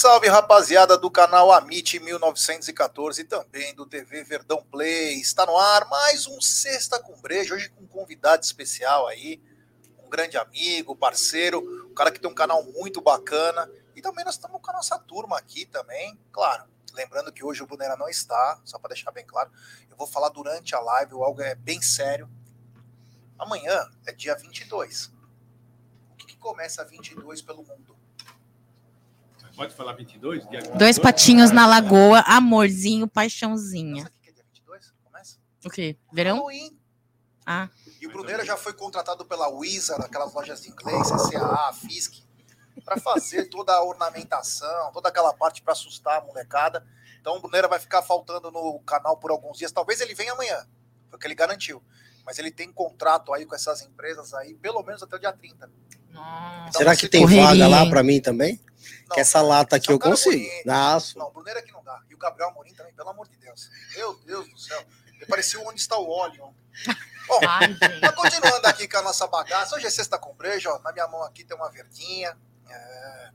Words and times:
Salve, 0.00 0.28
rapaziada 0.28 0.96
do 0.96 1.10
canal 1.10 1.52
Amit 1.52 2.00
1914 2.00 3.20
e 3.20 3.24
também 3.24 3.74
do 3.74 3.84
TV 3.84 4.24
Verdão 4.24 4.64
Play. 4.70 5.20
Está 5.20 5.44
no 5.44 5.54
ar 5.58 5.86
mais 5.90 6.26
um 6.26 6.40
Sexta 6.40 6.98
com 6.98 7.20
Brejo, 7.20 7.54
hoje 7.54 7.68
com 7.68 7.84
um 7.84 7.86
convidado 7.86 8.42
especial 8.42 9.06
aí, 9.06 9.42
um 10.02 10.08
grande 10.08 10.38
amigo, 10.38 10.96
parceiro, 10.96 11.60
um 11.86 11.92
cara 11.92 12.10
que 12.10 12.18
tem 12.18 12.30
um 12.30 12.34
canal 12.34 12.64
muito 12.64 13.02
bacana. 13.02 13.70
E 13.94 14.00
também 14.00 14.24
nós 14.24 14.36
estamos 14.36 14.58
com 14.62 14.70
a 14.70 14.72
nossa 14.72 14.98
turma 14.98 15.36
aqui 15.36 15.66
também, 15.66 16.18
claro. 16.32 16.64
Lembrando 16.94 17.30
que 17.30 17.44
hoje 17.44 17.62
o 17.62 17.66
Brunera 17.66 17.94
não 17.94 18.08
está, 18.08 18.58
só 18.64 18.78
para 18.78 18.94
deixar 18.94 19.10
bem 19.10 19.26
claro. 19.26 19.50
Eu 19.90 19.98
vou 19.98 20.06
falar 20.06 20.30
durante 20.30 20.74
a 20.74 20.80
live, 20.80 21.12
algo 21.12 21.42
é 21.42 21.54
bem 21.54 21.82
sério. 21.82 22.26
Amanhã 23.38 23.86
é 24.06 24.12
dia 24.14 24.34
22. 24.34 25.12
O 26.10 26.16
que, 26.16 26.24
que 26.24 26.38
começa 26.38 26.82
22 26.86 27.42
pelo 27.42 27.62
mundo? 27.62 27.89
Pode 29.60 29.74
falar 29.74 29.92
22? 29.92 30.48
Dia 30.48 30.60
22? 30.60 30.78
Dois 30.78 30.98
patinhos 30.98 31.50
na 31.50 31.66
lagoa, 31.66 32.20
amorzinho, 32.20 33.06
paixãozinha. 33.06 34.04
O 34.04 34.22
que 34.22 34.30
é 34.30 34.32
dia 34.32 34.42
22? 34.54 34.94
Começa? 35.04 35.36
O 35.62 35.68
quê? 35.68 35.98
Verão? 36.10 36.36
Halloween. 36.36 36.78
Ah, 37.44 37.68
E 38.00 38.06
o 38.06 38.10
Bruneira 38.10 38.42
já 38.42 38.56
foi 38.56 38.72
contratado 38.72 39.22
pela 39.26 39.50
Wizard, 39.50 40.02
aquelas 40.02 40.32
lojas 40.32 40.62
de 40.62 40.70
inglês, 40.70 41.08
FISC, 41.82 42.22
para 42.82 42.96
fazer 42.96 43.50
toda 43.50 43.74
a 43.74 43.84
ornamentação, 43.84 44.92
toda 44.94 45.10
aquela 45.10 45.34
parte 45.34 45.60
para 45.60 45.74
assustar 45.74 46.22
a 46.22 46.24
molecada. 46.24 46.82
Então 47.20 47.36
o 47.36 47.40
Bruneira 47.42 47.68
vai 47.68 47.78
ficar 47.78 48.00
faltando 48.00 48.50
no 48.50 48.80
canal 48.80 49.18
por 49.18 49.30
alguns 49.30 49.58
dias. 49.58 49.70
Talvez 49.70 50.00
ele 50.00 50.14
venha 50.14 50.32
amanhã, 50.32 50.66
foi 51.10 51.18
o 51.18 51.20
que 51.20 51.26
ele 51.26 51.34
garantiu. 51.34 51.82
Mas 52.24 52.38
ele 52.38 52.50
tem 52.50 52.72
contrato 52.72 53.34
aí 53.34 53.44
com 53.44 53.54
essas 53.54 53.82
empresas 53.82 54.32
aí, 54.32 54.54
pelo 54.54 54.82
menos 54.82 55.02
até 55.02 55.16
o 55.16 55.18
dia 55.18 55.34
30. 55.34 55.70
nossa. 56.08 56.78
Será 56.78 56.96
que 56.96 57.10
tem 57.10 57.20
Correria, 57.20 57.44
vaga 57.44 57.68
lá 57.68 57.86
pra 57.90 58.02
mim 58.02 58.22
também? 58.22 58.58
Não, 59.08 59.14
que 59.14 59.20
essa 59.20 59.40
lata 59.42 59.76
aqui 59.76 59.88
é 59.88 59.92
um 59.92 59.94
eu 59.96 60.00
consigo. 60.00 60.36
bonito. 60.36 60.66
Nossa. 60.66 61.18
Não, 61.18 61.26
o 61.28 61.30
Bruneira 61.30 61.62
que 61.62 61.72
não 61.72 61.82
dá. 61.82 62.02
E 62.08 62.14
o 62.14 62.18
Gabriel 62.18 62.50
Amorim 62.50 62.74
também, 62.74 62.92
pelo 62.94 63.08
amor 63.10 63.28
de 63.28 63.36
Deus. 63.36 63.70
Meu 63.96 64.14
Deus 64.20 64.48
do 64.48 64.58
céu. 64.58 64.82
Ele 65.14 65.26
pareceu 65.26 65.66
onde 65.66 65.80
está 65.80 65.98
o 65.98 66.08
óleo. 66.08 66.54
Bom, 67.26 67.40
Ai. 67.46 67.68
Mas 68.00 68.14
continuando 68.14 68.66
aqui 68.66 68.88
com 68.88 68.96
a 68.98 69.02
nossa 69.02 69.26
bagaça, 69.26 69.76
hoje 69.76 69.86
é 69.86 69.90
sexta 69.90 70.18
com 70.18 70.34
brejo, 70.34 70.70
ó, 70.70 70.78
na 70.80 70.92
minha 70.92 71.06
mão 71.08 71.22
aqui 71.24 71.44
tem 71.44 71.56
uma 71.56 71.70
verdinha. 71.70 72.36
é. 72.68 73.30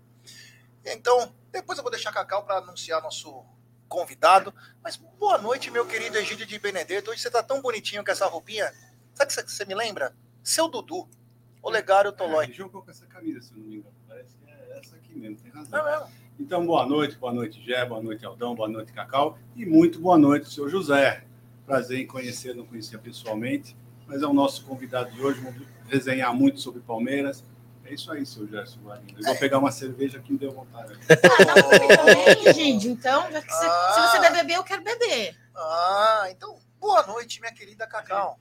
Então, 0.87 1.33
depois 1.51 1.77
eu 1.79 1.83
vou 1.83 1.91
deixar 1.91 2.11
Cacau 2.11 2.43
para 2.43 2.57
anunciar 2.57 3.01
nosso 3.01 3.43
convidado. 3.87 4.53
Mas 4.83 4.95
boa 4.97 5.37
noite, 5.37 5.71
meu 5.71 5.85
querido 5.85 6.17
Egídio 6.17 6.45
de 6.45 6.59
Benedetto. 6.59 7.09
Hoje 7.09 7.21
você 7.21 7.29
tá 7.31 7.41
tão 7.41 7.61
bonitinho 7.61 8.03
com 8.05 8.11
essa 8.11 8.27
roupinha. 8.27 8.71
Sabe 9.13 9.31
o 9.33 9.35
que 9.45 9.51
você 9.51 9.65
me 9.65 9.73
lembra? 9.73 10.15
Seu 10.43 10.67
Dudu, 10.67 11.09
Olegário 11.61 12.09
Ele 12.09 12.17
Tolói. 12.17 12.51
jogou 12.53 12.83
com 12.83 12.91
essa 12.91 13.05
camisa, 13.07 13.41
se 13.41 13.51
eu 13.53 13.57
não 13.57 13.65
me 13.65 13.77
engano. 13.77 13.95
Parece 14.07 14.35
que 14.37 14.47
é 14.47 14.77
essa 14.77 14.95
aqui 15.15 15.19
mesmo, 15.19 15.37
tem 15.37 15.51
razão. 15.51 15.87
É 15.87 15.91
mesmo? 15.91 16.07
Então, 16.39 16.65
boa 16.65 16.85
noite, 16.85 17.15
boa 17.17 17.33
noite, 17.33 17.61
Gé, 17.65 17.85
boa 17.85 18.01
noite, 18.03 18.25
Aldão, 18.25 18.53
boa 18.53 18.67
noite, 18.67 18.91
Cacau. 18.91 19.37
E 19.55 19.65
muito 19.65 19.99
boa 19.99 20.17
noite, 20.17 20.51
seu 20.53 20.67
José. 20.69 21.23
Prazer 21.65 21.99
em 21.99 22.05
conhecer, 22.05 22.53
não 22.53 22.65
conhecia 22.65 22.99
pessoalmente, 22.99 23.75
mas 24.05 24.21
é 24.21 24.27
o 24.27 24.33
nosso 24.33 24.65
convidado 24.65 25.11
de 25.11 25.21
hoje. 25.21 25.39
Vamos 25.39 25.61
resenhar 25.87 26.33
muito 26.33 26.59
sobre 26.59 26.81
Palmeiras. 26.81 27.43
É 27.85 27.93
isso 27.93 28.11
aí, 28.11 28.25
seu 28.25 28.47
Gerson 28.47 28.79
Guarino. 28.81 29.17
Eu 29.17 29.23
vou 29.23 29.35
pegar 29.37 29.59
uma 29.59 29.71
cerveja 29.71 30.19
que 30.19 30.31
me 30.33 30.37
deu 30.37 30.51
vontade. 30.51 30.93
Também, 31.07 32.53
gente, 32.53 32.87
então, 32.87 33.31
já 33.31 33.41
que 33.41 33.51
você- 33.51 33.65
Ah. 33.67 33.91
se 33.93 34.01
você 34.11 34.19
der 34.19 34.33
beber, 34.33 34.55
eu 34.57 34.63
quero 34.63 34.83
beber. 34.83 35.35
Ah, 35.55 36.27
então, 36.29 36.57
boa 36.79 37.05
noite, 37.07 37.39
minha 37.39 37.53
querida 37.53 37.87
Cacau. 37.87 38.37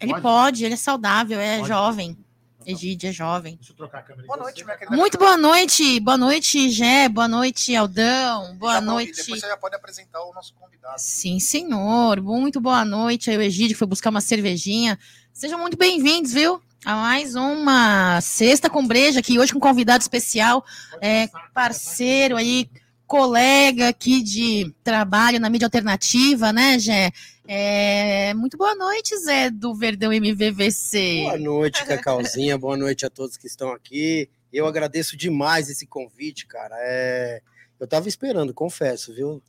Ele 0.00 0.10
Pode? 0.10 0.22
pode, 0.22 0.64
ele 0.64 0.74
é 0.74 0.76
saudável, 0.76 1.38
é 1.38 1.58
Pode. 1.58 1.68
jovem. 1.68 2.18
Egídio 2.66 3.08
é 3.08 3.12
jovem. 3.12 3.56
Deixa 3.56 3.72
eu 3.72 3.76
trocar 3.76 3.98
a 3.98 4.02
câmera. 4.02 4.26
Boa 4.26 4.38
noite, 4.38 4.58
você. 4.58 4.64
minha 4.64 4.76
querida 4.76 4.96
Muito 4.96 5.18
boa 5.18 5.36
noite, 5.36 6.00
boa 6.00 6.16
noite, 6.16 6.70
Gé, 6.70 7.08
boa 7.08 7.28
noite, 7.28 7.74
Aldão, 7.74 8.56
boa 8.56 8.74
Já 8.74 8.80
noite. 8.80 9.16
Depois 9.16 9.40
você 9.40 9.48
já 9.48 9.56
pode 9.56 9.74
apresentar 9.74 10.22
o 10.22 10.32
nosso 10.32 10.54
convidado. 10.54 10.94
Sim, 10.98 11.38
senhor. 11.40 12.20
Muito 12.20 12.60
boa 12.60 12.84
noite 12.84 13.30
aí, 13.30 13.36
o 13.36 13.42
Egídio, 13.42 13.74
que 13.74 13.78
foi 13.78 13.88
buscar 13.88 14.10
uma 14.10 14.20
cervejinha. 14.20 14.98
Sejam 15.32 15.58
muito 15.58 15.76
bem-vindos, 15.76 16.32
viu? 16.32 16.62
A 16.84 16.96
mais 16.96 17.36
uma 17.36 18.20
sexta 18.20 18.68
com 18.68 18.84
breja 18.86 19.20
aqui, 19.20 19.38
hoje 19.38 19.52
com 19.52 19.58
um 19.58 19.60
convidado 19.60 20.02
especial, 20.02 20.64
é, 21.00 21.28
parceiro 21.54 22.36
aí, 22.36 22.68
colega 23.12 23.88
aqui 23.88 24.22
de 24.22 24.74
trabalho 24.82 25.38
na 25.38 25.50
mídia 25.50 25.66
alternativa, 25.66 26.50
né, 26.50 26.78
Gé? 26.78 27.12
É, 27.46 28.32
muito 28.32 28.56
boa 28.56 28.74
noite, 28.74 29.14
Zé, 29.18 29.50
do 29.50 29.74
Verdão 29.74 30.10
MVVC. 30.10 31.20
Boa 31.24 31.36
noite, 31.36 31.84
Cacauzinha. 31.84 32.56
Boa 32.56 32.74
noite 32.74 33.04
a 33.04 33.10
todos 33.10 33.36
que 33.36 33.46
estão 33.46 33.70
aqui. 33.70 34.30
Eu 34.50 34.66
agradeço 34.66 35.14
demais 35.14 35.68
esse 35.68 35.86
convite, 35.86 36.46
cara. 36.46 36.74
É, 36.78 37.42
Eu 37.78 37.86
tava 37.86 38.08
esperando, 38.08 38.54
confesso, 38.54 39.12
viu? 39.12 39.42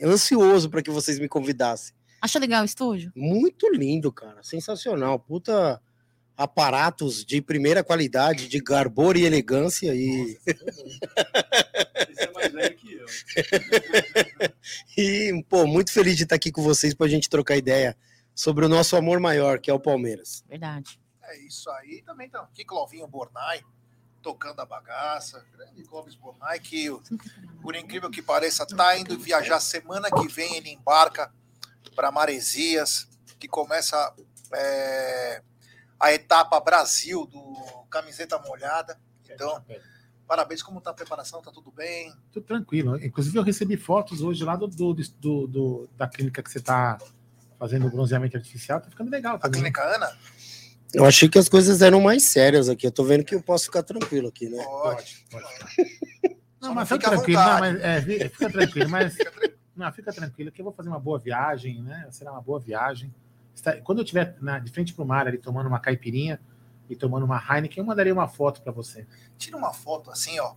Ansioso 0.00 0.70
para 0.70 0.80
que 0.80 0.90
vocês 0.90 1.18
me 1.18 1.26
convidassem. 1.26 1.92
Acha 2.22 2.38
legal 2.38 2.62
o 2.62 2.66
estúdio? 2.66 3.10
Muito 3.16 3.68
lindo, 3.68 4.12
cara. 4.12 4.44
Sensacional. 4.44 5.18
Puta 5.18 5.82
aparatos 6.36 7.24
de 7.24 7.40
primeira 7.40 7.82
qualidade, 7.82 8.46
de 8.46 8.60
garbor 8.60 9.16
e 9.16 9.24
elegância. 9.24 9.94
E, 9.94 10.38
é 12.18 12.30
mais 12.32 12.52
velho 12.52 12.76
que 12.76 12.92
eu. 12.92 12.95
e 14.96 15.44
pô, 15.48 15.66
muito 15.66 15.92
feliz 15.92 16.16
de 16.16 16.24
estar 16.24 16.36
aqui 16.36 16.50
com 16.50 16.62
vocês 16.62 16.94
para 16.94 17.06
a 17.06 17.10
gente 17.10 17.28
trocar 17.28 17.56
ideia 17.56 17.96
sobre 18.34 18.66
o 18.66 18.68
nosso 18.68 18.96
amor 18.96 19.18
maior, 19.20 19.58
que 19.58 19.70
é 19.70 19.74
o 19.74 19.80
Palmeiras. 19.80 20.44
Verdade. 20.48 21.00
É 21.22 21.38
isso 21.38 21.70
aí. 21.70 22.02
Também 22.02 22.28
tá 22.28 22.40
aqui 22.40 22.64
Clovinho 22.64 23.06
Bornai 23.06 23.62
tocando 24.22 24.60
a 24.60 24.66
bagaça. 24.66 25.44
Grande 25.52 25.84
Clóvis 25.84 26.16
Bornai, 26.16 26.58
que, 26.58 26.88
por 27.62 27.76
incrível 27.76 28.10
que 28.10 28.20
pareça, 28.20 28.66
tá 28.66 28.98
indo 28.98 29.16
viajar 29.18 29.60
semana 29.60 30.10
que 30.10 30.26
vem. 30.28 30.56
Ele 30.56 30.70
embarca 30.70 31.32
para 31.94 32.10
Maresias, 32.10 33.08
que 33.38 33.46
começa 33.46 34.14
é, 34.52 35.42
a 35.98 36.12
etapa 36.12 36.58
Brasil 36.60 37.24
do 37.26 37.84
Camiseta 37.88 38.38
Molhada. 38.38 39.00
Então, 39.30 39.64
parabéns. 40.26 40.62
Como 40.62 40.80
tá 40.80 40.90
a 40.90 40.94
preparação? 40.94 41.40
Tá 41.42 41.50
tudo 41.50 41.70
bem? 41.70 42.12
Tudo 42.32 42.44
tranquilo. 42.44 43.02
Inclusive, 43.04 43.36
eu 43.38 43.42
recebi 43.42 43.76
fotos 43.76 44.20
hoje 44.22 44.44
lá 44.44 44.56
do, 44.56 44.66
do, 44.66 44.94
do- 44.94 45.46
do- 45.46 45.88
da 45.96 46.06
clínica 46.08 46.42
que 46.42 46.50
você 46.50 46.58
está 46.58 46.98
fazendo 47.58 47.86
o 47.86 47.90
bronzeamento 47.90 48.36
artificial. 48.36 48.80
Tá 48.80 48.90
ficando 48.90 49.10
legal 49.10 49.36
A 49.36 49.38
também. 49.38 49.60
Clínica 49.60 49.82
Ana? 49.82 50.10
Eu 50.94 51.04
achei 51.04 51.28
que 51.28 51.38
as 51.38 51.48
coisas 51.48 51.82
eram 51.82 52.00
mais 52.00 52.22
sérias 52.24 52.68
aqui. 52.68 52.86
Eu 52.86 52.92
tô 52.92 53.04
vendo 53.04 53.24
que 53.24 53.34
eu 53.34 53.42
posso 53.42 53.64
ficar 53.66 53.82
tranquilo 53.82 54.28
aqui, 54.28 54.48
né? 54.48 54.62
Pode. 54.64 55.24
Pode. 55.30 55.46
Não, 56.60 56.74
mas 56.74 56.88
fica 56.88 57.10
tranquilo. 57.10 57.40
Não, 57.40 57.58
mas, 57.60 57.80
é, 57.80 58.02
fi- 58.02 58.28
fica 58.28 58.50
tranquilo, 58.50 58.90
mas. 58.90 59.12
Fica 59.14 59.30
tranquilo. 59.30 59.56
Não, 59.76 59.92
fica 59.92 60.12
tranquilo, 60.12 60.50
que 60.50 60.60
eu 60.60 60.64
vou 60.64 60.72
fazer 60.72 60.88
uma 60.88 60.98
boa 60.98 61.18
viagem, 61.18 61.82
né? 61.82 62.06
Será 62.10 62.32
uma 62.32 62.40
boa 62.40 62.58
viagem. 62.58 63.12
Está- 63.54 63.76
Quando 63.82 63.98
eu 63.98 64.04
estiver 64.04 64.36
de 64.62 64.70
frente 64.70 64.94
para 64.94 65.04
o 65.04 65.06
mar 65.06 65.26
ali 65.26 65.36
tomando 65.38 65.66
uma 65.66 65.78
caipirinha 65.78 66.40
e 66.88 66.96
tomando 66.96 67.24
uma 67.24 67.38
Heineken, 67.38 67.78
eu 67.82 67.84
mandaria 67.86 68.12
uma 68.12 68.28
foto 68.28 68.62
para 68.62 68.72
você. 68.72 69.06
Tira 69.38 69.56
uma 69.56 69.72
foto 69.72 70.10
assim, 70.10 70.38
ó. 70.40 70.54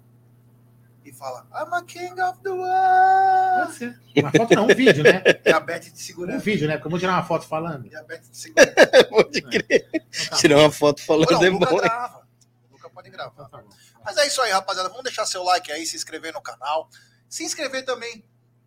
E 1.04 1.14
fala, 1.14 1.48
I'm 1.54 1.74
a 1.74 1.82
king 1.84 2.22
of 2.22 2.40
the 2.44 2.50
world. 2.50 4.00
Uma 4.18 4.32
foto 4.32 4.54
não, 4.56 4.64
um 4.66 4.68
vídeo, 4.68 5.02
né? 5.04 5.22
Diabetes 5.44 5.94
de 5.94 6.00
Um 6.00 6.06
segurança. 6.06 6.40
vídeo, 6.40 6.68
né? 6.68 6.74
Porque 6.76 6.88
eu 6.88 6.92
vou 6.92 7.00
tirar 7.00 7.14
uma 7.14 7.24
foto 7.24 7.48
falando. 7.48 7.88
Diabetes 7.90 8.30
de 8.30 8.38
segurança. 8.38 8.76
Pode 9.10 9.42
crer. 9.42 9.90
Então 9.94 10.30
tá 10.30 10.36
Tirar 10.38 10.58
uma 10.58 10.72
foto 10.72 11.02
falando 11.04 11.32
Não, 11.32 11.44
é 11.44 11.50
bom. 11.52 11.78
grava. 11.78 12.28
Luca 12.72 12.90
pode 12.90 13.10
gravar. 13.10 13.32
então 13.48 13.50
tá. 13.50 13.64
Mas 14.04 14.18
é 14.18 14.28
isso 14.28 14.42
aí, 14.42 14.52
rapaziada. 14.52 14.90
Vamos 14.90 15.04
deixar 15.04 15.26
seu 15.26 15.42
like 15.44 15.72
aí, 15.72 15.86
se 15.86 15.96
inscrever 15.96 16.34
no 16.34 16.42
canal. 16.42 16.90
Se 17.28 17.44
inscrever 17.44 17.84
também 17.86 18.24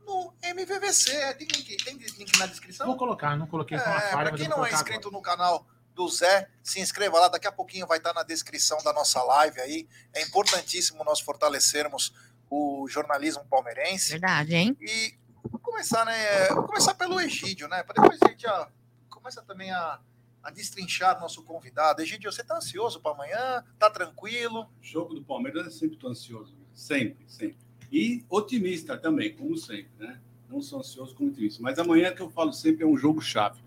no 0.06 0.32
MVVC. 0.42 1.34
Tem 1.34 1.46
link, 1.46 1.76
tem 1.84 1.96
link 1.96 2.38
na 2.38 2.46
descrição? 2.46 2.86
Vou 2.86 2.96
colocar, 2.96 3.36
não 3.36 3.46
coloquei 3.46 3.76
É, 3.76 4.14
mas 4.14 4.40
quem 4.40 4.48
não 4.48 4.64
é 4.64 4.72
inscrito 4.72 5.08
agora. 5.08 5.16
no 5.16 5.22
canal 5.22 5.66
do 5.94 6.08
Zé, 6.08 6.48
se 6.62 6.80
inscreva 6.80 7.20
lá. 7.20 7.28
Daqui 7.28 7.46
a 7.46 7.52
pouquinho 7.52 7.86
vai 7.86 7.98
estar 7.98 8.12
na 8.12 8.22
descrição 8.22 8.78
da 8.82 8.92
nossa 8.92 9.22
live 9.22 9.60
aí. 9.60 9.88
É 10.12 10.22
importantíssimo 10.22 11.04
nós 11.04 11.20
fortalecermos 11.20 12.12
o 12.50 12.86
jornalismo 12.88 13.44
palmeirense. 13.46 14.12
Verdade, 14.12 14.54
hein? 14.54 14.76
E 14.80 15.14
vou 15.50 15.58
começar, 15.60 16.04
né? 16.04 16.48
Vou 16.48 16.64
começar 16.64 16.94
pelo 16.94 17.20
Egídio, 17.20 17.68
né? 17.68 17.82
Para 17.82 18.02
depois 18.02 18.18
a 18.22 18.28
gente 18.28 18.42
já 18.42 18.68
começa 19.08 19.42
também 19.42 19.70
a, 19.70 20.00
a 20.42 20.50
destrinchar 20.50 21.20
nosso 21.20 21.42
convidado. 21.42 22.02
Egídio, 22.02 22.30
você 22.30 22.42
tá 22.42 22.56
ansioso 22.56 23.00
para 23.00 23.12
amanhã? 23.12 23.64
Tá 23.78 23.88
tranquilo? 23.88 24.68
Jogo 24.80 25.14
do 25.14 25.24
Palmeiras 25.24 25.64
eu 25.64 25.70
sempre 25.70 25.94
estou 25.94 26.10
ansioso. 26.10 26.54
Sempre, 26.74 27.24
sempre. 27.28 27.58
E 27.90 28.24
otimista 28.28 28.96
também, 28.96 29.34
como 29.34 29.56
sempre, 29.56 29.90
né? 29.98 30.20
Não 30.48 30.60
sou 30.60 30.80
ansioso 30.80 31.14
como 31.14 31.30
otimista. 31.30 31.62
Mas 31.62 31.78
amanhã 31.78 32.14
que 32.14 32.20
eu 32.20 32.30
falo 32.30 32.52
sempre 32.52 32.84
é 32.84 32.86
um 32.86 32.96
jogo 32.96 33.20
chave. 33.20 33.62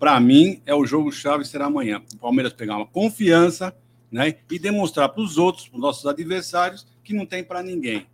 Para 0.00 0.18
mim, 0.18 0.62
é 0.64 0.74
o 0.74 0.86
jogo 0.86 1.12
chave 1.12 1.44
será 1.44 1.66
amanhã. 1.66 2.02
O 2.14 2.16
Palmeiras 2.16 2.54
pegar 2.54 2.76
uma 2.76 2.86
confiança, 2.86 3.76
né? 4.10 4.34
E 4.50 4.58
demonstrar 4.58 5.10
para 5.10 5.22
os 5.22 5.36
outros, 5.36 5.68
para 5.68 5.76
os 5.76 5.82
nossos 5.82 6.06
adversários, 6.06 6.86
que 7.04 7.12
não 7.12 7.26
tem 7.26 7.44
para 7.44 7.62
ninguém. 7.62 8.08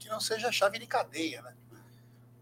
Que 0.00 0.08
não 0.08 0.18
seja 0.18 0.50
chave 0.50 0.80
de 0.80 0.86
cadeia, 0.86 1.42
né? 1.42 1.54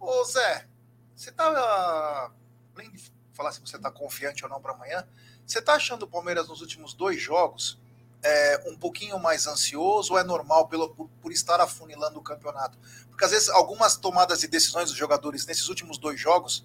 Ô 0.01 0.25
Zé, 0.25 0.67
você 1.15 1.31
tá. 1.31 2.33
Além 2.75 2.91
de 2.91 3.13
falar 3.35 3.53
se 3.53 3.61
você 3.61 3.79
tá 3.79 3.91
confiante 3.91 4.43
ou 4.45 4.51
não 4.51 4.63
para 4.63 4.73
amanhã, 4.73 5.07
você 5.47 5.61
tá 5.61 5.75
achando 5.75 6.05
o 6.05 6.09
Palmeiras 6.09 6.49
nos 6.49 6.63
últimos 6.63 6.95
dois 6.95 7.21
jogos 7.21 7.79
é, 8.25 8.63
um 8.67 8.77
pouquinho 8.77 9.19
mais 9.19 9.47
ansioso 9.47 10.15
ou 10.15 10.19
é 10.19 10.25
normal 10.25 10.67
pelo, 10.69 10.89
por, 10.89 11.09
por, 11.21 11.31
estar 11.31 11.61
afunilando 11.61 12.19
o 12.19 12.23
campeonato? 12.23 12.79
Porque 13.11 13.27
às 13.27 13.31
vezes 13.31 13.51
algumas 13.51 13.99
tomadas 13.99 14.41
de 14.41 14.49
decisões 14.49 14.89
dos 14.89 14.99
jogadores 14.99 15.45
nesses 15.45 15.69
últimos 15.69 15.99
dois 15.99 16.19
jogos, 16.19 16.65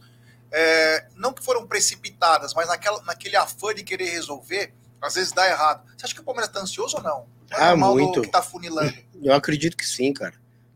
é, 0.52 1.08
não 1.16 1.34
que 1.34 1.44
foram 1.44 1.68
precipitadas, 1.68 2.54
mas 2.54 2.68
naquela, 2.68 3.02
naquele 3.04 3.36
afã 3.36 3.74
de 3.74 3.84
querer 3.84 4.10
resolver, 4.10 4.74
às 5.02 5.16
vezes 5.16 5.32
dá 5.32 5.48
errado. 5.48 5.84
Você 5.98 6.06
acha 6.06 6.14
que 6.14 6.22
o 6.22 6.24
Palmeiras 6.24 6.50
está 6.50 6.62
ansioso 6.62 6.98
ou 6.98 7.04
não? 7.04 7.28
É 7.52 7.70
ah, 7.70 7.76
muito. 7.76 8.22
que 8.22 8.28
está 8.28 8.42
funilando? 8.42 8.94
Eu 9.22 9.34
acredito 9.34 9.76
que 9.76 9.86
sim, 9.86 10.14
cara. 10.14 10.36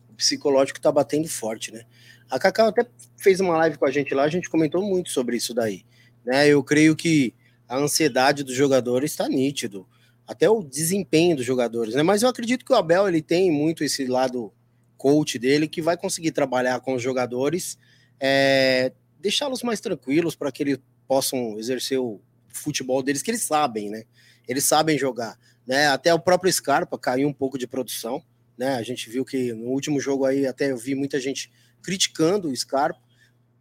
O 0.09 0.15
psicológico 0.15 0.79
está 0.79 0.91
batendo 0.91 1.27
forte, 1.27 1.71
né? 1.71 1.85
A 2.29 2.39
Cacau 2.39 2.67
até 2.67 2.85
fez 3.17 3.39
uma 3.39 3.57
live 3.57 3.77
com 3.77 3.85
a 3.85 3.91
gente 3.91 4.13
lá, 4.13 4.23
a 4.23 4.29
gente 4.29 4.49
comentou 4.49 4.81
muito 4.81 5.11
sobre 5.11 5.37
isso 5.37 5.53
daí. 5.53 5.85
Né? 6.25 6.47
Eu 6.47 6.63
creio 6.63 6.95
que 6.95 7.33
a 7.67 7.77
ansiedade 7.77 8.43
dos 8.43 8.55
jogadores 8.55 9.11
está 9.11 9.27
nítido, 9.27 9.87
até 10.27 10.49
o 10.49 10.63
desempenho 10.63 11.35
dos 11.35 11.45
jogadores, 11.45 11.95
né? 11.95 12.03
Mas 12.03 12.23
eu 12.23 12.29
acredito 12.29 12.65
que 12.65 12.71
o 12.71 12.75
Abel 12.75 13.07
ele 13.07 13.21
tem 13.21 13.51
muito 13.51 13.83
esse 13.83 14.05
lado 14.05 14.53
coach 14.97 15.37
dele 15.37 15.67
que 15.67 15.81
vai 15.81 15.97
conseguir 15.97 16.31
trabalhar 16.31 16.79
com 16.79 16.93
os 16.93 17.01
jogadores, 17.01 17.77
é, 18.19 18.93
deixá-los 19.23 19.63
mais 19.63 19.79
tranquilos 19.79 20.35
para 20.35 20.51
que 20.51 20.61
eles 20.61 20.79
possam 21.07 21.57
exercer 21.57 21.97
o 21.97 22.19
futebol 22.49 23.01
deles 23.01 23.21
que 23.21 23.31
eles 23.31 23.43
sabem, 23.43 23.89
né? 23.89 24.03
Eles 24.45 24.65
sabem 24.65 24.97
jogar, 24.97 25.39
né? 25.65 25.87
Até 25.87 26.13
o 26.13 26.19
próprio 26.19 26.51
Scarpa 26.51 26.99
caiu 26.99 27.29
um 27.29 27.33
pouco 27.33 27.57
de 27.57 27.65
produção, 27.65 28.21
né? 28.57 28.75
A 28.75 28.83
gente 28.83 29.09
viu 29.09 29.23
que 29.23 29.53
no 29.53 29.67
último 29.67 29.97
jogo 30.01 30.25
aí 30.25 30.45
até 30.45 30.71
eu 30.71 30.77
vi 30.77 30.93
muita 30.93 31.21
gente 31.21 31.49
criticando 31.81 32.49
o 32.49 32.55
Scarpa, 32.55 32.99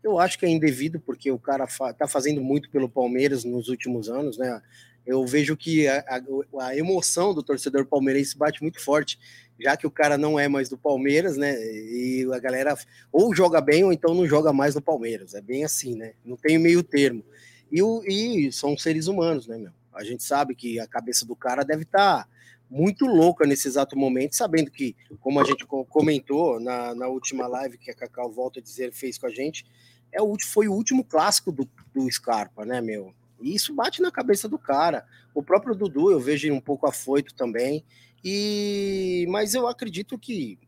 eu 0.03 0.19
acho 0.19 0.37
que 0.37 0.45
é 0.45 0.49
indevido, 0.49 0.99
porque 0.99 1.31
o 1.31 1.39
cara 1.39 1.69
fa 1.69 1.95
tá 1.95 2.09
fazendo 2.09 2.43
muito 2.43 2.69
pelo 2.69 2.89
Palmeiras 2.89 3.45
nos 3.45 3.69
últimos 3.69 4.09
anos, 4.09 4.37
né? 4.37 4.61
Eu 5.07 5.27
vejo 5.27 5.57
que 5.57 5.89
a, 5.89 5.99
a, 6.09 6.67
a, 6.67 6.77
emoção 6.77 7.35
do 7.35 7.43
torcedor 7.43 7.87
palmeirense 7.87 8.37
bate 8.37 8.63
muito 8.63 8.81
forte, 8.81 9.19
já 9.59 9.77
que 9.77 9.87
o 9.87 9.91
cara 9.91 10.17
não 10.17 10.39
é 10.39 10.49
mais 10.49 10.69
do 10.69 10.79
Palmeiras, 10.79 11.37
né? 11.37 11.55
E 11.55 12.27
a 12.33 12.39
galera 12.39 12.77
ou 13.13 13.35
joga 13.35 13.61
bem 13.61 13.85
ou 13.85 13.93
então 13.93 14.15
não 14.15 14.27
joga 14.27 14.53
mais 14.53 14.75
no 14.75 14.81
Palmeiras. 14.81 15.35
É 15.35 15.41
bem 15.41 15.65
assim, 15.65 15.97
né? 15.97 16.15
Não 16.25 16.37
tem 16.37 16.59
meio 16.59 16.83
termo. 16.83 17.25
E, 17.71 17.81
e 18.07 18.53
são 18.53 18.77
seres 18.77 19.07
humanos, 19.07 19.47
né, 19.47 19.59
meu? 19.59 19.73
A 19.93 20.05
gente 20.05 20.23
sabe 20.23 20.55
que 20.55 20.79
a 20.79 20.87
cabeça 20.87 21.27
do 21.27 21.37
cara 21.37 21.65
deve 21.65 21.83
estar 21.83 22.25
tá 22.25 22.29
muito 22.71 23.05
louca 23.05 23.47
nesse 23.47 23.69
exato 23.69 23.99
momento, 23.99 24.35
sabendo 24.35 24.71
que, 24.71 24.97
como 25.21 25.39
a 25.39 25.45
gente 25.45 25.67
comentou 25.67 26.59
na, 26.59 26.95
na 26.95 27.07
última 27.07 27.47
live 27.47 27.77
que 27.77 27.91
a 27.91 27.95
Cacau 27.95 28.31
volta 28.31 28.61
a 28.61 28.63
dizer 28.63 28.93
fez 28.93 29.19
com 29.19 29.27
a 29.27 29.31
gente, 29.31 29.67
é 30.11 30.23
o, 30.23 30.35
foi 30.41 30.69
o 30.69 30.73
último 30.73 31.05
clássico 31.05 31.53
do, 31.53 31.69
do 31.95 32.11
Scarpa, 32.11 32.65
né, 32.65 32.81
meu? 32.81 33.15
E 33.43 33.55
isso 33.55 33.75
bate 33.75 34.01
na 34.01 34.11
cabeça 34.11 34.49
do 34.49 34.59
cara. 34.59 35.07
O 35.35 35.43
próprio 35.43 35.75
Dudu 35.75 36.11
eu 36.11 36.21
vejo 36.21 36.53
um 36.53 36.61
pouco 36.61 36.87
afoito 36.87 37.35
também. 37.35 37.85
E 38.25 39.27
mas 39.29 39.55
eu 39.55 39.67
acredito 39.67 40.19
que 40.19 40.59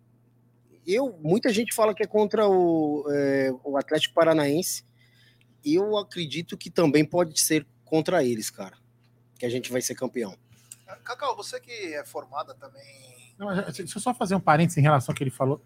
eu 0.87 1.19
muita 1.23 1.53
gente 1.53 1.75
fala 1.75 1.95
que 1.95 2.03
é 2.03 2.07
contra 2.07 2.49
o, 2.49 3.05
é, 3.11 3.53
o 3.63 3.77
Atlético 3.77 4.15
Paranaense. 4.15 4.85
E 5.65 5.75
eu 5.75 5.97
acredito 5.97 6.57
que 6.57 6.71
também 6.71 7.05
pode 7.05 7.41
ser 7.41 7.67
contra 7.85 8.23
eles, 8.23 8.51
cara. 8.51 8.77
Que 9.39 9.47
a 9.47 9.49
gente 9.49 9.73
vai 9.73 9.81
ser 9.81 9.95
campeão. 9.95 10.37
Cacau, 11.03 11.35
você 11.35 11.59
que 11.59 11.73
é 11.95 12.05
formada 12.05 12.55
também. 12.55 13.35
Não, 13.39 13.55
deixa 13.55 13.83
eu 13.83 14.01
só 14.01 14.15
fazer 14.15 14.35
um 14.35 14.41
parênteses 14.41 14.79
em 14.79 14.83
relação 14.83 15.13
ao 15.13 15.17
que 15.17 15.25
ele 15.25 15.31
falou. 15.31 15.61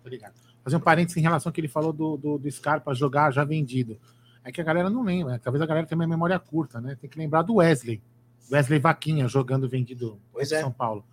Obrigado 0.00 0.46
fazer 0.66 0.76
um 0.78 0.80
parênteses 0.80 1.16
em 1.16 1.20
relação 1.20 1.48
ao 1.48 1.54
que 1.54 1.60
ele 1.60 1.68
falou 1.68 1.92
do, 1.92 2.16
do, 2.16 2.38
do 2.38 2.50
Scarpa 2.50 2.92
jogar 2.92 3.30
já 3.30 3.44
vendido. 3.44 4.00
É 4.46 4.52
que 4.52 4.60
a 4.60 4.64
galera 4.64 4.88
não 4.88 5.02
lembra, 5.02 5.32
né? 5.32 5.40
talvez 5.42 5.60
a 5.60 5.66
galera 5.66 5.84
tenha 5.88 5.98
uma 5.98 6.06
memória 6.06 6.38
curta, 6.38 6.80
né? 6.80 6.96
Tem 7.00 7.10
que 7.10 7.18
lembrar 7.18 7.42
do 7.42 7.56
Wesley. 7.56 8.00
Wesley 8.48 8.78
Vaquinha 8.78 9.26
jogando 9.26 9.68
vendido 9.68 10.20
pois 10.32 10.52
em 10.52 10.54
é. 10.54 10.60
São 10.60 10.70
Paulo. 10.70 11.04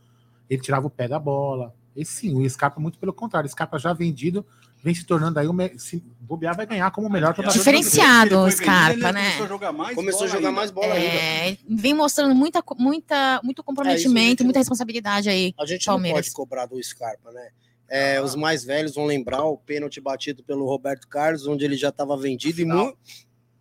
Ele 0.48 0.62
tirava 0.62 0.86
o 0.86 0.90
pé 0.90 1.08
da 1.08 1.18
bola. 1.18 1.74
E 1.96 2.06
sim, 2.06 2.36
o 2.36 2.48
Scarpa, 2.48 2.80
muito 2.80 3.00
pelo 3.00 3.12
contrário, 3.12 3.48
o 3.48 3.52
Scarpa 3.52 3.80
já 3.80 3.92
vendido, 3.92 4.46
vem 4.84 4.94
se 4.94 5.04
tornando 5.04 5.40
aí, 5.40 5.48
o 5.48 5.54
me... 5.54 5.80
se 5.80 6.04
bobear, 6.20 6.56
vai 6.56 6.68
ganhar 6.68 6.92
como 6.92 7.08
o 7.08 7.12
melhor 7.12 7.36
jogador. 7.36 7.58
Diferenciado 7.58 8.38
o 8.38 8.52
Scarpa, 8.52 9.12
né? 9.12 9.32
Começou 9.32 9.46
a 9.46 9.50
jogar 9.50 9.72
mais 9.72 9.96
começou 9.96 10.20
bola, 10.20 10.32
a 10.32 10.36
jogar 10.36 10.52
mais 10.52 10.72
bola 10.72 10.88
é, 10.88 11.42
ainda. 11.42 11.60
Vem 11.70 11.94
mostrando 11.96 12.36
muita, 12.36 12.64
muita, 12.78 13.42
muito 13.44 13.64
comprometimento, 13.64 14.44
é, 14.44 14.44
muita 14.44 14.60
responsabilidade 14.60 15.28
aí. 15.28 15.56
A 15.60 15.66
gente 15.66 15.88
não 15.88 16.00
pode 16.00 16.32
cobrar 16.32 16.68
do 16.68 16.82
Scarpa, 16.84 17.32
né? 17.32 17.50
É, 17.90 18.22
os 18.22 18.36
mais 18.36 18.64
velhos 18.64 18.96
vão 18.96 19.06
lembrar 19.06 19.44
o 19.44 19.58
pênalti 19.58 20.02
batido 20.02 20.44
pelo 20.44 20.66
Roberto 20.66 21.08
Carlos, 21.08 21.48
onde 21.48 21.64
ele 21.66 21.76
já 21.76 21.90
estava 21.90 22.18
vendido 22.18 22.62
e 22.62 22.66
mu... 22.66 22.98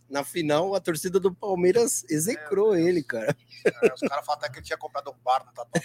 na 0.09 0.25
final 0.25 0.75
a 0.75 0.81
torcida 0.81 1.21
do 1.21 1.35
Palmeiras 1.35 2.05
execrou 2.09 2.75
é, 2.75 2.83
ele, 2.83 3.03
cara. 3.03 3.37
É, 3.67 3.93
os 3.93 4.01
caras 4.01 4.25
falaram 4.25 4.45
até 4.45 4.49
que 4.49 4.59
ele 4.59 4.67
tinha 4.67 4.79
comprado 4.79 5.11
um 5.11 5.23
bar 5.23 5.45
no 5.45 5.53
Tatuapé. 5.53 5.83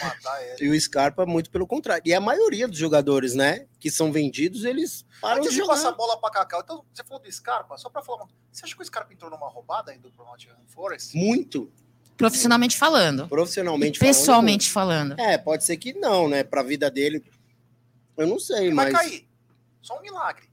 matar 0.00 0.42
ele. 0.42 0.64
E 0.64 0.68
o 0.68 0.80
Scarpa, 0.80 1.26
muito 1.26 1.50
pelo 1.50 1.66
contrário. 1.66 2.02
E 2.04 2.12
a 2.12 2.20
maioria 2.20 2.66
dos 2.66 2.78
jogadores, 2.78 3.34
né, 3.34 3.66
que 3.78 3.90
são 3.90 4.10
vendidos, 4.10 4.64
eles 4.64 5.04
param 5.20 5.38
Antes 5.38 5.52
de 5.52 5.58
jogar. 5.58 5.74
passar 5.74 5.90
a 5.90 5.92
bola 5.92 6.18
para 6.20 6.30
Cacau, 6.30 6.60
então 6.62 6.84
você 6.92 7.04
falou 7.04 7.22
do 7.22 7.30
Scarpa, 7.30 7.76
só 7.78 7.88
para 7.88 8.02
falar, 8.02 8.26
você 8.50 8.64
acha 8.64 8.74
que 8.74 8.82
o 8.82 8.84
Scarpa 8.84 9.12
entrou 9.12 9.30
numa 9.30 9.48
roubada 9.48 9.92
aí 9.92 9.98
do 9.98 10.10
Nottingham 10.10 10.56
Forest? 10.68 11.16
Muito. 11.16 11.70
Profissionalmente 12.20 12.76
falando. 12.76 13.28
Profissionalmente 13.28 13.98
falando. 13.98 14.14
Pessoalmente 14.14 14.70
falando. 14.70 15.20
É, 15.20 15.38
pode 15.38 15.64
ser 15.64 15.76
que 15.76 15.92
não, 15.94 16.28
né? 16.28 16.44
Pra 16.44 16.62
vida 16.62 16.90
dele. 16.90 17.24
Eu 18.16 18.26
não 18.26 18.38
sei, 18.38 18.66
Ele 18.66 18.74
mas. 18.74 18.92
Vai 18.92 19.04
cair. 19.04 19.28
Só 19.80 19.98
um 19.98 20.02
milagre. 20.02 20.48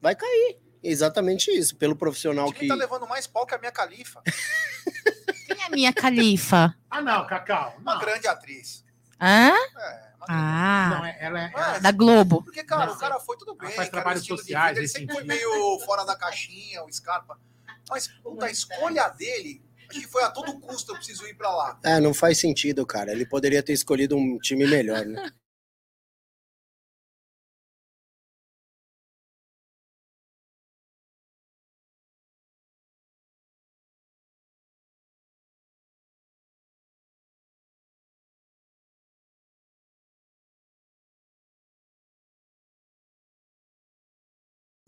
Vai 0.00 0.14
cair. 0.14 0.58
Exatamente 0.82 1.50
isso. 1.50 1.76
Pelo 1.76 1.94
profissional 1.94 2.50
que. 2.52 2.66
tá 2.66 2.74
levando 2.74 3.06
mais 3.06 3.26
pau 3.26 3.46
que 3.46 3.54
a 3.54 3.58
minha 3.58 3.72
califa. 3.72 4.22
Quem 5.46 5.62
é 5.62 5.66
a 5.66 5.70
minha 5.70 5.92
califa? 5.92 6.74
ah, 6.90 7.02
não, 7.02 7.26
Cacau. 7.26 7.76
Uma 7.78 7.94
não. 7.94 8.00
grande 8.00 8.26
atriz. 8.26 8.84
Hã? 9.20 9.52
É. 9.52 10.06
Ah, 10.28 10.90
não, 10.90 11.04
é, 11.04 11.16
ela 11.20 11.40
é, 11.40 11.52
ela... 11.54 11.78
da 11.78 11.92
Globo. 11.92 12.42
Porque, 12.42 12.64
cara, 12.64 12.92
o 12.92 12.98
cara 12.98 13.20
foi 13.20 13.36
tudo 13.36 13.54
bem. 13.54 13.70
faz 13.70 13.88
trabalhos 13.88 14.24
sociais. 14.24 14.70
Vida, 14.70 14.80
ele 14.80 14.88
sempre 14.88 15.14
foi 15.14 15.24
meio 15.24 15.78
fora 15.84 16.04
da 16.04 16.16
caixinha, 16.16 16.82
o 16.82 16.92
Scarpa. 16.92 17.38
Mas, 17.88 18.08
puta, 18.08 18.46
a 18.46 18.50
escolha 18.50 19.08
dele 19.10 19.62
que 19.88 20.06
foi 20.06 20.22
a 20.22 20.30
todo 20.30 20.58
custo 20.58 20.92
eu 20.92 20.96
preciso 20.96 21.26
ir 21.26 21.34
para 21.34 21.50
lá. 21.50 21.78
É, 21.84 22.00
não 22.00 22.12
faz 22.12 22.38
sentido, 22.38 22.84
cara. 22.86 23.12
Ele 23.12 23.26
poderia 23.26 23.62
ter 23.62 23.72
escolhido 23.72 24.16
um 24.16 24.38
time 24.38 24.66
melhor, 24.66 25.04
né? 25.04 25.30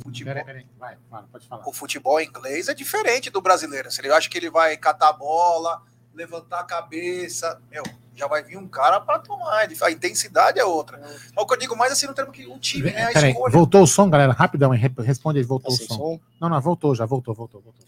futebol. 0.09 0.35
Peraí, 0.35 0.45
peraí. 0.45 0.67
Vai, 0.79 1.23
pode 1.31 1.47
falar. 1.47 1.69
O 1.69 1.73
futebol 1.73 2.21
inglês 2.21 2.69
é 2.69 2.75
diferente 2.75 3.31
do 3.31 3.41
brasileiro. 3.41 3.91
Se 3.91 4.01
ele 4.01 4.13
acha 4.13 4.29
que 4.29 4.37
ele 4.37 4.51
vai 4.51 4.77
catar 4.77 5.09
a 5.11 5.13
bola, 5.13 5.83
levantar 6.15 6.61
a 6.61 6.65
cabeça, 6.65 7.61
meu, 7.71 7.83
já 8.15 8.27
vai 8.27 8.43
vir 8.43 8.57
um 8.57 8.67
cara 8.67 9.01
para 9.01 9.21
tomar. 9.21 9.67
A 9.83 9.91
intensidade 9.91 10.59
é 10.59 10.65
outra. 10.65 10.99
Mas 11.01 11.33
o 11.37 11.47
que 11.47 11.55
eu 11.55 11.59
digo 11.59 11.77
mais 11.77 11.93
assim 11.93 12.07
no 12.07 12.15
termo 12.15 12.33
que 12.33 12.47
o 12.47 12.59
time, 12.59 12.91
né? 12.91 13.05
A 13.05 13.13
peraí, 13.13 13.31
escolha. 13.31 13.53
voltou 13.53 13.83
o 13.83 13.87
som, 13.87 14.11
galera? 14.11 14.33
Rapidão, 14.33 14.71
responde 14.71 15.39
aí, 15.39 15.45
voltou 15.45 15.73
o 15.73 15.77
som. 15.77 15.95
som. 15.95 16.21
Não, 16.41 16.49
não, 16.49 16.61
voltou 16.61 16.95
já, 16.95 17.07
voltou, 17.07 17.35
voltou, 17.35 17.61
voltou. 17.61 17.87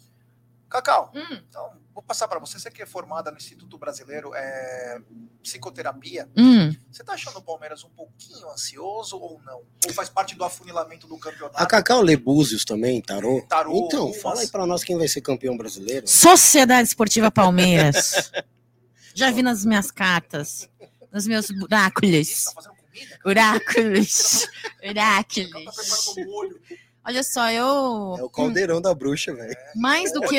Cacau, 0.68 1.10
hum. 1.14 1.40
então 1.48 1.72
vou 2.00 2.02
passar 2.02 2.26
para 2.26 2.38
você. 2.38 2.59
Você 2.59 2.71
que 2.71 2.83
é 2.83 2.87
formada 2.87 3.30
no 3.30 3.37
Instituto 3.37 3.78
Brasileiro 3.78 4.35
é, 4.35 5.00
Psicoterapia. 5.42 6.28
Hum. 6.37 6.75
Você 6.90 7.04
tá 7.04 7.12
achando 7.12 7.38
o 7.38 7.42
Palmeiras 7.42 7.85
um 7.85 7.90
pouquinho 7.90 8.50
ansioso 8.50 9.19
ou 9.19 9.40
não? 9.45 9.62
Ou 9.87 9.92
faz 9.92 10.09
parte 10.09 10.35
do 10.35 10.42
afunilamento 10.42 11.07
do 11.07 11.19
campeonato? 11.19 11.62
A 11.62 11.66
Cacau 11.66 12.00
Lebúzios 12.00 12.64
também, 12.64 13.00
tarô. 13.00 13.45
tarô 13.49 13.87
então, 13.87 14.07
umas... 14.07 14.21
fala 14.21 14.40
aí 14.40 14.49
para 14.49 14.66
nós 14.66 14.83
quem 14.83 14.97
vai 14.97 15.09
ser 15.09 15.21
campeão 15.21 15.57
brasileiro. 15.57 16.09
Sociedade 16.09 16.88
Esportiva 16.88 17.30
Palmeiras. 17.30 18.33
Já 19.14 19.30
vi 19.30 19.42
nas 19.42 19.64
minhas 19.64 19.90
cartas, 19.90 20.69
nos 21.12 21.26
meus 21.26 21.50
buráculos. 21.50 22.45
Tá 22.45 22.52
fazendo 22.54 22.75
comida? 22.76 23.19
Oráculos. 23.25 24.49
Oráculos. 24.83 25.75
Tá 26.14 26.23
Olha 27.04 27.23
só, 27.25 27.50
eu. 27.50 28.16
É 28.19 28.23
o 28.23 28.30
caldeirão 28.30 28.80
da 28.80 28.95
bruxa, 28.95 29.35
velho. 29.35 29.57
Mais 29.75 30.12
do 30.12 30.21
que. 30.21 30.37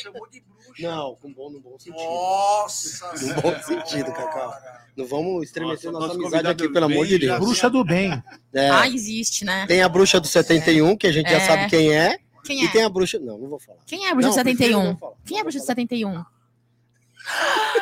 Chamou 0.00 0.28
de 0.28 0.42
Não, 0.78 1.16
com 1.16 1.32
bom, 1.32 1.50
no 1.50 1.60
bom 1.60 1.78
sentido. 1.78 2.02
Nossa! 2.02 3.12
No 3.34 3.42
bom 3.42 3.62
sentido, 3.62 4.12
Cacau. 4.12 4.54
Não 4.96 5.06
vamos 5.06 5.44
estremecer 5.44 5.90
nossa, 5.92 6.06
nossa 6.06 6.18
amizade 6.18 6.48
aqui, 6.48 6.68
pelo 6.68 6.86
amor 6.86 7.06
de 7.06 7.18
Deus. 7.18 7.38
Bruxa 7.38 7.70
do 7.70 7.84
bem. 7.84 8.22
É. 8.52 8.70
Ah, 8.70 8.88
existe, 8.88 9.44
né? 9.44 9.66
Tem 9.66 9.82
a 9.82 9.88
bruxa 9.88 10.20
do 10.20 10.26
71, 10.26 10.96
que 10.96 11.06
a 11.06 11.12
gente 11.12 11.26
é. 11.26 11.38
já 11.38 11.46
sabe 11.46 11.68
quem 11.68 11.96
é. 11.96 12.18
Quem 12.44 12.62
é? 12.62 12.64
E 12.64 12.68
tem 12.68 12.82
a 12.82 12.88
bruxa. 12.88 13.18
Não, 13.18 13.38
não 13.38 13.48
vou 13.48 13.58
falar. 13.58 13.78
Quem 13.86 14.06
é 14.06 14.10
a 14.10 14.14
bruxa 14.14 14.28
não, 14.28 14.36
do 14.36 14.58
71? 14.58 14.96
Quem 15.24 15.38
é 15.38 15.40
a 15.40 15.44
bruxa 15.44 15.58
do 15.58 15.64
71? 15.66 16.24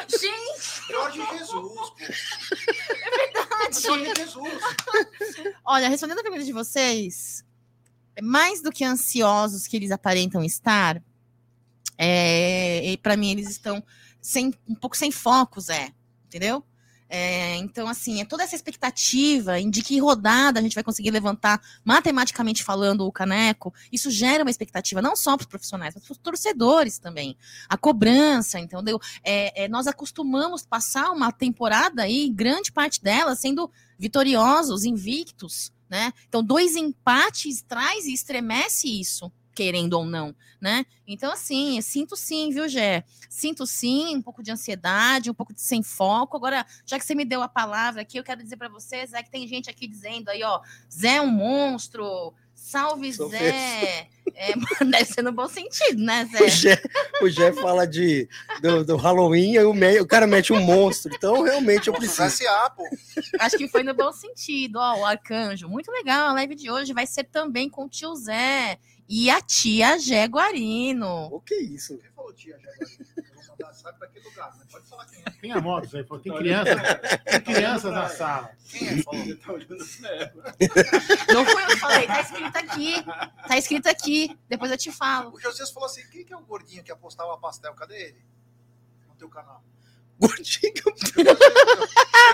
Gente! 0.08 0.46
Jorge 0.88 1.20
Jesus. 1.38 1.92
É 2.50 3.16
verdade. 3.16 3.80
Jorge 3.82 4.12
Jesus. 4.16 4.62
Olha, 5.64 5.88
respondendo 5.88 6.18
a 6.18 6.22
pergunta 6.22 6.44
de 6.44 6.52
vocês, 6.52 7.44
mais 8.22 8.62
do 8.62 8.70
que 8.70 8.84
ansiosos 8.84 9.66
que 9.66 9.76
eles 9.76 9.90
aparentam 9.90 10.44
estar, 10.44 11.02
é, 11.98 12.35
para 12.94 13.16
mim 13.16 13.30
eles 13.30 13.48
estão 13.48 13.82
sem, 14.20 14.52
um 14.68 14.74
pouco 14.74 14.96
sem 14.96 15.10
foco, 15.10 15.58
Zé. 15.60 15.92
Entendeu? 16.26 16.62
É, 17.08 17.54
então, 17.56 17.86
assim, 17.86 18.20
é 18.20 18.24
toda 18.24 18.42
essa 18.42 18.56
expectativa 18.56 19.62
de 19.62 19.82
que 19.82 19.98
rodada 19.98 20.58
a 20.58 20.62
gente 20.62 20.74
vai 20.74 20.82
conseguir 20.82 21.10
levantar, 21.10 21.60
matematicamente 21.84 22.64
falando, 22.64 23.06
o 23.06 23.12
caneco, 23.12 23.72
isso 23.92 24.10
gera 24.10 24.42
uma 24.42 24.50
expectativa 24.50 25.00
não 25.00 25.14
só 25.14 25.36
para 25.36 25.44
os 25.44 25.48
profissionais, 25.48 25.94
mas 25.94 26.04
para 26.04 26.12
os 26.12 26.18
torcedores 26.18 26.98
também. 26.98 27.36
A 27.68 27.76
cobrança, 27.76 28.58
entendeu? 28.58 28.98
É, 29.22 29.64
é, 29.64 29.68
nós 29.68 29.86
acostumamos 29.86 30.66
passar 30.66 31.10
uma 31.12 31.30
temporada 31.30 32.02
aí, 32.02 32.28
grande 32.28 32.72
parte 32.72 33.02
dela, 33.02 33.36
sendo 33.36 33.70
vitoriosos, 33.96 34.84
invictos, 34.84 35.72
né? 35.88 36.12
Então, 36.28 36.42
dois 36.42 36.74
empates 36.74 37.62
traz 37.62 38.06
e 38.06 38.12
estremece 38.12 39.00
isso 39.00 39.30
querendo 39.56 39.94
ou 39.94 40.04
não, 40.04 40.36
né? 40.60 40.84
Então, 41.08 41.32
assim, 41.32 41.80
sinto 41.80 42.14
sim, 42.14 42.50
viu, 42.50 42.68
Gé? 42.68 43.02
Sinto 43.30 43.66
sim, 43.66 44.14
um 44.14 44.20
pouco 44.22 44.42
de 44.42 44.52
ansiedade, 44.52 45.30
um 45.30 45.34
pouco 45.34 45.54
de 45.54 45.62
sem 45.62 45.82
foco. 45.82 46.36
Agora, 46.36 46.64
já 46.84 46.98
que 46.98 47.06
você 47.06 47.14
me 47.14 47.24
deu 47.24 47.42
a 47.42 47.48
palavra 47.48 48.02
aqui, 48.02 48.18
eu 48.18 48.22
quero 48.24 48.42
dizer 48.42 48.58
para 48.58 48.68
vocês, 48.68 49.14
é 49.14 49.22
que 49.22 49.30
tem 49.30 49.48
gente 49.48 49.70
aqui 49.70 49.86
dizendo 49.88 50.28
aí, 50.28 50.42
ó, 50.42 50.60
Zé 50.92 51.16
é 51.16 51.22
um 51.22 51.30
monstro, 51.30 52.34
salve 52.54 53.12
Sou 53.14 53.30
Zé. 53.30 54.08
É, 54.34 54.52
deve 54.84 55.04
ser 55.06 55.22
no 55.22 55.32
bom 55.32 55.48
sentido, 55.48 56.02
né, 56.02 56.28
Zé? 56.30 56.44
O 56.44 56.48
Gé, 56.48 56.82
o 57.22 57.28
Gé 57.30 57.52
fala 57.54 57.86
de, 57.86 58.28
do, 58.60 58.84
do 58.84 58.96
Halloween 58.96 59.52
e 59.54 59.58
o, 59.60 59.72
me- 59.72 60.00
o 60.00 60.06
cara 60.06 60.26
mete 60.26 60.52
um 60.52 60.60
monstro. 60.60 61.14
Então, 61.14 61.42
realmente, 61.42 61.88
eu 61.88 61.94
preciso. 61.94 62.44
Pô. 62.76 62.82
Acho 63.38 63.56
que 63.56 63.68
foi 63.68 63.82
no 63.82 63.94
bom 63.94 64.12
sentido. 64.12 64.76
Ó, 64.76 64.98
o 65.00 65.04
arcanjo. 65.06 65.66
Muito 65.66 65.90
legal. 65.90 66.28
A 66.28 66.32
live 66.34 66.54
de 66.54 66.70
hoje 66.70 66.92
vai 66.92 67.06
ser 67.06 67.24
também 67.24 67.70
com 67.70 67.84
o 67.84 67.88
tio 67.88 68.14
Zé 68.14 68.78
e 69.08 69.30
a 69.30 69.40
tia 69.40 69.98
Gé 69.98 70.26
Guarino. 70.26 71.28
O 71.32 71.40
que 71.40 71.54
é 71.54 71.62
isso? 71.62 71.96
Quem 71.98 72.10
falou 72.10 72.32
tia 72.32 72.58
já? 72.58 72.68
Eu 72.70 73.34
vou 73.34 73.46
mandar, 73.48 73.72
sabe 73.74 73.98
pra 73.98 74.08
que 74.08 74.20
lugar, 74.20 74.56
né? 74.56 74.64
Pode 74.70 74.86
falar 74.88 75.06
quem 75.06 75.22
é. 75.24 75.30
Tem 75.30 75.52
a 75.52 75.60
moto, 75.60 75.88
Zé. 75.88 76.04
Falou, 76.04 76.22
Tem 76.22 76.36
crianças, 76.36 76.74
tem 77.24 77.40
crianças 77.40 77.92
na 77.92 78.08
sala. 78.08 78.50
Quem 78.68 78.88
é? 78.88 79.02
Falou. 79.02 79.24
Você 79.24 79.34
tá 79.36 79.52
olhando? 79.52 79.76
Não 81.32 81.44
foi 81.44 81.62
eu 81.62 81.66
que 81.68 81.76
falei, 81.76 82.06
tá 82.06 82.20
escrito 82.20 82.56
aqui. 82.56 83.04
Tá 83.48 83.58
escrito 83.58 83.86
aqui. 83.88 84.38
Depois 84.48 84.70
eu 84.70 84.78
te 84.78 84.92
falo. 84.92 85.34
O 85.34 85.40
Josias 85.40 85.70
falou 85.70 85.86
assim: 85.86 86.02
quem 86.10 86.24
que 86.24 86.32
é 86.32 86.36
o 86.36 86.44
gordinho 86.44 86.82
que 86.82 86.92
apostava 86.92 87.38
pastel? 87.38 87.74
Cadê 87.74 88.08
ele? 88.08 88.24
No 89.08 89.14
teu 89.14 89.28
canal. 89.28 89.62
Gordinho. 90.18 90.72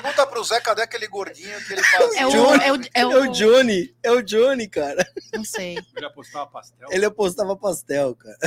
Pergunta 0.02 0.26
pro 0.26 0.44
Zé, 0.44 0.60
cadê 0.60 0.82
aquele 0.82 1.06
gordinho 1.08 1.58
que 1.66 1.72
ele 1.72 1.82
fazia? 1.82 2.20
É 2.20 2.26
o, 2.26 2.30
Johnny. 2.30 2.62
é 2.64 2.72
o, 2.72 2.76
é 2.76 2.88
É 2.94 3.06
o, 3.06 3.22
o 3.28 3.32
Johnny. 3.32 3.94
É 4.02 4.10
o 4.12 4.22
Johnny, 4.22 4.68
cara. 4.68 5.04
Não 5.34 5.44
sei. 5.44 5.76
Eu 5.78 6.00
já 6.02 6.10
postava 6.10 6.46
pastel. 6.46 6.88
Ele 6.90 7.04
apostava 7.04 7.56
pastel, 7.56 8.14
cara. 8.14 8.38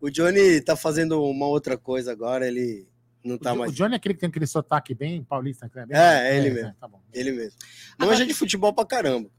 O 0.00 0.10
Johnny 0.10 0.60
tá 0.60 0.76
fazendo 0.76 1.22
uma 1.22 1.46
outra 1.46 1.76
coisa 1.78 2.12
agora, 2.12 2.46
ele 2.46 2.86
não 3.24 3.38
tá 3.38 3.52
o, 3.52 3.56
mais. 3.58 3.70
o 3.72 3.74
Johnny 3.74 3.94
é 3.94 3.96
aquele 3.96 4.14
que 4.14 4.20
tem 4.20 4.28
aquele 4.28 4.46
sotaque 4.46 4.94
bem 4.94 5.22
paulista. 5.24 5.70
né? 5.74 5.86
Bem- 5.86 5.96
É, 5.98 6.30
é 6.30 6.36
ele 6.36 6.50
mesmo. 6.50 6.74
tá 6.78 6.86
bom. 6.88 7.00
Ele 7.12 7.32
mesmo. 7.32 7.58
Agora- 7.98 8.10
Manja 8.12 8.26
de 8.26 8.34
futebol 8.34 8.72
pra 8.72 8.84
caramba. 8.84 9.30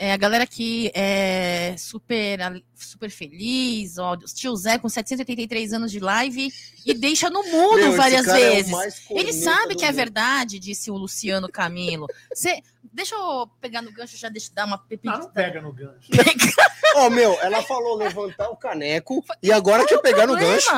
É, 0.00 0.12
a 0.12 0.16
galera 0.16 0.44
aqui 0.44 0.92
é 0.94 1.74
super, 1.76 2.38
super 2.76 3.10
feliz, 3.10 3.98
ó, 3.98 4.16
tio 4.16 4.54
Zé 4.54 4.78
com 4.78 4.88
783 4.88 5.72
anos 5.72 5.90
de 5.90 5.98
live 5.98 6.52
e 6.86 6.94
deixa 6.94 7.28
no 7.28 7.42
mudo 7.50 7.74
Meu, 7.78 7.92
várias 7.94 8.28
é 8.28 8.32
vezes. 8.32 8.70
mais 8.70 9.02
Ele 9.10 9.32
sabe 9.32 9.74
que 9.74 9.84
é 9.84 9.88
mundo. 9.88 9.96
verdade, 9.96 10.60
disse 10.60 10.88
o 10.88 10.96
Luciano 10.96 11.48
Camilo. 11.48 12.06
Cê, 12.32 12.62
deixa 12.92 13.16
eu 13.16 13.50
pegar 13.60 13.82
no 13.82 13.90
gancho, 13.90 14.16
já 14.16 14.28
deixa 14.28 14.50
eu 14.50 14.54
dar 14.54 14.66
uma 14.66 14.78
pepita. 14.78 15.18
não 15.18 15.30
pega 15.30 15.60
no 15.60 15.72
gancho. 15.72 16.08
Ó, 16.94 17.10
meu, 17.10 17.32
ela 17.40 17.60
falou 17.64 17.96
levantar 17.96 18.48
o 18.50 18.56
caneco 18.56 19.24
e 19.42 19.50
agora 19.50 19.84
quer 19.84 19.98
pegar 20.00 20.28
no 20.28 20.36
gancho. 20.36 20.70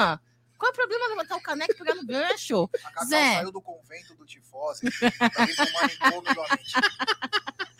Qual 0.60 0.68
é 0.68 0.72
o 0.72 0.76
problema 0.76 1.08
levantar 1.08 1.36
o 1.36 1.40
caneco 1.40 1.72
e 1.72 1.74
pegar 1.74 1.94
no 1.94 2.04
gancho? 2.04 2.68
A 2.84 2.90
Cacau 2.90 3.06
Zé. 3.06 3.34
saiu 3.36 3.50
do 3.50 3.62
convento 3.62 4.14
do 4.14 4.26
Tifose 4.26 4.82
pra 4.90 5.08
ir 5.08 5.56
pro 5.56 5.72
manicômio 5.72 6.34
do 6.34 6.42
Amit. 6.42 6.72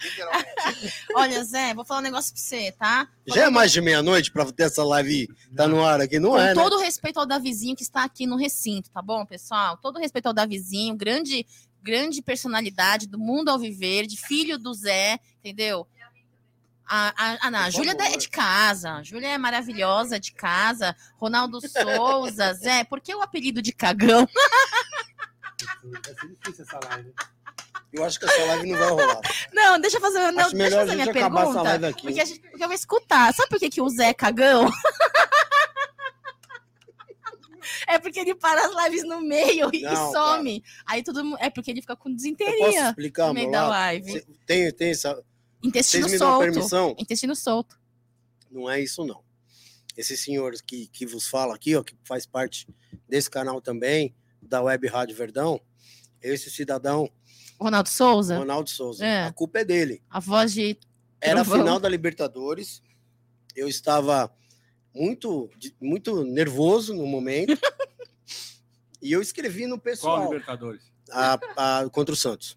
Literalmente. 0.03 1.05
Olha, 1.15 1.45
Zé, 1.45 1.75
vou 1.75 1.85
falar 1.85 2.01
um 2.01 2.05
negócio 2.05 2.33
pra 2.33 2.41
você, 2.43 2.73
tá? 2.73 3.07
Já 3.27 3.45
é 3.45 3.51
mais 3.51 3.71
de 3.71 3.83
meia-noite 3.83 4.33
pra 4.33 4.51
ter 4.51 4.63
essa 4.63 4.83
live 4.83 5.29
tá 5.55 5.69
no 5.69 5.85
ar 5.85 6.01
aqui? 6.01 6.19
Não 6.19 6.31
Com 6.31 6.39
é, 6.39 6.55
né? 6.55 6.55
todo 6.55 6.77
o 6.77 6.81
respeito 6.81 7.21
ao 7.21 7.27
Davizinho 7.27 7.77
que 7.77 7.83
está 7.83 8.03
aqui 8.03 8.27
no 8.27 8.37
recinto, 8.37 8.89
tá 8.91 9.03
bom, 9.03 9.27
pessoal? 9.27 9.77
Todo 9.77 9.97
o 9.97 10.01
respeito 10.01 10.25
ao 10.27 10.33
Davizinho, 10.33 10.97
grande, 10.97 11.47
grande 11.83 12.23
personalidade 12.23 13.07
do 13.07 13.19
mundo 13.19 13.51
ao 13.51 13.59
viver, 13.59 14.07
de 14.07 14.17
filho 14.17 14.59
do 14.59 14.73
Zé, 14.73 15.21
entendeu? 15.39 15.87
A, 16.93 17.15
a, 17.17 17.47
a, 17.47 17.51
não, 17.53 17.61
a 17.61 17.71
Júlia 17.71 17.93
é 17.93 18.17
de 18.17 18.29
casa, 18.29 18.95
a 18.95 19.03
Júlia 19.05 19.29
é 19.29 19.39
maravilhosa 19.39 20.19
de 20.19 20.33
casa, 20.33 20.97
Ronaldo 21.19 21.61
Souza, 21.61 22.53
Zé, 22.59 22.83
por 22.83 23.01
que 23.01 23.15
o 23.15 23.23
apelido 23.23 23.63
de 23.63 23.71
cagão? 23.71 24.27
Vai 25.85 26.03
ser 26.03 26.29
difícil 26.29 26.65
essa 26.65 26.81
live. 26.89 27.15
Eu 27.93 28.05
acho 28.05 28.19
que 28.19 28.25
essa 28.25 28.45
live 28.45 28.71
não 28.71 28.79
vai 28.79 28.89
rolar. 28.89 29.21
Não, 29.53 29.81
deixa 29.81 29.97
eu 29.99 30.01
fazer, 30.01 30.31
não, 30.33 30.45
acho 30.47 30.55
deixa 30.57 30.77
eu 30.77 30.79
a 30.79 30.87
fazer 30.87 30.97
gente 30.97 31.13
minha 31.13 31.27
acabar 31.27 31.43
essa 31.43 31.51
pergunta, 31.53 31.69
live 31.71 31.87
aqui. 31.87 32.03
porque, 32.03 32.21
a 32.21 32.25
gente, 32.25 32.41
porque 32.41 32.65
eu 32.65 32.69
vou 32.69 32.75
escutar. 32.75 33.35
Sabe 33.35 33.49
por 33.49 33.59
que, 33.59 33.71
que 33.71 33.81
o 33.81 33.89
Zé 33.89 34.09
é 34.09 34.15
cagão? 34.15 34.71
É 37.87 37.99
porque 37.99 38.21
ele 38.21 38.35
para 38.35 38.67
as 38.67 38.85
lives 38.85 39.05
no 39.05 39.21
meio 39.21 39.69
e 39.73 39.83
Não, 39.83 40.13
some. 40.13 40.63
Aí 40.87 41.03
todo 41.03 41.25
mundo. 41.25 41.39
É 41.41 41.51
porque 41.51 41.71
ele 41.71 41.81
fica 41.81 41.97
com 41.97 42.09
Eu 42.09 42.15
posso 42.15 42.23
desinteria 42.23 42.89
explicar, 42.89 43.29
no 43.29 43.35
meio 43.35 43.51
da 43.51 43.69
live. 43.69 44.25
Tem, 44.47 44.71
tem 44.73 44.91
essa. 44.91 45.21
Intestino 45.63 46.09
Vocês 46.09 46.19
solto. 46.21 46.41
permissão? 46.41 46.95
Intestino 46.99 47.37
solto. 47.37 47.79
Não 48.51 48.69
é 48.71 48.81
isso, 48.81 49.05
não. 49.05 49.23
Esse 49.97 50.17
senhor 50.17 50.55
que, 50.67 50.87
que 50.89 51.05
vos 51.07 51.27
fala 51.29 51.55
aqui, 51.55 51.77
ó, 51.77 51.83
que 51.83 51.95
faz 52.05 52.25
parte 52.27 52.67
desse 53.09 53.29
canal 53.31 53.61
também, 53.61 54.15
da 54.41 54.63
Web 54.63 54.87
Rádio 54.89 55.15
Verdão, 55.17 55.61
esse 56.23 56.51
cidadão, 56.51 57.11
Ronaldo 57.61 57.89
Souza, 57.91 58.39
Ronaldo 58.39 58.71
Souza, 58.71 59.05
É. 59.05 59.25
a 59.25 59.33
culpa 59.33 59.59
é 59.61 59.65
dele. 59.65 60.03
a 60.09 60.19
voz 60.21 60.53
de. 60.55 60.79
Era 61.21 61.43
a 61.43 61.45
final 61.45 61.79
da 61.79 61.89
Libertadores, 61.89 62.83
eu 63.55 63.69
estava 63.69 64.35
muito, 64.95 65.51
muito 65.81 66.25
nervoso 66.25 66.95
no 66.95 67.07
momento, 67.07 67.53
e 69.03 69.13
eu 69.13 69.21
escrevi 69.21 69.67
no 69.67 69.77
Qual 69.77 69.81
pessoal 69.83 70.25
Libertadores? 70.25 70.83
a, 71.11 71.39
a- 71.57 71.91
contra 71.91 72.15
o 72.15 72.17
Santos. 72.17 72.57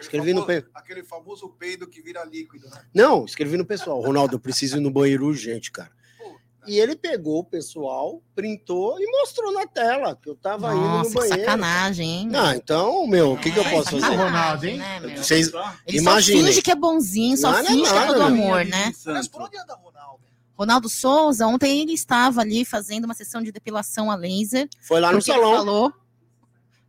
Escrevi 0.00 0.32
no 0.34 0.42
famoso, 0.44 0.62
pe- 0.62 0.70
aquele 0.74 1.02
famoso 1.04 1.48
peido 1.50 1.86
que 1.86 2.02
vira 2.02 2.24
líquido, 2.24 2.68
né? 2.68 2.82
Não, 2.94 3.24
escrevi 3.24 3.56
no 3.56 3.64
pessoal. 3.64 4.00
Ronaldo, 4.00 4.36
eu 4.36 4.40
preciso 4.40 4.76
ir 4.76 4.80
no 4.80 4.90
banheiro 4.90 5.26
urgente, 5.26 5.70
cara. 5.72 5.90
Pô, 6.18 6.36
E 6.66 6.78
ele 6.78 6.94
pegou 6.96 7.38
o 7.40 7.44
pessoal, 7.44 8.20
printou 8.34 9.00
e 9.00 9.06
mostrou 9.10 9.52
na 9.52 9.66
tela 9.66 10.14
que 10.16 10.28
eu 10.28 10.34
tava 10.34 10.74
indo 10.74 10.80
Nossa, 10.82 11.04
no 11.04 11.08
que 11.08 11.14
banheiro. 11.28 11.40
sacanagem, 11.50 12.08
hein? 12.10 12.30
Ah, 12.34 12.54
então, 12.56 13.06
meu, 13.06 13.32
o 13.32 13.38
que, 13.38 13.50
que 13.50 13.58
eu 13.58 13.64
posso 13.64 13.98
fazer? 13.98 14.14
Ronaldo, 14.16 14.66
hein? 14.66 14.78
né, 14.78 15.00
meu? 15.00 15.16
Vocês 15.22 15.50
Ele 15.86 15.98
imaginem. 15.98 16.40
só 16.40 16.46
finge 16.48 16.62
que 16.62 16.70
é 16.70 16.74
bonzinho, 16.76 17.36
só 17.36 17.50
Não, 17.52 17.58
não 17.58 17.64
é 17.64 17.66
finge 17.68 17.90
que 17.92 17.98
é 17.98 18.06
todo 18.06 18.22
amor, 18.22 18.64
né? 18.64 18.92
Mas 19.06 19.28
por 19.28 19.42
onde 19.42 19.56
anda 19.56 19.74
Ronaldo? 19.74 20.24
Ronaldo 20.58 20.88
Souza, 20.88 21.46
ontem 21.46 21.82
ele 21.82 21.92
estava 21.92 22.40
ali 22.40 22.64
fazendo 22.64 23.04
uma 23.04 23.12
sessão 23.14 23.42
de 23.42 23.52
depilação 23.52 24.10
a 24.10 24.14
laser. 24.14 24.66
Foi 24.80 25.00
lá 25.00 25.12
no 25.12 25.20
salão. 25.20 25.54
falou. 25.56 25.92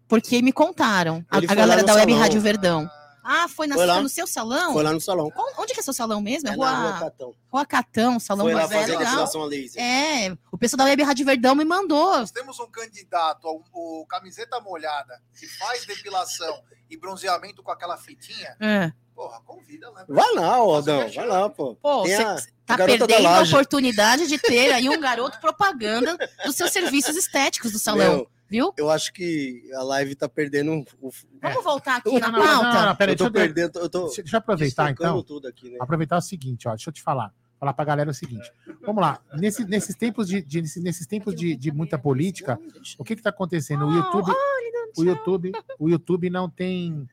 Porque 0.08 0.42
me 0.42 0.52
contaram. 0.52 1.26
A, 1.30 1.38
a 1.38 1.42
galera 1.42 1.82
lá 1.82 1.88
da 1.88 1.96
Web 1.96 2.12
salão. 2.12 2.24
Rádio 2.24 2.42
Verdão. 2.42 2.90
Ah, 3.30 3.46
foi, 3.50 3.68
na, 3.68 3.76
Foi 3.76 3.86
lá. 3.86 3.96
foi 3.96 4.04
no 4.04 4.10
seu 4.10 4.26
salão? 4.26 4.72
Foi 4.72 4.84
lá 4.84 4.94
no 4.94 5.02
salão. 5.02 5.30
Onde 5.36 5.54
onde 5.58 5.74
que 5.74 5.82
é 5.82 5.84
seu 5.84 5.92
salão 5.92 6.22
mesmo? 6.22 6.48
É 6.48 6.54
É 6.54 6.56
na 6.56 6.70
Rua 6.72 6.90
Rua, 6.92 7.00
Catão. 7.00 7.36
Rua 7.52 7.66
Catão, 7.66 8.20
Salão 8.22 8.46
Foi 8.46 8.54
lá 8.54 8.62
fazer 8.70 8.98
depilação 8.98 9.42
a 9.44 9.46
laser. 9.48 9.84
É, 9.84 10.38
o 10.50 10.58
pessoal 10.58 10.78
da 10.78 10.84
Web 10.86 11.04
Rádio 11.04 11.26
Verdão 11.26 11.54
me 11.54 11.66
mandou. 11.66 12.20
Nós 12.20 12.32
temos 12.32 12.58
um 12.58 12.68
candidato, 12.68 13.46
ao- 13.46 13.62
o 13.74 14.06
camiseta 14.08 14.62
molhada, 14.62 15.22
que 15.38 15.46
faz 15.46 15.86
depilação 15.86 16.58
e 16.90 16.96
bronzeamento 16.98 17.62
com 17.62 17.70
aquela 17.70 17.98
fitinha. 17.98 18.56
É. 18.62 18.94
Porra, 19.14 19.42
convida, 19.46 19.92
né? 19.92 20.06
Vai 20.08 20.34
lá, 20.34 20.82
merchan. 20.82 21.20
vai 21.22 21.28
lá, 21.28 21.50
pô. 21.50 21.76
Pô, 21.82 22.04
você 22.04 22.14
a- 22.24 22.38
tá 22.66 22.78
perdendo 22.78 23.28
a 23.28 23.42
oportunidade 23.42 24.26
de 24.28 24.38
ter 24.38 24.72
aí 24.72 24.88
um 24.88 25.02
garoto 25.02 25.38
propaganda 25.42 26.16
dos 26.46 26.56
seus 26.56 26.72
serviços 26.72 27.16
estéticos 27.18 27.74
do 27.74 27.80
salão, 27.80 28.16
Meu, 28.18 28.30
viu? 28.50 28.74
eu 28.78 28.90
acho 28.90 29.12
que 29.14 29.62
a 29.76 29.84
live 29.84 30.16
tá 30.16 30.28
perdendo 30.30 30.84
o. 31.02 31.12
Vamos 31.42 31.64
voltar 31.64 31.98
aqui 31.98 32.12
Não, 32.14 32.20
na 32.20 32.32
não, 32.32 32.40
não, 32.40 32.62
pauta? 32.64 32.86
não, 32.88 32.96
peraí, 32.96 33.14
eu 33.14 33.18
tô 33.18 33.30
deixa 33.30 33.48
eu, 33.50 33.54
perdendo, 33.54 33.80
eu 33.80 33.90
tô 33.90 34.06
deixa, 34.06 34.22
deixa 34.24 34.36
eu 34.36 34.40
aproveitar 34.40 34.92
então. 34.92 35.24
tudo 35.24 35.48
aqui, 35.48 35.70
né? 35.70 35.78
Aproveitar 35.80 36.18
o 36.18 36.22
seguinte, 36.22 36.68
ó, 36.68 36.72
deixa 36.72 36.90
eu 36.90 36.94
te 36.94 37.02
falar. 37.02 37.34
Falar 37.60 37.74
pra 37.74 37.86
galera 37.86 38.12
o 38.12 38.14
seguinte. 38.14 38.52
Vamos 38.86 39.02
lá. 39.02 39.20
Nesse, 39.34 39.66
nesses 39.66 39.96
tempos 39.96 40.28
de, 40.28 40.44
de- 40.44 40.62
nesses, 40.62 40.84
nesses 40.84 41.08
tempos 41.08 41.34
de, 41.34 41.56
de 41.56 41.72
muita 41.72 41.98
política, 41.98 42.60
o 43.00 43.04
que 43.04 43.16
que 43.16 43.22
tá 43.24 43.32
acontecendo? 43.32 43.86
O 43.88 43.92
YouTube, 43.96 44.32
o 44.96 45.04
YouTube, 45.04 45.52
o 45.80 45.90
YouTube 45.90 46.30
não 46.30 46.48
tem 46.50 47.10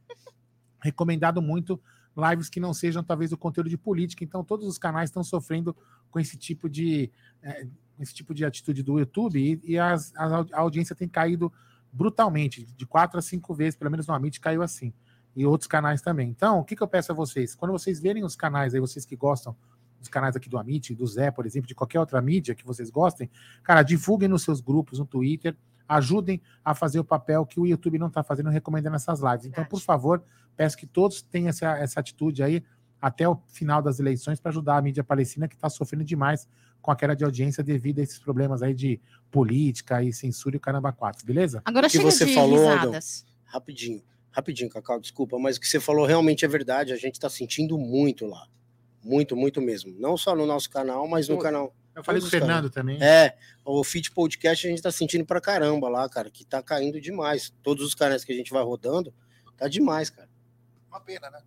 recomendado 0.82 1.40
muito 1.40 1.80
lives 2.16 2.48
que 2.48 2.60
não 2.60 2.72
sejam 2.74 3.02
talvez 3.02 3.32
o 3.32 3.38
conteúdo 3.38 3.70
de 3.70 3.76
política. 3.78 4.22
Então 4.22 4.44
todos 4.44 4.66
os 4.68 4.78
canais 4.78 5.08
estão 5.08 5.24
sofrendo 5.24 5.74
com 6.10 6.20
esse 6.20 6.36
tipo 6.36 6.68
de 6.68 7.10
eh, 7.42 7.66
esse 7.98 8.14
tipo 8.14 8.34
de 8.34 8.44
atitude 8.44 8.82
do 8.82 8.98
YouTube 8.98 9.38
e, 9.38 9.60
e 9.72 9.78
as- 9.78 10.12
a 10.16 10.46
audiência 10.60 10.94
tem 10.96 11.08
caído 11.08 11.52
brutalmente, 11.92 12.66
de 12.76 12.84
quatro 12.86 13.18
a 13.18 13.22
cinco 13.22 13.54
vezes, 13.54 13.76
pelo 13.76 13.90
menos 13.90 14.06
no 14.06 14.14
Amit 14.14 14.40
caiu 14.40 14.62
assim. 14.62 14.92
E 15.36 15.44
outros 15.46 15.66
canais 15.66 16.00
também. 16.00 16.28
Então, 16.28 16.60
o 16.60 16.64
que, 16.64 16.76
que 16.76 16.82
eu 16.82 16.86
peço 16.88 17.10
a 17.10 17.14
vocês? 17.14 17.54
Quando 17.54 17.72
vocês 17.72 18.00
verem 18.00 18.24
os 18.24 18.36
canais 18.36 18.72
aí, 18.74 18.80
vocês 18.80 19.04
que 19.04 19.16
gostam 19.16 19.56
os 20.00 20.08
canais 20.08 20.36
aqui 20.36 20.48
do 20.48 20.58
Amit, 20.58 20.94
do 20.94 21.06
Zé, 21.06 21.30
por 21.30 21.44
exemplo, 21.46 21.66
de 21.66 21.74
qualquer 21.74 21.98
outra 21.98 22.20
mídia 22.20 22.54
que 22.54 22.64
vocês 22.64 22.90
gostem, 22.90 23.28
cara, 23.62 23.82
divulguem 23.82 24.28
nos 24.28 24.42
seus 24.42 24.60
grupos, 24.60 24.98
no 24.98 25.06
Twitter, 25.06 25.56
ajudem 25.88 26.40
a 26.64 26.74
fazer 26.74 26.98
o 27.00 27.04
papel 27.04 27.44
que 27.46 27.58
o 27.58 27.66
YouTube 27.66 27.98
não 27.98 28.06
está 28.08 28.22
fazendo, 28.22 28.48
recomendando 28.48 28.96
essas 28.96 29.20
lives. 29.20 29.46
Então, 29.46 29.64
por 29.64 29.80
favor, 29.80 30.22
peço 30.56 30.76
que 30.76 30.86
todos 30.86 31.22
tenham 31.22 31.48
essa, 31.48 31.78
essa 31.78 32.00
atitude 32.00 32.42
aí 32.42 32.62
até 33.00 33.28
o 33.28 33.36
final 33.48 33.82
das 33.82 33.98
eleições 33.98 34.40
para 34.40 34.50
ajudar 34.50 34.76
a 34.78 34.82
mídia 34.82 35.02
palestina 35.04 35.48
que 35.48 35.54
está 35.54 35.68
sofrendo 35.68 36.04
demais 36.04 36.48
com 36.84 36.90
a 36.90 36.96
queda 36.96 37.16
de 37.16 37.24
audiência 37.24 37.64
devido 37.64 38.00
a 38.00 38.02
esses 38.02 38.18
problemas 38.18 38.62
aí 38.62 38.74
de 38.74 39.00
política 39.30 40.02
e 40.02 40.12
censura 40.12 40.54
e 40.54 40.58
o 40.58 40.60
caramba 40.60 40.92
quatro, 40.92 41.24
beleza? 41.24 41.62
Agora 41.64 41.86
que 41.86 41.96
chega 41.96 42.04
você 42.04 42.26
de 42.26 42.34
falou, 42.34 42.58
risadas. 42.58 43.24
Rapidinho, 43.44 44.02
rapidinho, 44.30 44.68
Cacau, 44.68 45.00
desculpa, 45.00 45.38
mas 45.38 45.56
o 45.56 45.60
que 45.60 45.66
você 45.66 45.80
falou 45.80 46.04
realmente 46.04 46.44
é 46.44 46.48
verdade. 46.48 46.92
A 46.92 46.96
gente 46.96 47.14
está 47.14 47.30
sentindo 47.30 47.78
muito 47.78 48.26
lá. 48.26 48.46
Muito, 49.02 49.34
muito 49.34 49.62
mesmo. 49.62 49.94
Não 49.98 50.16
só 50.18 50.36
no 50.36 50.44
nosso 50.44 50.68
canal, 50.68 51.08
mas 51.08 51.26
no 51.26 51.36
Pô, 51.36 51.42
canal. 51.42 51.74
Eu 51.94 52.04
falei 52.04 52.20
o 52.20 52.24
os 52.24 52.30
Fernando 52.30 52.68
também. 52.68 53.02
É, 53.02 53.34
o 53.64 53.82
Fit 53.82 54.10
Podcast 54.10 54.66
a 54.66 54.70
gente 54.70 54.82
tá 54.82 54.92
sentindo 54.92 55.24
pra 55.24 55.40
caramba 55.40 55.88
lá, 55.88 56.06
cara, 56.06 56.30
que 56.30 56.44
tá 56.44 56.62
caindo 56.62 57.00
demais. 57.00 57.50
Todos 57.62 57.82
os 57.82 57.94
canais 57.94 58.24
que 58.24 58.32
a 58.32 58.36
gente 58.36 58.50
vai 58.50 58.62
rodando, 58.62 59.14
tá 59.56 59.68
demais, 59.68 60.10
cara. 60.10 60.28
Uma 60.90 61.00
pena, 61.00 61.30
né? 61.30 61.40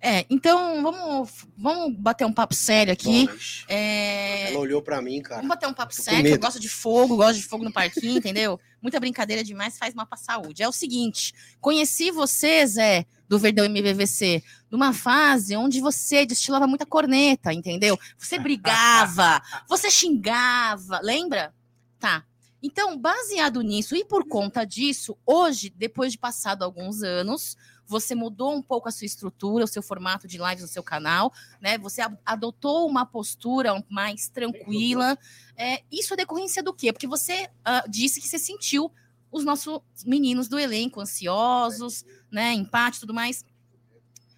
É, 0.00 0.24
então 0.30 0.80
vamos, 0.80 1.30
vamos 1.56 1.96
bater 1.98 2.24
um 2.24 2.32
papo 2.32 2.54
sério 2.54 2.92
aqui. 2.92 3.28
É, 3.66 4.50
Ela 4.50 4.60
olhou 4.60 4.80
pra 4.80 5.02
mim, 5.02 5.20
cara. 5.20 5.36
Vamos 5.36 5.48
bater 5.48 5.68
um 5.68 5.74
papo 5.74 5.94
Tô 5.94 6.02
sério, 6.02 6.24
que 6.24 6.36
eu 6.36 6.38
gosto 6.38 6.60
de 6.60 6.68
fogo, 6.68 7.16
gosto 7.16 7.36
de 7.36 7.44
fogo 7.44 7.64
no 7.64 7.72
parquinho, 7.72 8.18
entendeu? 8.18 8.60
Muita 8.80 9.00
brincadeira 9.00 9.42
demais 9.42 9.76
faz 9.76 9.94
mal 9.94 10.06
pra 10.06 10.16
saúde. 10.16 10.62
É 10.62 10.68
o 10.68 10.72
seguinte, 10.72 11.32
conheci 11.60 12.12
você, 12.12 12.64
Zé, 12.64 13.06
do 13.28 13.40
Verdão 13.40 13.64
MVVC, 13.64 14.42
numa 14.70 14.92
fase 14.92 15.56
onde 15.56 15.80
você 15.80 16.24
destilava 16.24 16.66
muita 16.68 16.86
corneta, 16.86 17.52
entendeu? 17.52 17.98
Você 18.16 18.38
brigava, 18.38 19.42
você 19.68 19.90
xingava, 19.90 21.00
lembra? 21.02 21.52
Tá. 21.98 22.24
Então, 22.62 22.96
baseado 22.96 23.62
nisso 23.62 23.94
e 23.96 24.04
por 24.04 24.26
conta 24.26 24.64
disso, 24.64 25.16
hoje, 25.26 25.72
depois 25.76 26.12
de 26.12 26.18
passado 26.18 26.64
alguns 26.64 27.02
anos, 27.02 27.56
você 27.88 28.14
mudou 28.14 28.54
um 28.54 28.62
pouco 28.62 28.88
a 28.88 28.92
sua 28.92 29.06
estrutura, 29.06 29.64
o 29.64 29.68
seu 29.68 29.82
formato 29.82 30.28
de 30.28 30.36
lives 30.36 30.60
no 30.60 30.68
seu 30.68 30.82
canal, 30.82 31.32
né? 31.60 31.78
Você 31.78 32.02
adotou 32.24 32.86
uma 32.86 33.06
postura 33.06 33.82
mais 33.88 34.28
tranquila. 34.28 35.18
É, 35.56 35.82
isso 35.90 36.12
é 36.12 36.16
decorrência 36.16 36.62
do 36.62 36.74
quê? 36.74 36.92
Porque 36.92 37.06
você 37.06 37.48
ah, 37.64 37.84
disse 37.88 38.20
que 38.20 38.28
você 38.28 38.38
sentiu 38.38 38.92
os 39.32 39.44
nossos 39.44 39.80
meninos 40.04 40.48
do 40.48 40.58
elenco 40.58 41.00
ansiosos, 41.00 42.04
né? 42.30 42.52
Empate 42.52 42.98
e 42.98 43.00
tudo 43.00 43.14
mais. 43.14 43.44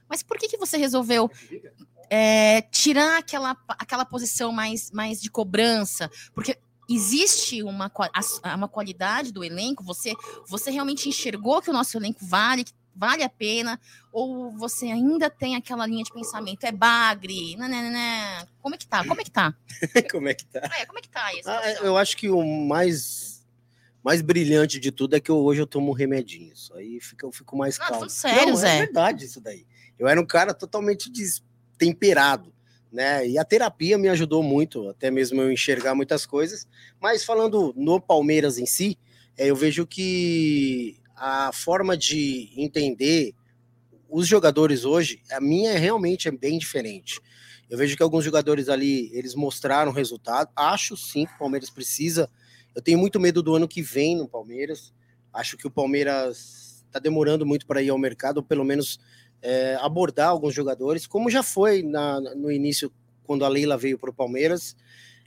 Mas 0.08 0.22
por 0.22 0.38
que, 0.38 0.48
que 0.48 0.56
você 0.56 0.76
resolveu 0.76 1.30
é, 2.08 2.62
tirar 2.62 3.18
aquela, 3.18 3.56
aquela 3.68 4.04
posição 4.04 4.52
mais, 4.52 4.90
mais 4.92 5.20
de 5.20 5.28
cobrança? 5.30 6.08
Porque 6.32 6.56
existe 6.88 7.62
uma, 7.62 7.90
uma 8.56 8.68
qualidade 8.68 9.32
do 9.32 9.44
elenco? 9.44 9.84
Você, 9.84 10.12
você 10.48 10.70
realmente 10.70 11.08
enxergou 11.08 11.62
que 11.62 11.70
o 11.70 11.72
nosso 11.72 11.96
elenco 11.96 12.24
vale, 12.24 12.64
que 12.64 12.72
vale 12.94 13.22
a 13.22 13.28
pena? 13.28 13.80
Ou 14.12 14.50
você 14.52 14.86
ainda 14.86 15.30
tem 15.30 15.56
aquela 15.56 15.86
linha 15.86 16.02
de 16.04 16.12
pensamento? 16.12 16.64
É 16.64 16.72
bagre? 16.72 17.56
Nananana. 17.56 18.48
Como 18.60 18.74
é 18.74 18.78
que 18.78 18.86
tá? 18.86 19.04
Como 19.04 19.20
é 19.20 19.24
que 19.24 19.30
tá? 19.30 19.54
Como 20.10 20.28
é 20.28 20.34
que 20.34 20.44
tá? 20.46 20.60
É, 20.78 20.84
como 20.86 20.98
é 20.98 21.02
que 21.02 21.08
tá 21.08 21.20
a 21.20 21.30
Ah, 21.46 21.72
eu 21.82 21.96
acho 21.96 22.16
que 22.16 22.28
o 22.28 22.42
mais, 22.44 23.46
mais 24.02 24.20
brilhante 24.20 24.78
de 24.80 24.90
tudo 24.90 25.16
é 25.16 25.20
que 25.20 25.30
eu- 25.30 25.38
hoje 25.38 25.60
eu 25.62 25.66
tomo 25.66 25.92
remedinho. 25.92 26.52
Isso 26.52 26.74
aí 26.74 27.00
fica, 27.00 27.24
eu 27.26 27.32
fico 27.32 27.56
mais 27.56 27.78
Não, 27.78 27.84
calmo. 27.86 27.94
falando 28.00 28.10
sério, 28.10 28.48
Não, 28.50 28.56
Zé. 28.56 28.76
É 28.76 28.78
verdade 28.86 29.24
isso 29.24 29.40
daí. 29.40 29.64
Eu 29.98 30.08
era 30.08 30.20
um 30.20 30.26
cara 30.26 30.52
totalmente 30.54 31.10
destemperado, 31.10 32.52
né? 32.92 33.26
E 33.28 33.38
a 33.38 33.44
terapia 33.44 33.96
me 33.96 34.08
ajudou 34.08 34.42
muito, 34.42 34.88
até 34.88 35.10
mesmo 35.10 35.40
eu 35.40 35.52
enxergar 35.52 35.94
muitas 35.94 36.26
coisas. 36.26 36.66
Mas 37.00 37.24
falando 37.24 37.72
no 37.76 38.00
Palmeiras 38.00 38.58
em 38.58 38.66
si, 38.66 38.98
é, 39.36 39.46
eu 39.46 39.56
vejo 39.56 39.86
que 39.86 40.98
a 41.20 41.52
forma 41.52 41.98
de 41.98 42.50
entender 42.56 43.34
os 44.08 44.26
jogadores 44.26 44.86
hoje, 44.86 45.20
a 45.30 45.38
minha 45.38 45.78
realmente 45.78 46.26
é 46.26 46.30
bem 46.30 46.58
diferente. 46.58 47.20
Eu 47.68 47.76
vejo 47.76 47.94
que 47.94 48.02
alguns 48.02 48.24
jogadores 48.24 48.70
ali, 48.70 49.10
eles 49.12 49.34
mostraram 49.34 49.92
resultado. 49.92 50.50
Acho 50.56 50.96
sim 50.96 51.26
que 51.26 51.34
o 51.34 51.38
Palmeiras 51.38 51.68
precisa. 51.68 52.28
Eu 52.74 52.80
tenho 52.80 52.98
muito 52.98 53.20
medo 53.20 53.42
do 53.42 53.54
ano 53.54 53.68
que 53.68 53.82
vem 53.82 54.16
no 54.16 54.26
Palmeiras. 54.26 54.94
Acho 55.32 55.58
que 55.58 55.66
o 55.66 55.70
Palmeiras 55.70 56.82
está 56.86 56.98
demorando 56.98 57.44
muito 57.44 57.66
para 57.66 57.82
ir 57.82 57.90
ao 57.90 57.98
mercado, 57.98 58.38
ou 58.38 58.42
pelo 58.42 58.64
menos 58.64 58.98
é, 59.42 59.76
abordar 59.80 60.28
alguns 60.30 60.54
jogadores, 60.54 61.06
como 61.06 61.30
já 61.30 61.42
foi 61.42 61.82
na- 61.82 62.20
no 62.34 62.50
início, 62.50 62.90
quando 63.24 63.44
a 63.44 63.48
Leila 63.48 63.76
veio 63.76 63.98
para 63.98 64.10
o 64.10 64.14
Palmeiras. 64.14 64.74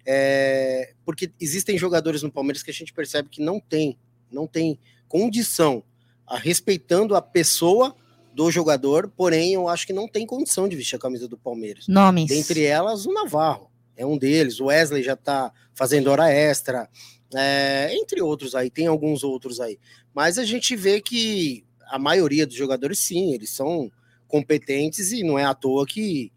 É, 0.05 0.93
porque 1.05 1.31
existem 1.39 1.77
jogadores 1.77 2.23
no 2.23 2.31
Palmeiras 2.31 2.63
que 2.63 2.71
a 2.71 2.73
gente 2.73 2.91
percebe 2.91 3.29
que 3.29 3.41
não 3.41 3.59
tem, 3.59 3.97
não 4.29 4.45
tem 4.47 4.77
condição, 5.13 5.83
a, 6.25 6.39
respeitando 6.39 7.15
a 7.15 7.21
pessoa 7.21 7.95
do 8.33 8.49
jogador, 8.49 9.07
porém 9.15 9.53
eu 9.53 9.69
acho 9.69 9.85
que 9.85 9.93
não 9.93 10.07
tem 10.07 10.25
condição 10.25 10.67
de 10.67 10.75
vestir 10.75 10.95
a 10.95 10.99
camisa 10.99 11.27
do 11.27 11.37
Palmeiras. 11.37 11.87
Nomes. 11.87 12.25
Dentre 12.25 12.63
elas, 12.63 13.05
o 13.05 13.13
Navarro 13.13 13.69
é 13.95 14.03
um 14.03 14.17
deles. 14.17 14.59
O 14.59 14.65
Wesley 14.65 15.03
já 15.03 15.13
está 15.13 15.53
fazendo 15.75 16.07
hora 16.07 16.31
extra, 16.31 16.89
é, 17.35 17.95
entre 17.95 18.23
outros 18.23 18.55
aí, 18.55 18.71
tem 18.71 18.87
alguns 18.87 19.23
outros 19.23 19.59
aí. 19.59 19.77
Mas 20.15 20.39
a 20.39 20.45
gente 20.45 20.75
vê 20.75 20.99
que 20.99 21.63
a 21.85 21.99
maioria 21.99 22.47
dos 22.47 22.55
jogadores, 22.55 22.97
sim, 22.97 23.35
eles 23.35 23.51
são 23.51 23.91
competentes 24.27 25.11
e 25.11 25.23
não 25.23 25.37
é 25.37 25.45
à 25.45 25.53
toa 25.53 25.85
que 25.85 26.31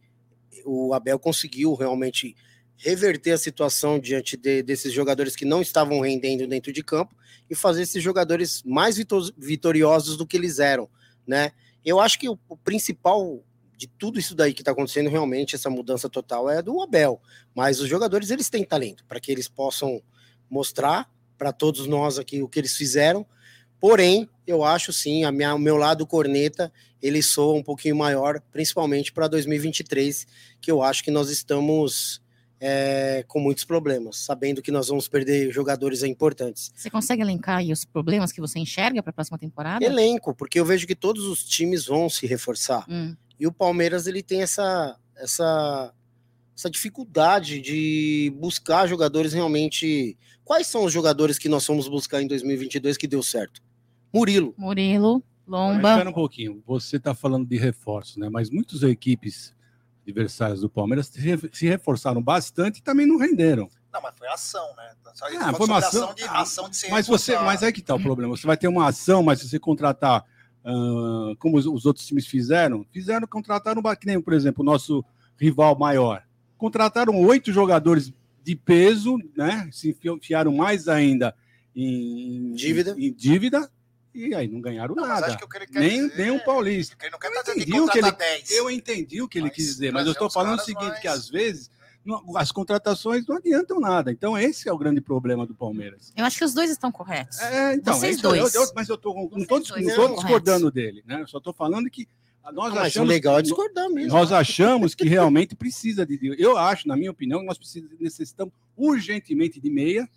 o 0.67 0.93
Abel 0.93 1.19
conseguiu 1.19 1.73
realmente 1.73 2.37
reverter 2.77 3.33
a 3.33 3.39
situação 3.39 3.99
diante 3.99 4.37
de- 4.37 4.63
desses 4.63 4.93
jogadores 4.93 5.35
que 5.35 5.45
não 5.45 5.63
estavam 5.63 6.01
rendendo 6.01 6.47
dentro 6.47 6.73
de 6.73 6.83
campo 6.83 7.15
e 7.49 7.55
fazer 7.55 7.83
esses 7.83 8.03
jogadores 8.03 8.63
mais 8.65 8.97
vito- 8.97 9.33
vitoriosos 9.37 10.17
do 10.17 10.27
que 10.27 10.37
eles 10.37 10.59
eram, 10.59 10.89
né? 11.27 11.53
Eu 11.85 12.01
acho 12.01 12.19
que 12.19 12.29
o, 12.29 12.39
o 12.49 12.57
principal 12.57 13.43
de 13.77 13.87
tudo 13.87 14.19
isso 14.19 14.35
daí 14.35 14.55
que 14.55 14.63
está 14.63 14.73
acontecendo, 14.73 15.11
realmente, 15.11 15.55
essa 15.55 15.69
mudança 15.71 16.09
total 16.09 16.49
é 16.51 16.63
do 16.63 16.81
Abel. 16.81 17.21
Mas 17.55 17.79
os 17.79 17.89
jogadores, 17.89 18.31
eles 18.31 18.49
têm 18.49 18.65
talento 18.65 19.05
para 19.07 19.21
que 19.21 19.31
eles 19.31 19.49
possam 19.49 20.03
mostrar 20.51 21.11
para 21.37 21.53
todos 21.53 21.87
nós 21.87 22.19
aqui 22.19 22.43
o 22.43 22.49
que 22.49 22.59
eles 22.59 22.75
fizeram. 22.77 23.27
Porém, 23.79 24.29
eu 24.47 24.65
acho 24.65 24.93
sim, 24.93 25.25
a 25.25 25.31
minha, 25.31 25.55
o 25.55 25.59
meu 25.59 25.77
lado 25.77 26.07
corneta, 26.07 26.73
ele 27.03 27.23
soa 27.23 27.55
um 27.55 27.63
pouquinho 27.63 27.95
maior, 27.95 28.41
principalmente 28.51 29.13
para 29.13 29.29
2023, 29.29 30.27
que 30.61 30.71
eu 30.71 30.83
acho 30.83 31.05
que 31.05 31.11
nós 31.11 31.29
estamos 31.29 32.23
é, 32.61 33.25
com 33.29 33.41
muitos 33.41 33.65
problemas, 33.65 34.17
sabendo 34.19 34.63
que 34.63 34.71
nós 34.71 34.89
vamos 34.89 35.09
perder 35.09 35.53
jogadores 35.53 36.03
importantes. 36.03 36.73
Você 36.75 36.91
consegue 36.91 37.23
elencar 37.23 37.59
aí 37.59 37.73
os 37.73 37.85
problemas 37.85 38.33
que 38.33 38.41
você 38.41 38.59
enxerga 38.59 39.03
para 39.03 39.11
a 39.11 39.13
próxima 39.13 39.39
temporada? 39.39 39.85
Elenco, 39.85 40.35
porque 40.35 40.59
eu 40.59 40.65
vejo 40.65 40.87
que 40.87 40.95
todos 40.95 41.25
os 41.27 41.45
times 41.45 41.87
vão 41.87 42.09
se 42.09 42.27
reforçar. 42.27 42.85
Hum. 42.89 43.15
E 43.39 43.47
o 43.47 43.53
Palmeiras 43.53 44.07
ele 44.07 44.23
tem 44.23 44.43
essa, 44.43 44.99
essa, 45.17 45.93
essa 46.57 46.71
dificuldade 46.71 47.61
de 47.61 48.33
buscar 48.39 48.87
jogadores 48.87 49.33
realmente. 49.33 50.17
Quais 50.45 50.67
são 50.67 50.85
os 50.85 50.93
jogadores 50.93 51.39
que 51.39 51.49
nós 51.49 51.67
fomos 51.67 51.89
buscar 51.89 52.23
em 52.23 52.27
2022 52.27 52.97
que 52.97 53.07
deu 53.07 53.23
certo? 53.23 53.63
Murilo. 54.13 54.55
Murilo, 54.57 55.23
Lomba. 55.47 55.91
Espera 55.91 56.11
um 56.11 56.13
pouquinho. 56.13 56.63
Você 56.67 56.97
está 56.97 57.15
falando 57.15 57.47
de 57.47 57.57
reforço, 57.57 58.19
né? 58.19 58.29
Mas 58.29 58.51
muitas 58.51 58.83
equipes 58.83 59.55
adversárias 60.11 60.61
do 60.61 60.69
Palmeiras 60.71 61.07
se 61.09 61.21
re- 61.21 61.51
se 61.53 61.67
reforçaram 61.67 62.23
bastante 62.23 62.79
e 62.79 62.83
também 62.83 63.07
não 63.07 63.17
renderam. 63.19 63.69
Não, 63.93 64.01
mas 64.03 64.15
foi 64.19 64.29
ação, 64.29 64.75
né? 64.77 64.93
Só 65.15 65.27
Ah, 65.39 65.53
foi 65.55 65.67
uma 65.67 65.79
ação- 65.79 66.15
de, 66.15 66.23
ação 66.25 66.69
de 66.69 66.77
se 66.77 66.91
Mas 66.91 67.07
você, 67.07 67.37
mas 67.39 67.63
é 67.63 67.73
que 67.73 67.81
tá 67.83 67.95
o 67.95 68.01
problema. 68.01 68.37
Você 68.37 68.47
vai 68.47 68.57
ter 68.57 68.69
uma 68.69 68.87
ação, 68.89 69.23
mas 69.23 69.41
se 69.41 69.49
você 69.49 69.59
contratar 69.59 70.25
ah, 70.65 71.33
como 71.39 71.57
os, 71.57 71.67
os 71.67 71.87
outros 71.87 72.07
times 72.07 72.27
fizeram, 72.27 72.85
fizeram 72.93 73.27
contrataram 73.27 73.81
um 73.81 73.97
que 73.97 74.07
nem, 74.07 74.21
por 74.21 74.33
exemplo, 74.33 74.63
o 74.63 74.67
nosso 74.67 75.05
rival 75.39 75.79
maior. 75.79 76.23
Contrataram 76.59 77.15
oito 77.21 77.53
jogadores 77.53 78.13
de 78.43 78.55
peso, 78.57 79.19
né? 79.37 79.69
Se 79.73 79.91
enfi- 79.91 80.11
enfiaram 80.11 80.53
mais 80.55 80.89
ainda 80.89 81.35
em 81.75 82.53
Dívida. 82.55 82.95
em, 82.99 83.13
dívida 83.13 83.71
e 84.17 84.35
aí 84.35 84.49
não 84.49 84.61
ganharam 84.61 84.95
Não, 84.95 85.07
nada. 85.07 85.29
ele 85.29 85.67
Nem, 85.73 86.09
dizer 86.09 86.17
nem 86.23 86.31
o 86.31 86.37
é- 86.37 86.39
Paulista. 86.45 86.97
que 86.97 87.07
Ele 87.07 87.17
quer 87.19 87.29
Eu 87.29 87.41
entendi 87.41 87.63
o 87.81 87.87
que 87.89 87.99
ele- 87.99 88.03
contratar 88.03 88.13
10. 88.19 88.51
Eu 88.51 88.71
entendi 88.71 89.23
o 89.23 89.29
que 89.29 89.39
ele 89.39 89.47
Mas 89.49 89.55
quis 89.57 89.65
dizer, 89.67 89.93
mas 89.93 90.07
eu 90.07 90.13
estou 90.13 90.29
os 90.29 90.35
falando 90.35 90.59
o 90.59 90.63
seguinte, 90.63 90.87
mais- 90.89 91.01
que 91.01 91.09
às 91.09 91.29
vezes 91.29 91.71
não- 92.05 92.37
as 92.37 92.51
contratações 92.53 93.27
não 93.27 93.37
adiantam 93.37 93.81
nada. 93.81 94.11
Então 94.13 94.37
esse 94.39 94.69
é 94.69 94.73
o 94.73 94.79
grande 94.79 95.01
problema 95.01 95.47
do 95.47 95.55
Palmeiras. 95.55 96.13
Eu 96.17 96.25
acho 96.25 96.39
que 96.39 96.45
os 96.45 96.55
dois 96.55 96.71
estão 96.71 96.91
corretos. 96.93 97.39
É, 97.41 97.75
então, 97.75 97.95
Vocês 97.95 98.13
é 98.17 98.19
isso, 98.19 98.27
eu- 98.27 98.31
dois. 98.31 98.55
eu- 98.55 98.73
mas 98.75 98.89
eu 98.89 98.97
tô, 98.97 99.13
não 99.15 99.39
estou 99.43 99.61
dois 99.61 99.85
discordando 100.15 100.71
dele, 100.71 101.03
né? 101.07 101.21
Eu 101.23 101.27
só 101.29 101.39
estou 101.39 101.53
falando 101.53 101.91
que 101.91 102.07
nós 102.53 102.77
Ah, 102.77 102.83
achamos, 102.83 103.09
legal 103.09 103.41
é 103.41 103.43
discordar 103.43 103.91
mesmo. 103.91 104.13
nós 104.13 104.31
achamos 104.31 104.95
que 104.95 105.09
realmente 105.09 105.57
precisa 105.57 106.07
de. 106.07 106.17
Eu 106.39 106.57
acho, 106.57 106.87
na 106.87 106.97
minha 106.97 107.11
opinião, 107.11 107.41
que 107.41 107.47
nós 107.47 107.59
precisamos, 107.59 107.99
necessitamos 107.99 108.55
urgentemente 108.77 109.61
de 109.61 109.69
meia. 109.69 110.09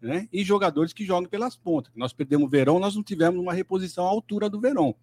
Né? 0.00 0.28
E 0.32 0.44
jogadores 0.44 0.92
que 0.92 1.04
jogam 1.04 1.28
pelas 1.28 1.56
pontas. 1.56 1.92
Nós 1.96 2.12
perdemos 2.12 2.46
o 2.46 2.50
Verão, 2.50 2.78
nós 2.78 2.94
não 2.94 3.02
tivemos 3.02 3.40
uma 3.40 3.52
reposição 3.52 4.06
à 4.06 4.08
altura 4.08 4.48
do 4.48 4.60
Verão. 4.60 4.94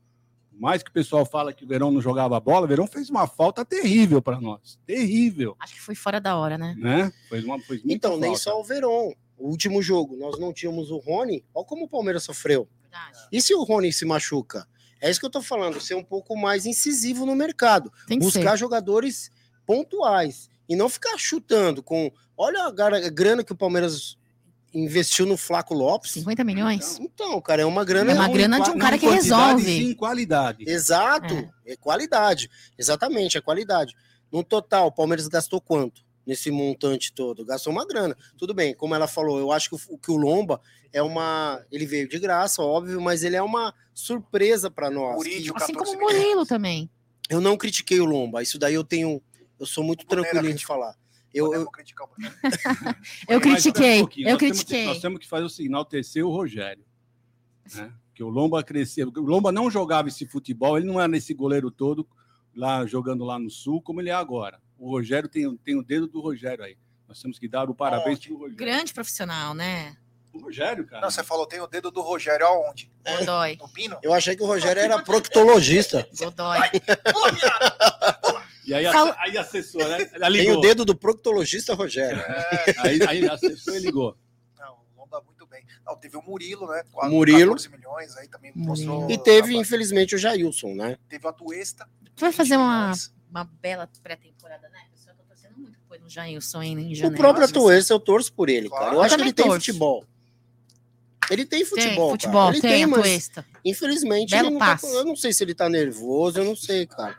Por 0.49 0.59
mais 0.61 0.81
que 0.81 0.89
o 0.89 0.93
pessoal 0.93 1.25
fala 1.25 1.51
que 1.51 1.65
o 1.65 1.67
Verão 1.67 1.91
não 1.91 1.99
jogava 1.99 2.39
bola, 2.39 2.65
o 2.65 2.67
Verão 2.69 2.87
fez 2.87 3.09
uma 3.09 3.27
falta 3.27 3.65
terrível 3.65 4.21
para 4.21 4.39
nós. 4.39 4.79
Terrível. 4.85 5.55
Acho 5.59 5.73
que 5.73 5.81
foi 5.81 5.95
fora 5.95 6.21
da 6.21 6.37
hora, 6.37 6.57
né? 6.57 6.73
Né? 6.77 7.11
Fez 7.27 7.43
uma, 7.43 7.57
muita 7.57 7.81
Então, 7.85 8.11
nem 8.17 8.29
falta. 8.31 8.39
só 8.43 8.59
o 8.59 8.63
Verón. 8.63 9.11
O 9.37 9.49
último 9.49 9.81
jogo, 9.81 10.15
nós 10.15 10.39
não 10.39 10.53
tínhamos 10.53 10.91
o 10.91 10.97
Rony. 10.97 11.43
Olha 11.53 11.65
como 11.65 11.83
o 11.85 11.89
Palmeiras 11.89 12.23
sofreu. 12.23 12.69
Verdade. 12.81 13.27
E 13.33 13.41
se 13.41 13.53
o 13.53 13.63
Rony 13.63 13.91
se 13.91 14.05
machuca? 14.05 14.65
É 15.01 15.11
isso 15.11 15.19
que 15.19 15.25
eu 15.25 15.29
tô 15.29 15.41
falando, 15.41 15.81
ser 15.81 15.95
um 15.95 16.03
pouco 16.03 16.37
mais 16.37 16.65
incisivo 16.65 17.25
no 17.25 17.35
mercado. 17.35 17.91
Tem 18.07 18.17
que 18.17 18.23
buscar 18.23 18.51
ser. 18.51 18.57
jogadores 18.59 19.29
pontuais 19.65 20.49
e 20.69 20.75
não 20.75 20.87
ficar 20.87 21.17
chutando 21.17 21.83
com. 21.83 22.09
Olha 22.37 22.63
a 22.63 23.09
grana 23.09 23.43
que 23.43 23.51
o 23.51 23.57
Palmeiras 23.57 24.17
investiu 24.75 25.25
no 25.25 25.37
Flaco 25.37 25.73
Lopes. 25.73 26.11
50 26.11 26.43
milhões? 26.43 26.99
Então, 26.99 27.39
cara, 27.39 27.61
é 27.61 27.65
uma 27.65 27.85
grana. 27.85 28.11
É 28.11 28.15
uma 28.15 28.27
grana 28.27 28.59
em 28.59 28.63
de 28.63 28.69
um 28.71 28.77
cara 28.77 28.97
que 28.97 29.07
resolve. 29.07 29.63
Sim, 29.63 29.91
em 29.91 29.93
qualidade. 29.93 30.65
Exato, 30.67 31.49
é. 31.65 31.77
qualidade. 31.77 32.49
Exatamente, 32.77 33.37
é 33.37 33.41
qualidade. 33.41 33.95
No 34.31 34.43
total, 34.43 34.87
o 34.87 34.91
Palmeiras 34.91 35.27
gastou 35.27 35.61
quanto 35.61 36.03
nesse 36.25 36.51
montante 36.51 37.13
todo? 37.13 37.45
Gastou 37.45 37.71
uma 37.71 37.85
grana. 37.85 38.17
Tudo 38.37 38.53
bem, 38.53 38.75
como 38.75 38.93
ela 38.93 39.07
falou, 39.07 39.39
eu 39.39 39.51
acho 39.51 39.69
que 39.69 39.75
o, 39.75 39.97
que 39.97 40.11
o 40.11 40.17
Lomba 40.17 40.59
é 40.91 41.01
uma. 41.01 41.63
Ele 41.71 41.85
veio 41.85 42.09
de 42.09 42.19
graça, 42.19 42.61
óbvio, 42.61 42.99
mas 42.99 43.23
ele 43.23 43.35
é 43.35 43.41
uma 43.41 43.73
surpresa 43.93 44.69
para 44.69 44.89
nós. 44.89 45.15
Assim 45.55 45.73
como 45.73 45.85
14 45.85 45.95
o 45.95 45.99
Murilo 45.99 46.45
também. 46.45 46.89
Eu 47.29 47.39
não 47.39 47.57
critiquei 47.57 47.99
o 47.99 48.05
Lomba, 48.05 48.43
isso 48.43 48.59
daí 48.59 48.73
eu 48.73 48.83
tenho. 48.83 49.21
Eu 49.57 49.65
sou 49.65 49.83
muito 49.83 50.05
tranquilo 50.05 50.45
em 50.45 50.49
criticou. 50.49 50.75
falar. 50.75 50.95
Eu, 51.35 51.53
eu, 51.53 51.69
criticar. 51.69 52.07
Eu 53.27 53.41
critiquei, 53.41 53.97
um 53.97 53.99
pouquinho, 53.99 54.27
eu 54.27 54.31
nós 54.33 54.39
temos 54.39 54.57
que- 54.59 54.65
critiquei. 54.65 54.85
nós 54.85 54.99
temos 55.01 55.19
que 55.19 55.27
fazer 55.27 55.43
o 55.43 55.49
sinal 55.49 55.83
tercer 55.85 56.23
o 56.23 56.29
Rogério. 56.31 56.83
Né? 57.75 57.91
Que 58.13 58.23
o 58.23 58.29
Lomba 58.29 58.63
cresceu. 58.63 59.11
O 59.15 59.21
Lomba 59.21 59.51
não 59.51 59.69
jogava 59.69 60.07
esse 60.07 60.25
futebol, 60.25 60.77
ele 60.77 60.85
não 60.87 60.99
era 61.01 61.15
esse 61.17 61.33
goleiro 61.33 61.69
todo 61.69 62.07
lá 62.55 62.85
jogando 62.85 63.25
lá 63.25 63.37
no 63.37 63.49
sul, 63.49 63.81
como 63.81 63.99
ele 63.99 64.09
é 64.09 64.13
agora. 64.13 64.61
O 64.79 64.89
Rogério 64.89 65.27
tem, 65.27 65.45
o- 65.45 65.57
tem 65.57 65.77
o 65.77 65.83
dedo 65.83 66.07
do 66.07 66.21
Rogério 66.21 66.63
aí. 66.63 66.77
Nós 67.07 67.21
temos 67.21 67.37
que 67.37 67.47
dar 67.47 67.69
o 67.69 67.75
parabéns 67.75 68.19
pro 68.19 68.35
Rogério. 68.35 68.55
Grande 68.55 68.93
profissional, 68.93 69.53
né? 69.53 69.95
O 70.33 70.39
Rogério, 70.39 70.85
cara. 70.85 71.01
Não, 71.01 71.09
você 71.11 71.23
falou, 71.23 71.45
tem 71.45 71.61
o 71.61 71.67
dedo 71.67 71.89
do 71.91 72.01
Rogério 72.01 72.45
aonde? 72.45 72.91
Godoy. 73.05 73.57
No 73.61 73.69
Pino? 73.69 73.97
eu 74.03 74.13
achei 74.13 74.35
que 74.35 74.43
o 74.43 74.45
Rogério 74.45 74.81
era 74.81 75.01
proctologista. 75.01 76.07
Godoy. 76.17 76.57
E 78.65 78.73
aí, 78.73 78.85
a, 78.85 78.91
Fala- 78.91 79.15
aí 79.19 79.37
a 79.37 79.41
assessora, 79.41 79.97
né? 79.97 80.09
ela 80.13 80.27
Tem 80.31 80.41
ligou. 80.41 80.57
o 80.57 80.61
dedo 80.61 80.83
do 80.85 80.95
proctologista 80.95 81.73
Rogério. 81.75 82.21
Aí, 82.79 82.99
aí 83.07 83.27
a 83.29 83.33
assessora 83.33 83.77
ligou. 83.79 84.17
Não, 84.59 84.73
o 84.95 85.01
Lomba 85.01 85.21
muito 85.25 85.45
bem. 85.45 85.63
Não, 85.85 85.95
teve 85.97 86.17
o 86.17 86.21
Murilo, 86.21 86.67
né? 86.67 86.83
Quase 86.91 87.13
Murilo. 87.13 87.51
14 87.55 87.69
milhões, 87.69 88.17
aí 88.17 88.27
também 88.27 88.51
mostrou. 88.55 89.09
E 89.09 89.17
teve, 89.17 89.49
tava- 89.49 89.53
infelizmente, 89.61 90.15
o 90.15 90.17
Jailson, 90.17 90.73
né? 90.73 90.97
Teve 91.07 91.25
o 91.25 91.29
Atuesta. 91.29 91.87
Tu 92.15 92.21
vai 92.21 92.31
fazer 92.31 92.57
20 92.57 92.63
uma, 92.63 92.91
uma 93.29 93.43
bela 93.61 93.89
pré-temporada, 94.01 94.67
né? 94.69 94.79
Eu 94.91 94.97
só 94.97 95.11
tô 95.13 95.23
torcendo 95.23 95.57
muito 95.57 95.77
por 95.87 95.99
no 95.99 96.09
Jailson 96.09 96.63
em, 96.63 96.71
em 96.79 96.91
O 96.91 96.95
janeiro. 96.95 97.17
próprio 97.17 97.41
Nossa, 97.41 97.51
Atuesta, 97.59 97.93
eu 97.93 97.99
torço 97.99 98.33
por 98.33 98.49
ele, 98.49 98.67
Claro. 98.69 98.85
cara. 98.85 98.95
Eu 98.97 99.01
acho 99.01 99.13
Eu 99.13 99.17
que 99.19 99.23
ele 99.25 99.33
também 99.33 99.33
tem 99.33 99.45
torço. 99.53 99.65
futebol. 99.67 100.05
Ele 101.29 101.45
tem 101.45 101.59
Tem 101.59 101.65
futebol, 101.65 102.11
futebol, 102.11 102.43
cara. 102.45 102.53
Ele 102.55 102.61
tem, 102.61 102.71
tem, 102.71 102.85
mas 102.85 102.99
Atuesta. 102.99 103.45
infelizmente 103.63 104.29
Belo 104.31 104.47
ele 104.47 104.53
não 104.53 104.59
tá- 104.59 104.65
passe. 104.65 104.85
eu 104.93 105.05
não 105.05 105.15
sei 105.15 105.33
se 105.33 105.43
ele 105.43 105.55
tá 105.55 105.67
nervoso, 105.69 106.39
eu 106.39 106.45
não 106.45 106.55
sei, 106.55 106.85
cara. 106.85 107.15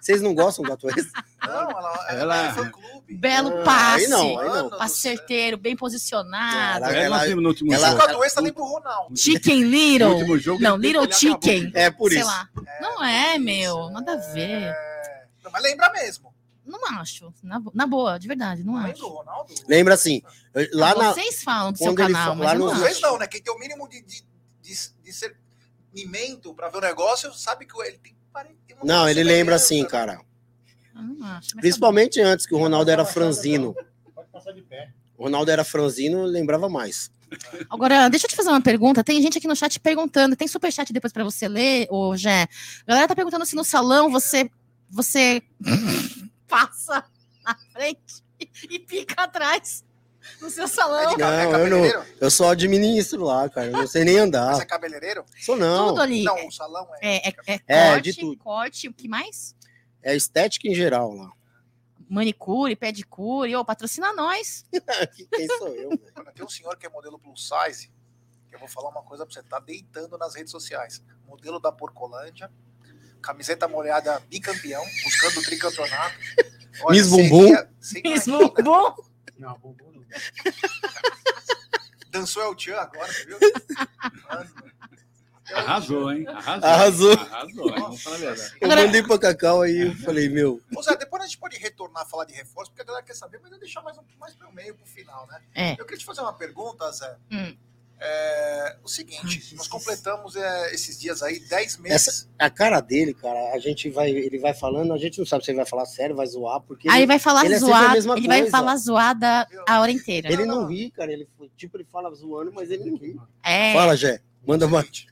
Vocês 0.00 0.20
não 0.20 0.34
gostam 0.34 0.64
do 0.64 0.72
Atuesta? 0.72 1.10
Não, 1.42 1.52
ela, 1.70 2.06
ela, 2.10 2.20
Ela- 2.20 2.46
é 2.48 2.52
fã-clube. 2.52 3.14
Belo 3.14 3.60
Ah, 3.60 3.62
passe. 3.64 4.04
aí 4.04 4.10
não, 4.10 4.38
aí 4.40 4.48
não. 4.48 4.70
Passe 4.70 4.98
certeiro, 5.00 5.56
bem 5.56 5.74
posicionado. 5.76 6.80
Caraca. 6.80 6.96
É, 6.96 7.04
ela- 7.04 7.24
temos 7.24 7.42
no 7.42 7.48
último 7.50 7.72
ela- 7.72 7.90
jogo. 7.90 8.02
Atuesta 8.02 8.40
lembra 8.40 8.62
o 8.62 8.66
Ronaldo. 8.66 9.16
Chicken 9.16 9.64
No 9.64 9.70
Little. 9.70 10.12
último 10.12 10.38
jogo, 10.38 10.62
Não, 10.62 10.76
Little. 10.76 11.10
Chicken. 11.12 11.70
É 11.74 11.90
por 11.90 12.10
Sei 12.10 12.20
isso. 12.20 12.28
lá. 12.28 12.48
Não 12.80 13.02
é, 13.04 13.38
meu. 13.38 13.88
Nada 13.90 14.12
a 14.12 14.16
ver. 14.32 14.40
É... 14.50 15.24
Não, 15.44 15.50
mas 15.50 15.62
lembra 15.62 15.90
mesmo. 15.92 16.34
Não 16.66 16.84
acho. 16.98 17.32
Na, 17.42 17.62
na 17.72 17.86
boa, 17.86 18.18
de 18.18 18.26
verdade, 18.26 18.64
não 18.64 18.74
lembra 18.74 18.92
acho. 18.92 19.06
Ronaldo? 19.08 19.54
Lembra 19.68 19.94
assim, 19.94 20.20
lá 20.72 20.94
na. 20.94 21.12
Vocês 21.12 21.42
falam 21.42 21.72
do 21.72 21.78
seu 21.78 21.94
canal, 21.94 22.34
mas 22.34 22.46
lá 22.46 22.54
eu 22.54 22.58
não 22.58 22.66
no- 22.66 22.72
acho. 22.72 22.80
Vocês 22.82 23.00
não, 23.00 23.18
né? 23.18 23.26
Quem 23.26 23.40
tem 23.42 23.54
o 23.54 23.58
mínimo 23.58 23.88
de, 23.88 24.02
de, 24.02 24.22
de, 24.62 24.74
de 24.74 25.36
discernimento 25.92 26.52
pra 26.54 26.68
ver 26.68 26.78
o 26.78 26.80
negócio 26.80 27.32
sabe 27.32 27.66
que 27.66 27.80
ele 27.82 27.98
tem. 27.98 28.16
Não, 28.84 29.08
ele 29.08 29.22
lembra 29.22 29.54
assim, 29.54 29.82
né? 29.82 29.88
cara. 29.88 30.20
Eu 30.94 31.02
não 31.02 31.26
acho, 31.26 31.50
mas 31.54 31.62
Principalmente 31.62 32.20
antes, 32.20 32.44
que 32.46 32.54
o 32.54 32.58
Ronaldo 32.58 32.90
era 32.90 33.04
franzino. 33.04 33.74
Pode 34.14 34.28
passar 34.28 34.52
de 34.52 34.60
pé. 34.62 34.92
O 35.16 35.24
Ronaldo 35.24 35.50
era 35.50 35.64
franzino, 35.64 36.24
lembrava 36.24 36.68
mais. 36.68 37.10
tá. 37.30 37.48
Agora, 37.70 38.08
deixa 38.10 38.26
eu 38.26 38.30
te 38.30 38.36
fazer 38.36 38.50
uma 38.50 38.60
pergunta. 38.60 39.02
Tem 39.02 39.20
gente 39.22 39.38
aqui 39.38 39.48
no 39.48 39.56
chat 39.56 39.80
perguntando. 39.80 40.36
Tem 40.36 40.46
superchat 40.46 40.92
depois 40.92 41.12
pra 41.12 41.24
você 41.24 41.48
ler, 41.48 41.86
ô 41.90 42.14
Jé? 42.16 42.42
A 42.86 42.90
galera 42.90 43.08
tá 43.08 43.14
perguntando 43.16 43.46
se 43.46 43.56
no 43.56 43.64
salão 43.64 44.10
você, 44.10 44.50
você 44.90 45.42
passa 46.48 47.04
na 47.44 47.56
frente 47.72 48.24
e 48.70 48.78
pica 48.78 49.22
atrás 49.24 49.84
no 50.40 50.50
seu 50.50 50.66
salão. 50.68 51.14
ca- 51.16 51.32
é 51.32 51.44
Não, 51.44 51.44
eu 51.44 51.50
cabeleireiro? 51.52 52.04
Eu 52.20 52.30
só 52.30 52.50
administro 52.50 53.24
lá, 53.24 53.48
cara. 53.48 53.68
Eu 53.68 53.72
não 53.72 53.86
sei 53.86 54.04
nem 54.04 54.18
andar. 54.18 54.60
é 54.60 54.64
cabeleireiro? 54.64 55.24
Sou 55.40 55.56
não. 55.56 55.88
Tudo 55.88 56.02
ali. 56.02 56.22
Não, 56.24 56.46
o 56.48 56.52
salão 56.52 56.88
é. 57.00 57.16
É, 57.16 57.28
é, 57.28 57.34
é 57.46 57.60
É, 57.66 57.90
corte, 57.92 58.12
de 58.12 58.20
tudo. 58.20 58.36
corte, 58.38 58.88
o 58.88 58.92
que 58.92 59.08
mais? 59.08 59.54
É 60.02 60.14
estética 60.16 60.68
em 60.68 60.74
geral 60.74 61.12
lá. 61.14 61.30
Manicure, 62.08 62.76
pedicure, 62.76 63.54
ô, 63.56 63.64
patrocina 63.64 64.12
nós. 64.12 64.64
Quem 65.34 65.46
sou 65.58 65.68
eu? 65.68 65.90
Mano, 66.14 66.32
Tem 66.34 66.44
um 66.44 66.48
senhor 66.48 66.76
que 66.76 66.86
é 66.86 66.88
modelo 66.88 67.18
plus 67.18 67.48
size, 67.48 67.90
que 68.48 68.54
eu 68.54 68.58
vou 68.60 68.68
falar 68.68 68.90
uma 68.90 69.02
coisa 69.02 69.26
pra 69.26 69.34
você, 69.34 69.42
tá 69.42 69.58
deitando 69.58 70.16
nas 70.16 70.34
redes 70.36 70.52
sociais. 70.52 71.02
Modelo 71.26 71.58
da 71.58 71.72
Porcolândia, 71.72 72.48
camiseta 73.26 73.66
molhada 73.66 74.22
bicampeão, 74.30 74.84
buscando 75.02 75.40
o 75.40 75.42
tricampeonato. 75.42 76.16
Miss 76.90 77.08
Bumbum. 77.08 77.48
Imagina. 78.04 78.48
bom. 78.62 78.94
Não, 79.38 79.58
bumbum 79.58 79.90
não. 79.92 80.04
Dançou 82.10 82.42
El 82.42 82.58
Chan 82.58 82.76
agora, 82.76 83.12
você 83.12 83.26
viu? 83.26 83.38
Arrasou, 85.52 86.12
hein? 86.12 86.26
Arrasou. 86.28 86.68
Arrasou. 86.68 87.12
Arrasou, 87.12 87.68
hein? 87.68 87.80
Vamos 87.80 88.02
falar 88.02 88.16
a 88.16 88.18
verdade. 88.18 88.56
Eu 88.60 88.68
mandei 88.68 89.02
pra 89.02 89.18
Cacau 89.18 89.62
aí 89.62 89.80
eu 89.88 89.94
falei, 89.96 90.28
meu. 90.28 90.60
Ô 90.74 90.82
Zé, 90.82 90.96
depois 90.96 91.22
a 91.22 91.26
gente 91.26 91.38
pode 91.38 91.56
retornar 91.58 92.02
a 92.02 92.06
falar 92.06 92.24
de 92.24 92.34
reforço, 92.34 92.70
porque 92.70 92.82
a 92.82 92.84
galera 92.84 93.04
quer 93.04 93.14
saber, 93.14 93.38
mas 93.42 93.52
eu 93.52 93.58
deixar 93.58 93.82
mais, 93.82 93.96
um, 93.96 94.02
mais 94.18 94.34
pro 94.34 94.52
meio, 94.52 94.74
pro 94.74 94.86
final, 94.86 95.26
né? 95.28 95.40
É. 95.54 95.72
Eu 95.72 95.84
queria 95.84 95.98
te 95.98 96.04
fazer 96.04 96.20
uma 96.20 96.32
pergunta, 96.32 96.90
Zé. 96.92 97.16
Hum. 97.30 97.56
É, 97.98 98.76
o 98.84 98.88
seguinte, 98.88 99.54
nós 99.56 99.66
completamos 99.68 100.36
é, 100.36 100.74
esses 100.74 101.00
dias 101.00 101.22
aí 101.22 101.40
10 101.40 101.78
meses. 101.78 102.28
A 102.38 102.50
cara 102.50 102.80
dele, 102.80 103.14
cara, 103.14 103.54
a 103.54 103.58
gente 103.58 103.88
vai, 103.88 104.10
ele 104.10 104.38
vai 104.38 104.52
falando, 104.52 104.92
a 104.92 104.98
gente 104.98 105.18
não 105.18 105.24
sabe 105.24 105.44
se 105.44 105.50
ele 105.50 105.56
vai 105.56 105.66
falar 105.66 105.86
sério, 105.86 106.14
vai 106.14 106.26
zoar, 106.26 106.60
porque 106.60 106.90
Aí 106.90 107.00
ele, 107.00 107.06
vai 107.06 107.18
falar 107.18 107.46
ele 107.46 107.54
é 107.54 107.58
zoada, 107.58 107.94
mesma 107.94 108.16
ele 108.18 108.28
vai 108.28 108.40
coisa. 108.40 108.50
falar 108.50 108.76
zoada 108.76 109.48
a 109.66 109.80
hora 109.80 109.90
inteira. 109.90 110.30
ele 110.30 110.44
Não, 110.44 110.66
ri, 110.66 110.90
cara. 110.90 111.10
Ele, 111.10 111.26
tipo, 111.56 111.78
ele 111.78 111.84
fala 111.90 112.12
zoando, 112.14 112.52
mas 112.52 112.70
ele 112.70 112.90
não 112.90 112.98
ri. 112.98 113.18
É. 113.42 113.72
Fala, 113.72 113.96
Jé. 113.96 114.20
Manda. 114.46 114.68
Seguinte, 114.68 115.06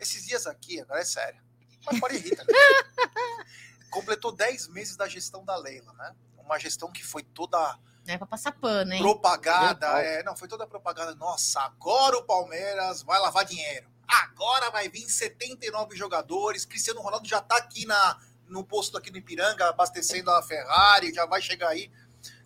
Esses 0.00 0.26
dias 0.26 0.46
aqui, 0.46 0.80
agora 0.80 1.00
é 1.00 1.04
sério, 1.04 1.40
mas 1.86 2.00
pode 2.00 2.18
rir, 2.18 2.34
tá? 2.34 2.44
Completou 3.90 4.32
10 4.32 4.68
meses 4.68 4.96
da 4.96 5.06
gestão 5.08 5.44
da 5.44 5.56
Leila, 5.56 5.92
né? 5.94 6.14
Uma 6.36 6.58
gestão 6.58 6.90
que 6.90 7.04
foi 7.04 7.22
toda 7.22 7.78
É 8.10 8.16
pra 8.18 8.26
passar 8.26 8.52
pano, 8.52 8.92
hein? 8.92 9.00
propagada. 9.02 9.86
É, 10.02 10.22
não, 10.22 10.34
foi 10.36 10.48
toda 10.48 10.66
propaganda. 10.66 11.14
Nossa, 11.14 11.60
agora 11.60 12.16
o 12.16 12.24
Palmeiras 12.24 13.02
vai 13.02 13.18
lavar 13.20 13.44
dinheiro. 13.44 13.88
Agora 14.06 14.70
vai 14.70 14.88
vir 14.88 15.08
79 15.08 15.94
jogadores. 15.96 16.64
Cristiano 16.64 17.00
Ronaldo 17.02 17.28
já 17.28 17.40
tá 17.42 17.56
aqui 17.58 17.84
na, 17.86 18.18
no 18.46 18.64
posto 18.64 18.96
aqui 18.96 19.10
no 19.10 19.18
Ipiranga, 19.18 19.68
abastecendo 19.68 20.30
a 20.30 20.42
Ferrari, 20.42 21.12
já 21.12 21.26
vai 21.26 21.42
chegar 21.42 21.68
aí. 21.68 21.90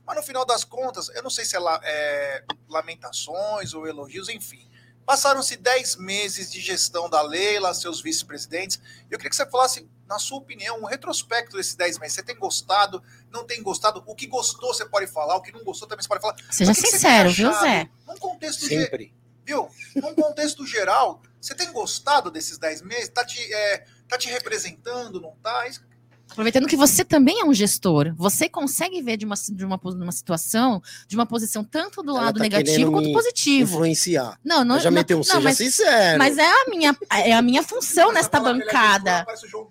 Mas 0.04 0.16
no 0.16 0.22
final 0.24 0.44
das 0.44 0.64
contas, 0.64 1.08
eu 1.10 1.22
não 1.22 1.30
sei 1.30 1.44
se 1.44 1.54
é, 1.54 1.60
la- 1.60 1.80
é 1.84 2.44
lamentações 2.68 3.72
ou 3.74 3.86
elogios, 3.86 4.28
enfim. 4.28 4.68
Passaram-se 5.06 5.56
10 5.56 5.96
meses 5.96 6.50
de 6.50 6.60
gestão 6.60 7.08
da 7.08 7.22
Leila, 7.22 7.72
seus 7.74 8.00
vice-presidentes. 8.00 8.80
Eu 9.10 9.18
queria 9.18 9.30
que 9.30 9.36
você 9.36 9.46
falasse, 9.48 9.88
na 10.12 10.18
sua 10.18 10.38
opinião, 10.38 10.80
um 10.80 10.84
retrospecto 10.84 11.56
desses 11.56 11.74
10 11.74 11.98
meses. 11.98 12.14
Você 12.16 12.22
tem 12.22 12.36
gostado, 12.36 13.02
não 13.30 13.44
tem 13.46 13.62
gostado? 13.62 14.02
O 14.06 14.14
que 14.14 14.26
gostou 14.26 14.72
você 14.74 14.84
pode 14.84 15.06
falar, 15.06 15.36
o 15.36 15.40
que 15.42 15.50
não 15.50 15.64
gostou 15.64 15.88
também 15.88 16.02
você 16.02 16.08
pode 16.08 16.20
falar. 16.20 16.36
Seja 16.50 16.74
sincero, 16.74 17.30
viu? 17.30 17.52
Zé? 17.52 17.88
Num 18.06 18.16
contexto, 18.18 18.68
ge- 18.68 18.84
Sempre. 18.84 19.14
viu? 19.44 19.68
Num 19.96 20.14
contexto 20.14 20.66
geral, 20.66 21.22
você 21.40 21.54
tem 21.54 21.72
gostado 21.72 22.30
desses 22.30 22.58
10 22.58 22.82
meses? 22.82 23.08
Tá 23.08 23.24
te, 23.24 23.40
é, 23.52 23.86
tá 24.06 24.18
te 24.18 24.28
representando, 24.28 25.20
não 25.20 25.34
tá? 25.42 25.66
Isso- 25.66 25.82
Aproveitando 26.32 26.66
que 26.66 26.76
você 26.76 27.04
também 27.04 27.40
é 27.40 27.44
um 27.44 27.52
gestor, 27.52 28.14
você 28.16 28.48
consegue 28.48 29.00
ver 29.02 29.16
de 29.18 29.24
uma, 29.24 29.34
de 29.36 29.64
uma, 29.64 29.78
pos- 29.78 29.94
numa 29.94 30.12
situação, 30.12 30.82
de 31.06 31.14
uma 31.14 31.26
posição 31.26 31.62
tanto 31.62 32.02
do 32.02 32.10
Ela 32.12 32.22
lado 32.22 32.36
tá 32.38 32.42
negativo 32.42 32.90
quanto 32.90 33.12
positivo. 33.12 33.74
Influenciar. 33.74 34.38
Não, 34.42 34.64
não, 34.64 34.76
Eu 34.76 34.80
já 34.80 34.90
não, 34.90 34.94
meteu 34.96 35.16
um 35.18 35.20
não, 35.20 35.24
seja 35.24 35.40
mas, 35.40 35.56
sincero. 35.58 36.18
mas 36.18 36.38
é 36.38 36.46
a 36.46 36.64
minha, 36.68 36.96
é 37.10 37.32
a 37.34 37.42
minha 37.42 37.62
função 37.62 38.12
nesta 38.12 38.38
ele 38.38 38.48
é 38.48 38.52
bancada. 38.52 39.26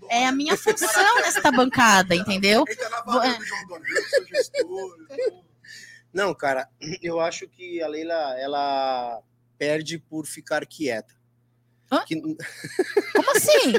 É 0.09 0.25
a 0.27 0.31
minha 0.31 0.55
função 0.55 1.15
nesta 1.21 1.51
bancada, 1.51 2.15
entendeu? 2.15 2.63
Gestor. 4.29 4.95
Não, 6.13 6.33
cara, 6.33 6.67
eu 7.01 7.19
acho 7.19 7.47
que 7.47 7.81
a 7.81 7.87
Leila, 7.87 8.37
ela 8.39 9.19
perde 9.57 9.97
por 9.97 10.25
ficar 10.27 10.65
quieta. 10.65 11.13
Que... 12.07 12.15
Como 13.15 13.31
assim? 13.35 13.73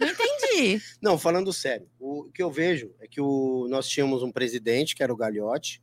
Não 0.00 0.08
entendi. 0.08 0.82
Não, 1.02 1.18
falando 1.18 1.52
sério, 1.52 1.88
o 1.98 2.30
que 2.32 2.42
eu 2.42 2.50
vejo 2.50 2.94
é 3.00 3.08
que 3.08 3.20
o, 3.20 3.66
nós 3.68 3.88
tínhamos 3.88 4.22
um 4.22 4.30
presidente, 4.30 4.94
que 4.94 5.02
era 5.02 5.12
o 5.12 5.16
Gagliotti, 5.16 5.82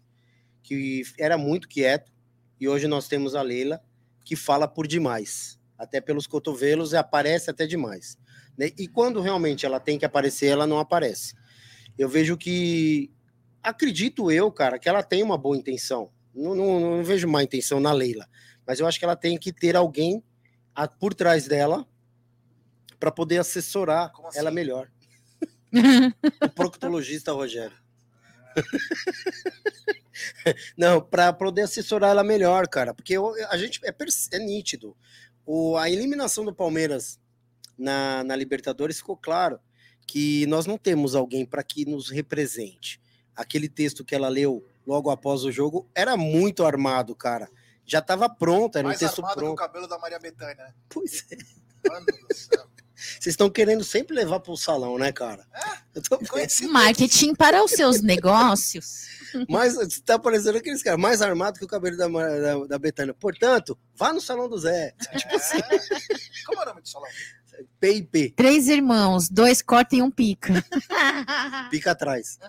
que 0.64 1.04
era 1.20 1.38
muito 1.38 1.68
quieto, 1.68 2.12
e 2.60 2.68
hoje 2.68 2.88
nós 2.88 3.08
temos 3.08 3.36
a 3.36 3.42
Leila, 3.42 3.82
que 4.24 4.36
fala 4.36 4.68
por 4.68 4.88
demais. 4.88 5.60
Até 5.78 6.00
pelos 6.00 6.26
cotovelos, 6.26 6.94
e 6.94 6.98
aparece 6.98 7.50
até 7.50 7.68
demais. 7.68 8.18
né? 8.58 8.72
E 8.78 8.88
quando 8.88 9.20
realmente 9.20 9.66
ela 9.66 9.80
tem 9.80 10.00
que 10.00 10.06
aparecer, 10.06 10.48
ela 10.48 10.66
não 10.66 10.80
aparece. 10.80 11.36
Eu 11.98 12.08
vejo 12.08 12.38
que, 12.38 13.12
acredito 13.62 14.32
eu, 14.32 14.50
cara, 14.52 14.80
que 14.80 14.88
ela 14.88 15.04
tem 15.04 15.22
uma 15.22 15.38
boa 15.38 15.58
intenção. 15.58 16.10
Não, 16.34 16.56
não, 16.56 16.80
não 16.80 17.04
vejo 17.04 17.28
má 17.28 17.44
intenção 17.44 17.80
na 17.80 17.92
Leila, 17.92 18.28
mas 18.66 18.80
eu 18.80 18.88
acho 18.88 18.98
que 18.98 19.06
ela 19.06 19.16
tem 19.16 19.38
que 19.38 19.52
ter 19.54 19.76
alguém 19.76 20.24
a- 20.76 20.88
por 20.88 21.14
trás 21.14 21.48
dela 21.48 21.88
para 23.00 23.12
poder 23.12 23.38
assessorar 23.40 24.12
assim? 24.26 24.40
ela 24.40 24.52
melhor. 24.52 24.90
O 26.42 26.50
proctologista 26.50 27.32
Rogério. 27.34 27.76
Não, 30.78 31.02
para 31.02 31.34
poder 31.34 31.64
assessorar 31.64 32.12
ela 32.12 32.24
melhor, 32.24 32.68
cara, 32.68 32.94
porque 32.94 33.14
eu- 33.14 33.34
a 33.50 33.58
gente 33.58 33.80
é, 33.84 33.94
é 34.32 34.40
nítido. 34.40 34.96
O, 35.46 35.78
a 35.78 35.90
eliminação 35.90 36.46
do 36.46 36.54
Palmeiras 36.54 37.20
na, 37.78 38.24
na 38.24 38.36
Libertadores 38.36 38.98
ficou 38.98 39.18
claro 39.18 39.60
que 40.08 40.46
nós 40.48 40.66
não 40.66 40.78
temos 40.78 41.16
alguém 41.16 41.46
para 41.46 41.64
que 41.64 41.86
nos 41.86 42.10
represente. 42.10 43.02
Aquele 43.36 43.68
texto 43.68 44.06
que 44.06 44.16
ela 44.16 44.30
leu 44.30 44.66
logo 44.88 45.10
após 45.10 45.44
o 45.44 45.52
jogo 45.52 45.90
era 45.94 46.16
muito 46.16 46.64
armado, 46.64 47.14
cara. 47.16 47.50
Já 47.86 48.00
estava 48.00 48.28
pronto, 48.30 48.78
era 48.78 48.86
um 48.88 48.90
Mais 48.90 49.00
texto 49.00 49.20
armado 49.20 49.34
que 49.34 49.40
o 49.40 49.44
pronto. 49.46 49.58
cabelo 49.58 49.88
da 49.88 49.98
Maria 50.00 50.20
Bethânia. 50.20 50.56
né? 50.56 50.74
Pois 50.90 51.26
é. 51.32 51.90
Mano 51.90 52.06
do 52.06 52.36
céu. 52.36 52.66
Vocês 52.96 53.34
estão 53.34 53.50
querendo 53.50 53.84
sempre 53.84 54.16
levar 54.16 54.40
para 54.40 54.52
o 54.54 54.58
salão, 54.58 54.98
né, 54.98 55.12
cara? 55.12 55.46
Eu 55.94 56.02
tô. 56.02 56.18
Marketing 56.70 57.36
para 57.36 57.64
os 57.64 57.72
seus 57.72 58.02
negócios. 58.02 59.06
Mais, 59.50 59.76
tá 60.00 60.18
parecendo 60.18 60.58
aqueles 60.58 60.82
caras 60.82 61.00
mais 61.00 61.22
armado 61.22 61.60
que 61.60 61.66
o 61.66 61.68
cabelo 61.68 61.98
da, 61.98 62.08
da, 62.08 62.66
da 62.68 62.80
Betânia. 62.80 63.14
Portanto, 63.14 63.78
vá 63.94 64.14
no 64.14 64.22
salão 64.22 64.48
do 64.48 64.58
Zé. 64.58 64.96
Tipo 65.18 65.36
assim, 65.36 65.58
Como 66.48 66.62
é 66.62 66.64
o 66.64 66.66
nome 66.68 66.82
do 66.82 66.88
salão? 66.88 67.10
PIP, 67.80 68.32
Três 68.32 68.68
irmãos, 68.68 69.30
dois 69.30 69.62
cortam 69.62 70.00
e 70.00 70.02
um 70.02 70.10
pica. 70.10 70.54
pica 71.70 71.92
atrás. 71.92 72.40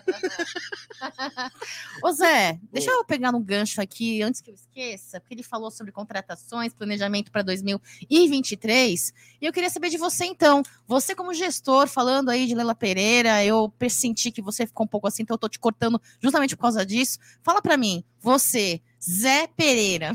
Ô 2.03 2.11
Zé, 2.11 2.59
deixa 2.71 2.89
eu 2.91 3.03
pegar 3.05 3.31
no 3.31 3.39
gancho 3.39 3.81
aqui 3.81 4.21
antes 4.21 4.41
que 4.41 4.49
eu 4.49 4.55
esqueça, 4.55 5.19
porque 5.19 5.35
ele 5.35 5.43
falou 5.43 5.69
sobre 5.69 5.91
contratações, 5.91 6.73
planejamento 6.73 7.31
para 7.31 7.41
2023. 7.43 9.13
E 9.41 9.45
eu 9.45 9.53
queria 9.53 9.69
saber 9.69 9.89
de 9.89 9.97
você 9.97 10.25
então. 10.25 10.63
Você, 10.87 11.13
como 11.13 11.33
gestor, 11.33 11.87
falando 11.87 12.29
aí 12.29 12.47
de 12.47 12.55
Lela 12.55 12.75
Pereira, 12.75 13.43
eu 13.43 13.69
pressenti 13.77 14.31
que 14.31 14.41
você 14.41 14.65
ficou 14.65 14.85
um 14.85 14.89
pouco 14.89 15.07
assim, 15.07 15.23
então 15.23 15.35
eu 15.35 15.39
tô 15.39 15.49
te 15.49 15.59
cortando 15.59 16.01
justamente 16.21 16.55
por 16.55 16.63
causa 16.63 16.85
disso. 16.85 17.19
Fala 17.43 17.61
para 17.61 17.77
mim, 17.77 18.03
você, 18.19 18.81
Zé 19.01 19.47
Pereira, 19.47 20.11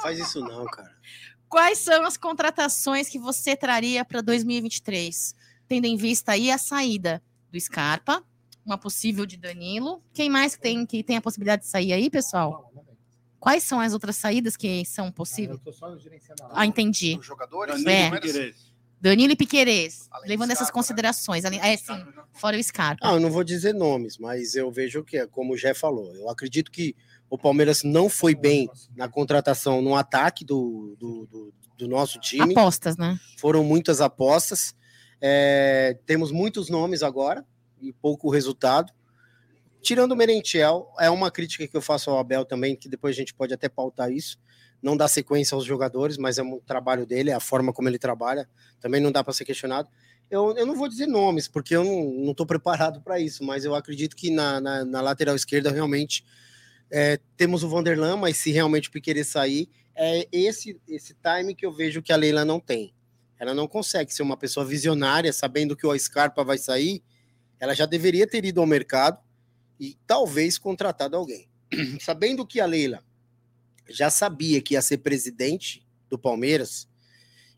Faz 0.00 0.18
isso 0.18 0.40
não, 0.40 0.64
cara. 0.66 0.91
Quais 1.52 1.78
são 1.78 2.04
as 2.06 2.16
contratações 2.16 3.10
que 3.10 3.18
você 3.18 3.54
traria 3.54 4.02
para 4.06 4.22
2023? 4.22 5.34
Tendo 5.68 5.84
em 5.86 5.96
vista 5.96 6.32
aí 6.32 6.50
a 6.50 6.56
saída 6.56 7.22
do 7.50 7.60
Scarpa, 7.60 8.24
uma 8.64 8.78
possível 8.78 9.26
de 9.26 9.36
Danilo. 9.36 10.02
Quem 10.14 10.30
mais 10.30 10.56
tem 10.56 10.86
que 10.86 11.02
tem 11.02 11.16
a 11.18 11.20
possibilidade 11.20 11.62
de 11.62 11.68
sair 11.68 11.92
aí, 11.92 12.08
pessoal? 12.08 12.72
Quais 13.38 13.62
são 13.64 13.80
as 13.80 13.92
outras 13.92 14.16
saídas 14.16 14.56
que 14.56 14.82
são 14.86 15.12
possíveis? 15.12 15.58
Eu 15.58 15.64
tô 15.64 15.72
só 15.72 15.94
gerenciando 15.98 16.42
a 16.44 16.60
Ah, 16.62 16.66
entendi. 16.66 17.16
Dos 17.16 17.26
jogadores? 17.26 17.82
Danilo 17.84 18.16
É. 18.16 18.52
Danilo 19.00 19.32
e 19.32 19.36
Piquerez, 19.36 20.08
levando 20.24 20.52
essas 20.52 20.68
Scarpa, 20.68 20.78
né? 20.78 20.80
considerações. 20.80 21.44
além- 21.44 21.60
É, 21.60 21.76
sim, 21.76 22.04
fora 22.34 22.56
o 22.56 22.62
Scarpa. 22.62 23.06
Ah, 23.06 23.14
eu 23.14 23.20
não 23.20 23.30
vou 23.30 23.42
dizer 23.44 23.74
nomes, 23.74 24.16
mas 24.16 24.54
eu 24.54 24.70
vejo 24.70 25.02
que, 25.02 25.18
é 25.18 25.26
como 25.26 25.52
o 25.54 25.56
Jé 25.56 25.74
falou, 25.74 26.14
eu 26.14 26.30
acredito 26.30 26.70
que 26.70 26.94
o 27.34 27.38
Palmeiras 27.38 27.82
não 27.82 28.10
foi 28.10 28.34
bem 28.34 28.68
na 28.94 29.08
contratação 29.08 29.80
no 29.80 29.96
ataque 29.96 30.44
do, 30.44 30.94
do, 30.98 31.26
do- 31.26 31.54
do 31.78 31.88
nosso 31.88 32.20
time. 32.20 32.52
Apostas, 32.52 32.96
né? 32.98 33.18
Foram 33.38 33.64
muitas 33.64 34.02
apostas. 34.02 34.74
É, 35.18 35.96
temos 36.04 36.30
muitos 36.30 36.68
nomes 36.68 37.02
agora 37.02 37.42
e 37.80 37.90
pouco 37.90 38.28
resultado. 38.28 38.92
Tirando 39.80 40.12
o 40.12 40.16
Merentiel, 40.16 40.92
é 41.00 41.08
uma 41.08 41.30
crítica 41.30 41.66
que 41.66 41.74
eu 41.76 41.80
faço 41.80 42.10
ao 42.10 42.18
Abel 42.18 42.44
também, 42.44 42.76
que 42.76 42.88
depois 42.88 43.16
a 43.16 43.18
gente 43.18 43.32
pode 43.32 43.54
até 43.54 43.68
pautar 43.68 44.12
isso. 44.12 44.38
Não 44.82 44.94
dá 44.96 45.08
sequência 45.08 45.54
aos 45.54 45.64
jogadores, 45.64 46.18
mas 46.18 46.38
é 46.38 46.42
um 46.42 46.60
trabalho 46.60 47.06
dele, 47.06 47.30
é 47.30 47.34
a 47.34 47.40
forma 47.40 47.72
como 47.72 47.88
ele 47.88 47.98
trabalha. 47.98 48.46
Também 48.78 49.00
não 49.00 49.10
dá 49.10 49.24
para 49.24 49.32
ser 49.32 49.44
questionado. 49.46 49.88
Eu, 50.30 50.54
eu 50.56 50.66
não 50.66 50.76
vou 50.76 50.88
dizer 50.88 51.06
nomes, 51.06 51.48
porque 51.48 51.74
eu 51.74 51.82
não 51.82 52.30
estou 52.32 52.44
preparado 52.46 53.00
para 53.00 53.18
isso, 53.18 53.42
mas 53.42 53.64
eu 53.64 53.74
acredito 53.74 54.14
que 54.14 54.30
na, 54.30 54.60
na, 54.60 54.84
na 54.84 55.00
lateral 55.00 55.34
esquerda 55.34 55.70
realmente 55.70 56.24
é, 56.92 57.18
temos 57.38 57.64
o 57.64 57.68
Vanderlan, 57.68 58.16
mas 58.16 58.36
se 58.36 58.52
realmente 58.52 58.88
o 58.88 58.92
Piqueires 58.92 59.28
sair, 59.28 59.68
é 59.96 60.28
esse, 60.30 60.78
esse 60.86 61.14
time 61.14 61.54
que 61.54 61.64
eu 61.64 61.72
vejo 61.72 62.02
que 62.02 62.12
a 62.12 62.16
Leila 62.16 62.44
não 62.44 62.60
tem. 62.60 62.92
Ela 63.38 63.54
não 63.54 63.66
consegue 63.66 64.14
ser 64.14 64.22
uma 64.22 64.36
pessoa 64.36 64.64
visionária, 64.64 65.32
sabendo 65.32 65.74
que 65.74 65.86
o 65.86 65.98
Scarpa 65.98 66.44
vai 66.44 66.58
sair, 66.58 67.02
ela 67.58 67.74
já 67.74 67.86
deveria 67.86 68.26
ter 68.26 68.44
ido 68.44 68.60
ao 68.60 68.66
mercado 68.66 69.18
e 69.80 69.96
talvez 70.06 70.58
contratado 70.58 71.16
alguém. 71.16 71.48
sabendo 72.00 72.46
que 72.46 72.60
a 72.60 72.66
Leila 72.66 73.02
já 73.88 74.10
sabia 74.10 74.60
que 74.60 74.74
ia 74.74 74.82
ser 74.82 74.98
presidente 74.98 75.86
do 76.10 76.18
Palmeiras 76.18 76.86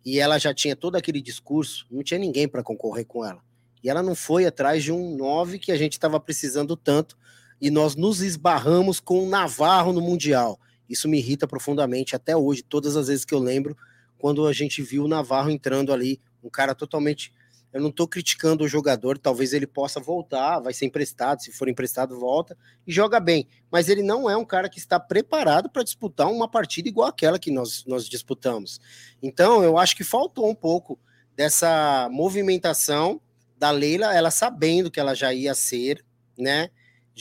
e 0.05 0.21
ela 0.21 0.39
já 0.39 0.55
tinha 0.55 0.77
todo 0.77 0.97
aquele 0.97 1.21
discurso, 1.21 1.87
não 1.91 2.03
tinha 2.03 2.19
ninguém 2.19 2.47
para 2.47 2.63
concorrer 2.63 3.05
com 3.05 3.25
ela. 3.25 3.43
E 3.83 3.91
ela 3.91 4.03
não 4.03 4.15
foi 4.15 4.47
atrás 4.47 4.83
de 4.83 4.93
um 4.93 5.17
9 5.17 5.59
que 5.59 5.73
a 5.73 5.77
gente 5.77 5.93
estava 5.93 6.21
precisando 6.21 6.77
tanto 6.77 7.19
e 7.61 7.71
nós 7.71 7.95
nos 7.97 8.21
esbarramos 8.21 9.01
com 9.01 9.25
o 9.25 9.29
Navarro 9.29 9.93
no 9.93 10.01
Mundial. 10.01 10.59
Isso 10.89 11.09
me 11.09 11.19
irrita 11.19 11.47
profundamente 11.47 12.15
até 12.15 12.37
hoje, 12.37 12.63
todas 12.63 12.97
as 12.97 13.09
vezes 13.09 13.25
que 13.25 13.35
eu 13.35 13.39
lembro, 13.39 13.77
quando 14.19 14.47
a 14.47 14.53
gente 14.53 14.83
viu 14.83 15.05
o 15.05 15.09
Navarro 15.09 15.51
entrando 15.51 15.93
ali, 15.93 16.21
um 16.43 16.51
cara 16.51 16.75
totalmente. 16.75 17.33
Eu 17.73 17.81
não 17.81 17.89
estou 17.89 18.07
criticando 18.07 18.63
o 18.63 18.69
jogador, 18.69 19.19
talvez 19.19 19.53
ele 19.53 19.67
possa 19.67 19.99
voltar, 19.99 20.61
vai 20.61 20.73
ser 20.73 20.87
emprestado, 20.87 21.43
se 21.43 21.51
for 21.51 21.69
emprestado, 21.69 22.19
volta 22.19 22.57
e 22.87 22.93
joga 22.93 23.19
bem. 23.19 23.49
Mas 23.71 23.89
ele 23.89 24.03
não 24.03 24.31
é 24.31 24.37
um 24.37 24.45
cara 24.45 24.69
que 24.69 24.79
está 24.79 25.01
preparado 25.01 25.69
para 25.69 25.83
disputar 25.83 26.31
uma 26.31 26.49
partida 26.49 26.89
igual 26.89 27.09
aquela 27.09 27.39
que 27.39 27.51
nós, 27.51 27.85
nós 27.85 28.09
disputamos. 28.09 28.81
Então, 29.21 29.65
eu 29.65 29.77
acho 29.77 29.97
que 29.97 30.05
faltou 30.05 30.49
um 30.49 30.55
pouco 30.55 30.99
dessa 31.35 32.09
movimentação 32.13 33.21
da 33.59 33.71
Leila, 33.71 34.15
ela 34.15 34.31
sabendo 34.31 34.91
que 34.91 35.01
ela 35.01 35.15
já 35.15 35.33
ia 35.35 35.55
ser, 35.55 36.05
né? 36.39 36.71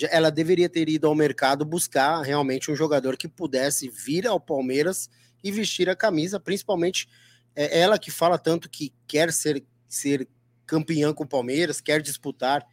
Ela 0.10 0.32
deveria 0.32 0.69
ter 0.69 0.89
ido 0.89 1.08
ao 1.08 1.15
mercado 1.15 1.63
buscar 1.63 2.21
realmente 2.21 2.71
um 2.71 2.75
jogador 2.75 3.15
que 3.15 3.27
pudesse 3.27 3.89
vir 3.89 4.27
ao 4.27 4.39
Palmeiras 4.39 5.10
e 5.43 5.51
vestir 5.51 5.89
a 5.89 5.95
camisa, 5.95 6.39
principalmente 6.39 7.08
é, 7.56 7.79
ela 7.79 7.99
que 7.99 8.10
fala 8.10 8.38
tanto 8.38 8.69
que 8.69 8.93
quer 9.08 9.32
ser, 9.32 9.63
ser 9.88 10.27
campeã 10.65 11.13
com 11.13 11.23
o 11.23 11.27
Palmeiras, 11.27 11.79
quer 11.79 12.01
disputar. 12.01 12.65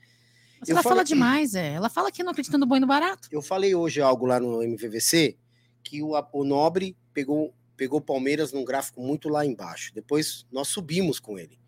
Mas 0.58 0.68
Eu 0.68 0.76
ela 0.76 0.82
fala 0.82 1.04
demais, 1.04 1.54
é. 1.54 1.74
Ela 1.74 1.88
fala 1.88 2.10
que 2.10 2.22
não 2.22 2.32
acredita 2.32 2.56
no 2.56 2.66
bom 2.66 2.76
e 2.76 2.80
no 2.80 2.86
barato. 2.86 3.28
Eu 3.30 3.42
falei 3.42 3.74
hoje 3.74 4.00
algo 4.00 4.26
lá 4.26 4.40
no 4.40 4.62
MVVC 4.62 5.36
que 5.82 6.02
o, 6.02 6.12
o 6.32 6.44
Nobre 6.44 6.96
pegou 7.12 7.54
pegou 7.80 7.98
o 7.98 8.02
Palmeiras 8.02 8.52
num 8.52 8.62
gráfico 8.62 9.00
muito 9.00 9.26
lá 9.30 9.46
embaixo. 9.46 9.90
Depois 9.94 10.44
nós 10.52 10.68
subimos 10.68 11.18
com 11.18 11.38
ele. 11.38 11.58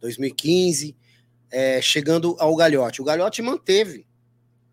2015, 0.00 0.96
é, 1.48 1.80
chegando 1.80 2.34
ao 2.40 2.56
Galhote. 2.56 3.00
O 3.00 3.04
Galhote 3.04 3.40
manteve, 3.40 4.04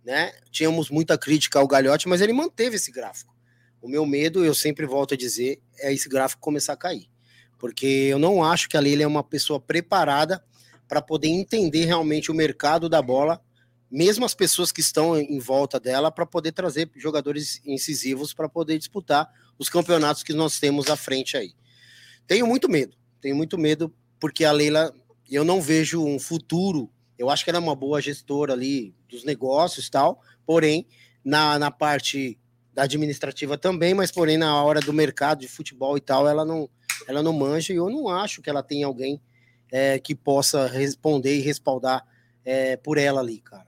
né? 0.08 0.32
Tínhamos 0.50 0.90
muita 0.90 1.18
crítica 1.18 1.60
ao 1.60 1.68
Galhote, 1.68 2.08
mas 2.08 2.22
ele 2.22 2.32
manteve 2.32 2.78
esse 2.78 2.92
gráfico. 2.92 3.36
O 3.82 3.90
meu 3.90 4.06
medo, 4.06 4.44
eu 4.44 4.56
sempre 4.56 4.86
volto 4.86 5.14
a 5.14 5.18
dizer, 5.18 5.62
é 5.80 5.94
esse 5.94 6.08
gráfico 6.08 6.42
começar 6.42 6.74
a 6.74 6.78
cair. 6.78 7.10
Porque 7.60 7.86
eu 7.86 8.18
não 8.18 8.42
acho 8.42 8.70
que 8.70 8.78
a 8.78 8.80
Leila 8.80 9.04
é 9.04 9.08
uma 9.08 9.24
pessoa 9.24 9.60
preparada 9.60 10.42
para 10.88 11.02
poder 11.02 11.28
entender 11.28 11.84
realmente 11.84 12.32
o 12.32 12.34
mercado 12.34 12.88
da 12.88 13.02
bola 13.02 13.42
mesmo 13.90 14.26
as 14.26 14.34
pessoas 14.34 14.72
que 14.72 14.82
estão 14.82 15.18
em 15.18 15.40
volta 15.40 15.80
dela, 15.80 16.12
para 16.12 16.26
poder 16.26 16.52
trazer 16.52 16.90
jogadores 16.96 17.62
incisivos 17.66 18.34
para 18.34 18.50
poder 18.50 18.78
disputar 18.78 19.30
os 19.58 19.70
campeonatos 19.70 20.24
que 20.24 20.34
nós 20.34 20.60
temos 20.60 20.90
à 20.90 20.96
frente 20.96 21.38
aí. 21.38 21.54
Tenho 22.28 22.46
muito 22.46 22.70
medo, 22.70 22.96
tenho 23.22 23.36
muito 23.36 23.58
medo, 23.58 23.94
porque 24.20 24.44
a 24.44 24.52
Leila, 24.52 24.94
eu 25.30 25.44
não 25.44 25.62
vejo 25.62 26.06
um 26.06 26.20
futuro. 26.20 26.92
Eu 27.18 27.30
acho 27.30 27.44
que 27.44 27.50
ela 27.50 27.60
é 27.60 27.62
uma 27.62 27.76
boa 27.76 28.02
gestora 28.02 28.54
ali 28.54 28.94
dos 29.10 29.24
negócios 29.24 29.90
tal, 29.90 30.22
porém, 30.46 30.86
na, 31.24 31.58
na 31.58 31.72
parte 31.72 32.40
da 32.74 32.84
administrativa 32.84 33.58
também, 33.58 33.94
mas 33.94 34.12
porém 34.12 34.38
na 34.38 34.62
hora 34.64 34.80
do 34.80 34.94
mercado 34.94 35.40
de 35.40 35.48
futebol 35.48 35.98
e 35.98 36.02
tal, 36.02 36.28
ela 36.28 36.46
não, 36.46 36.70
ela 37.08 37.24
não 37.24 37.34
manja 37.34 37.74
e 37.74 37.78
eu 37.78 37.90
não 37.90 38.08
acho 38.08 38.42
que 38.42 38.50
ela 38.50 38.62
tenha 38.62 38.86
alguém 38.86 39.20
é, 39.72 40.00
que 40.00 40.14
possa 40.14 40.68
responder 40.68 41.38
e 41.38 41.42
respaldar 41.42 42.06
é, 42.46 42.78
por 42.78 42.98
ela 42.98 43.20
ali, 43.20 43.40
cara. 43.40 43.67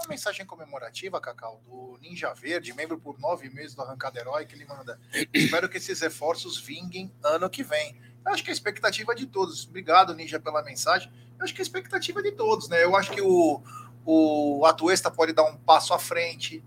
Uma 0.00 0.08
mensagem 0.08 0.46
comemorativa, 0.46 1.20
Cacau, 1.20 1.60
do 1.66 1.98
Ninja 2.00 2.32
Verde, 2.32 2.72
membro 2.72 2.98
por 2.98 3.18
nove 3.18 3.50
meses 3.50 3.74
do 3.74 3.82
Arrancada 3.82 4.18
Herói, 4.18 4.46
que 4.46 4.54
ele 4.54 4.64
manda. 4.64 4.98
Espero 5.30 5.68
que 5.68 5.76
esses 5.76 6.00
reforços 6.00 6.56
vinguem 6.58 7.12
ano 7.22 7.50
que 7.50 7.62
vem. 7.62 8.00
Eu 8.24 8.32
acho 8.32 8.42
que 8.42 8.48
a 8.48 8.52
expectativa 8.52 9.12
é 9.12 9.14
de 9.14 9.26
todos. 9.26 9.66
Obrigado, 9.66 10.14
Ninja, 10.14 10.40
pela 10.40 10.62
mensagem. 10.62 11.12
Eu 11.38 11.44
acho 11.44 11.54
que 11.54 11.60
a 11.60 11.62
expectativa 11.62 12.20
é 12.20 12.22
de 12.22 12.32
todos, 12.32 12.66
né? 12.70 12.82
Eu 12.82 12.96
acho 12.96 13.12
que 13.12 13.20
o, 13.20 13.62
o 14.06 14.64
Atuesta 14.64 15.10
pode 15.10 15.34
dar 15.34 15.44
um 15.44 15.58
passo 15.58 15.92
à 15.92 15.98
frente. 15.98 16.64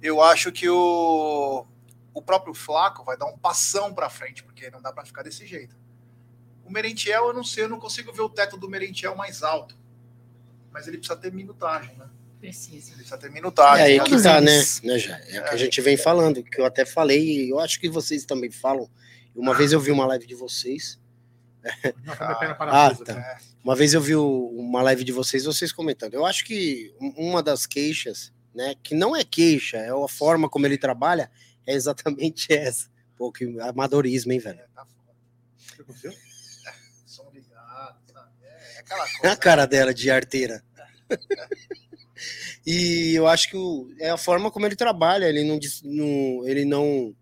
Eu 0.00 0.22
acho 0.22 0.52
que 0.52 0.68
o, 0.68 1.66
o 2.14 2.22
próprio 2.22 2.54
Flaco 2.54 3.02
vai 3.02 3.16
dar 3.16 3.26
um 3.26 3.36
passão 3.36 3.92
para 3.92 4.08
frente, 4.08 4.44
porque 4.44 4.70
não 4.70 4.80
dá 4.80 4.92
para 4.92 5.04
ficar 5.04 5.24
desse 5.24 5.44
jeito. 5.44 5.76
O 6.64 6.70
Merentiel, 6.70 7.26
eu 7.26 7.34
não 7.34 7.42
sei, 7.42 7.64
eu 7.64 7.68
não 7.68 7.80
consigo 7.80 8.12
ver 8.12 8.22
o 8.22 8.28
teto 8.28 8.56
do 8.56 8.70
Merentiel 8.70 9.16
mais 9.16 9.42
alto. 9.42 9.76
Mas 10.70 10.86
ele 10.86 10.98
precisa 10.98 11.18
ter 11.18 11.32
minutagem, 11.32 11.96
né? 11.96 12.08
Precisa. 12.40 12.94
Precisa 12.94 13.18
ter 13.18 13.30
minutagem. 13.30 13.84
É 13.84 13.88
aí 13.88 13.98
Todos 13.98 14.16
que 14.16 14.22
tá, 14.22 14.40
né? 14.40 14.62
né 14.82 14.98
já, 14.98 15.18
é 15.18 15.40
o 15.40 15.44
que 15.44 15.50
a 15.50 15.56
gente 15.56 15.80
vem 15.80 15.96
falando, 15.96 16.42
que 16.42 16.60
eu 16.60 16.64
até 16.64 16.84
falei, 16.86 17.44
e 17.46 17.50
eu 17.50 17.58
acho 17.60 17.78
que 17.78 17.88
vocês 17.88 18.24
também 18.24 18.50
falam. 18.50 18.88
Uma 19.34 19.54
vez 19.54 19.72
eu 19.72 19.80
vi 19.80 19.90
uma 19.90 20.06
live 20.06 20.26
de 20.26 20.34
vocês. 20.34 20.98
Não, 22.04 22.14
Ah, 22.18 22.54
parafusa, 22.54 23.04
tá. 23.04 23.14
cara. 23.14 23.38
Uma 23.62 23.76
vez 23.76 23.92
eu 23.92 24.00
vi 24.00 24.16
uma 24.16 24.80
live 24.82 25.04
de 25.04 25.12
vocês, 25.12 25.44
vocês 25.44 25.70
comentando. 25.72 26.14
Eu 26.14 26.24
acho 26.24 26.44
que 26.46 26.94
um- 27.00 27.12
uma 27.28 27.42
das 27.42 27.66
queixas, 27.66 28.32
né, 28.54 28.74
que 28.82 28.94
não 28.94 29.14
é 29.14 29.22
queixa, 29.22 29.76
é 29.76 29.90
a 29.90 30.08
forma 30.08 30.48
como 30.48 30.64
ele 30.66 30.78
trabalha, 30.78 31.30
é 31.66 31.74
exatamente 31.74 32.46
essa. 32.52 32.88
Pô, 33.16 33.30
que 33.30 33.44
amadorismo, 33.60 34.32
hein, 34.32 34.38
velho? 34.38 34.60
É, 34.60 34.66
tá 34.74 34.86
foda. 34.86 35.14
O 35.86 35.92
que? 35.94 36.08
É, 36.08 36.10
é 38.76 38.78
aquela 38.80 39.04
É 39.06 39.18
coisa. 39.18 39.32
a 39.34 39.36
cara 39.36 39.66
dela 39.66 39.92
de 39.92 40.10
arteira. 40.10 40.64
e 42.66 43.14
eu 43.14 43.26
acho 43.26 43.48
que 43.48 43.56
o- 43.56 43.90
é 43.98 44.10
a 44.10 44.16
forma 44.16 44.50
como 44.50 44.66
ele 44.66 44.76
trabalha, 44.76 45.26
ele 45.26 45.44
não, 45.44 45.58
ele 46.46 46.64
não 46.64 47.14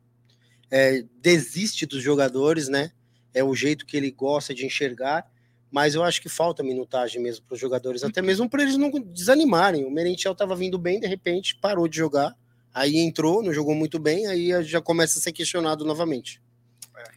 é, 0.71 1.05
desiste 1.21 1.87
dos 1.87 2.03
jogadores, 2.03 2.69
né? 2.69 2.93
É 3.33 3.43
o 3.45 3.55
jeito 3.55 3.87
que 3.87 3.97
ele 3.97 4.11
gosta 4.11 4.55
de 4.55 4.67
enxergar, 4.67 5.27
mas 5.71 5.95
eu 5.95 6.03
acho 6.03 6.21
que 6.21 6.29
falta 6.29 6.63
minutagem 6.63 7.23
mesmo 7.23 7.45
para 7.47 7.55
os 7.55 7.61
jogadores, 7.61 8.03
até 8.03 8.21
mesmo 8.23 8.49
para 8.49 8.63
eles 8.63 8.77
não 8.77 8.91
desanimarem. 8.91 9.85
O 9.85 9.91
Merentiel 9.91 10.33
estava 10.33 10.57
vindo 10.57 10.79
bem, 10.79 10.99
de 11.01 11.07
repente 11.07 11.55
parou 11.61 11.87
de 11.87 11.97
jogar, 11.97 12.35
aí 12.73 12.97
entrou, 12.99 13.43
não 13.43 13.53
jogou 13.53 13.75
muito 13.75 13.99
bem, 13.99 14.27
aí 14.27 14.63
já 14.65 14.81
começa 14.81 15.19
a 15.19 15.23
ser 15.23 15.33
questionado 15.33 15.85
novamente. 15.85 16.41
É. 16.97 17.09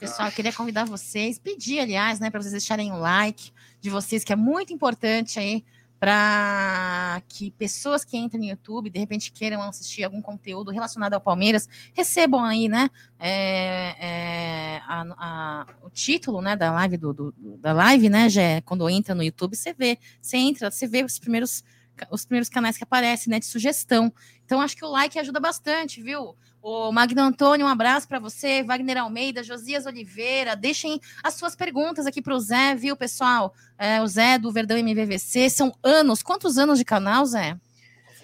Pessoal, 0.00 0.28
eu 0.28 0.32
queria 0.32 0.52
convidar 0.52 0.84
vocês, 0.84 1.38
pedir, 1.38 1.78
aliás, 1.78 2.18
né, 2.18 2.28
para 2.30 2.40
vocês 2.40 2.52
deixarem 2.52 2.90
o 2.90 2.98
like 2.98 3.52
de 3.80 3.88
vocês, 3.88 4.24
que 4.24 4.32
é 4.32 4.36
muito 4.36 4.72
importante 4.72 5.38
aí 5.38 5.64
para 6.02 7.22
que 7.28 7.52
pessoas 7.52 8.04
que 8.04 8.16
entrem 8.16 8.42
no 8.42 8.48
YouTube, 8.50 8.90
de 8.90 8.98
repente 8.98 9.30
queiram 9.30 9.62
assistir 9.62 10.02
algum 10.02 10.20
conteúdo 10.20 10.72
relacionado 10.72 11.14
ao 11.14 11.20
Palmeiras, 11.20 11.68
recebam 11.94 12.44
aí, 12.44 12.68
né, 12.68 12.90
é, 13.20 13.94
é, 14.00 14.82
a- 14.84 15.14
a- 15.16 15.66
o 15.80 15.88
título, 15.88 16.42
né, 16.42 16.56
da 16.56 16.72
live 16.72 16.96
do, 16.96 17.12
do- 17.12 17.34
da 17.58 17.72
live, 17.72 18.08
né, 18.08 18.28
já 18.28 18.60
quando 18.64 18.90
entra 18.90 19.14
no 19.14 19.22
YouTube, 19.22 19.54
você 19.54 19.72
vê, 19.72 19.96
você 20.20 20.38
entra, 20.38 20.72
você 20.72 20.88
vê 20.88 21.04
os 21.04 21.20
primeiros 21.20 21.62
os 22.10 22.24
primeiros 22.24 22.48
canais 22.48 22.76
que 22.76 22.84
aparecem, 22.84 23.30
né, 23.30 23.38
de 23.38 23.46
sugestão. 23.46 24.12
Então 24.44 24.60
acho 24.60 24.76
que 24.76 24.84
o 24.84 24.88
like 24.88 25.18
ajuda 25.18 25.40
bastante, 25.40 26.02
viu? 26.02 26.36
O 26.62 26.92
Magno 26.92 27.20
Antônio, 27.20 27.66
um 27.66 27.68
abraço 27.68 28.06
para 28.06 28.20
você, 28.20 28.62
Wagner 28.62 28.98
Almeida, 28.98 29.42
Josias 29.42 29.84
Oliveira, 29.84 30.54
deixem 30.54 31.00
as 31.20 31.34
suas 31.34 31.56
perguntas 31.56 32.06
aqui 32.06 32.22
para 32.22 32.34
o 32.34 32.38
Zé, 32.38 32.76
viu, 32.76 32.96
pessoal? 32.96 33.52
É, 33.76 34.00
o 34.00 34.06
Zé 34.06 34.38
do 34.38 34.52
Verdão 34.52 34.78
MVVC, 34.78 35.50
são 35.50 35.76
anos, 35.82 36.22
quantos 36.22 36.58
anos 36.58 36.78
de 36.78 36.84
canal, 36.84 37.26
Zé? 37.26 37.58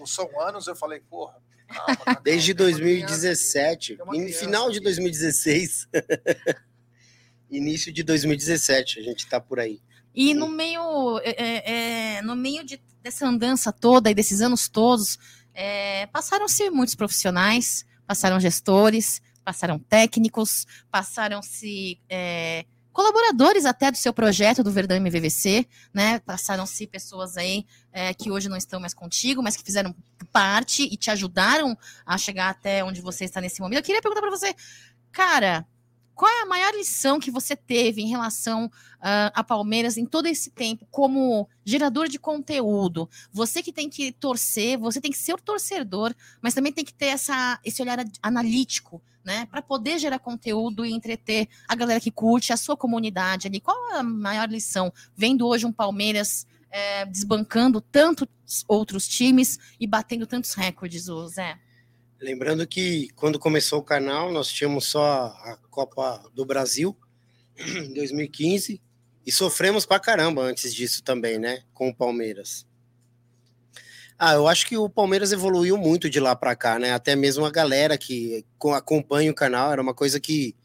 São 0.07 0.29
anos, 0.41 0.69
eu 0.69 0.77
falei, 0.77 1.01
porra. 1.01 1.35
calma, 1.67 1.97
calma, 1.97 2.21
Desde 2.23 2.55
tem 2.55 2.65
uma 2.67 2.73
2017, 2.73 3.97
Tem 3.97 4.05
uma 4.05 4.17
em 4.17 4.33
final 4.33 4.71
de 4.71 4.77
aqui. 4.77 4.85
2016, 4.85 5.89
início 7.51 7.93
de 7.93 8.05
2017, 8.05 9.01
a 9.01 9.03
gente 9.03 9.27
tá 9.29 9.41
por 9.41 9.59
aí. 9.59 9.81
E 10.21 10.35
no 10.35 10.49
meio, 10.49 11.21
é, 11.21 11.31
é, 11.31 12.17
é, 12.17 12.23
no 12.23 12.35
meio 12.35 12.65
de, 12.65 12.83
dessa 13.01 13.25
andança 13.25 13.73
toda 13.73 14.11
e 14.11 14.15
desses 14.17 14.41
anos 14.41 14.69
todos, 14.69 15.17
é, 15.55 16.07
passaram-se 16.07 16.69
muitos 16.71 16.97
profissionais, 16.97 17.87
passaram 18.05 18.41
gestores, 18.41 19.23
passaram 19.45 19.79
técnicos, 19.79 20.67
passaram-se 20.91 22.01
é, 22.11 22.65
colaboradores 22.93 23.65
até 23.65 23.93
do 23.93 23.97
seu 23.97 24.13
projeto 24.13 24.65
do 24.65 24.73
Verdão 24.73 24.97
MVVC, 24.97 25.65
né? 25.95 26.19
Passaram-se 26.19 26.85
pessoas 26.89 27.37
aí 27.37 27.65
é, 27.93 28.13
que 28.13 28.29
hoje 28.29 28.49
não 28.49 28.57
estão 28.57 28.81
mais 28.81 28.95
contigo, 28.95 29.41
mas 29.41 29.57
que 29.57 29.63
fizeram 29.63 29.95
parte 30.33 30.83
e 30.83 30.97
te 30.97 31.13
ajudaram 31.13 31.79
a 32.05 32.19
chegar 32.19 32.51
até 32.51 32.83
onde 32.83 33.01
você 33.01 33.25
está 33.25 33.41
nesse 33.41 33.61
momento. 33.61 33.79
Eu 33.79 33.85
queria 33.85 34.03
perguntar 34.03 34.21
para 34.23 34.37
você, 34.37 34.53
cara, 35.13 35.65
qual 36.19 36.29
é 36.33 36.43
a 36.43 36.47
maior 36.47 36.75
lição 36.75 37.21
que 37.21 37.31
você 37.31 37.55
teve 37.55 38.03
em 38.03 38.09
relação 38.09 38.69
ah, 39.01 39.31
a 39.33 39.45
Palmeiras 39.45 39.97
em 39.97 40.05
todo 40.05 40.27
esse 40.27 40.51
tempo 40.51 40.85
como 40.91 41.49
gerador 41.65 42.09
de 42.09 42.19
conteúdo? 42.19 43.09
Você 43.31 43.63
que 43.63 43.73
tem 43.73 43.89
que 43.89 44.11
torcer, 44.11 44.77
você 44.77 45.01
tem 45.01 45.13
que 45.13 45.17
ser 45.17 45.35
o 45.35 45.39
torcedor, 45.39 46.13
mas 46.43 46.55
também 46.55 46.73
tem 46.73 46.85
que 46.85 46.93
ter 46.93 47.07
essa, 47.07 47.61
esse 47.65 47.81
olhar 47.81 48.05
analítico, 48.21 49.01
né? 49.25 49.47
Para 49.47 49.63
poder 49.63 50.01
gerar 50.01 50.19
conteúdo 50.19 50.85
e 50.85 50.93
entreter 50.93 51.49
a 51.69 51.77
galera 51.77 52.01
que 52.01 52.11
curte, 52.11 52.53
a 52.53 52.57
sua 52.57 52.77
comunidade 52.77 53.47
ali. 53.47 53.61
Qual 53.61 53.77
é 53.93 53.99
a 54.01 54.03
maior 54.03 54.49
lição? 54.49 54.93
Vendo 55.15 55.47
hoje 55.47 55.67
um 55.67 55.73
Palmeiras 55.73 56.49
eh, 56.69 57.07
desbancando 57.07 57.81
tantos 57.81 58.27
outros 58.67 59.07
times 59.07 59.57
e 59.79 59.87
batendo 59.87 60.27
tantos 60.27 60.55
recordes, 60.55 61.05
Zé. 61.29 61.61
Lembrando 62.21 62.67
que 62.67 63.09
quando 63.15 63.39
começou 63.39 63.79
o 63.79 63.85
canal, 63.85 64.33
nós 64.33 64.49
tínhamos 64.49 64.87
só 64.87 65.27
a 65.27 65.57
Copa 65.71 66.23
do 66.35 66.45
Brasil 66.45 66.97
em 67.57 67.95
2015 67.95 68.81
e 69.25 69.31
sofremos 69.33 69.87
pra 69.87 70.01
caramba 70.01 70.43
antes 70.43 70.75
disso 70.75 71.03
também, 71.03 71.39
né, 71.39 71.63
com 71.73 71.89
o 71.89 71.95
Palmeiras. 71.95 72.67
Ah, 74.19 74.35
eu 74.35 74.49
acho 74.49 74.67
que 74.67 74.77
o 74.77 74.89
Palmeiras 74.89 75.31
evoluiu 75.31 75.77
muito 75.77 76.11
de 76.11 76.19
lá 76.19 76.35
pra 76.35 76.57
cá, 76.57 76.77
né? 76.77 76.93
Até 76.93 77.15
mesmo 77.15 77.45
a 77.47 77.51
galera 77.53 77.97
que 77.97 78.45
co- 78.59 78.73
acompanha 78.75 79.31
o 79.31 79.35
canal, 79.35 79.71
era 79.71 79.81
uma 79.81 79.95
coisa 79.95 80.19
que 80.19 80.57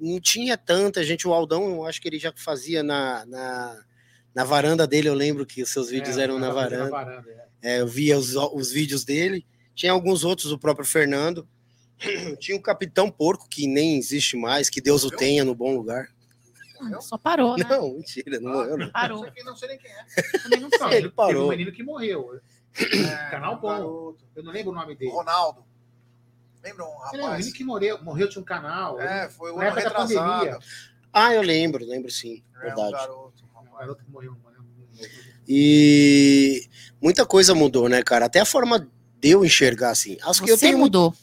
não 0.00 0.20
tinha 0.20 0.56
tanta 0.58 1.04
gente. 1.04 1.28
O 1.28 1.32
Aldão, 1.32 1.74
eu 1.76 1.84
acho 1.84 2.00
que 2.02 2.08
ele 2.08 2.18
já 2.18 2.32
fazia 2.34 2.82
na, 2.82 3.24
na, 3.26 3.84
na 4.34 4.42
varanda 4.42 4.84
dele, 4.84 5.08
eu 5.08 5.14
lembro 5.14 5.46
que 5.46 5.62
os 5.62 5.70
seus 5.70 5.90
vídeos 5.90 6.18
É, 6.18 6.22
eram 6.24 6.40
na 6.40 6.48
tava 6.48 6.62
fazendo 6.64 6.90
varanda. 6.90 7.30
é. 7.62 7.76
É, 7.76 7.80
eu 7.80 7.86
via 7.86 8.18
os, 8.18 8.34
os 8.34 8.72
vídeos 8.72 9.04
dele. 9.04 9.46
Tinha 9.74 9.92
alguns 9.92 10.24
outros, 10.24 10.52
o 10.52 10.58
próprio 10.58 10.86
Fernando. 10.86 11.46
Tinha 12.38 12.56
o 12.56 12.62
Capitão 12.62 13.10
Porco, 13.10 13.48
que 13.48 13.66
nem 13.66 13.96
existe 13.98 14.36
mais, 14.36 14.68
que 14.70 14.80
Deus 14.80 15.04
o 15.04 15.10
tenha 15.10 15.44
no 15.44 15.54
bom 15.54 15.74
lugar. 15.76 16.08
Ah, 16.80 17.00
Só 17.00 17.16
parou, 17.16 17.56
né? 17.56 17.64
Não, 17.68 17.94
mentira, 17.94 18.38
não 18.40 18.52
morreu, 18.52 18.76
não. 18.76 18.90
Parou. 18.90 19.18
Não 19.18 19.24
sei 19.24 19.32
quem- 19.32 19.44
não 19.44 19.56
sei 19.56 19.68
nem 19.68 19.78
quem 19.78 19.90
é. 19.90 20.38
Também 20.42 20.60
não 20.60 20.68
Não, 20.68 20.78
sei. 20.78 20.86
Ele 20.88 21.02
Teve 21.02 21.14
parou. 21.14 21.46
um 21.46 21.50
menino 21.50 21.72
que 21.72 21.82
morreu. 21.82 22.40
É, 22.76 23.30
Canal 23.30 23.54
um 23.54 23.60
bom. 23.60 23.68
garoto. 23.68 24.24
Eu 24.34 24.42
não 24.42 24.52
lembro 24.52 24.72
o 24.72 24.74
nome 24.74 24.94
dele. 24.96 25.10
Ronaldo. 25.12 25.64
Lembra 26.62 26.84
um 26.84 26.88
Ele 26.88 26.94
é 26.94 27.24
um 27.24 27.26
rapaz? 27.26 27.38
menino 27.38 27.56
que 27.56 27.64
morreu, 27.64 28.02
morreu, 28.02 28.28
tinha 28.28 28.42
um 28.42 28.44
canal. 28.44 29.00
É, 29.00 29.28
foi 29.28 29.52
o 29.52 29.62
época 29.62 29.84
da 29.84 29.90
pandemia. 29.92 30.58
Ah, 31.12 31.32
eu 31.32 31.42
lembro, 31.42 31.84
lembro 31.86 32.10
sim, 32.10 32.42
É 32.54 32.58
um 32.58 32.60
verdade. 32.62 32.90
garoto. 32.92 33.44
Um 33.44 33.54
rapaz. 33.58 33.78
garoto 33.78 34.04
que 34.04 34.10
morreu. 34.10 34.32
morreu. 34.42 34.60
E 35.46 36.68
muita 37.00 37.24
coisa 37.26 37.54
mudou, 37.54 37.88
né, 37.88 38.02
cara? 38.02 38.26
Até 38.26 38.40
a 38.40 38.44
forma 38.44 38.90
de 39.24 39.30
eu 39.30 39.44
enxergar, 39.44 39.90
assim. 39.90 40.18
Acho 40.22 40.42
que 40.42 40.50
eu 40.50 40.56
Você 40.58 40.66
tenho 40.66 40.78
muito- 40.78 40.98
mudou. 41.00 41.14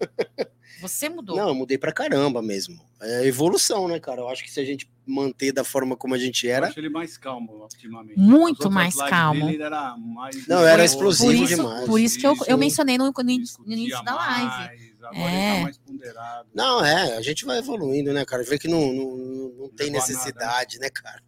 Você 0.80 1.10
mudou. 1.10 1.36
Não, 1.36 1.48
eu 1.48 1.54
mudei 1.54 1.76
pra 1.76 1.92
caramba 1.92 2.40
mesmo. 2.40 2.80
É 3.02 3.26
evolução, 3.26 3.86
né, 3.86 4.00
cara? 4.00 4.22
Eu 4.22 4.28
acho 4.30 4.42
que 4.42 4.50
se 4.50 4.58
a 4.60 4.64
gente 4.64 4.90
manter 5.06 5.52
da 5.52 5.62
forma 5.62 5.94
como 5.94 6.14
a 6.14 6.18
gente 6.18 6.46
Eu 6.46 6.54
era, 6.54 6.68
acho 6.68 6.78
ele 6.78 6.88
mais 6.88 7.18
calmo 7.18 7.52
ultimamente. 7.62 8.18
Muito 8.18 8.68
As 8.68 8.72
mais 8.74 8.94
calmo. 8.94 9.46
dele 9.46 9.62
era 9.62 9.94
mais 9.98 10.46
Não, 10.46 10.66
era 10.66 10.82
explosivo 10.84 11.32
por 11.32 11.44
isso, 11.44 11.56
demais. 11.56 11.84
Por 11.86 12.00
isso 12.00 12.18
que 12.18 12.26
eu, 12.26 12.34
eu 12.46 12.56
mencionei 12.56 12.96
no, 12.96 13.06
no 13.06 13.12
no 13.12 13.30
início 13.72 14.02
da 14.04 14.14
live. 14.14 14.88
Agora 15.02 15.18
É. 15.20 15.50
ele 15.50 15.56
tá 15.58 15.62
mais 15.64 15.78
ponderado. 15.78 16.48
Não, 16.54 16.84
é, 16.84 17.16
a 17.16 17.20
gente 17.22 17.44
vai 17.44 17.58
evoluindo, 17.58 18.12
né, 18.14 18.24
cara? 18.24 18.42
Vê 18.42 18.58
que 18.58 18.68
não, 18.68 18.90
não, 18.92 19.16
não- 19.16 19.52
não 19.58 19.68
tem 19.68 19.90
necessidade, 19.90 20.78
né, 20.78 20.88
cara? 20.88 21.22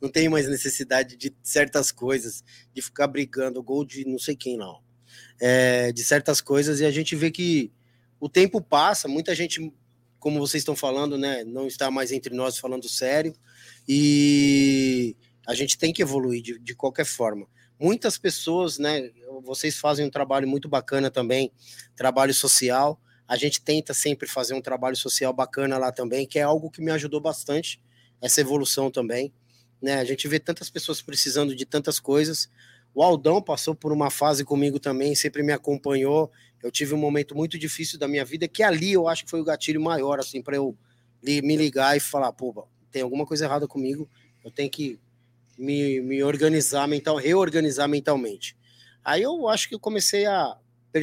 Não 0.00 0.10
tem 0.10 0.28
mais 0.28 0.46
necessidade 0.48 1.16
de 1.16 1.32
certas 1.42 1.90
coisas, 1.92 2.42
de 2.74 2.82
ficar 2.82 3.06
brigando, 3.06 3.62
gol 3.62 3.82
de 3.84 4.04
não 4.06 4.18
sei 4.18 4.34
quem 4.36 4.58
não. 4.58 4.80
É, 5.40 5.90
de 5.92 6.04
certas 6.04 6.40
coisas, 6.40 6.80
e 6.80 6.84
a 6.84 6.90
gente 6.90 7.16
vê 7.16 7.30
que 7.30 7.72
o 8.20 8.28
tempo 8.28 8.60
passa, 8.60 9.08
muita 9.08 9.34
gente, 9.34 9.72
como 10.18 10.38
vocês 10.38 10.60
estão 10.60 10.76
falando, 10.76 11.16
né, 11.16 11.42
não 11.44 11.66
está 11.66 11.90
mais 11.90 12.12
entre 12.12 12.34
nós 12.34 12.58
falando 12.58 12.88
sério, 12.88 13.34
e 13.88 15.16
a 15.46 15.54
gente 15.54 15.78
tem 15.78 15.92
que 15.92 16.02
evoluir 16.02 16.42
de, 16.42 16.58
de 16.58 16.74
qualquer 16.74 17.06
forma. 17.06 17.46
Muitas 17.78 18.18
pessoas, 18.18 18.78
né, 18.78 19.10
vocês 19.42 19.78
fazem 19.78 20.04
um 20.04 20.10
trabalho 20.10 20.46
muito 20.46 20.68
bacana 20.68 21.10
também, 21.10 21.50
trabalho 21.96 22.34
social, 22.34 23.00
a 23.26 23.36
gente 23.36 23.62
tenta 23.62 23.94
sempre 23.94 24.28
fazer 24.28 24.54
um 24.54 24.60
trabalho 24.60 24.96
social 24.96 25.32
bacana 25.32 25.78
lá 25.78 25.90
também, 25.90 26.26
que 26.26 26.38
é 26.38 26.42
algo 26.42 26.70
que 26.70 26.82
me 26.82 26.90
ajudou 26.90 27.20
bastante, 27.20 27.80
essa 28.20 28.40
evolução 28.40 28.90
também. 28.90 29.32
Né? 29.80 29.94
A 29.94 30.04
gente 30.04 30.28
vê 30.28 30.38
tantas 30.38 30.68
pessoas 30.68 31.00
precisando 31.00 31.54
de 31.54 31.64
tantas 31.64 31.98
coisas. 31.98 32.50
O 32.94 33.02
Aldão 33.02 33.40
passou 33.40 33.74
por 33.74 33.92
uma 33.92 34.10
fase 34.10 34.44
comigo 34.44 34.80
também, 34.80 35.14
sempre 35.14 35.42
me 35.42 35.52
acompanhou. 35.52 36.30
Eu 36.62 36.70
tive 36.70 36.94
um 36.94 36.98
momento 36.98 37.36
muito 37.36 37.58
difícil 37.58 37.98
da 37.98 38.08
minha 38.08 38.24
vida, 38.24 38.48
que 38.48 38.62
ali 38.62 38.92
eu 38.92 39.08
acho 39.08 39.24
que 39.24 39.30
foi 39.30 39.40
o 39.40 39.44
gatilho 39.44 39.80
maior, 39.80 40.18
assim, 40.18 40.42
para 40.42 40.56
eu 40.56 40.76
me 41.22 41.56
ligar 41.56 41.96
e 41.96 42.00
falar, 42.00 42.32
pô, 42.32 42.66
tem 42.90 43.02
alguma 43.02 43.24
coisa 43.24 43.44
errada 43.44 43.66
comigo, 43.68 44.08
eu 44.44 44.50
tenho 44.50 44.70
que 44.70 44.98
me, 45.56 46.00
me 46.00 46.22
organizar 46.22 46.88
mental, 46.88 47.16
reorganizar 47.16 47.88
mentalmente. 47.88 48.56
Aí 49.04 49.22
eu 49.22 49.48
acho 49.48 49.68
que 49.68 49.74
eu 49.74 49.80
comecei 49.80 50.26
a 50.26 50.56
eh, 50.94 51.02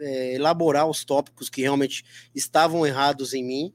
eh, 0.00 0.34
elaborar 0.34 0.88
os 0.88 1.04
tópicos 1.04 1.48
que 1.48 1.62
realmente 1.62 2.04
estavam 2.34 2.86
errados 2.86 3.34
em 3.34 3.44
mim. 3.44 3.74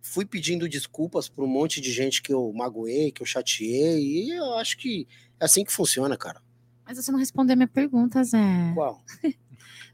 Fui 0.00 0.24
pedindo 0.24 0.68
desculpas 0.68 1.28
para 1.28 1.44
um 1.44 1.48
monte 1.48 1.80
de 1.80 1.92
gente 1.92 2.20
que 2.22 2.32
eu 2.32 2.52
magoei, 2.52 3.12
que 3.12 3.22
eu 3.22 3.26
chateei, 3.26 4.00
e 4.00 4.30
eu 4.30 4.54
acho 4.54 4.76
que 4.76 5.06
é 5.38 5.44
assim 5.44 5.64
que 5.64 5.72
funciona, 5.72 6.16
cara. 6.16 6.42
Mas 6.86 6.96
você 6.96 7.10
não 7.12 7.18
respondeu 7.18 7.54
a 7.54 7.56
minha 7.56 7.68
pergunta, 7.68 8.22
Zé. 8.24 8.38
Qual? 8.74 9.00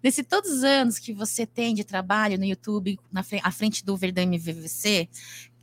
Nesses 0.02 0.24
todos 0.26 0.50
os 0.50 0.62
anos 0.64 0.98
que 0.98 1.12
você 1.12 1.44
tem 1.44 1.74
de 1.74 1.82
trabalho 1.84 2.38
no 2.38 2.44
YouTube, 2.44 2.98
na 3.12 3.22
fre- 3.22 3.40
à 3.42 3.50
frente 3.50 3.84
do 3.84 3.96
Verdão 3.96 4.24
MVVC, 4.24 5.08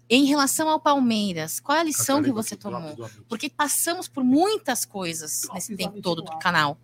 em 0.10 0.26
relação 0.26 0.68
ao 0.70 0.80
Palmeiras, 0.80 1.60
qual 1.60 1.78
a 1.78 1.84
lição 1.84 2.22
que 2.22 2.32
você 2.32 2.56
tomou? 2.56 2.96
Porque 3.30 3.50
passamos 3.50 4.08
por 4.08 4.24
muitas 4.24 4.84
coisas 4.86 5.48
nesse 5.54 5.76
tempo 5.76 6.02
todo 6.02 6.22
do 6.22 6.38
canal. 6.38 6.78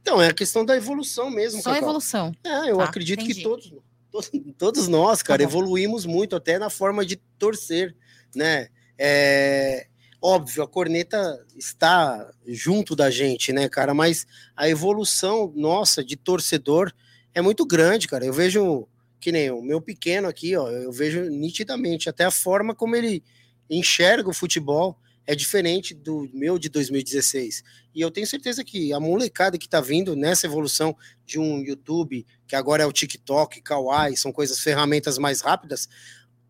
Então, 0.00 0.20
é 0.20 0.28
a 0.28 0.34
questão 0.34 0.64
da 0.64 0.76
evolução 0.76 1.30
mesmo, 1.30 1.62
Só 1.62 1.70
Cacau. 1.72 1.88
evolução. 1.88 2.32
É, 2.42 2.70
eu 2.70 2.78
Tá, 2.78 2.84
acredito 2.84 3.20
entendi. 3.20 3.34
que 3.36 3.42
todos, 3.42 3.72
todos, 4.10 4.30
todos 4.58 4.88
nós, 4.88 5.22
cara, 5.22 5.38
Tá 5.38 5.44
evoluímos 5.44 6.04
muito, 6.04 6.34
até 6.34 6.58
na 6.58 6.68
forma 6.68 7.04
de 7.06 7.16
torcer, 7.38 7.94
né? 8.34 8.68
É, 8.98 9.86
óbvio, 10.24 10.62
a 10.62 10.66
corneta 10.66 11.44
está 11.54 12.32
junto 12.46 12.96
da 12.96 13.10
gente, 13.10 13.52
né, 13.52 13.68
cara? 13.68 13.92
Mas 13.92 14.26
a 14.56 14.66
evolução 14.66 15.52
nossa 15.54 16.02
de 16.02 16.16
torcedor 16.16 16.90
é 17.34 17.42
muito 17.42 17.66
grande, 17.66 18.08
cara. 18.08 18.24
Eu 18.24 18.32
vejo 18.32 18.88
que 19.20 19.30
nem 19.30 19.50
o 19.50 19.60
meu 19.60 19.82
pequeno 19.82 20.26
aqui, 20.26 20.56
ó, 20.56 20.70
eu 20.70 20.90
vejo 20.90 21.24
nitidamente 21.24 22.08
até 22.08 22.24
a 22.24 22.30
forma 22.30 22.74
como 22.74 22.96
ele 22.96 23.22
enxerga 23.68 24.30
o 24.30 24.34
futebol 24.34 24.98
é 25.26 25.34
diferente 25.34 25.94
do 25.94 26.28
meu 26.32 26.58
de 26.58 26.70
2016. 26.70 27.62
E 27.94 28.00
eu 28.00 28.10
tenho 28.10 28.26
certeza 28.26 28.64
que 28.64 28.92
a 28.92 29.00
molecada 29.00 29.58
que 29.58 29.68
tá 29.68 29.80
vindo 29.80 30.16
nessa 30.16 30.46
evolução 30.46 30.96
de 31.24 31.38
um 31.38 31.60
YouTube, 31.60 32.26
que 32.46 32.56
agora 32.56 32.82
é 32.82 32.86
o 32.86 32.92
TikTok, 32.92 33.60
Kawaii, 33.62 34.16
são 34.16 34.32
coisas, 34.32 34.60
ferramentas 34.60 35.18
mais 35.18 35.40
rápidas, 35.40 35.88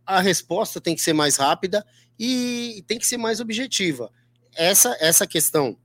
a 0.07 0.21
resposta 0.21 0.81
tem 0.81 0.95
que 0.95 1.03
ser 1.03 1.13
mais 1.13 1.37
rápida 1.37 1.85
e 2.19 2.85
tem 2.87 2.99
que 2.99 3.07
ser 3.07 3.17
mais 3.17 3.41
objetiva. 3.41 4.11
Essa, 4.55 4.97
essa 5.01 5.27
questão 5.27 5.77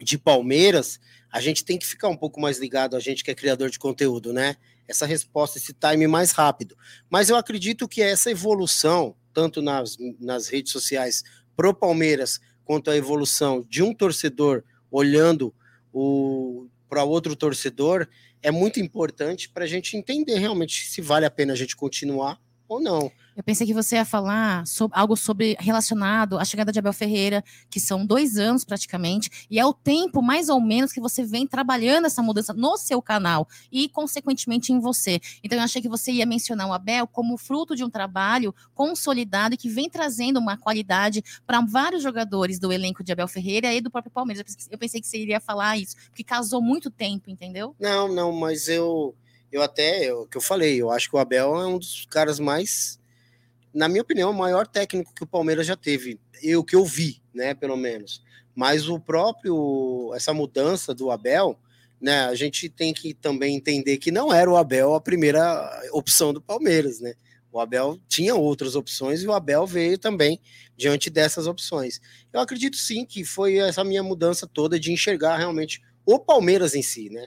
de 0.00 0.18
Palmeiras, 0.18 0.98
a 1.30 1.40
gente 1.40 1.64
tem 1.64 1.78
que 1.78 1.86
ficar 1.86 2.08
um 2.08 2.16
pouco 2.16 2.40
mais 2.40 2.58
ligado, 2.58 2.96
a 2.96 3.00
gente 3.00 3.24
que 3.24 3.30
é 3.30 3.34
criador 3.34 3.70
de 3.70 3.78
conteúdo, 3.78 4.32
né? 4.32 4.56
Essa 4.86 5.06
resposta, 5.06 5.58
esse 5.58 5.72
time 5.72 6.06
mais 6.06 6.32
rápido. 6.32 6.76
Mas 7.08 7.28
eu 7.28 7.36
acredito 7.36 7.88
que 7.88 8.02
essa 8.02 8.30
evolução, 8.30 9.16
tanto 9.32 9.62
nas, 9.62 9.96
nas 10.20 10.48
redes 10.48 10.72
sociais 10.72 11.22
pro 11.56 11.74
Palmeiras, 11.74 12.40
quanto 12.64 12.90
a 12.90 12.96
evolução 12.96 13.64
de 13.68 13.82
um 13.82 13.94
torcedor 13.94 14.64
olhando 14.90 15.54
para 16.88 17.04
outro 17.04 17.34
torcedor, 17.36 18.08
é 18.42 18.50
muito 18.50 18.78
importante 18.78 19.48
para 19.48 19.64
a 19.64 19.66
gente 19.66 19.96
entender 19.96 20.38
realmente 20.38 20.86
se 20.86 21.00
vale 21.00 21.24
a 21.24 21.30
pena 21.30 21.52
a 21.52 21.56
gente 21.56 21.74
continuar 21.74 22.40
ou 22.68 22.80
não. 22.80 23.10
Eu 23.36 23.42
pensei 23.42 23.66
que 23.66 23.74
você 23.74 23.96
ia 23.96 24.04
falar 24.04 24.64
sobre, 24.64 24.96
algo 24.96 25.16
sobre 25.16 25.56
relacionado 25.58 26.38
à 26.38 26.44
chegada 26.44 26.70
de 26.70 26.78
Abel 26.78 26.92
Ferreira, 26.92 27.42
que 27.68 27.80
são 27.80 28.06
dois 28.06 28.36
anos 28.38 28.64
praticamente, 28.64 29.46
e 29.50 29.58
é 29.58 29.66
o 29.66 29.72
tempo 29.72 30.22
mais 30.22 30.48
ou 30.48 30.60
menos 30.60 30.92
que 30.92 31.00
você 31.00 31.24
vem 31.24 31.44
trabalhando 31.44 32.04
essa 32.06 32.22
mudança 32.22 32.52
no 32.52 32.76
seu 32.76 33.02
canal 33.02 33.48
e, 33.72 33.88
consequentemente, 33.88 34.72
em 34.72 34.78
você. 34.78 35.20
Então, 35.42 35.58
eu 35.58 35.64
achei 35.64 35.82
que 35.82 35.88
você 35.88 36.12
ia 36.12 36.24
mencionar 36.24 36.68
o 36.68 36.72
Abel 36.72 37.08
como 37.08 37.36
fruto 37.36 37.74
de 37.74 37.82
um 37.82 37.90
trabalho 37.90 38.54
consolidado 38.72 39.54
e 39.54 39.58
que 39.58 39.68
vem 39.68 39.90
trazendo 39.90 40.38
uma 40.38 40.56
qualidade 40.56 41.22
para 41.44 41.60
vários 41.60 42.02
jogadores 42.04 42.60
do 42.60 42.72
elenco 42.72 43.02
de 43.02 43.10
Abel 43.10 43.26
Ferreira 43.26 43.74
e 43.74 43.80
do 43.80 43.90
próprio 43.90 44.12
Palmeiras. 44.12 44.44
Eu 44.70 44.78
pensei- 44.78 45.00
que 45.00 45.08
você 45.08 45.18
iria 45.18 45.40
falar 45.40 45.76
isso, 45.76 45.96
porque 46.06 46.22
casou 46.22 46.62
muito 46.62 46.88
tempo, 46.88 47.28
entendeu? 47.28 47.74
Não, 47.80 48.06
não, 48.06 48.30
mas 48.30 48.68
eu, 48.68 49.12
eu 49.50 49.60
até, 49.60 50.14
o 50.14 50.24
que 50.24 50.36
eu 50.36 50.40
falei, 50.40 50.80
eu 50.80 50.88
acho 50.88 51.10
que 51.10 51.16
o 51.16 51.18
Abel 51.18 51.56
é 51.56 51.66
um 51.66 51.78
dos 51.78 52.06
caras 52.08 52.38
mais, 52.38 52.98
na 53.74 53.88
minha 53.88 54.02
opinião, 54.02 54.30
o 54.30 54.34
maior 54.34 54.66
técnico 54.66 55.12
que 55.12 55.24
o 55.24 55.26
Palmeiras 55.26 55.66
já 55.66 55.76
teve. 55.76 56.20
Eu 56.40 56.62
que 56.62 56.76
eu 56.76 56.84
vi, 56.84 57.20
né, 57.34 57.54
pelo 57.54 57.76
menos. 57.76 58.22
Mas 58.54 58.88
o 58.88 59.00
próprio, 59.00 60.12
essa 60.14 60.32
mudança 60.32 60.94
do 60.94 61.10
Abel, 61.10 61.58
né, 62.00 62.26
a 62.26 62.34
gente 62.34 62.68
tem 62.68 62.94
que 62.94 63.12
também 63.12 63.56
entender 63.56 63.98
que 63.98 64.12
não 64.12 64.32
era 64.32 64.48
o 64.48 64.56
Abel 64.56 64.94
a 64.94 65.00
primeira 65.00 65.82
opção 65.92 66.32
do 66.32 66.40
Palmeiras, 66.40 67.00
né? 67.00 67.14
O 67.50 67.60
Abel 67.60 67.98
tinha 68.08 68.34
outras 68.34 68.74
opções 68.74 69.22
e 69.22 69.26
o 69.26 69.32
Abel 69.32 69.66
veio 69.66 69.96
também 69.96 70.40
diante 70.76 71.08
dessas 71.08 71.46
opções. 71.46 72.00
Eu 72.32 72.40
acredito 72.40 72.76
sim 72.76 73.04
que 73.04 73.24
foi 73.24 73.58
essa 73.58 73.84
minha 73.84 74.02
mudança 74.02 74.46
toda 74.46 74.78
de 74.78 74.92
enxergar 74.92 75.36
realmente 75.36 75.80
o 76.04 76.18
Palmeiras 76.18 76.74
em 76.74 76.82
si, 76.82 77.08
né? 77.10 77.26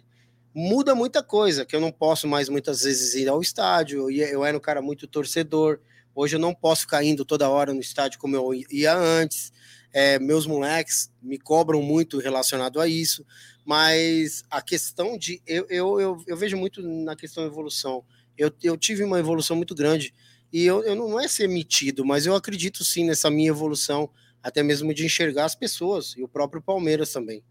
Muda 0.54 0.96
muita 0.96 1.24
coisa, 1.24 1.66
que 1.66 1.76
eu 1.76 1.80
não 1.80 1.92
posso 1.92 2.28
mais 2.28 2.50
muitas 2.50 2.82
vezes 2.82 3.16
ir 3.16 3.30
ao 3.30 3.42
estádio, 3.42 4.10
eu, 4.10 4.44
era 4.44 4.58
um 4.58 4.60
cara 4.60 4.82
muito 4.82 5.08
torcedor, 5.08 5.80
hoje 6.18 6.36
eu 6.36 6.40
não 6.40 6.54
posso 6.54 6.82
ficar 6.82 7.04
indo 7.04 7.24
toda 7.24 7.48
hora 7.50 7.74
no 7.74 7.80
estádio 7.80 8.20
como 8.20 8.36
eu 8.36 8.54
ia 8.72 8.96
antes, 8.96 9.52
É, 9.94 10.20
meus 10.20 10.46
moleques 10.46 11.10
me 11.22 11.38
cobram 11.40 11.82
muito 11.82 12.20
relacionado 12.20 12.80
a 12.82 12.88
isso, 12.88 13.26
mas 13.66 14.44
a 14.52 14.62
questão 14.62 15.18
de. 15.18 15.42
Eu, 15.46 15.66
eu, 15.70 16.00
eu, 16.00 16.24
eu 16.28 16.38
vejo 16.38 16.58
muito 16.58 16.82
na 16.82 17.16
questão 17.16 17.44
da 17.44 17.50
evolução. 17.50 18.04
Eu, 18.38 18.52
eu 18.62 18.78
tive 18.78 19.04
uma 19.04 19.18
evolução 19.18 19.56
muito 19.56 19.74
grande, 19.74 20.14
e 20.52 20.64
eu, 20.66 20.84
eu 20.84 20.94
não 20.96 21.08
não 21.10 21.20
é 21.20 21.28
ser 21.28 21.48
metido, 21.48 22.06
mas 22.06 22.26
eu 22.26 22.36
acredito 22.36 22.84
sim 22.84 23.06
nessa 23.06 23.30
minha 23.32 23.50
evolução, 23.50 24.10
até 24.44 24.62
mesmo 24.62 24.94
de 24.94 25.06
enxergar 25.06 25.46
as 25.46 25.56
pessoas, 25.56 26.14
e 26.18 26.22
o 26.22 26.28
próprio 26.28 26.62
Palmeiras 26.62 27.12
também. 27.12 27.42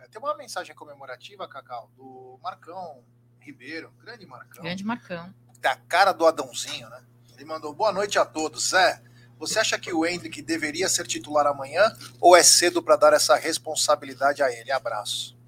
É, 0.00 0.08
Tem 0.08 0.20
uma 0.20 0.36
mensagem 0.36 0.74
comemorativa, 0.74 1.46
Cacau, 1.46 1.90
do 1.96 2.38
Marcão 2.42 3.04
Ribeiro, 3.40 3.92
grande 4.02 4.26
Marcão, 4.26 4.62
Grande 4.64 4.84
Marcão. 4.84 5.32
da 5.60 5.76
cara 5.76 6.12
do 6.12 6.26
Adãozinho, 6.26 6.88
né? 6.88 7.04
Ele 7.38 7.44
mandou 7.44 7.72
boa 7.72 7.92
noite 7.92 8.18
a 8.18 8.24
todos. 8.24 8.70
Zé, 8.70 9.00
você 9.38 9.60
acha 9.60 9.78
que 9.78 9.92
o 9.92 10.04
Hendrick 10.04 10.42
deveria 10.42 10.88
ser 10.88 11.06
titular 11.06 11.46
amanhã 11.46 11.96
ou 12.20 12.36
é 12.36 12.42
cedo 12.42 12.82
para 12.82 12.96
dar 12.96 13.12
essa 13.12 13.36
responsabilidade 13.36 14.42
a 14.42 14.50
ele? 14.50 14.72
Abraço. 14.72 15.38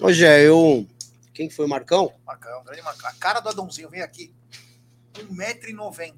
Hoje 0.00 0.24
é 0.24 0.46
eu. 0.46 0.86
Quem 1.34 1.50
foi 1.50 1.66
o 1.66 1.68
Marcão? 1.68 2.14
Marcão, 2.24 2.62
grande 2.62 2.80
Marcão. 2.82 3.10
A 3.10 3.14
cara 3.14 3.40
do 3.40 3.48
Adãozinho, 3.48 3.90
vem 3.90 4.02
aqui. 4.02 4.32
1,90m. 5.14 6.14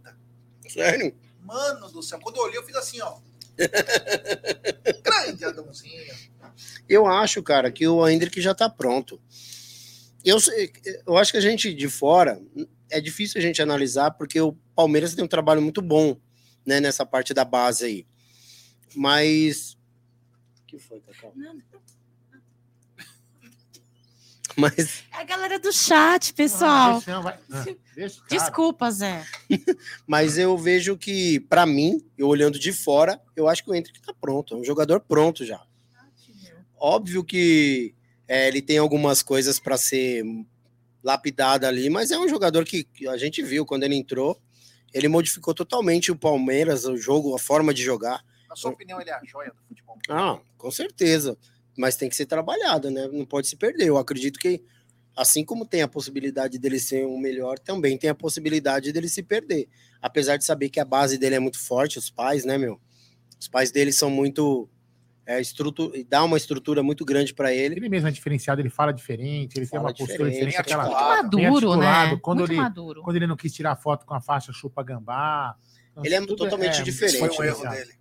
Sério? 0.69 1.17
Mano 1.41 1.91
do 1.91 2.03
céu, 2.03 2.21
quando 2.23 2.37
eu 2.37 2.43
olhei, 2.43 2.59
eu 2.59 2.65
fiz 2.65 2.77
assim, 2.77 3.01
ó. 3.01 3.17
grande 5.03 5.43
Adãozinho. 5.47 6.15
Eu 6.87 7.07
acho, 7.07 7.43
cara, 7.43 7.73
que 7.73 7.89
o 7.89 8.07
Hendrick 8.07 8.43
já 8.43 8.55
tá 8.55 8.69
pronto. 8.69 9.19
Eu, 10.23 10.37
eu 11.07 11.17
acho 11.17 11.33
que 11.33 11.39
a 11.39 11.41
gente 11.41 11.73
de 11.73 11.89
fora 11.89 12.39
é 12.91 13.01
difícil 13.01 13.39
a 13.39 13.43
gente 13.43 13.61
analisar, 13.63 14.13
porque 14.13 14.41
o 14.41 14.53
Palmeiras 14.75 15.15
tem 15.15 15.25
um 15.25 15.29
trabalho 15.29 15.61
muito 15.63 15.81
bom 15.83 16.17
né, 16.67 16.81
nessa 16.81 17.05
parte 17.07 17.33
da 17.35 17.45
base 17.45 17.85
aí. 17.85 18.07
Mas. 18.95 19.75
O 20.63 20.67
que 20.67 20.79
foi, 20.79 21.01
Cacau? 21.01 21.33
Mas 24.57 25.05
É 25.13 25.19
a 25.19 25.25
galera 25.25 25.59
do 25.61 25.73
chat, 25.73 26.35
pessoal. 26.35 27.01
Ah, 27.07 27.21
vai- 27.21 27.39
ah. 27.53 27.65
Desculpa, 28.29 28.91
Zé. 28.91 29.25
Mas 30.07 30.37
eu 30.37 30.59
vejo 30.59 30.97
que, 30.97 31.39
pra 31.41 31.65
mim, 31.65 32.05
eu 32.17 32.27
olhando 32.27 32.59
de 32.59 32.73
fora, 32.73 33.21
eu 33.37 33.47
acho 33.47 33.63
que 33.63 33.71
o 33.71 33.75
Hendrick 33.75 34.01
tá 34.01 34.13
pronto. 34.21 34.55
É 34.55 34.57
um 34.57 34.65
jogador 34.65 34.99
pronto 35.01 35.45
já. 35.45 35.65
Óbvio 36.77 37.23
que 37.23 37.95
é, 38.27 38.49
ele 38.49 38.61
tem 38.61 38.79
algumas 38.79 39.23
coisas 39.23 39.61
para 39.61 39.77
ser 39.77 40.25
lapidada 41.09 41.67
ali, 41.67 41.89
mas 41.89 42.11
é 42.11 42.19
um 42.19 42.29
jogador 42.29 42.67
que 42.67 42.87
a 43.09 43.17
gente 43.17 43.43
viu 43.43 43.65
quando 43.65 43.85
ele 43.85 43.95
entrou. 43.95 44.39
Ele 44.93 45.09
modificou 45.09 45.55
totalmente 45.55 46.13
o 46.13 46.17
Palmeiras, 46.17 46.85
o 46.85 46.97
jogo, 46.97 47.35
a 47.35 47.39
forma 47.39 47.73
de 47.73 47.83
jogar. 47.83 48.23
Na 48.49 48.55
sua 48.55 48.73
opinião, 48.73 49.01
ele 49.01 49.09
é 49.09 49.15
a 49.15 49.21
joia 49.25 49.51
do 49.51 49.63
futebol? 49.67 49.99
Ah, 50.09 50.39
com 50.59 50.71
certeza. 50.71 51.39
Mas 51.77 51.97
tem 51.97 52.11
que 52.11 52.17
ser 52.17 52.27
trabalhado, 52.27 52.91
né? 52.91 53.09
Não 53.11 53.25
pode 53.25 53.49
se 53.49 53.57
perder. 53.57 53.87
Eu 53.87 53.97
acredito 53.97 54.39
que, 54.39 54.63
assim 55.17 55.45
como 55.45 55.65
tem 55.65 55.81
a 55.81 55.89
possibilidade 55.89 56.59
dele 56.59 56.79
ser 56.79 57.07
um 57.07 57.19
melhor, 57.19 57.59
também 57.59 57.97
tem 57.97 58.11
a 58.11 58.15
possibilidade 58.15 58.93
dele 58.93 59.09
se 59.09 59.23
perder. 59.23 59.67
Apesar 60.03 60.37
de 60.37 60.45
saber 60.45 60.69
que 60.69 60.81
a 60.81 60.85
base 60.85 61.17
dele 61.17 61.37
é 61.37 61.41
muito 61.41 61.59
forte, 61.59 61.99
os 61.99 62.11
pais, 62.11 62.45
né, 62.45 62.59
meu? 62.59 62.79
Os 63.41 63.49
pais 63.49 63.71
dele 63.71 63.93
são 63.93 64.11
muito. 64.11 64.69
É, 65.31 65.39
estrutura, 65.43 65.93
dá 66.09 66.25
uma 66.25 66.39
estrutura 66.39 66.83
muito 66.83 67.05
grande 67.05 67.35
para 67.35 67.53
ele. 67.53 67.75
Ele 67.75 67.89
mesmo 67.91 68.09
é 68.09 68.11
diferenciado, 68.11 68.63
ele 68.63 68.71
fala 68.71 68.93
diferente, 68.93 69.59
ele 69.59 69.67
tem 69.67 69.79
Fala 69.79 69.83
uma 69.83 69.89
postura 69.95 70.31
diferente, 70.31 70.57
diferente. 70.57 70.59
Aquela. 70.59 70.85
Muito 70.85 71.39
maduro, 71.43 71.77
né? 71.77 72.19
Quando 72.23 72.39
Muito 72.39 72.53
ele- 72.53 72.61
maduro. 72.63 73.03
quando 73.03 73.17
ele 73.17 73.27
não 73.27 73.37
quis 73.37 73.53
tirar 73.53 73.77
foto 73.77 74.07
com 74.07 74.15
a 74.15 74.21
faixa 74.23 74.53
chupa 74.55 74.83
gambá. 74.83 75.55
Então, 75.93 76.03
Ele 76.05 76.15
é 76.15 76.27
totalmente 76.27 76.77
Esse 76.81 76.85
diferente, 76.85 77.37
foi 77.37 77.47
um 77.47 77.51
erro 77.51 77.69
dele. 77.71 77.99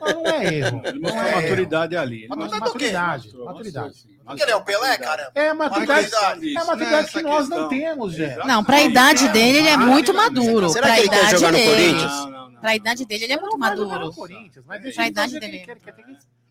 Não, 0.00 0.22
não 0.22 0.26
é 0.30 0.54
erro. 0.54 0.82
Ele 0.84 1.00
Não 1.00 1.00
mostrou 1.00 1.22
é 1.24 1.24
a 1.24 1.28
erro. 1.32 1.42
maturidade 1.42 1.96
ali. 1.96 2.16
Ele 2.18 2.28
Mas 2.28 2.38
mostrou- 2.38 2.60
Maturidade, 2.60 3.36
maturidade. 3.36 3.86
mostrou, 3.88 4.12
sim. 4.14 4.20
Porque 4.24 4.42
ele 4.44 4.50
é 4.52 4.56
o 4.56 4.62
Pelé, 4.62 4.98
cara. 4.98 5.32
É 5.34 5.48
a 5.48 5.54
maturidade, 5.54 6.08
Maturidade. 6.12 6.56
é 6.56 6.60
a 6.60 6.64
maturidade 6.64 7.08
que 7.12 7.22
nós 7.22 7.48
não 7.48 7.68
temos, 7.68 8.12
Zé. 8.14 8.36
Não, 8.46 8.62
pra 8.62 8.80
idade 8.82 9.28
dele, 9.30 9.58
ele 9.58 9.68
é 9.68 9.76
muito 9.76 10.14
maduro. 10.14 10.68
Será 10.68 10.86
Pra 10.86 10.94
que 10.94 11.00
ele 11.00 11.08
quer 11.08 11.16
idade 11.18 11.30
jogar 11.32 11.50
no 11.50 11.58
dele. 11.58 11.68
Corinthians? 11.70 12.12
Não, 12.12 12.30
não, 12.30 12.50
não. 12.52 12.60
Pra 12.60 12.74
idade 12.76 13.04
dele, 13.06 13.24
ele 13.24 13.32
é 13.32 13.36
muito 13.36 13.52
no 13.52 13.58
maduro. 13.58 14.12
Corinthians, 14.12 14.64
deixa 14.82 14.94
Pra 14.94 15.02
ele 15.06 15.10
idade 15.10 15.40
dele. 15.40 15.66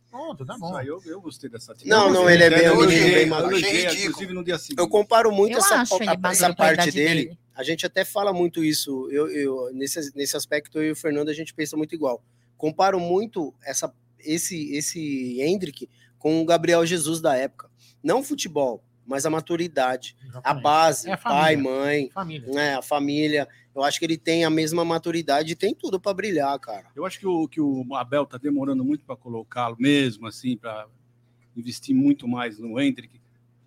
Pronto, 0.10 0.46
tá 0.46 0.58
bom. 0.58 0.80
eu, 0.82 1.02
eu 1.06 1.22
gostei 1.22 1.50
dessa 1.50 1.72
atitude. 1.72 1.90
Não, 1.90 2.12
não, 2.12 2.30
ele 2.30 2.44
é 2.44 2.50
bem- 2.50 2.70
um 2.72 2.80
menino 2.86 3.14
bem 3.14 3.26
maduro. 3.28 3.58
inclusive 3.60 4.34
no 4.34 4.44
dia 4.44 4.58
seguinte. 4.58 4.80
Eu 4.80 4.90
comparo 4.90 5.32
muito 5.32 5.54
Eu 5.54 5.60
essa, 5.60 5.76
acho 5.76 5.96
ele 6.02 6.10
essa 6.26 6.54
parte 6.56 6.92
dele. 6.92 7.26
dele. 7.26 7.40
A 7.56 7.64
gente 7.64 7.86
até 7.86 8.04
fala 8.04 8.34
muito 8.34 8.64
isso. 8.64 9.08
Eu, 9.12 9.28
eu, 9.30 9.70
nesse, 9.74 10.16
nesse 10.16 10.36
aspecto, 10.36 10.80
eu 10.80 10.88
e 10.88 10.92
o 10.92 10.96
Fernando, 10.96 11.30
a 11.30 11.34
gente 11.34 11.54
pensa 11.54 11.78
muito 11.78 11.94
igual. 11.94 12.24
Comparo 12.58 13.00
muito 13.00 13.54
essa, 13.64 13.94
esse, 14.20 14.74
esse 14.74 15.40
Hendrick 15.42 15.88
com 16.18 16.42
o 16.42 16.46
Gabriel 16.46 16.86
Jesus 16.86 17.22
da 17.22 17.36
época. 17.36 17.70
Não 18.02 18.20
o 18.22 18.24
futebol, 18.24 18.84
mas 19.10 19.26
a 19.26 19.30
maturidade, 19.30 20.16
a 20.22 20.28
Exatamente. 20.28 20.64
base, 20.64 21.10
É 21.10 21.14
a 21.14 21.18
pai, 21.18 21.56
mãe, 21.56 22.10
Família. 22.14 22.54
né, 22.54 22.76
a 22.76 22.82
família. 22.82 23.48
Eu 23.76 23.84
acho 23.84 23.98
que 24.00 24.06
ele 24.06 24.18
tem 24.18 24.46
a 24.46 24.50
mesma 24.50 24.86
maturidade 24.86 25.52
e 25.52 25.56
tem 25.56 25.74
tudo 25.74 26.00
para 26.00 26.14
brilhar, 26.14 26.58
cara. 26.60 26.88
Eu 26.96 27.06
acho 27.06 27.20
que 27.20 27.26
o, 27.28 27.48
que 27.48 27.60
o 27.60 27.96
Abel 27.96 28.26
tá 28.26 28.38
demorando 28.38 28.84
muito 28.86 29.04
para 29.04 29.16
colocá-lo 29.16 29.76
mesmo, 29.80 30.28
assim, 30.28 30.56
para 30.56 30.88
investir 31.58 31.96
muito 31.96 32.28
mais 32.28 32.60
no 32.60 32.80
Hendrick, 32.80 33.20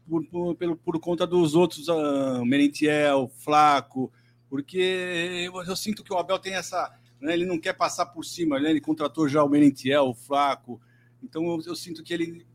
por, 0.08 0.24
por, 0.26 0.54
pelo, 0.54 0.76
por 0.76 0.98
conta 1.00 1.26
dos 1.26 1.54
outros, 1.54 1.88
uh, 1.88 2.44
Merentiel, 2.44 3.28
Flaco, 3.38 4.12
porque 4.48 4.78
eu, 5.46 5.62
eu 5.64 5.76
sinto 5.76 6.04
que 6.04 6.12
o 6.12 6.18
Abel 6.18 6.38
tem 6.38 6.54
essa. 6.54 6.92
né, 7.20 7.32
ele 7.32 7.46
não 7.46 7.58
quer 7.58 7.72
passar 7.72 8.06
por 8.06 8.24
cima, 8.24 8.60
né, 8.60 8.70
ele 8.70 8.80
contratou 8.80 9.28
já 9.28 9.42
o 9.42 9.48
Merentiel, 9.48 10.04
o 10.08 10.14
Flaco, 10.14 10.80
então 11.22 11.44
eu, 11.46 11.62
eu 11.66 11.74
sinto 11.76 12.02
que 12.02 12.12
ele. 12.14 12.46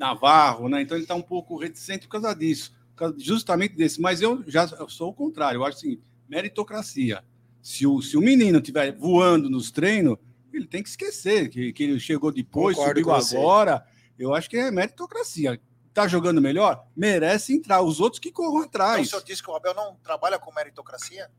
Navarro, 0.00 0.68
né? 0.68 0.80
Então 0.80 0.96
ele 0.96 1.04
está 1.04 1.14
um 1.14 1.22
pouco 1.22 1.56
reticente 1.58 2.06
por 2.08 2.12
causa 2.20 2.34
disso, 2.34 2.72
por 2.90 2.96
causa 2.96 3.14
justamente 3.18 3.76
desse. 3.76 4.00
Mas 4.00 4.22
eu 4.22 4.42
já 4.46 4.64
eu 4.78 4.88
sou 4.88 5.10
o 5.10 5.14
contrário, 5.14 5.58
eu 5.58 5.64
acho 5.64 5.76
assim, 5.76 6.00
meritocracia. 6.28 7.22
Se 7.62 7.86
o, 7.86 8.00
se 8.00 8.16
o 8.16 8.20
menino 8.22 8.58
estiver 8.58 8.96
voando 8.96 9.50
nos 9.50 9.70
treinos, 9.70 10.16
ele 10.52 10.66
tem 10.66 10.82
que 10.82 10.88
esquecer 10.88 11.48
que, 11.50 11.72
que 11.72 11.82
ele 11.84 12.00
chegou 12.00 12.32
depois, 12.32 12.76
Concordo 12.76 13.00
subiu 13.00 13.14
você. 13.14 13.36
agora. 13.36 13.86
Eu 14.18 14.34
acho 14.34 14.48
que 14.50 14.56
é 14.56 14.70
meritocracia. 14.70 15.60
Tá 15.92 16.06
jogando 16.08 16.40
melhor? 16.40 16.86
Merece 16.96 17.52
entrar. 17.54 17.82
Os 17.82 18.00
outros 18.00 18.18
que 18.20 18.30
corram 18.32 18.50
Então, 18.52 18.62
o 18.62 18.64
atrás. 18.64 19.08
senhor 19.10 19.22
disse 19.22 19.42
que 19.42 19.50
o 19.50 19.54
Abel 19.54 19.74
não 19.74 19.96
trabalha 20.02 20.38
com 20.38 20.52
meritocracia? 20.54 21.30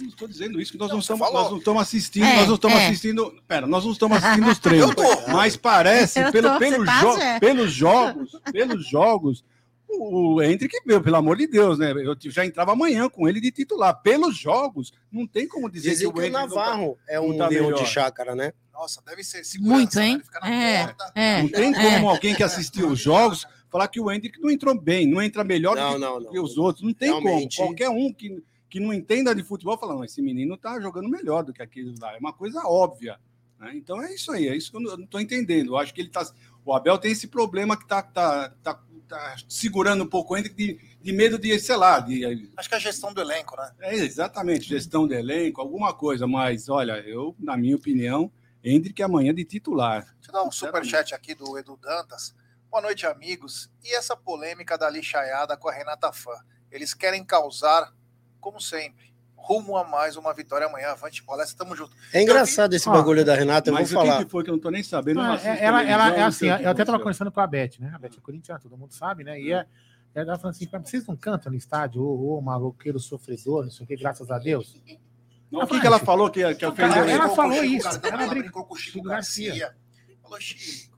Eu 0.00 0.04
não 0.04 0.08
estou 0.08 0.26
dizendo 0.28 0.60
isso, 0.60 0.72
que 0.72 0.78
nós 0.78 0.90
Não, 0.90 0.98
estamos, 0.98 1.20
falou. 1.26 1.42
nós 1.42 1.50
não 1.50 1.58
estamos 1.58 1.82
assistindo, 1.82 2.24
É, 2.24 2.36
nós 2.36 2.48
não 2.48 2.54
estamos 2.54 2.78
é. 2.78 2.86
assistindo. 2.86 3.42
Pera, 3.46 3.66
nós 3.66 3.84
não 3.84 3.92
estamos 3.92 4.16
assistindo 4.18 4.48
os 4.50 4.58
treinos. 4.58 4.94
Mas 5.32 5.56
parece, 5.56 6.20
Eu 6.20 6.32
pelo, 6.32 6.50
tô, 6.52 6.58
pelos, 6.58 6.78
você 6.78 6.84
tá, 6.86 7.00
jo- 7.00 7.12
Zé? 7.16 7.40
pelos 7.40 7.72
jogos, 7.72 8.32
pelos 8.52 8.88
jogos, 8.88 9.44
o 9.88 10.34
o 10.36 10.42
Hendrick, 10.42 10.74
meu, 10.86 11.02
pelo 11.02 11.16
amor 11.16 11.36
de 11.36 11.46
Deus, 11.46 11.78
né? 11.78 11.92
Eu 11.92 12.16
já 12.30 12.46
entrava 12.46 12.72
amanhã 12.72 13.08
com 13.08 13.28
ele 13.28 13.40
de 13.40 13.50
titular. 13.50 14.00
Pelos 14.02 14.36
jogos, 14.38 14.92
não 15.12 15.26
tem 15.26 15.46
como 15.48 15.68
dizer 15.68 15.90
Dizem 15.90 16.08
que 16.12 16.20
que 16.20 16.28
o 16.28 16.32
tá- 16.32 16.38
Navarro 16.46 16.96
é 17.08 17.16
não 17.16 17.28
um 17.30 17.36
tá 17.36 17.48
leão 17.48 17.66
melhor. 17.66 17.82
de 17.82 17.88
chácara, 17.90 18.34
né? 18.34 18.52
Nossa, 18.72 19.02
deve 19.04 19.22
ser 19.22 19.42
Muito, 19.58 19.96
né? 19.96 20.06
hein? 20.06 20.22
É, 20.44 20.94
é. 21.14 21.42
Não 21.42 21.48
tem 21.50 21.74
É. 21.74 21.94
como 21.96 22.08
alguém 22.08 22.34
que 22.34 22.42
assistiu 22.42 22.88
os 22.88 22.98
jogos 22.98 23.44
falar 23.68 23.88
que 23.88 24.00
o 24.00 24.10
Hendrick 24.10 24.40
não 24.40 24.50
entrou 24.50 24.80
bem, 24.80 25.06
não 25.06 25.20
entra 25.20 25.44
melhor 25.44 25.76
Não, 25.76 25.92
que, 25.94 25.98
não, 25.98 26.20
não. 26.20 26.30
que 26.30 26.40
os 26.40 26.56
outros. 26.56 26.84
Não 26.84 26.94
tem 26.94 27.08
Realmente. 27.10 27.56
como. 27.58 27.68
Qualquer 27.68 27.90
um 27.90 28.12
que, 28.12 28.42
que 28.70 28.78
não 28.78 28.94
entenda 28.94 29.34
de 29.34 29.42
futebol 29.42 29.76
fala, 29.76 29.94
não, 29.94 30.04
esse 30.04 30.22
menino 30.22 30.56
tá 30.56 30.80
jogando 30.80 31.08
melhor 31.08 31.42
do 31.42 31.52
que 31.52 31.60
aquele 31.60 31.92
lá. 32.00 32.14
É 32.14 32.18
uma 32.18 32.32
coisa 32.32 32.62
óbvia. 32.64 33.18
né? 33.58 33.72
Então 33.74 34.00
é 34.00 34.14
isso 34.14 34.30
aí, 34.30 34.48
é 34.48 34.56
isso 34.56 34.70
que 34.70 34.76
eu 34.76 34.80
não, 34.80 35.06
tô 35.06 35.18
entendendo. 35.18 35.72
Eu 35.72 35.76
acho 35.76 35.92
que 35.92 36.00
ele 36.00 36.08
tá. 36.08 36.24
O 36.64 36.72
Abel 36.72 36.96
tem 36.96 37.10
esse 37.10 37.26
problema 37.26 37.76
que 37.76 37.86
tá, 37.86 38.00
tá, 38.00 38.50
tá, 38.62 38.80
tá 39.08 39.36
segurando 39.48 40.04
um 40.04 40.06
pouco 40.06 40.36
Hendrick 40.36 40.54
de, 40.54 40.80
de 41.02 41.12
medo 41.12 41.36
de, 41.36 41.58
sei 41.58 41.76
lá, 41.76 41.98
de, 41.98 42.48
Acho 42.56 42.68
que 42.68 42.74
é 42.74 42.78
a 42.78 42.80
gestão 42.80 43.12
do 43.12 43.20
elenco, 43.20 43.56
né? 43.56 43.72
é, 43.80 43.94
exatamente, 43.96 44.68
gestão 44.68 45.08
de 45.08 45.14
elenco, 45.14 45.60
alguma 45.60 45.92
coisa, 45.92 46.26
mas 46.26 46.68
olha, 46.68 47.00
eu, 47.00 47.34
na 47.38 47.56
minha 47.56 47.74
opinião, 47.74 48.30
Hendrick 48.62 49.02
amanhã 49.02 49.34
de 49.34 49.44
titular. 49.44 50.04
Deixa 50.16 50.28
eu 50.28 50.32
dar 50.32 50.44
um 50.44 50.52
superchat 50.52 51.14
aqui 51.14 51.34
do 51.34 51.58
Edu 51.58 51.76
Dantas. 51.76 52.34
Boa 52.70 52.82
noite, 52.82 53.04
amigos. 53.04 53.68
E 53.82 53.92
essa 53.96 54.16
polêmica 54.16 54.78
da 54.78 54.88
lixaiada 54.88 55.56
com 55.56 55.68
a 55.68 55.72
Renata 55.72 56.12
Fã? 56.12 56.34
Eles 56.70 56.94
querem 56.94 57.24
causar, 57.24 57.92
como 58.40 58.60
sempre, 58.60 59.12
rumo 59.36 59.76
a 59.76 59.84
mais 59.84 60.16
uma 60.16 60.32
vitória 60.34 60.66
amanhã. 60.66 60.88
Avante 60.88 61.22
palestra, 61.22 61.56
tamo 61.58 61.76
junto. 61.76 61.92
É 62.12 62.22
engraçado 62.22 62.74
esse 62.74 62.88
bagulho 62.88 63.24
da 63.24 63.34
Renata, 63.34 63.70
eu 63.70 63.74
vou 63.74 63.80
Mas 63.82 63.92
o 63.92 64.00
que, 64.00 64.06
falar. 64.06 64.28
foi 64.28 64.44
que 64.44 64.50
eu 64.50 64.54
não 64.54 64.60
tô 64.60 64.70
nem 64.70 64.82
sabendo? 64.82 65.22
não 65.22 65.34
é- 65.34 65.64
ela, 65.64 65.82
ela 65.82 66.14
é 66.14 66.22
assim, 66.22 66.46
eu 66.46 66.52
até 66.54 66.62
tava 66.62 66.72
aconteceu. 66.72 66.98
conversando 67.00 67.32
com 67.32 67.40
a 67.40 67.46
Beth, 67.46 67.72
né? 67.78 67.92
A 67.94 67.98
Beth 67.98 68.10
é 68.16 68.20
corintiana, 68.20 68.60
todo 68.60 68.76
mundo 68.76 68.92
sabe, 68.92 69.24
né? 69.24 69.40
E 69.40 69.52
é, 69.52 69.64
ela 70.14 70.38
falando 70.38 70.56
assim, 70.56 70.66
vocês 70.84 71.06
não 71.06 71.16
cantam 71.16 71.52
no 71.52 71.58
estádio, 71.58 72.02
ô, 72.02 72.36
ô 72.38 72.40
maloqueiro 72.40 72.98
sofredor, 72.98 73.64
não 73.64 73.70
sei 73.70 73.84
o 73.84 73.86
que, 73.86 73.96
graças 73.96 74.30
a 74.30 74.38
Deus. 74.38 74.76
Não, 75.50 75.62
o 75.62 75.66
que, 75.66 75.80
que 75.80 75.86
ela 75.86 75.98
falou 75.98 76.30
que, 76.30 76.54
que 76.54 76.64
ofendeu 76.64 77.02
Ela- 77.02 77.10
ela 77.10 77.28
falou 77.30 77.64
isso, 77.64 77.88
ela 77.88 78.00
Ela 78.08 78.26
brin- 78.28 78.40
brincou 78.42 78.64
com 78.64 78.74
o 78.74 78.76
Chico 78.76 78.98
Chico 78.98 79.08
Garcia. 79.08 79.50
Garcia. 79.50 79.76
Falou, 80.22 80.40
Chico, 80.40 80.89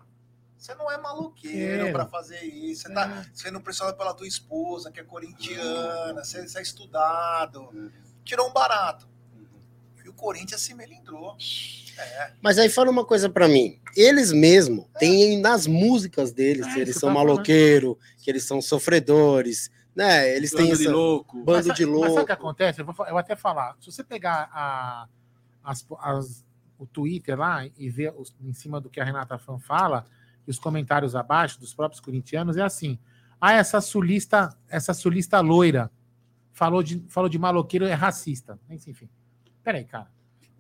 você 0.62 0.74
não 0.76 0.90
é 0.90 0.96
maluqueiro 0.96 1.86
É. 1.88 1.92
pra 1.92 2.06
fazer 2.06 2.40
isso. 2.42 2.82
Você 2.82 2.92
tá 2.94 3.24
sendo 3.34 3.60
pressionado 3.60 3.96
pela 3.96 4.14
tua 4.14 4.28
esposa, 4.28 4.92
que 4.92 5.00
é 5.00 5.02
corintiana. 5.04 6.24
Você, 6.24 6.46
você 6.46 6.58
é 6.58 6.62
estudado. 6.62 7.90
Tirou 8.24 8.48
um 8.48 8.52
barato. 8.52 9.08
E 10.04 10.08
o 10.08 10.12
Corinthians 10.12 10.60
se 10.60 10.72
melindrou. 10.74 11.36
É. 11.98 12.32
Mas 12.40 12.58
aí 12.58 12.68
fala 12.68 12.90
uma 12.90 13.04
coisa 13.04 13.28
pra 13.28 13.48
mim. 13.48 13.80
Eles 13.96 14.32
mesmo 14.32 14.88
têm 14.98 15.38
nas 15.40 15.66
músicas 15.66 16.32
deles 16.32 16.66
É, 16.66 16.72
que 16.74 16.80
eles 16.80 16.94
são 16.96 17.08
tava 17.12 17.24
maloqueiros, 17.24 17.96
que 18.18 18.30
eles 18.30 18.44
são 18.44 18.60
sofredores, 18.62 19.70
né? 19.94 20.34
Eles 20.34 20.50
têm 20.50 20.66
Bando 20.66 20.76
de 20.76 20.82
essa 20.84 20.92
louco. 20.92 21.36
bando 21.44 21.66
Mas 21.68 21.76
de 21.76 21.84
sa- 21.84 21.90
Mas 21.90 22.00
sabe 22.00 22.08
o 22.08 22.08
louco. 22.14 22.26
que 22.26 22.32
acontece? 22.32 22.80
Eu 22.80 22.84
vou, 22.86 22.94
eu 23.06 23.10
vou 23.10 23.18
até 23.18 23.36
falar. 23.36 23.76
Se 23.80 23.90
você 23.92 24.02
pegar 24.04 24.48
a, 24.52 25.08
as- 25.64 25.84
as- 26.00 26.44
o 26.78 26.86
Twitter 26.86 27.38
lá 27.38 27.64
e 27.76 27.88
ver 27.90 28.12
os- 28.16 28.34
em 28.40 28.52
cima 28.52 28.80
do 28.80 28.88
que 28.88 29.00
a 29.00 29.04
Renata 29.04 29.38
Fan 29.38 29.58
fala, 29.60 30.04
e 30.46 30.50
os 30.50 30.58
comentários 30.58 31.14
abaixo 31.14 31.60
dos 31.60 31.74
próprios 31.74 32.00
corintianos, 32.00 32.56
é 32.56 32.62
assim. 32.62 32.98
Ah, 33.40 33.52
essa 33.52 33.80
sulista, 33.80 34.56
essa 34.68 34.94
sulista 34.94 35.40
loira 35.40 35.90
falou 36.52 36.82
de, 36.82 37.04
falou 37.08 37.28
de 37.28 37.38
maloqueiro 37.38 37.84
é 37.86 37.94
racista. 37.94 38.58
Enfim. 38.70 39.08
Peraí, 39.62 39.84
cara. 39.84 40.10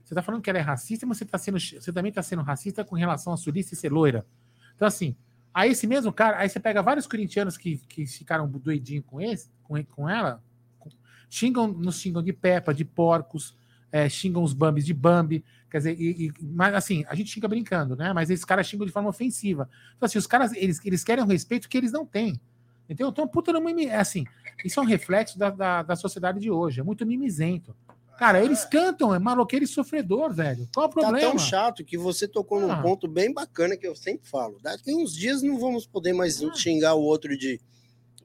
Você 0.02 0.14
tá 0.14 0.22
falando 0.22 0.42
que 0.42 0.50
ela 0.50 0.58
é 0.58 0.62
racista, 0.62 1.06
mas 1.06 1.18
você, 1.18 1.24
tá 1.24 1.38
sendo, 1.38 1.58
você 1.58 1.92
também 1.92 2.10
está 2.10 2.22
sendo 2.22 2.42
racista 2.42 2.84
com 2.84 2.96
relação 2.96 3.32
a 3.32 3.36
sulista 3.36 3.72
e 3.74 3.76
ser 3.76 3.90
loira. 3.90 4.26
Então, 4.74 4.86
assim, 4.86 5.16
aí 5.54 5.70
esse 5.70 5.86
mesmo 5.86 6.12
cara, 6.12 6.38
aí 6.38 6.48
você 6.48 6.60
pega 6.60 6.82
vários 6.82 7.06
corintianos 7.06 7.56
que, 7.56 7.78
que 7.78 8.04
ficaram 8.06 8.48
doidinhos 8.48 9.04
com, 9.06 9.20
esse, 9.20 9.50
com, 9.62 9.82
com 9.84 10.08
ela, 10.08 10.42
com- 10.78 10.90
xingam, 11.30 11.68
nos 11.68 11.98
xingam 11.98 12.22
de 12.22 12.32
Peppa, 12.32 12.74
de 12.74 12.84
porcos, 12.84 13.56
é, 13.90 14.08
xingam 14.08 14.42
os 14.42 14.52
Bambis 14.52 14.84
de 14.84 14.92
Bambi, 14.92 15.44
quer 15.72 15.78
dizer, 15.78 16.00
e, 16.00 16.26
e- 16.28 16.32
mas 16.40 16.74
assim, 16.74 17.04
a 17.08 17.14
gente 17.16 17.30
xinga 17.30 17.48
brincando, 17.48 17.96
né? 17.96 18.12
Mas 18.12 18.30
esses 18.30 18.44
caras 18.44 18.66
xingam 18.66 18.86
de 18.86 18.92
forma 18.92 19.08
ofensiva. 19.08 19.68
Então, 19.96 20.06
assim, 20.06 20.18
os 20.18 20.26
caras, 20.26 20.52
eles, 20.52 20.78
eles 20.84 21.02
querem 21.02 21.24
um 21.24 21.26
respeito 21.26 21.68
que 21.68 21.76
eles 21.76 21.90
não 21.90 22.06
têm. 22.06 22.40
Entendeu? 22.84 23.08
Então, 23.08 23.26
puta, 23.26 23.52
não 23.52 23.66
é 23.68 23.96
assim, 23.96 24.24
isso 24.64 24.78
é 24.78 24.82
um 24.82 24.86
reflexo 24.86 25.38
da, 25.38 25.50
da, 25.50 25.82
da 25.82 25.96
sociedade 25.96 26.38
de 26.40 26.50
hoje, 26.50 26.80
é 26.80 26.82
muito 26.82 27.06
mimizento. 27.06 27.74
Cara, 28.18 28.44
eles 28.44 28.64
cantam, 28.64 29.14
é 29.14 29.18
maloqueiro 29.18 29.64
e 29.64 29.68
sofredor, 29.68 30.32
velho. 30.32 30.68
Qual 30.74 30.86
o 30.86 30.88
Tá 30.88 31.00
problema? 31.00 31.30
tão 31.30 31.38
chato 31.38 31.82
que 31.84 31.96
você 31.96 32.28
tocou 32.28 32.60
num 32.60 32.70
Ah. 32.70 32.82
ponto 32.82 33.08
bem 33.08 33.32
bacana 33.32 33.76
que 33.76 33.86
eu 33.86 33.96
sempre 33.96 34.28
falo. 34.28 34.58
Daqui 34.62 34.94
uns 34.94 35.14
dias 35.16 35.42
não 35.42 35.58
vamos 35.58 35.86
poder 35.86 36.12
mais 36.12 36.42
Ah. 36.42 36.52
xingar 36.54 36.94
o 36.94 37.02
outro 37.02 37.36
de 37.36 37.58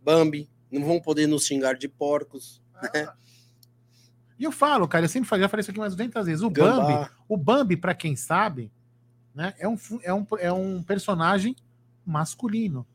Bambi, 0.03 0.49
não 0.71 0.83
vamos 0.85 1.01
poder 1.03 1.27
nos 1.27 1.45
xingar 1.45 1.73
de 1.75 1.87
porcos, 1.87 2.61
Ah, 2.75 3.13
E 4.39 4.43
eu 4.43 4.51
falo, 4.51 4.87
cara, 4.87 5.05
eu 5.05 5.09
sempre 5.09 5.27
falei, 5.27 5.43
já 5.43 5.49
falei 5.49 5.61
isso 5.61 5.71
aqui 5.71 5.79
mais 5.79 5.93
de 5.93 5.97
200 5.97 6.25
vezes. 6.25 6.43
O 6.43 6.49
Bambi, 6.49 6.93
gambá. 6.93 7.11
o 7.27 7.37
Bambi, 7.37 7.75
para 7.75 7.95
quem 7.95 8.15
sabe, 8.15 8.71
né, 9.33 9.53
é, 9.57 9.67
um, 9.67 9.77
é, 10.03 10.13
um, 10.13 10.27
é 10.39 10.53
um 10.53 10.83
personagem 10.83 11.55
masculino. 12.05 12.85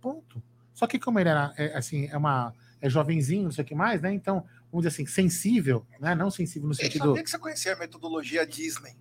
Ponto. 0.00 0.42
Só 0.74 0.86
que 0.86 0.98
como 0.98 1.18
ele 1.18 1.28
era, 1.28 1.54
é, 1.56 1.76
assim, 1.76 2.06
é 2.06 2.16
uma 2.16 2.52
é 2.80 2.90
jovenzinho, 2.90 3.44
não 3.44 3.52
sei 3.52 3.64
o 3.64 3.66
que 3.66 3.74
mais, 3.74 4.02
né? 4.02 4.12
Então, 4.12 4.44
vamos 4.70 4.84
dizer 4.84 4.88
assim, 4.88 5.06
sensível, 5.06 5.86
né? 6.00 6.14
Não 6.14 6.30
sensível 6.30 6.68
no 6.68 6.74
Eu 6.74 6.76
sentido. 6.76 7.06
sabia 7.06 7.22
que 7.22 7.30
você 7.30 7.38
conhecia 7.38 7.72
a 7.72 7.76
metodologia 7.76 8.46
Disney. 8.46 8.96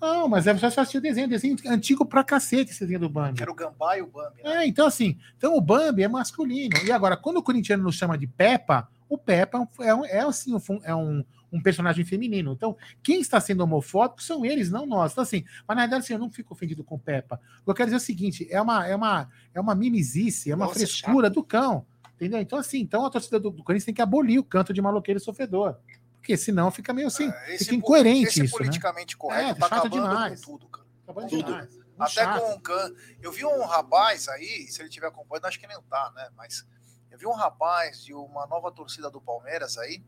Não, 0.00 0.26
mas 0.28 0.48
é 0.48 0.58
só 0.58 0.68
só 0.68 0.80
assistir 0.80 0.98
o 0.98 1.00
desenho, 1.00 1.28
desenho 1.28 1.56
antigo 1.66 2.04
pra 2.04 2.24
cacete 2.24 2.72
esse 2.72 2.80
desenho 2.80 3.00
do 3.00 3.08
Bambi. 3.08 3.36
Que 3.36 3.42
era 3.42 3.52
o 3.52 3.54
Gambá 3.54 3.96
e 3.96 4.02
o 4.02 4.06
Bambi. 4.08 4.42
Né? 4.42 4.64
É, 4.64 4.66
então 4.66 4.86
assim, 4.86 5.16
então 5.36 5.54
o 5.56 5.60
Bambi 5.60 6.02
é 6.02 6.08
masculino. 6.08 6.76
E 6.84 6.90
agora, 6.90 7.16
quando 7.16 7.36
o 7.36 7.42
corintiano 7.42 7.84
nos 7.84 7.94
chama 7.94 8.18
de 8.18 8.26
Peppa, 8.26 8.88
o 9.14 9.18
Peppa 9.18 9.68
é, 9.80 9.94
um, 9.94 10.04
é, 10.06 10.20
assim, 10.20 10.54
um, 10.54 10.80
é 10.84 10.94
um, 10.94 11.24
um 11.52 11.62
personagem 11.62 12.04
feminino. 12.04 12.52
Então, 12.52 12.76
quem 13.02 13.20
está 13.20 13.40
sendo 13.40 13.62
homofóbico 13.62 14.22
são 14.22 14.44
eles, 14.44 14.70
não 14.70 14.86
nós. 14.86 15.12
Então, 15.12 15.22
assim, 15.22 15.44
mas 15.66 15.76
na 15.76 15.82
verdade, 15.82 16.04
assim, 16.04 16.14
eu 16.14 16.18
não 16.18 16.30
fico 16.30 16.54
ofendido 16.54 16.82
com 16.82 16.98
Peppa. 16.98 17.40
O 17.60 17.64
que 17.64 17.70
eu 17.70 17.74
quero 17.74 17.86
dizer 17.88 17.96
é 17.96 17.98
o 17.98 18.00
seguinte: 18.00 18.46
é 18.50 18.60
uma, 18.60 18.86
é 18.86 18.96
uma, 18.96 19.28
é 19.54 19.60
uma 19.60 19.74
mimizice, 19.74 20.50
é 20.50 20.54
uma 20.54 20.64
Nossa, 20.64 20.78
frescura 20.78 21.28
do 21.28 21.44
cão. 21.44 21.84
Entendeu? 22.14 22.40
Então, 22.40 22.58
assim, 22.58 22.78
então 22.80 23.04
a 23.04 23.10
torcida 23.10 23.38
do, 23.38 23.50
do 23.50 23.64
Corinthians 23.64 23.84
tem 23.84 23.94
que 23.94 24.00
abolir 24.02 24.38
o 24.38 24.44
canto 24.44 24.72
de 24.72 24.80
maloqueiro 24.80 25.18
e 25.18 25.22
sofredor. 25.22 25.76
Porque 26.18 26.36
senão 26.36 26.70
fica 26.70 26.92
meio 26.92 27.08
assim, 27.08 27.28
É, 27.28 27.54
esse 27.56 27.64
fica 27.64 27.76
incoerente 27.76 28.28
esse 28.28 28.44
isso, 28.44 28.54
né? 28.54 28.58
politicamente 28.58 29.16
correto 29.16 29.50
É, 29.50 29.54
tá 29.54 29.68
chato 29.68 29.86
acabando 29.86 30.08
demais. 30.08 30.44
com 30.44 30.52
tudo, 30.52 30.68
cara. 30.68 30.86
Trabalha 31.04 31.28
Tudo. 31.28 31.44
demais. 31.44 31.80
Até 31.98 32.10
chato. 32.12 32.40
com 32.40 32.52
o 32.52 32.60
Can. 32.60 32.92
Eu 33.20 33.32
vi 33.32 33.44
um 33.44 33.64
rapaz 33.66 34.28
aí, 34.28 34.66
se 34.68 34.80
ele 34.80 34.88
tiver 34.88 35.08
acompanhando, 35.08 35.46
acho 35.46 35.58
que 35.58 35.66
nem 35.66 35.76
tá, 35.90 36.12
né? 36.14 36.28
Mas 36.36 36.64
eu 37.12 37.18
vi 37.18 37.26
um 37.26 37.34
rapaz 37.34 38.02
de 38.02 38.14
uma 38.14 38.46
nova 38.46 38.72
torcida 38.72 39.10
do 39.10 39.20
Palmeiras 39.20 39.76
aí, 39.76 40.02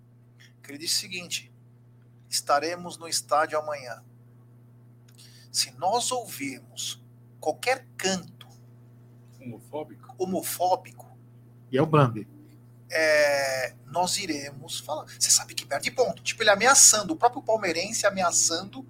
que 0.62 0.70
ele 0.70 0.78
disse 0.78 0.96
o 0.96 1.00
seguinte: 1.00 1.52
estaremos 2.30 2.96
no 2.96 3.06
estádio 3.06 3.58
amanhã. 3.58 4.02
Se 5.52 5.70
nós 5.72 6.10
ouvirmos 6.10 7.00
qualquer 7.38 7.86
canto 7.96 8.48
Homofóbico. 9.38 10.14
homofóbico, 10.18 11.18
E 11.70 11.76
é 11.76 11.82
o 11.82 11.86
Bambi. 11.86 12.26
é, 12.90 13.74
nós 13.86 14.16
iremos 14.16 14.80
falar. 14.80 15.04
Você 15.18 15.30
sabe 15.30 15.54
que 15.54 15.66
perde 15.66 15.90
ponto. 15.90 16.22
Tipo, 16.22 16.42
ele 16.42 16.50
ameaçando, 16.50 17.12
o 17.12 17.16
próprio 17.16 17.42
palmeirense 17.42 18.06
ameaçando 18.06 18.86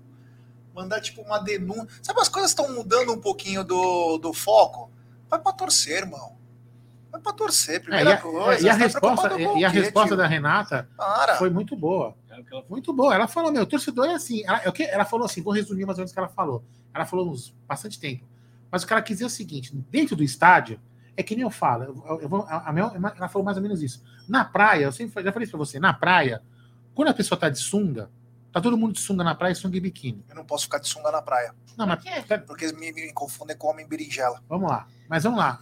mandar, 0.72 1.00
tipo, 1.00 1.20
uma 1.22 1.38
denúncia. 1.38 1.88
Sabe, 2.02 2.20
as 2.20 2.28
coisas 2.28 2.52
estão 2.52 2.72
mudando 2.72 3.12
um 3.12 3.20
pouquinho 3.20 3.64
do, 3.64 4.18
do 4.18 4.32
foco? 4.32 4.90
Vai 5.28 5.40
pra 5.40 5.52
torcer, 5.52 5.98
irmão. 5.98 6.36
Vai 7.14 7.20
pra 7.22 7.32
torcer, 7.32 7.76
É, 7.76 7.78
primeira 7.78 8.10
e 8.10 8.12
a, 8.12 8.16
coisa. 8.18 8.66
e 8.66 8.68
a 8.68 8.72
tá 8.72 8.78
resposta, 8.78 9.40
e 9.56 9.64
a 9.64 9.68
resposta 9.68 10.16
da 10.16 10.26
Renata 10.26 10.88
Para. 10.96 11.36
foi 11.36 11.48
muito 11.48 11.76
boa. 11.76 12.16
É 12.28 12.42
Muito 12.68 12.92
boa. 12.92 13.14
Ela 13.14 13.28
falou, 13.28 13.52
meu, 13.52 13.64
torcedor 13.64 14.06
é 14.06 14.14
assim. 14.14 14.42
Ela, 14.44 14.60
é 14.64 14.72
ela 14.92 15.04
falou 15.04 15.24
assim, 15.24 15.40
vou 15.40 15.52
resumir 15.52 15.86
mais 15.86 15.96
ou 15.96 16.00
menos 16.02 16.10
o 16.10 16.14
que 16.14 16.18
ela 16.18 16.28
falou. 16.28 16.64
Ela 16.92 17.06
falou 17.06 17.30
uns 17.30 17.54
bastante 17.68 18.00
tempo. 18.00 18.24
Mas 18.68 18.82
o 18.82 18.86
que 18.88 18.92
ela 18.92 19.00
quis 19.02 19.16
dizer 19.18 19.24
é 19.24 19.26
o 19.28 19.30
seguinte: 19.30 19.72
dentro 19.90 20.16
do 20.16 20.24
estádio, 20.24 20.80
é 21.16 21.22
que 21.22 21.36
nem 21.36 21.44
eu 21.44 21.50
falo. 21.50 21.84
Eu, 21.84 22.20
eu 22.22 22.28
vou- 22.28 22.44
a, 22.48 22.68
a 22.68 22.72
minha- 22.72 22.90
ela 23.16 23.28
falou 23.28 23.44
mais 23.44 23.56
ou 23.56 23.62
menos 23.62 23.80
isso. 23.80 24.02
Na 24.28 24.44
praia, 24.44 24.86
eu 24.86 24.92
sempre 24.92 25.22
já 25.22 25.30
falei 25.32 25.44
isso 25.44 25.52
pra 25.56 25.58
você, 25.64 25.78
na 25.78 25.94
praia, 25.94 26.42
quando 26.96 27.08
a 27.10 27.14
pessoa 27.14 27.38
tá 27.38 27.48
de 27.48 27.60
sunga, 27.60 28.10
tá 28.52 28.60
todo 28.60 28.76
mundo 28.76 28.92
de 28.94 28.98
sunga 29.00 29.22
na 29.22 29.36
praia, 29.36 29.54
sunga 29.54 29.76
e 29.76 29.80
biquíni. 29.80 30.24
Eu 30.28 30.34
não 30.34 30.44
posso 30.44 30.64
ficar 30.64 30.78
de 30.78 30.88
sunga 30.88 31.12
na 31.12 31.22
praia, 31.22 31.54
Não, 31.76 31.86
mas 31.86 32.00
porque 32.44 32.72
me, 32.72 32.90
me 32.92 33.12
confundem 33.12 33.56
com 33.56 33.68
homem 33.68 33.86
berinjela. 33.86 34.42
vamos 34.48 34.68
lá. 34.68 34.88
Mas 35.08 35.22
vamos 35.22 35.38
lá. 35.38 35.60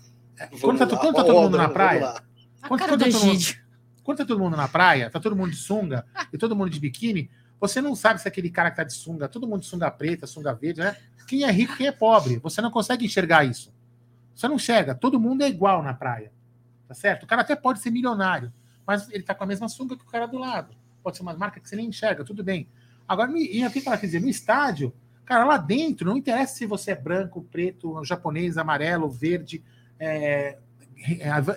Quando 0.61 0.79
tá, 0.79 0.85
lá, 0.85 1.01
quando 1.01 1.15
tá 1.15 1.23
todo 1.25 1.27
vamos 1.35 1.43
mundo 1.45 1.57
na 1.59 1.69
praia, 1.69 2.01
lá. 2.01 2.23
A 2.63 2.69
Quanto- 2.69 2.81
cara 2.81 2.97
do 2.97 3.05
quanto 3.05 3.13
todo 3.13 3.27
mundo- 3.27 3.57
quando 4.03 4.19
tá 4.19 4.25
todo 4.25 4.39
mundo 4.41 4.57
na 4.57 4.69
praia, 4.69 5.11
tá 5.11 5.21
todo 5.21 5.37
mundo 5.37 5.51
de 5.51 5.57
sunga 5.57 6.05
e 6.33 6.39
todo 6.39 6.57
mundo 6.57 6.71
de 6.71 6.81
biquíni, 6.81 7.31
você 7.61 7.81
não 7.81 7.95
sabe 7.95 8.21
se 8.21 8.27
aquele 8.27 8.51
cara 8.51 8.71
que 8.71 8.77
tá 8.77 8.85
de 8.85 8.93
sunga, 8.93 9.29
todo 9.29 9.47
mundo 9.47 9.61
de 9.61 9.67
sunga 9.67 9.91
preta, 9.91 10.27
sunga 10.27 10.53
verde, 10.53 10.81
né? 10.81 10.97
Quem 11.29 11.45
é 11.45 11.51
rico, 11.51 11.77
quem 11.77 11.87
é 11.87 11.93
pobre. 11.93 12.39
Você 12.39 12.61
não 12.61 12.71
consegue 12.71 13.05
enxergar 13.07 13.45
isso. 13.45 13.73
Você 14.35 14.49
não 14.49 14.57
enxerga. 14.57 14.95
Todo 14.95 15.21
mundo 15.21 15.43
é 15.43 15.49
igual 15.49 15.83
na 15.83 15.95
praia. 15.95 16.33
Tá 16.89 16.95
certo? 16.95 17.23
O 17.23 17.27
cara 17.27 17.43
até 17.43 17.55
pode 17.55 17.79
ser 17.79 17.91
milionário, 17.91 18.53
mas 18.87 19.09
ele 19.11 19.23
tá 19.23 19.35
com 19.35 19.45
a 19.45 19.47
mesma 19.47 19.69
sunga 19.69 19.97
que 19.97 20.03
o 20.03 20.07
cara 20.07 20.27
do 20.27 20.39
lado. 20.39 20.75
Pode 21.03 21.17
ser 21.17 21.23
uma 21.23 21.35
marca 21.35 21.61
que 21.61 21.69
você 21.69 21.77
nem 21.77 21.87
enxerga, 21.87 22.25
tudo 22.25 22.43
bem. 22.43 22.69
Agora, 23.09 23.31
e 23.39 23.65
o 23.65 23.71
que 23.71 23.87
ela 23.87 23.97
quer 23.97 24.07
dizer? 24.07 24.21
No 24.21 24.29
estádio, 24.29 24.93
cara, 25.25 25.45
lá 25.45 25.57
dentro, 25.57 26.07
não 26.09 26.17
interessa 26.17 26.55
se 26.57 26.67
você 26.67 26.91
é 26.91 26.95
branco, 26.97 27.43
preto, 27.51 28.03
japonês, 28.05 28.59
amarelo, 28.59 29.09
verde, 29.09 29.63
é, 30.03 30.59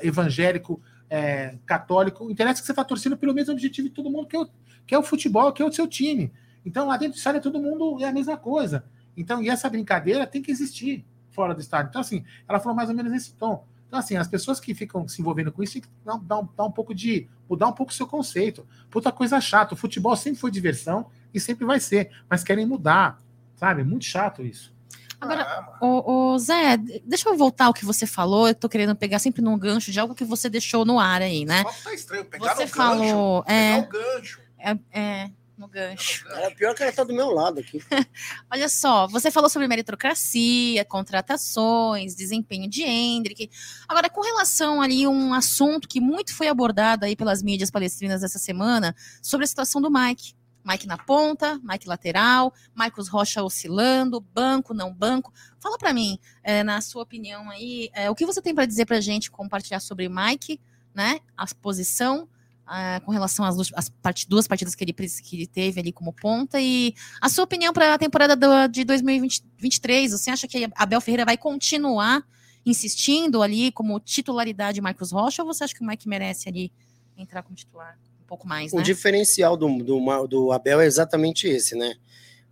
evangélico, 0.04 0.80
é, 1.10 1.58
católico, 1.66 2.30
interessa 2.30 2.62
que 2.62 2.66
você 2.66 2.72
está 2.72 2.84
torcendo 2.84 3.18
pelo 3.18 3.34
mesmo 3.34 3.54
objetivo 3.54 3.90
de 3.90 3.94
todo 3.94 4.10
mundo, 4.10 4.28
que 4.28 4.36
é, 4.36 4.40
o, 4.40 4.50
que 4.86 4.96
é 4.96 4.98
o 4.98 5.04
futebol, 5.04 5.52
que 5.52 5.62
é 5.62 5.66
o 5.66 5.72
seu 5.72 5.88
time. 5.88 6.32
Então, 6.64 6.88
lá 6.88 6.98
dentro 6.98 7.16
do 7.16 7.18
estádio, 7.18 7.42
todo 7.42 7.60
mundo 7.60 8.00
é 8.04 8.08
a 8.08 8.14
mesma 8.14 8.38
coisa. 8.38 8.86
Então, 9.18 9.42
e 9.42 9.50
essa 9.50 9.70
brincadeira 9.70 10.28
tem 10.28 10.42
que 10.42 10.52
existir 10.52 11.06
fora 11.32 11.56
do 11.56 11.62
estádio. 11.62 11.90
Então, 11.90 12.02
assim, 12.02 12.24
ela 12.48 12.60
falou 12.60 12.76
mais 12.76 12.90
ou 12.90 12.96
menos 12.96 13.12
nesse 13.12 13.34
tom. 13.34 13.66
Então, 13.88 14.00
assim, 14.00 14.16
as 14.16 14.28
pessoas 14.28 14.60
que 14.60 14.74
ficam 14.74 15.08
se 15.08 15.22
envolvendo 15.22 15.52
com 15.52 15.64
isso 15.64 15.74
tem 15.74 15.82
que 15.82 15.88
dar 16.04 16.16
um, 16.16 16.50
dar 16.56 16.66
um 16.66 16.72
pouco 16.72 16.94
de. 16.94 17.28
mudar 17.50 17.68
um 17.68 17.74
pouco 17.74 17.92
o 17.92 17.96
seu 17.96 18.08
conceito. 18.08 18.68
Puta 18.90 19.12
coisa 19.12 19.40
chata. 19.40 19.74
O 19.74 19.78
futebol 19.78 20.16
sempre 20.16 20.40
foi 20.40 20.52
diversão 20.52 21.08
e 21.34 21.40
sempre 21.40 21.66
vai 21.66 21.80
ser, 21.80 22.12
mas 22.30 22.44
querem 22.44 22.66
mudar, 22.66 23.22
sabe? 23.56 23.84
Muito 23.84 24.06
chato 24.06 24.44
isso. 24.44 24.75
Agora, 25.20 25.42
Ah. 25.44 25.78
Ô, 25.82 26.34
ô, 26.34 26.38
Zé, 26.40 26.78
deixa 27.06 27.30
eu 27.30 27.38
voltar 27.38 27.66
ao 27.66 27.74
que 27.74 27.86
você 27.86 28.06
falou. 28.06 28.48
Eu 28.48 28.56
tô 28.56 28.68
querendo 28.70 28.96
pegar 28.96 29.20
sempre 29.20 29.42
num 29.42 29.58
gancho 29.58 29.92
de 29.92 30.00
algo 30.00 30.16
que 30.16 30.24
você 30.26 30.50
deixou 30.50 30.86
no 30.86 31.00
ar 31.00 31.22
aí, 31.22 31.46
né? 31.46 31.64
Só 31.64 31.72
tá 31.90 31.94
estranho. 31.94 32.26
Pegar 32.26 32.56
Você 32.56 32.64
no 32.66 32.70
falou. 32.70 33.44
gancho. 33.44 33.46
Pegar 33.46 33.54
É, 33.54 33.78
o 33.80 33.88
gancho. 33.90 34.40
é, 34.60 35.00
é, 35.00 35.32
no 35.58 35.68
gancho. 35.70 36.28
É 36.30 36.50
pior 36.52 36.76
que 36.76 36.84
ela 36.84 36.92
tá 36.92 37.04
do 37.04 37.14
meu 37.14 37.30
lado 37.32 37.60
aqui. 37.60 37.82
Olha 38.52 38.68
só, 38.68 39.08
você 39.08 39.32
falou 39.32 39.50
sobre 39.50 39.68
meritocracia, 39.68 40.84
contratações, 40.86 42.16
desempenho 42.16 42.70
de 42.70 42.84
Hendrick. 42.84 43.50
Agora, 43.88 44.10
com 44.10 44.22
relação 44.22 44.82
ali 44.82 45.06
a 45.06 45.10
um 45.10 45.34
assunto 45.34 45.88
que 45.88 46.02
muito 46.02 46.34
foi 46.34 46.48
abordado 46.48 47.06
aí 47.06 47.16
pelas 47.16 47.42
mídias 47.42 47.72
palestrinas 47.72 48.24
essa 48.24 48.40
semana, 48.40 48.96
sobre 49.22 49.46
a 49.46 49.48
situação 49.48 49.82
do 49.82 49.90
Mike. 49.92 50.34
Mike 50.66 50.88
na 50.88 50.98
ponta, 50.98 51.60
Mike 51.64 51.88
lateral, 51.88 52.52
Marcos 52.74 53.08
Rocha 53.08 53.44
oscilando, 53.44 54.20
banco, 54.20 54.74
não 54.74 54.92
banco. 54.94 55.32
Fala 55.60 55.78
pra 55.78 55.94
mim, 55.94 56.18
é, 56.44 56.64
na 56.64 56.82
sua 56.82 57.04
opinião 57.04 57.50
aí, 57.52 57.90
é, 57.94 58.10
o 58.10 58.16
que 58.16 58.26
você 58.26 58.42
tem 58.42 58.54
pra 58.56 58.66
dizer 58.66 58.86
pra 58.86 59.00
gente 59.00 59.30
compartilhar 59.30 59.80
sobre 59.80 60.10
Mike, 60.10 60.60
né? 60.94 61.20
A 61.38 61.46
posição, 61.62 62.28
ah, 62.66 63.00
com 63.06 63.12
relação 63.12 63.46
às, 63.46 63.90
part- 64.02 64.28
duas 64.28 64.48
partidas 64.48 64.74
que 64.74 64.84
ele, 64.84 64.94
que 64.94 65.36
ele 65.36 65.46
teve 65.46 65.80
ali 65.80 65.92
como 65.92 66.12
ponta 66.12 66.60
e 66.60 66.96
a 67.22 67.30
sua 67.30 67.44
opinião 67.44 67.72
para 67.72 67.94
a 67.94 67.98
temporada 68.00 68.36
do- 68.36 68.68
de 68.68 68.84
2023, 68.84 70.12
você 70.14 70.32
acha 70.32 70.48
que 70.48 70.68
Abel 70.76 71.00
Ferreira 71.02 71.26
vai 71.26 71.38
continuar 71.38 72.24
insistindo 72.66 73.44
ali 73.44 73.72
como 73.72 74.00
titularidade 74.00 74.82
Marcos 74.82 75.12
Rocha 75.12 75.44
ou 75.44 75.54
você 75.54 75.64
acha 75.64 75.76
que 75.76 75.84
o 75.84 75.88
Mike 75.88 76.08
merece 76.10 76.50
ali 76.50 76.72
entrar 77.16 77.44
como 77.44 77.56
titular 77.56 77.98
um 78.26 78.28
pouco 78.28 78.48
mais, 78.48 78.74
O 78.74 78.78
né? 78.78 78.84
diferencial 78.84 79.56
do, 79.56 79.68
do, 79.84 80.28
do 80.28 80.52
Abel 80.52 80.82
é 80.82 80.86
exatamente 80.86 81.48
esse, 81.48 81.76
né? 81.76 81.94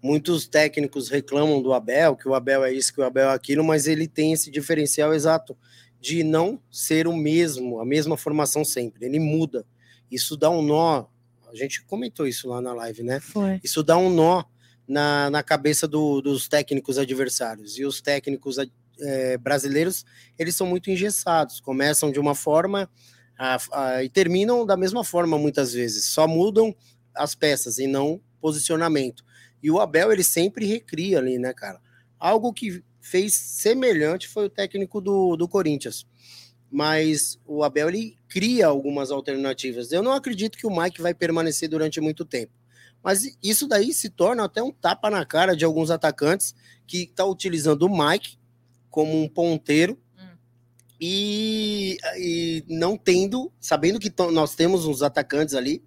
Muitos 0.01 0.47
técnicos 0.47 1.09
reclamam 1.09 1.61
do 1.61 1.73
Abel, 1.73 2.15
que 2.15 2.27
o 2.27 2.35
Abel 2.35 2.63
é 2.63 2.73
isso, 2.73 2.93
que 2.93 2.99
o 3.01 3.03
Abel 3.05 3.29
é 3.29 3.33
aquilo, 3.33 3.63
mas 3.63 3.87
ele 3.87 4.07
tem 4.07 4.33
esse 4.33 4.51
diferencial 4.51 5.13
exato 5.13 5.57
de 5.99 6.23
não 6.23 6.59
ser 6.69 7.07
o 7.07 7.15
mesmo, 7.15 7.79
a 7.79 7.85
mesma 7.85 8.17
formação 8.17 8.65
sempre. 8.65 9.05
Ele 9.05 9.19
muda. 9.19 9.65
Isso 10.11 10.35
dá 10.35 10.49
um 10.49 10.61
nó. 10.61 11.05
A 11.51 11.55
gente 11.55 11.83
comentou 11.85 12.27
isso 12.27 12.49
lá 12.49 12.61
na 12.61 12.73
live, 12.73 13.01
né? 13.03 13.19
Foi. 13.21 13.59
Isso 13.63 13.81
dá 13.81 13.97
um 13.97 14.09
nó 14.13 14.43
na, 14.85 15.29
na 15.29 15.41
cabeça 15.41 15.87
do- 15.87 16.21
dos 16.21 16.47
técnicos 16.49 16.97
adversários. 16.97 17.77
E 17.79 17.85
os 17.85 18.01
técnicos 18.01 18.57
eh, 18.99 19.37
brasileiros, 19.37 20.03
eles 20.37 20.53
são 20.55 20.67
muito 20.67 20.91
engessados. 20.91 21.61
Começam 21.61 22.11
de 22.11 22.19
uma 22.19 22.35
forma 22.35 22.89
a- 23.37 23.57
a- 23.71 24.03
e 24.03 24.09
terminam 24.09 24.65
da 24.65 24.77
mesma 24.77 25.03
forma 25.03 25.37
muitas 25.37 25.73
vezes. 25.73 26.05
Só 26.05 26.27
mudam 26.27 26.75
as 27.15 27.35
peças 27.35 27.77
e 27.79 27.87
não 27.87 28.21
posicionamento. 28.41 29.23
E 29.61 29.71
o 29.71 29.79
Abel, 29.79 30.11
ele 30.11 30.23
sempre 30.23 30.65
recria 30.65 31.19
ali, 31.19 31.37
né, 31.39 31.53
cara? 31.53 31.79
Algo 32.19 32.51
que 32.53 32.83
fez 32.99 33.33
semelhante 33.33 34.27
foi 34.27 34.45
o 34.45 34.49
técnico 34.49 34.99
do, 35.01 35.35
do 35.35 35.47
Corinthians. 35.47 36.05
Mas 36.69 37.39
o 37.45 37.63
Abel, 37.63 37.89
ele 37.89 38.17
cria 38.27 38.67
algumas 38.67 39.11
alternativas. 39.11 39.91
Eu 39.91 40.01
não 40.01 40.11
acredito 40.13 40.57
que 40.57 40.65
o 40.65 40.75
Mike 40.75 41.01
vai 41.01 41.13
permanecer 41.13 41.69
durante 41.69 42.01
muito 42.01 42.25
tempo. 42.25 42.51
Mas 43.03 43.37
isso 43.43 43.67
daí 43.67 43.93
se 43.93 44.09
torna 44.09 44.45
até 44.45 44.63
um 44.63 44.71
tapa 44.71 45.09
na 45.09 45.25
cara 45.25 45.55
de 45.55 45.65
alguns 45.65 45.91
atacantes 45.91 46.55
que 46.87 47.03
estão 47.03 47.29
utilizando 47.29 47.83
o 47.83 47.89
Mike 48.09 48.37
como 48.89 49.21
um 49.21 49.27
ponteiro. 49.27 49.99
E, 51.05 51.97
e 52.15 52.63
não 52.69 52.95
tendo, 52.95 53.51
sabendo 53.59 53.99
que 53.99 54.09
nós 54.31 54.55
temos 54.55 54.85
uns 54.85 55.01
atacantes 55.03 55.53
ali 55.53 55.83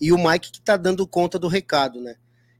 e 0.00 0.12
o 0.12 0.16
Mike 0.16 0.52
que 0.52 0.58
está 0.60 0.76
dando 0.76 1.04
conta 1.04 1.36
do 1.36 1.48
recado, 1.48 2.00
né? 2.00 2.14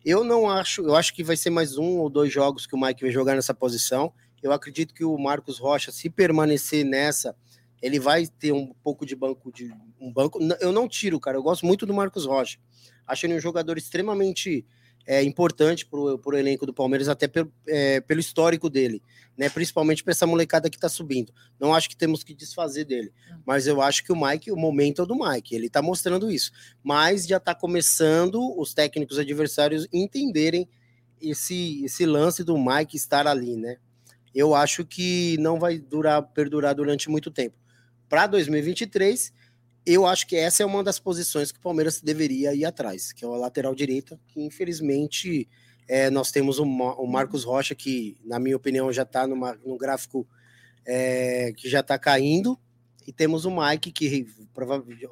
Eu 0.05 0.25
não 0.25 0.51
acho, 0.51 0.83
eu 0.83 0.97
acho 0.97 1.15
que 1.15 1.23
vai 1.23 1.37
ser 1.37 1.51
mais 1.51 1.79
um 1.79 1.99
ou 1.99 2.11
dois 2.11 2.33
jogos 2.33 2.67
que 2.67 2.75
o 2.75 2.81
Mike 2.81 3.03
vai 3.03 3.13
jogar 3.13 3.37
nessa 3.37 3.55
posição. 3.55 4.13
Eu 4.43 4.51
acredito 4.51 4.93
que 4.93 5.05
o 5.05 5.17
Marcos 5.17 5.61
Rocha, 5.61 5.93
se 5.93 6.11
permanecer 6.11 6.85
nessa, 6.85 7.37
ele 7.81 8.01
vai 8.01 8.27
ter 8.27 8.51
um 8.51 8.75
pouco 8.83 9.07
de 9.07 9.15
banco 9.15 9.53
de 9.53 9.73
um 10.01 10.13
banco. 10.13 10.41
Eu 10.61 10.73
não 10.73 10.89
tiro, 10.89 11.21
cara. 11.21 11.37
Eu 11.37 11.43
gosto 11.43 11.65
muito 11.65 11.87
do 11.87 11.95
Marcos 11.95 12.27
Rocha. 12.27 12.59
Acho 13.07 13.27
ele 13.27 13.37
um 13.37 13.41
jogador 13.41 13.79
extremamente 13.79 14.67
é, 15.07 15.23
importante 15.23 15.87
para 15.87 16.01
o 16.01 16.37
elenco 16.37 16.67
do 16.67 16.75
Palmeiras, 16.75 17.09
até 17.09 17.29
pelo, 17.29 17.53
é, 17.69 18.01
pelo 18.01 18.19
histórico 18.19 18.69
dele, 18.69 19.01
né? 19.37 19.49
Principalmente 19.49 20.03
para 20.03 20.11
essa 20.11 20.27
molecada 20.27 20.69
que 20.69 20.77
está 20.77 20.89
subindo. 20.89 21.33
Não 21.61 21.73
acho 21.73 21.89
que 21.89 21.97
temos 21.97 22.25
que 22.25 22.35
desfazer 22.35 22.85
dele, 22.85 23.13
mas 23.47 23.67
eu 23.67 23.81
acho 23.81 24.03
que 24.03 24.13
o 24.13 24.17
Mike, 24.17 24.51
o 24.51 24.57
momento 24.57 25.03
é 25.03 25.07
do 25.07 25.15
Mike. 25.15 25.55
Ele 25.55 25.69
está 25.69 25.81
mostrando 25.81 26.31
isso. 26.31 26.51
Mas 26.83 27.27
já 27.27 27.37
está 27.37 27.55
começando 27.55 28.59
os 28.59 28.75
técnicos 28.75 29.19
adversários 29.19 29.87
entenderem 29.93 30.69
esse, 31.21 31.85
esse 31.85 32.05
lance 32.05 32.43
do 32.43 32.59
Mike 32.59 32.97
estar 32.97 33.27
ali, 33.27 33.57
né? 33.57 33.77
Eu 34.35 34.55
acho 34.55 34.85
que 34.85 35.37
não 35.39 35.59
vai 35.59 35.79
durar, 35.79 36.23
perdurar 36.23 36.75
durante 36.75 37.09
muito 37.09 37.31
tempo. 37.31 37.57
Para 38.09 38.27
2023, 38.27 39.33
eu 39.87 40.05
acho 40.05 40.27
que 40.27 40.35
essa 40.35 40.63
é 40.63 40.67
uma 40.67 40.83
das 40.83 40.99
posições 40.99 41.53
que 41.53 41.59
o 41.59 41.63
Palmeiras 41.63 42.01
deveria 42.01 42.53
ir 42.53 42.65
atrás, 42.65 43.13
que 43.13 43.25
é 43.25 43.29
a 43.29 43.31
lateral 43.31 43.75
direita, 43.75 44.19
que 44.27 44.43
infelizmente 44.43 45.49
é, 45.89 46.11
nós 46.11 46.33
temos 46.33 46.59
o, 46.59 46.65
o 46.65 47.07
Marcos 47.07 47.45
Rocha, 47.45 47.75
que, 47.75 48.19
na 48.25 48.41
minha 48.41 48.57
opinião, 48.57 48.93
já 48.93 49.03
está 49.03 49.27
num 49.27 49.79
gráfico 49.79 50.27
é, 50.85 51.53
que 51.57 51.69
já 51.69 51.81
está 51.81 51.97
caindo, 51.99 52.59
e 53.07 53.13
temos 53.13 53.45
o 53.45 53.51
Mike, 53.51 53.93
que 53.93 54.27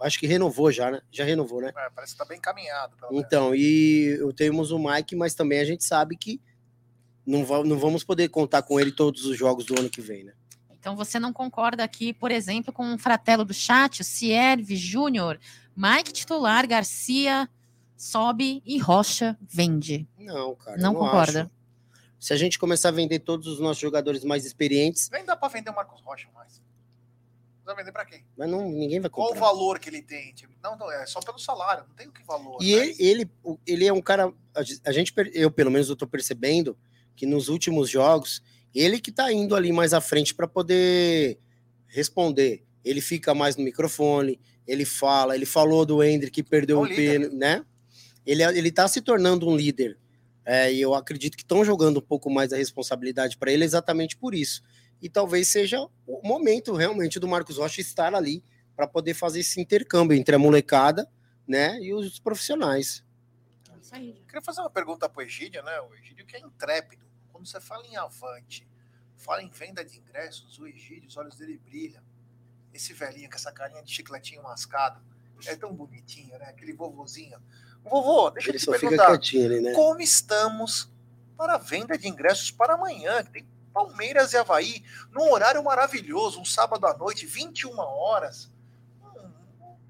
acho 0.01 0.19
que 0.19 0.27
renovou 0.27 0.73
já, 0.73 0.91
né? 0.91 1.01
Já 1.13 1.23
renovou, 1.23 1.61
né? 1.61 1.69
É, 1.69 1.91
parece 1.95 2.13
que 2.13 2.19
tá 2.19 2.25
bem 2.25 2.39
encaminhado. 2.39 2.97
Então, 3.13 3.55
e 3.55 4.19
temos 4.35 4.73
o 4.73 4.79
Mike, 4.79 5.15
mas 5.15 5.35
também 5.35 5.61
a 5.61 5.65
gente 5.65 5.85
sabe 5.85 6.17
que 6.17 6.41
não, 7.25 7.47
não 7.63 7.79
vamos 7.79 8.03
poder 8.03 8.29
contar 8.29 8.63
com 8.63 8.81
ele 8.81 8.91
todos 8.91 9.25
os 9.25 9.39
jogos 9.39 9.65
do 9.65 9.79
ano 9.79 9.89
que 9.89 10.01
vem, 10.01 10.25
né? 10.25 10.33
Então 10.85 10.95
você 10.95 11.19
não 11.19 11.33
concorda 11.33 11.83
aqui, 11.83 12.13
por 12.13 12.31
exemplo, 12.31 12.71
com 12.71 12.93
o 12.93 12.99
fratelo 12.99 13.43
do 13.43 13.55
chat, 13.55 14.03
o 14.03 14.05
Cierve 14.05 14.77
Júnior, 14.77 15.41
Mike 15.75 16.13
titular, 16.13 16.69
Garcia 16.69 17.49
sobe 17.97 18.63
e 18.67 18.77
Rocha 18.77 19.35
vende. 19.41 20.07
Não, 20.19 20.55
cara. 20.55 20.77
Não 20.77 20.93
eu 20.93 20.99
concorda. 20.99 21.41
acho. 21.45 21.51
Se 22.21 22.35
a 22.35 22.37
gente 22.37 22.59
começar 22.59 22.91
a 22.91 22.93
vender 22.93 23.21
todos 23.21 23.47
os 23.47 23.59
nossos 23.61 23.79
jogadores 23.81 24.25
mais 24.25 24.45
experientes, 24.45 25.09
Nem 25.11 25.25
dá 25.25 25.35
pra 25.35 25.49
vender 25.49 25.71
o 25.71 25.75
Marcos 25.75 26.03
Rocha 26.03 26.29
mais. 26.35 26.63
Vai 27.65 27.75
vender 27.77 27.91
pra 27.93 28.05
quem? 28.05 28.23
mas 28.37 28.51
não, 28.51 28.71
ninguém 28.71 29.01
vai 29.01 29.09
Qual 29.09 29.29
o 29.29 29.31
comprar. 29.31 29.47
valor 29.47 29.79
que 29.79 29.89
ele 29.89 30.03
tem? 30.03 30.35
Tipo, 30.35 30.53
Não, 30.63 30.77
não, 30.77 30.93
é 30.93 31.07
só 31.07 31.19
pelo 31.21 31.39
salário, 31.39 31.85
não 31.89 31.95
tem 31.95 32.09
o 32.09 32.13
que 32.13 32.23
valor. 32.25 32.59
E 32.63 32.77
né? 32.77 32.83
ele, 32.83 32.97
ele, 32.99 33.31
ele 33.67 33.87
é 33.87 33.93
um 33.93 34.03
cara. 34.03 34.31
a 34.55 34.63
ge- 34.63 34.81
A 34.85 34.93
gente, 34.93 35.15
eu 35.33 35.51
pelo 35.51 35.71
menos 35.71 35.89
eu 35.89 35.97
tô 35.97 36.07
percebendo 36.07 36.77
que 37.17 37.25
nos 37.25 37.49
últimos 37.49 37.89
jogos, 37.89 38.43
ele 38.75 39.01
que 39.01 39.13
tá 39.13 39.33
indo 39.33 39.55
ali 39.55 39.73
mais 39.73 39.93
à 39.95 40.01
frente 40.01 40.35
para 40.35 40.49
poder 40.49 41.39
responder. 41.87 42.65
Ele 42.85 43.01
fica 43.01 43.35
mais 43.35 43.57
no 43.57 43.65
microfone, 43.65 44.41
ele 44.67 44.85
fala, 44.85 45.35
ele 45.35 45.47
falou 45.47 45.87
do 45.87 46.03
Hendrick 46.03 46.43
que 46.43 46.49
perdeu 46.49 46.79
É 46.79 46.81
um 46.81 46.85
um 46.85 46.95
pênalti, 46.95 47.35
né? 47.37 47.65
Ele, 48.27 48.43
é- 48.43 48.57
ele 48.59 48.73
tá 48.73 48.89
se 48.89 49.01
tornando 49.01 49.49
um 49.49 49.57
líder. 49.57 49.99
É, 50.45 50.71
e 50.73 50.81
eu 50.81 50.95
acredito 50.95 51.37
que 51.37 51.43
estão 51.43 51.65
jogando 51.65 51.99
um 51.99 52.03
pouco 52.03 52.29
mais 52.31 52.53
a 52.53 52.57
responsabilidade 52.57 53.39
para 53.39 53.51
ele 53.51 53.65
exatamente 53.65 54.17
por 54.17 54.35
isso. 54.35 54.63
E 55.01 55.09
talvez 55.09 55.49
seja 55.49 55.81
o 56.07 56.27
momento 56.27 56.75
realmente 56.75 57.19
do 57.19 57.27
Marcos 57.27 57.57
Rocha 57.57 57.81
estar 57.81 58.15
ali 58.15 58.43
para 58.77 58.87
poder 58.87 59.15
fazer 59.15 59.41
esse 59.41 59.61
intercâmbio 59.61 60.17
entre 60.17 60.35
a 60.35 60.39
molecada, 60.39 61.09
né, 61.47 61.79
e 61.81 61.93
os 61.95 62.19
profissionais. 62.19 63.03
Isso 63.81 63.95
aí. 63.95 64.11
Eu 64.19 64.27
queria 64.27 64.43
fazer 64.43 64.61
uma 64.61 64.71
pergunta 64.71 65.09
pro 65.09 65.23
Egídio, 65.23 65.63
né? 65.63 65.79
O 65.81 65.95
Egídio 65.95 66.25
que 66.27 66.37
é 66.37 66.41
intrépido. 66.41 67.05
Quando 67.35 67.49
você 67.49 67.61
fala 67.61 67.85
em 67.85 67.97
avante, 67.97 68.65
fala 69.17 69.43
em 69.43 69.51
venda 69.51 69.85
de 69.85 69.99
ingressos, 69.99 70.57
o 70.61 70.69
Egídio, 70.69 71.09
os 71.09 71.17
olhos 71.17 71.35
dele 71.37 71.59
brilham. 71.59 72.01
Esse 72.73 72.93
velhinho 72.93 73.29
com 73.29 73.35
essa 73.35 73.51
carinha 73.51 73.83
de 73.83 73.91
chicletinho 73.91 74.41
mascado. 74.45 75.03
É 75.45 75.57
tão 75.57 75.75
bonitinho, 75.75 76.39
né? 76.39 76.47
Aquele 76.47 76.73
vovozinho. 76.73 77.43
Vovô, 77.83 78.31
deixa 78.31 78.51
Ele 78.51 78.57
eu 78.57 78.61
te 78.61 78.65
só 78.65 78.73
fica 78.75 78.89
perguntar. 78.89 79.07
quietinho 79.19 79.47
ali, 79.47 79.61
né? 79.61 79.73
Como 79.73 80.01
estamos 80.01 80.89
para 81.37 81.57
a 81.57 81.59
venda 81.59 81.99
de 81.99 82.07
ingressos 82.07 82.53
para 82.53 82.75
amanhã? 82.75 83.25
Que 83.25 83.33
tem 83.33 83.47
Palmeiras 83.73 84.33
e 84.33 84.37
Havaí, 84.37 84.85
num 85.11 85.33
horário 85.33 85.63
maravilhoso, 85.65 86.41
um 86.41 86.45
sábado 86.45 86.87
à 86.87 86.97
noite, 86.97 87.27
21 87.27 87.77
horas. 87.77 88.49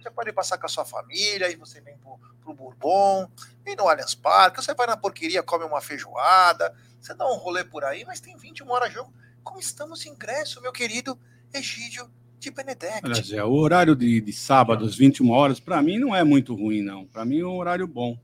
Você 0.04 0.10
pode 0.10 0.30
passar 0.34 0.58
com 0.58 0.66
a 0.66 0.68
sua 0.68 0.84
família, 0.84 1.46
aí 1.46 1.56
você 1.56 1.80
vem 1.80 1.96
pro, 1.96 2.18
pro 2.42 2.52
Bourbon, 2.52 3.26
vem 3.64 3.74
no 3.74 3.88
Allianz 3.88 4.14
Parque, 4.14 4.62
você 4.62 4.74
vai 4.74 4.86
na 4.86 4.98
porqueria, 4.98 5.42
come 5.42 5.64
uma 5.64 5.80
feijoada, 5.80 6.74
você 7.00 7.14
dá 7.14 7.26
um 7.26 7.36
rolê 7.36 7.64
por 7.64 7.84
aí, 7.84 8.04
mas 8.04 8.20
tem 8.20 8.36
21 8.36 8.70
horas 8.70 8.90
de 8.90 8.96
jogo. 8.96 9.10
Como 9.42 9.58
estamos 9.58 10.04
ingresso, 10.04 10.60
meu 10.60 10.72
querido 10.72 11.18
Egídio 11.54 12.06
de 12.38 12.50
Benedetti? 12.50 13.00
Olha, 13.02 13.22
Zé, 13.22 13.42
o 13.42 13.52
horário 13.54 13.96
de, 13.96 14.20
de 14.20 14.32
sábado, 14.34 14.84
às 14.84 14.94
21 14.94 15.30
horas, 15.30 15.58
para 15.58 15.80
mim 15.80 15.98
não 15.98 16.14
é 16.14 16.22
muito 16.22 16.54
ruim, 16.54 16.82
não. 16.82 17.06
Para 17.06 17.24
mim 17.24 17.40
é 17.40 17.46
um 17.46 17.56
horário 17.56 17.86
bom. 17.86 18.18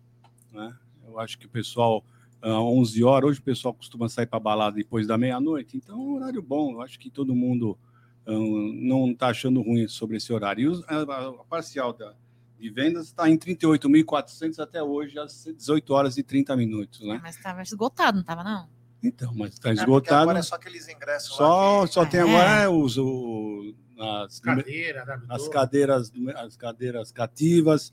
Né? 0.53 0.77
Eu 1.09 1.19
acho 1.19 1.39
que 1.39 1.47
o 1.47 1.51
pessoal, 1.51 2.05
às 2.43 2.51
11 2.51 3.03
horas, 3.05 3.31
hoje 3.31 3.41
o 3.41 3.45
pessoal 3.45 3.73
costuma 3.73 4.07
sair 4.11 4.27
para 4.27 4.39
balada 4.39 4.77
depois 4.77 5.07
da 5.07 5.17
meia-noite, 5.17 5.79
então 5.79 5.95
é 5.95 5.99
um 5.99 6.15
horário 6.17 6.43
bom. 6.43 6.73
Eu 6.73 6.83
acho 6.83 6.99
que 6.99 7.09
todo 7.09 7.35
mundo 7.35 7.79
não 8.27 9.11
está 9.11 9.29
achando 9.29 9.61
ruim 9.63 9.87
sobre 9.89 10.17
esse 10.17 10.33
horário. 10.33 10.73
E 10.73 10.85
a, 10.89 11.33
parcial 11.49 11.93
da, 11.93 12.15
de 12.59 12.71
vendas 12.71 13.07
está 13.07 13.29
em 13.29 13.37
38.400 13.37 14.59
até 14.59 14.83
hoje, 14.83 15.19
às 15.19 15.45
18 15.57 15.93
horas 15.93 16.17
e 16.19 16.23
30 16.23 16.57
minutos. 16.57 17.01
Né? 17.01 17.19
Mas 17.23 17.37
estava 17.37 17.63
esgotado, 17.63 18.17
não 18.17 18.23
estava, 18.23 18.45
não? 18.45 18.69
Então, 19.03 19.33
mas 19.35 19.55
está 19.55 19.71
É, 19.71 19.73
esgotado. 19.73 20.23
Agora 20.23 20.39
é 20.41 20.43
só 20.43 20.57
aqueles 20.57 20.87
ingressos 20.89 21.35
Só, 21.35 21.81
lá. 21.81 21.87
que- 21.89 21.95
só 21.95 22.05
tem 22.05 22.21
É. 22.21 22.23
agora 22.23 22.71
os, 22.71 22.99
o, 22.99 23.75
as, 23.99 24.39
Cadeira, 24.41 25.23
as 25.29 25.49
cadeiras, 25.49 26.13
as 26.37 26.57
cadeiras 26.57 27.11
cativas, 27.11 27.93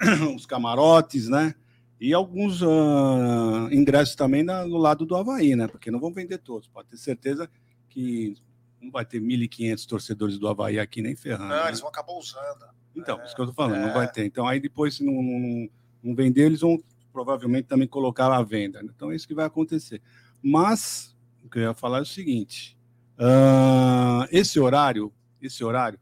os 0.36 0.46
camarotes, 0.46 1.28
né? 1.28 1.54
E 2.00 2.12
alguns 2.12 2.60
ah, 2.62 3.68
ingressos 3.72 4.14
também 4.16 4.42
na- 4.42 4.64
no 4.66 4.76
lado 4.78 5.04
do 5.06 5.14
Havaí, 5.16 5.54
né? 5.56 5.66
Porque 5.68 5.90
não 5.92 6.00
vão 6.00 6.12
vender 6.12 6.38
todos. 6.38 6.68
Pode 6.68 6.88
ter 6.88 6.96
certeza 6.96 7.48
que 7.88 8.34
não 8.80 8.90
vai 8.90 9.04
ter 9.04 9.20
1.500 9.20 9.86
torcedores 9.86 10.38
do 10.38 10.48
Havaí 10.48 10.78
aqui 10.78 11.02
nem 11.02 11.16
ferrando. 11.16 11.48
Não, 11.50 11.62
né? 11.62 11.68
eles 11.68 11.80
vão 11.80 11.88
acabar 11.88 12.12
usando. 12.12 12.66
Então, 12.94 13.20
É, 13.20 13.24
isso 13.26 13.34
que 13.34 13.40
eu 13.40 13.46
tô 13.46 13.52
falando, 13.52 13.76
é. 13.76 13.86
não 13.86 13.92
vai 13.92 14.10
ter. 14.10 14.24
Então, 14.24 14.46
aí 14.46 14.60
depois, 14.60 14.96
se 14.96 15.04
não, 15.04 15.22
não, 15.22 15.68
não 16.02 16.14
vender, 16.14 16.46
eles 16.46 16.60
vão 16.60 16.82
provavelmente 17.12 17.66
também 17.66 17.88
colocar 17.88 18.32
à 18.32 18.42
venda. 18.42 18.82
né? 18.82 18.90
Então, 18.94 19.10
é 19.10 19.16
isso 19.16 19.26
que 19.26 19.34
vai 19.34 19.46
acontecer. 19.46 20.00
Mas, 20.42 21.16
o 21.44 21.48
que 21.48 21.58
eu 21.58 21.62
ia 21.62 21.74
falar 21.74 21.98
é 21.98 22.02
o 22.02 22.06
seguinte: 22.06 22.78
ah, 23.18 24.26
esse 24.30 24.58
horário, 24.60 25.12
esse 25.40 25.62
horário 25.64 25.98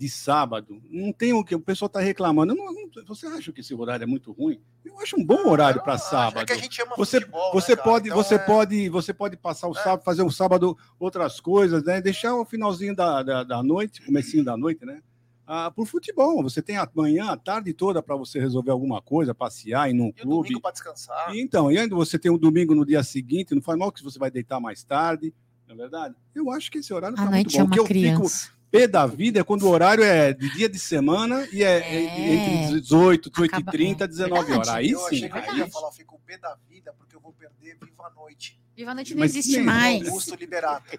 de 0.00 0.08
sábado, 0.08 0.80
não 0.88 1.12
tem 1.12 1.34
o 1.34 1.44
que 1.44 1.54
o 1.54 1.60
pessoal 1.60 1.88
está 1.88 2.00
reclamando. 2.00 2.54
Eu 2.54 2.56
não- 2.56 2.72
não- 2.72 3.04
você 3.06 3.26
acha 3.26 3.52
que 3.52 3.60
esse 3.60 3.74
horário 3.74 4.02
é 4.02 4.06
muito 4.06 4.32
ruim? 4.32 4.58
Eu 4.82 4.98
acho 4.98 5.14
um 5.20 5.22
bom 5.22 5.46
horário 5.46 5.78
Eu 5.78 5.82
para 5.84 5.92
acho, 5.92 6.08
sábado. 6.08 6.38
É 6.42 6.46
que 6.46 6.52
a 6.54 6.56
gente 6.56 6.80
ama 6.80 6.94
Você, 6.96 7.20
futebol, 7.20 7.52
você 7.52 7.76
né, 7.76 7.82
pode, 7.82 8.08
Então 8.08 8.16
você 8.22 8.34
é- 8.36 8.38
pode, 8.38 8.88
você 8.88 9.12
pode 9.12 9.36
passar 9.36 9.68
o 9.68 9.72
É. 9.72 9.82
sábado, 9.82 10.02
fazer 10.02 10.22
o 10.22 10.30
sábado 10.30 10.74
outras 10.98 11.38
coisas, 11.38 11.82
né? 11.84 12.00
Deixar 12.00 12.34
o 12.34 12.46
finalzinho 12.46 12.96
da, 12.96 13.22
da, 13.22 13.44
da 13.44 13.62
noite, 13.62 14.00
comecinho 14.00 14.42
da 14.42 14.56
noite, 14.56 14.86
né? 14.86 15.02
Ah, 15.46 15.70
por 15.70 15.84
futebol. 15.86 16.42
Você 16.44 16.62
tem 16.62 16.78
a 16.78 16.88
manhã, 16.94 17.26
a 17.32 17.36
tarde 17.36 17.74
toda 17.74 18.02
para 18.02 18.16
você 18.16 18.40
resolver 18.40 18.70
alguma 18.70 19.02
coisa, 19.02 19.34
passear, 19.34 19.90
ir 19.90 19.92
num 19.92 20.08
E 20.08 20.12
clube. 20.14 20.44
domingo 20.48 20.62
para 20.62 20.70
descansar. 20.72 21.34
E 21.34 21.42
Então, 21.42 21.70
e 21.70 21.76
ainda 21.78 21.94
você 21.94 22.18
tem 22.18 22.30
o 22.32 22.38
domingo 22.38 22.74
no 22.74 22.86
dia 22.86 23.02
seguinte, 23.02 23.54
não 23.54 23.60
faz 23.60 23.78
mal 23.78 23.92
que 23.92 24.02
você 24.02 24.18
vai 24.18 24.30
deitar 24.30 24.60
mais 24.60 24.82
tarde, 24.82 25.34
não 25.68 25.74
é 25.74 25.76
verdade? 25.78 26.14
Eu 26.34 26.50
acho 26.50 26.70
que 26.70 26.78
esse 26.78 26.94
horário 26.94 27.16
tá 27.16 27.24
noite 27.26 27.34
muito 27.34 27.56
é 27.56 27.58
bom. 27.58 27.66
O 27.66 27.70
que 27.70 27.80
uma 27.80 27.82
eu 27.82 27.86
fico 27.86 28.16
criança. 28.22 28.59
Pé 28.70 28.86
da 28.86 29.06
vida 29.06 29.40
é 29.40 29.44
quando 29.44 29.62
o 29.64 29.68
horário 29.68 30.04
é 30.04 30.32
de 30.32 30.48
dia 30.54 30.68
de 30.68 30.78
semana 30.78 31.46
e 31.52 31.62
é, 31.62 31.78
É. 31.78 32.32
entre 32.64 32.80
18, 32.80 33.30
18 33.30 33.54
Acaba- 33.54 33.70
e 33.70 33.72
30, 33.72 34.04
é. 34.04 34.08
19 34.08 34.52
horas. 34.52 34.68
Aí 34.68 34.90
eu 34.90 34.98
sim. 35.00 35.06
achei 35.16 35.28
que 35.28 35.38
aí 35.38 35.58
ia 35.58 35.66
falar, 35.68 35.88
eu 35.88 35.92
fico 35.92 36.20
pé 36.26 36.38
da 36.38 36.56
vida 36.68 36.92
porque 36.96 37.16
eu 37.16 37.20
vou 37.20 37.32
perder 37.32 37.76
Viva 37.82 38.06
a 38.06 38.10
Noite. 38.10 38.60
Viva 38.76 38.92
a 38.92 38.94
noite 38.94 39.12
não 39.14 39.20
Mas 39.20 39.36
existe 39.36 39.56
nem- 39.56 39.66
mais. 39.66 40.06
Augusto 40.08 40.34
Liberato. 40.36 40.90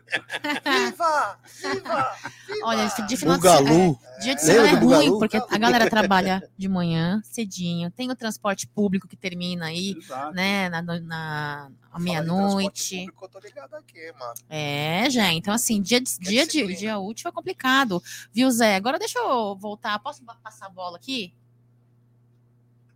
Viva! 0.64 1.40
Viva! 1.46 2.18
Viva! 2.48 2.66
Olha, 2.66 2.86
esse 2.86 3.02
de 3.08 3.18
final 3.18 3.36
de 3.36 3.42
Bugalu. 3.42 3.68
semana. 3.68 4.00
Dia 4.22 4.36
de 4.36 4.42
É. 4.42 4.44
semana 4.46 4.68
é 4.68 4.72
ruim, 4.74 4.80
Bugalu? 4.82 5.20
porque 5.20 5.38
a 5.38 5.58
galera 5.58 5.90
trabalha 5.90 6.48
de 6.56 6.68
manhã, 6.70 7.22
cedinho. 7.24 7.90
Tem 7.90 8.12
o 8.12 8.16
transporte 8.16 8.68
público 8.68 9.08
que 9.08 9.16
termina 9.16 9.66
aí, 9.68 9.96
Exato. 9.98 10.36
né, 10.36 10.70
na, 10.70 10.82
na- 10.82 11.72
de 11.96 12.02
meia-noite. 12.04 12.90
transporte 12.90 12.98
público, 13.06 13.26
Eu 13.26 13.30
tô 13.30 13.40
ligado 13.40 13.74
aqui, 13.74 14.14
mano. 14.20 14.34
É, 14.50 15.10
gente. 15.10 15.38
Então, 15.38 15.54
assim, 15.54 15.82
dia, 15.82 16.00
de, 16.00 16.20
dia, 16.20 16.46
de, 16.46 16.76
dia 16.76 17.00
útil 17.00 17.30
é 17.30 17.32
complicado. 17.32 18.02
Viu, 18.32 18.52
Zé? 18.52 18.76
Agora 18.76 19.00
deixa 19.00 19.18
eu 19.18 19.56
voltar. 19.56 19.98
Posso 20.00 20.24
passar 20.44 20.68
a 20.68 20.70
bola 20.70 20.98
aqui? 20.98 21.34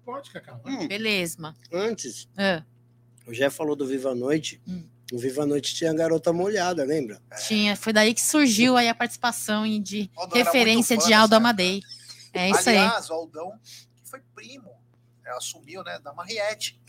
Pode, 0.06 0.30
Cacau. 0.30 0.62
Hum, 0.64 0.88
Beleza. 0.88 1.56
antes, 1.74 2.30
Ah, 2.38 2.64
o 3.28 3.32
Jeff 3.32 3.56
falou 3.56 3.76
do 3.76 3.86
Viva 3.86 4.12
a 4.12 4.16
Noite. 4.16 4.62
Hum. 4.68 4.84
O 5.14 5.20
Viva 5.20 5.44
a 5.44 5.46
Noite 5.46 5.76
tinha 5.76 5.92
a 5.92 5.94
garota 5.94 6.34
molhada, 6.34 6.84
lembra? 6.84 7.22
tinha, 7.48 7.76
foi 7.76 7.94
daí 7.94 8.14
que 8.14 8.22
surgiu 8.22 8.76
aí 8.76 8.90
a 8.90 8.96
participação 8.96 9.68
de 9.80 10.10
Aldão 10.16 10.40
era 10.40 10.46
referência 10.46 11.00
fã 11.00 11.08
de 11.08 11.14
Aldo 11.14 11.36
Amadei. 11.36 11.82
É 12.34 12.50
isso 12.50 12.70
aí. 12.70 12.78
Aliás, 12.78 13.10
o 13.10 13.14
Aldão, 13.14 13.52
que 13.96 14.10
foi 14.10 14.20
primo, 14.34 14.72
é, 15.26 15.32
assumiu, 15.32 15.84
né, 15.84 16.00
da 16.04 16.12
Mariette, 16.14 16.80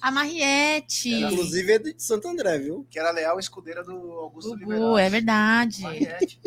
A 0.00 0.10
Mariette. 0.10 1.10
Inclusive 1.12 1.72
é 1.72 1.78
de 1.78 1.94
Santo 1.98 2.28
André, 2.28 2.58
viu? 2.58 2.86
que 2.88 2.98
era 2.98 3.10
leal 3.10 3.38
escudeira 3.38 3.82
do 3.82 3.92
Augusto 4.12 4.50
Gugu, 4.50 4.60
Liberato. 4.60 4.98
é 4.98 5.10
verdade. 5.10 5.82
Mariette, 5.82 6.40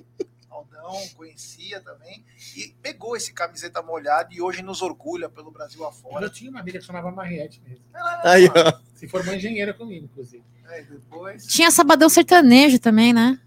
Aldão, 0.62 1.08
conhecia 1.16 1.80
também, 1.82 2.24
e 2.58 2.76
pegou 2.82 3.16
esse 3.16 3.34
camiseta 3.34 3.82
molhada 3.82 4.30
e 4.34 4.42
hoje 4.42 4.62
nos 4.62 4.82
orgulha 4.82 5.28
pelo 5.30 5.52
Brasil 5.52 5.82
Eu 5.82 5.88
afora. 5.90 6.30
tinha 6.30 6.50
uma 6.50 6.60
amiga 6.60 6.80
que 6.80 6.86
chamava 6.86 7.12
Mariette 7.12 7.62
mesmo. 7.68 7.84
Ela- 7.94 8.22
Aí, 8.32 8.48
ó. 8.48 8.74
Se 8.96 9.08
formou 9.08 9.34
engenheira 9.34 9.74
comigo, 9.74 10.06
inclusive. 10.06 10.44
É, 10.70 10.84
depois, 10.84 11.46
Tinha 11.48 11.70
Sabadão 11.72 12.08
Sertanejo 12.08 12.80
também, 12.80 13.12
né? 13.14 13.40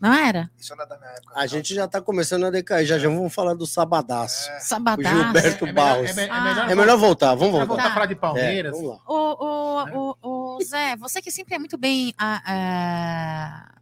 Não 0.00 0.12
era? 0.12 0.50
isso 0.58 0.74
não 0.74 0.82
é 0.82 0.86
da 0.88 0.98
minha 0.98 1.10
época. 1.10 1.32
A 1.36 1.42
não. 1.42 1.46
gente 1.46 1.72
já 1.72 1.86
tá 1.86 2.00
começando 2.00 2.44
a 2.44 2.50
decair. 2.50 2.84
Já 2.84 2.98
já 2.98 3.08
vamos 3.08 3.32
falar 3.32 3.54
do 3.54 3.64
Sabadaço. 3.68 4.50
É, 4.50 4.58
Sabadão. 4.58 5.04
Gilberto 5.04 5.64
É 5.64 5.72
melhor, 5.72 5.74
Barros. 5.74 6.10
é, 6.10 6.12
me- 6.14 6.22
é 6.22 6.28
Ah. 6.28 6.40
melhor, 6.42 6.70
É 6.70 6.74
melhor 6.74 6.98
voltar, 6.98 7.34
vamos 7.36 7.52
vamos 7.52 7.68
voltar. 7.68 7.94
falar 7.94 8.06
de 8.06 8.14
É, 8.14 8.16
Palmeiras. 8.16 8.72
vamos 8.72 8.88
lá. 8.88 8.98
Ô, 9.06 9.44
ô, 9.44 9.84
Né? 9.84 9.92
ô, 9.94 10.16
ô, 10.56 10.58
Zé, 10.64 10.96
você 10.96 11.22
que 11.22 11.30
sempre 11.30 11.54
é 11.54 11.58
muito 11.60 11.78
bem 11.78 12.12
ah, 12.18 12.42
ah, 12.44 13.74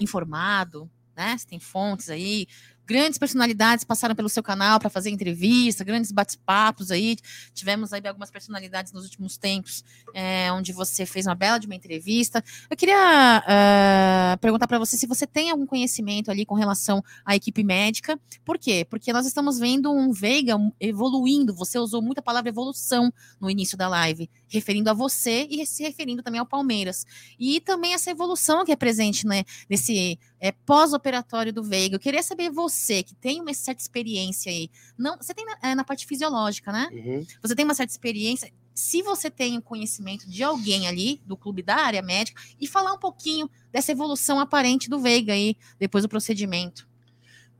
informado, 0.00 0.90
né? 1.16 1.36
Você 1.36 1.46
tem 1.46 1.58
fontes 1.58 2.10
aí, 2.10 2.46
Grandes 2.86 3.18
personalidades 3.18 3.82
passaram 3.82 4.14
pelo 4.14 4.28
seu 4.28 4.42
canal 4.42 4.78
para 4.78 4.90
fazer 4.90 5.08
entrevista, 5.08 5.82
grandes 5.82 6.12
bate-papos 6.12 6.90
aí. 6.90 7.16
Tivemos 7.54 7.94
aí 7.94 8.06
algumas 8.06 8.30
personalidades 8.30 8.92
nos 8.92 9.04
últimos 9.04 9.38
tempos, 9.38 9.82
é, 10.12 10.52
onde 10.52 10.70
você 10.72 11.06
fez 11.06 11.26
uma 11.26 11.34
bela 11.34 11.56
de 11.58 11.66
uma 11.66 11.74
entrevista. 11.74 12.44
Eu 12.68 12.76
queria 12.76 13.42
uh, 13.42 14.38
perguntar 14.38 14.66
para 14.66 14.78
você 14.78 14.98
se 14.98 15.06
você 15.06 15.26
tem 15.26 15.50
algum 15.50 15.64
conhecimento 15.64 16.30
ali 16.30 16.44
com 16.44 16.54
relação 16.54 17.02
à 17.24 17.34
equipe 17.34 17.64
médica. 17.64 18.20
Por 18.44 18.58
quê? 18.58 18.86
Porque 18.88 19.12
nós 19.14 19.26
estamos 19.26 19.58
vendo 19.58 19.90
um 19.90 20.12
Veiga 20.12 20.56
evoluindo. 20.78 21.54
Você 21.54 21.78
usou 21.78 22.02
muita 22.02 22.20
palavra 22.20 22.50
evolução 22.50 23.10
no 23.40 23.48
início 23.48 23.78
da 23.78 23.88
live, 23.88 24.28
referindo 24.58 24.90
a 24.90 24.94
você 24.94 25.46
e 25.50 25.64
se 25.66 25.82
referindo 25.82 26.22
também 26.22 26.40
ao 26.40 26.46
Palmeiras. 26.46 27.06
E 27.38 27.60
também 27.60 27.94
essa 27.94 28.10
evolução 28.10 28.64
que 28.64 28.72
é 28.72 28.76
presente 28.76 29.26
né, 29.26 29.44
nesse 29.68 30.18
é, 30.40 30.52
pós-operatório 30.52 31.52
do 31.52 31.62
Veiga. 31.62 31.96
Eu 31.96 32.00
queria 32.00 32.22
saber 32.22 32.50
você, 32.50 33.02
que 33.02 33.14
tem 33.14 33.40
uma 33.40 33.52
certa 33.54 33.82
experiência 33.82 34.50
aí. 34.50 34.70
Não, 34.96 35.16
você 35.16 35.34
tem 35.34 35.44
na, 35.44 35.70
é, 35.70 35.74
na 35.74 35.84
parte 35.84 36.06
fisiológica, 36.06 36.72
né? 36.72 36.88
Uhum. 36.92 37.26
Você 37.42 37.54
tem 37.54 37.64
uma 37.64 37.74
certa 37.74 37.92
experiência. 37.92 38.52
Se 38.74 39.02
você 39.02 39.30
tem 39.30 39.56
o 39.56 39.62
conhecimento 39.62 40.28
de 40.28 40.42
alguém 40.42 40.88
ali, 40.88 41.20
do 41.24 41.36
clube 41.36 41.62
da 41.62 41.76
área 41.76 42.02
médica, 42.02 42.42
e 42.60 42.66
falar 42.66 42.92
um 42.92 42.98
pouquinho 42.98 43.48
dessa 43.70 43.92
evolução 43.92 44.40
aparente 44.40 44.90
do 44.90 44.98
Veiga 44.98 45.32
aí, 45.32 45.56
depois 45.78 46.02
do 46.02 46.08
procedimento. 46.08 46.88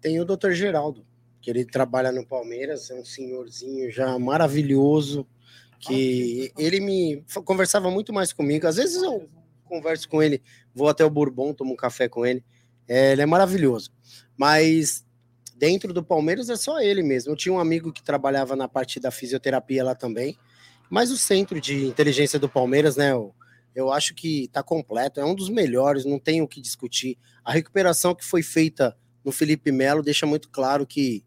Tem 0.01 0.21
o 0.21 0.25
Dr. 0.25 0.51
Geraldo, 0.51 1.07
que 1.41 1.51
ele 1.51 1.65
trabalha 1.65 2.11
no 2.11 2.27
Palmeiras, 2.27 2.91
é 2.91 2.95
um 2.95 3.05
senhorzinho 3.05 3.91
já 3.91 4.19
maravilhoso, 4.19 5.27
que 5.87 6.53
ele 6.59 6.81
me 6.81 7.25
conversava 7.45 7.91
muito 7.91 8.13
mais 8.13 8.33
comigo. 8.33 8.67
Às 8.67 8.77
vezes 8.77 9.03
eu 9.03 9.29
converso 9.65 10.09
com 10.09 10.23
ele, 10.23 10.43
vou 10.75 10.89
até 10.89 11.05
o 11.05 11.11
Bourbon, 11.11 11.53
tomo 11.53 11.73
um 11.73 11.77
café 11.77 12.09
com 12.09 12.25
ele. 12.25 12.45
É, 12.87 13.13
ele 13.13 13.23
é 13.23 13.27
maravilhoso. 13.27 13.91
Mas 14.37 15.05
dentro 15.57 15.93
do 15.93 16.05
Palmeiras 16.05 16.49
é 16.49 16.57
só 16.57 16.81
ele 16.81 17.03
mesmo. 17.03 17.33
Eu 17.33 17.37
tinha 17.37 17.53
um 17.53 17.59
amigo 17.59 17.93
que 17.93 18.03
trabalhava 18.03 18.55
na 18.57 18.69
parte 18.69 19.01
da 19.01 19.11
fisioterapia 19.11 19.85
lá 19.85 19.95
também. 19.95 20.37
Mas 20.91 21.11
o 21.11 21.17
centro 21.17 21.61
de 21.61 21.87
inteligência 21.87 22.39
do 22.39 22.49
Palmeiras, 22.49 22.97
né? 22.97 23.13
Eu, 23.13 23.35
eu 23.75 23.93
acho 23.93 24.15
que 24.15 24.45
está 24.45 24.63
completo, 24.63 25.21
é 25.21 25.25
um 25.25 25.35
dos 25.35 25.49
melhores, 25.49 26.05
não 26.05 26.19
tem 26.19 26.43
o 26.43 26.49
que 26.49 26.61
discutir. 26.61 27.19
A 27.45 27.53
recuperação 27.53 28.15
que 28.15 28.25
foi 28.25 28.43
feita 28.43 28.97
no 29.25 29.33
Felipe 29.33 29.73
Melo 29.73 30.03
deixa 30.03 30.27
muito 30.27 30.49
claro 30.51 30.87
que 30.87 31.25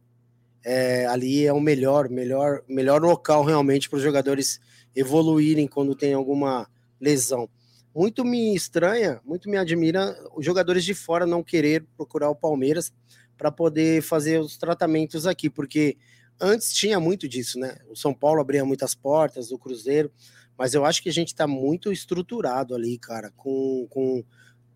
é, 0.63 1.05
ali 1.07 1.45
é 1.45 1.53
o 1.53 1.59
melhor, 1.59 2.09
melhor, 2.09 2.61
melhor 2.67 3.01
local 3.01 3.43
realmente 3.43 3.89
para 3.89 3.97
os 3.97 4.03
jogadores 4.03 4.59
evoluírem 4.95 5.67
quando 5.67 5.95
tem 5.95 6.13
alguma 6.13 6.67
lesão 6.99 7.49
muito 7.97 8.23
me 8.23 8.55
estranha, 8.55 9.19
muito 9.25 9.49
me 9.49 9.57
admira 9.57 10.15
os 10.35 10.45
jogadores 10.45 10.85
de 10.85 10.93
fora 10.93 11.25
não 11.25 11.41
querer 11.41 11.83
procurar 11.97 12.29
o 12.29 12.35
Palmeiras 12.35 12.93
para 13.35 13.51
poder 13.51 14.03
fazer 14.03 14.39
os 14.39 14.55
tratamentos 14.55 15.25
aqui, 15.25 15.49
porque 15.49 15.97
antes 16.39 16.71
tinha 16.71 16.99
muito 16.99 17.27
disso, 17.27 17.57
né? 17.57 17.75
O 17.89 17.95
São 17.95 18.13
Paulo 18.13 18.39
abria 18.39 18.63
muitas 18.63 18.93
portas, 18.93 19.51
o 19.51 19.57
Cruzeiro, 19.57 20.11
mas 20.55 20.75
eu 20.75 20.85
acho 20.85 21.01
que 21.01 21.09
a 21.09 21.13
gente 21.13 21.29
está 21.29 21.47
muito 21.47 21.91
estruturado 21.91 22.75
ali, 22.75 22.99
cara, 22.99 23.31
com, 23.35 23.87
com 23.89 24.23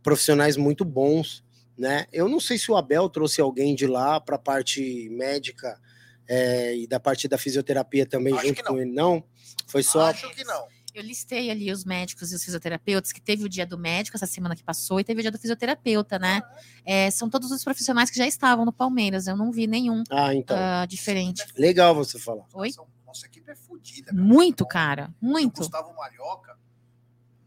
profissionais 0.01 0.57
muito 0.57 0.83
bons, 0.83 1.43
né? 1.81 2.05
Eu 2.13 2.29
não 2.29 2.39
sei 2.39 2.59
se 2.59 2.71
o 2.71 2.77
Abel 2.77 3.09
trouxe 3.09 3.41
alguém 3.41 3.73
de 3.73 3.87
lá 3.87 4.21
para 4.21 4.35
a 4.35 4.39
parte 4.39 5.09
médica 5.09 5.81
é, 6.27 6.77
e 6.77 6.85
da 6.85 6.99
parte 6.99 7.27
da 7.27 7.39
fisioterapia 7.39 8.05
também 8.05 8.35
acho 8.35 8.47
junto 8.47 8.63
com 8.63 8.77
ele, 8.77 8.91
não? 8.91 9.23
Foi 9.65 9.81
só. 9.81 10.05
Acho 10.05 10.29
que 10.29 10.43
não. 10.43 10.67
Eu 10.93 11.01
listei 11.01 11.49
ali 11.49 11.71
os 11.71 11.83
médicos 11.83 12.31
e 12.31 12.35
os 12.35 12.43
fisioterapeutas, 12.43 13.11
que 13.11 13.21
teve 13.21 13.45
o 13.45 13.49
dia 13.49 13.65
do 13.65 13.79
médico 13.79 14.15
essa 14.15 14.27
semana 14.27 14.55
que 14.55 14.63
passou 14.63 14.99
e 14.99 15.03
teve 15.03 15.21
o 15.21 15.23
dia 15.23 15.31
do 15.31 15.39
fisioterapeuta, 15.39 16.19
né? 16.19 16.41
É, 16.85 17.09
são 17.09 17.29
todos 17.29 17.49
os 17.49 17.63
profissionais 17.63 18.11
que 18.11 18.17
já 18.17 18.27
estavam 18.27 18.63
no 18.63 18.73
Palmeiras. 18.73 19.25
Eu 19.25 19.35
não 19.35 19.51
vi 19.51 19.65
nenhum 19.65 20.03
ah, 20.11 20.35
então. 20.35 20.55
uh, 20.55 20.85
diferente. 20.85 21.43
Legal 21.57 21.95
você 21.95 22.19
falar. 22.19 22.45
Oi? 22.53 22.71
Nossa 23.07 23.25
equipe 23.25 23.49
é 23.49 23.55
fodida. 23.55 24.13
Muito, 24.13 24.67
cara. 24.67 25.11
Muito. 25.19 25.57
O 25.57 25.61
Gustavo 25.61 25.95
Marioca. 25.95 26.59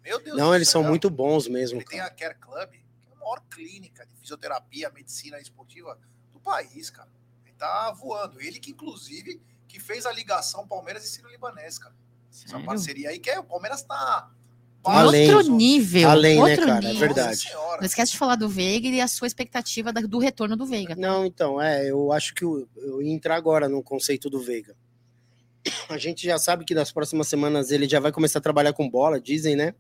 Meu 0.03 0.21
Deus 0.21 0.37
Não, 0.37 0.55
eles 0.55 0.69
céu. 0.69 0.83
são 0.83 0.91
muito 0.91 1.09
bons 1.09 1.47
mesmo. 1.47 1.79
Ele 1.79 1.85
cara. 1.85 2.11
tem 2.11 2.27
a 2.27 2.29
Care 2.29 2.41
Club, 2.41 2.71
que 2.71 3.09
é 3.09 3.13
a 3.13 3.17
maior 3.17 3.41
clínica 3.51 4.07
de 4.07 4.14
fisioterapia, 4.25 4.91
medicina 4.91 5.39
esportiva 5.39 5.99
do 6.33 6.41
país, 6.41 6.89
cara. 6.89 7.11
Ele 7.45 7.55
tá 7.57 7.93
voando. 7.93 8.41
Ele 8.41 8.59
que, 8.59 8.71
inclusive, 8.71 9.41
que 9.69 9.79
fez 9.79 10.07
a 10.07 10.13
ligação 10.13 10.67
Palmeiras 10.67 11.05
e 11.05 11.09
Ciro 11.09 11.29
Libanês, 11.29 11.79
cara. 11.79 11.95
Sério? 12.31 12.57
Essa 12.57 12.67
parceria 12.67 13.11
aí 13.11 13.19
que 13.19 13.31
é, 13.31 13.39
o 13.39 13.45
Palmeiras 13.45 13.83
tá. 13.83 14.31
Além, 14.83 15.33
outro 15.33 15.55
nível. 15.55 16.11
Além, 16.11 16.37
né, 16.37 16.43
outro 16.43 16.67
né, 16.67 16.73
cara? 16.73 16.85
É 16.85 16.89
nível. 16.89 17.05
É 17.05 17.07
verdade. 17.07 17.51
Não 17.55 17.87
esquece 17.87 18.13
de 18.13 18.19
falar 18.19 18.37
do 18.37 18.49
Veiga 18.49 18.89
e 18.89 19.01
a 19.01 19.09
sua 19.09 19.27
expectativa 19.27 19.93
do 19.93 20.19
retorno 20.19 20.57
do 20.57 20.67
Veiga. 20.67 20.95
Tá? 20.95 21.01
Não, 21.01 21.25
então, 21.25 21.61
é, 21.61 21.91
eu 21.91 22.13
acho 22.13 22.35
que 22.35 22.45
eu, 22.45 22.69
eu 22.77 23.01
ia 23.01 23.13
entrar 23.13 23.37
agora 23.37 23.69
no 23.69 23.83
conceito 23.83 24.29
do 24.29 24.41
Veiga. 24.41 24.77
A 25.89 25.97
gente 25.97 26.27
já 26.27 26.37
sabe 26.39 26.65
que 26.67 26.75
nas 26.75 26.93
próximas 26.93 27.29
semanas 27.29 27.71
ele 27.71 27.89
já 27.89 27.99
vai 27.99 28.13
começar 28.13 28.39
a 28.39 28.43
trabalhar 28.43 28.75
com 28.75 28.89
bola, 28.89 29.19
dizem, 29.19 29.57
né? 29.57 29.75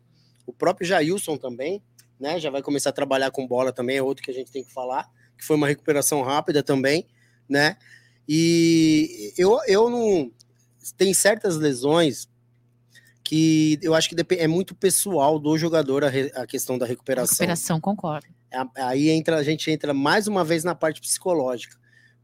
O 0.46 0.52
próprio 0.52 0.86
Jailson 0.86 1.36
também, 1.36 1.82
né? 2.18 2.38
Já 2.38 2.50
vai 2.50 2.62
começar 2.62 2.90
a 2.90 2.92
trabalhar 2.92 3.30
com 3.30 3.46
bola 3.46 3.72
também, 3.72 3.96
é 3.96 4.02
outro 4.02 4.24
que 4.24 4.30
a 4.30 4.34
gente 4.34 4.50
tem 4.50 4.64
que 4.64 4.72
falar, 4.72 5.08
que 5.36 5.44
foi 5.44 5.56
uma 5.56 5.66
recuperação 5.66 6.22
rápida 6.22 6.62
também, 6.62 7.06
né? 7.48 7.76
E 8.28 9.32
eu, 9.36 9.58
eu 9.66 9.90
não. 9.90 10.30
Tem 10.96 11.12
certas 11.14 11.56
lesões 11.56 12.28
que 13.22 13.78
eu 13.82 13.94
acho 13.94 14.08
que 14.08 14.16
é 14.36 14.46
muito 14.46 14.74
pessoal 14.74 15.38
do 15.38 15.56
jogador 15.56 16.04
a, 16.04 16.08
re, 16.08 16.30
a 16.34 16.46
questão 16.46 16.76
da 16.76 16.84
recuperação. 16.84 17.32
Recuperação, 17.32 17.80
concordo. 17.80 18.26
Aí 18.76 19.08
entra, 19.08 19.36
a 19.36 19.42
gente 19.42 19.70
entra 19.70 19.92
mais 19.94 20.28
uma 20.28 20.44
vez 20.44 20.62
na 20.62 20.74
parte 20.74 21.00
psicológica. 21.00 21.76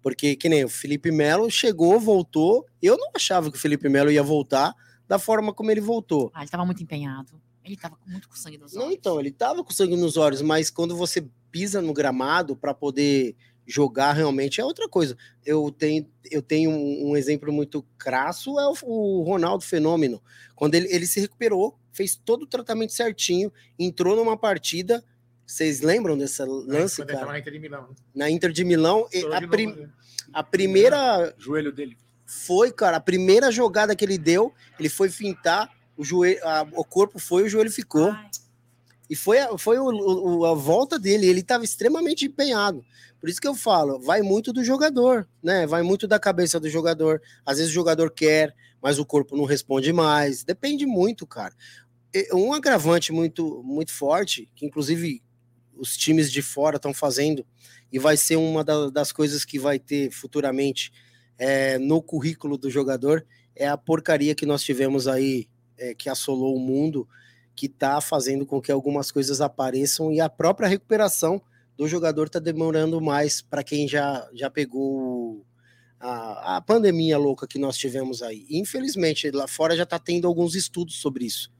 Porque, 0.03 0.37
que 0.37 0.49
nem 0.49 0.65
o 0.65 0.69
Felipe 0.69 1.11
Melo 1.11 1.51
chegou, 1.51 1.99
voltou. 1.99 2.67
Eu 2.81 2.97
não 2.97 3.11
achava 3.15 3.51
que 3.51 3.57
o 3.57 3.61
Felipe 3.61 3.89
Melo 3.89 4.11
ia 4.11 4.23
voltar 4.23 4.75
da 5.07 5.19
forma 5.19 5.53
como 5.53 5.71
ele 5.71 5.81
voltou. 5.81 6.31
Ah, 6.33 6.41
ele 6.41 6.45
estava 6.47 6.65
muito 6.65 6.83
empenhado. 6.83 7.41
Ele 7.65 7.75
estava 7.75 7.99
muito 8.07 8.29
com 8.29 8.37
sangue 8.37 8.59
nos 8.59 8.75
olhos. 8.75 8.85
Não, 8.85 8.93
então, 8.93 9.21
ele 9.21 9.29
estava 9.29 9.63
com 9.63 9.71
sangue 9.71 9.97
nos 9.97 10.17
olhos, 10.17 10.43
mas 10.43 10.71
quando 10.71 10.97
você 10.97 11.27
pisa 11.51 11.83
no 11.83 11.93
gramado 11.93 12.57
para 12.57 12.73
poder 12.73 13.37
jogar 13.71 14.13
realmente 14.13 14.61
é 14.61 14.65
outra 14.65 14.89
coisa. 14.89 15.17
Eu 15.45 15.71
tenho, 15.71 16.07
eu 16.31 16.43
tenho 16.43 16.71
um, 16.71 17.11
um 17.11 17.17
exemplo 17.17 17.53
muito 17.53 17.83
crasso, 17.97 18.59
é 18.59 18.67
o, 18.67 18.75
o, 18.83 19.23
Ronaldo 19.23 19.65
Fenômeno. 19.65 20.21
Quando 20.55 20.75
ele, 20.75 20.93
ele 20.93 21.07
se 21.07 21.21
recuperou, 21.21 21.79
fez 21.93 22.17
todo 22.17 22.43
o 22.43 22.47
tratamento 22.47 22.93
certinho, 22.93 23.53
entrou 23.79 24.17
numa 24.17 24.37
partida. 24.37 25.05
Vocês 25.47 25.81
lembram 25.81 26.19
dessa 26.19 26.45
lance, 26.45 27.03
é, 27.03 27.05
cara? 27.05 27.27
Na 27.27 27.39
Inter 27.39 27.53
de 27.53 27.59
Milão. 27.59 27.89
Né? 27.89 27.95
Na 28.15 28.31
Inter 28.31 28.53
de 28.53 28.65
Milão, 28.65 29.09
a, 29.33 29.49
prim, 29.49 29.67
né? 29.73 29.91
a 30.33 30.43
primeira. 30.43 31.35
Joelho 31.39 31.73
dele. 31.73 31.97
Foi, 32.27 32.71
cara, 32.71 32.99
a 32.99 33.01
primeira 33.01 33.51
jogada 33.51 33.97
que 33.97 34.05
ele 34.05 34.17
deu, 34.17 34.55
ele 34.79 34.89
foi 34.89 35.09
fintar, 35.11 35.69
o, 36.01 36.05
joelho, 36.05 36.41
a, 36.43 36.67
o 36.73 36.83
corpo 36.83 37.19
foi, 37.19 37.43
o 37.43 37.49
joelho 37.49 37.71
ficou. 37.71 38.11
Ai. 38.11 38.31
E 39.11 39.15
foi, 39.15 39.39
foi 39.59 39.79
o, 39.79 39.85
o, 39.85 40.47
a 40.47 40.55
volta 40.55 40.99
dele, 40.99 41.27
ele 41.27 41.41
estava 41.41 41.63
extremamente 41.63 42.25
empenhado. 42.25 42.83
Por 43.21 43.29
isso 43.29 43.41
que 43.41 43.47
eu 43.47 43.55
falo, 43.55 44.01
vai 44.01 44.23
muito 44.23 44.51
do 44.51 44.65
jogador, 44.65 45.29
né? 45.43 45.67
Vai 45.67 45.83
muito 45.83 46.09
da 46.09 46.19
cabeça 46.19 46.59
do 46.59 46.71
jogador. 46.71 47.21
Às 47.45 47.59
vezes 47.59 47.71
o 47.71 47.75
jogador 47.75 48.11
quer, 48.11 48.55
mas 48.81 48.99
o 48.99 49.05
corpo 49.05 49.37
não 49.37 49.45
responde 49.45 49.93
mais. 49.93 50.43
Depende 50.43 50.87
muito, 50.87 51.27
cara. 51.27 51.55
Um 52.33 52.55
agravante 52.55 53.13
muito, 53.13 53.63
muito 53.63 53.93
forte, 53.93 54.51
que 54.57 54.65
inclusive 54.65 55.23
os 55.77 55.97
times 55.97 56.33
de 56.33 56.41
fora 56.41 56.77
estão 56.77 56.95
fazendo, 56.95 57.45
e 57.93 57.99
vai 57.99 58.17
ser 58.17 58.37
uma 58.37 58.65
das 58.65 59.13
coisas 59.13 59.45
que 59.45 59.59
vai 59.59 59.79
ter 59.79 60.11
futuramente 60.11 60.93
é, 61.37 61.79
no 61.79 62.03
currículo 62.03 62.57
do 62.57 62.71
jogador, 62.71 63.27
é 63.55 63.69
a 63.69 63.77
porcaria 63.77 64.35
que 64.35 64.47
nós 64.47 64.63
tivemos 64.63 65.07
aí, 65.07 65.49
é, 65.81 65.95
que 65.95 66.09
assolou 66.09 66.55
o 66.55 66.61
mundo, 66.61 67.09
que 67.57 67.67
está 67.67 68.01
fazendo 68.01 68.47
com 68.47 68.61
que 68.61 68.71
algumas 68.71 69.11
coisas 69.11 69.41
apareçam 69.41 70.13
e 70.13 70.21
a 70.21 70.29
própria 70.29 70.69
recuperação 70.69 71.43
do 71.77 71.89
jogador 71.89 72.27
está 72.27 72.39
demorando 72.39 73.01
mais 73.01 73.41
para 73.41 73.65
quem 73.65 73.89
já, 73.89 74.29
já 74.35 74.51
pegou 74.51 75.45
a, 75.99 76.57
a 76.57 76.61
pandemia 76.61 77.17
louca 77.17 77.47
que 77.47 77.59
nós 77.59 77.77
tivemos 77.77 78.23
aí. 78.23 78.47
Infelizmente, 78.51 79.31
lá 79.31 79.49
fora 79.49 79.75
já 79.75 79.85
está 79.85 79.99
tendo 79.99 80.29
alguns 80.29 80.55
estudos 80.55 80.97
sobre 80.97 81.25
isso. 81.25 81.51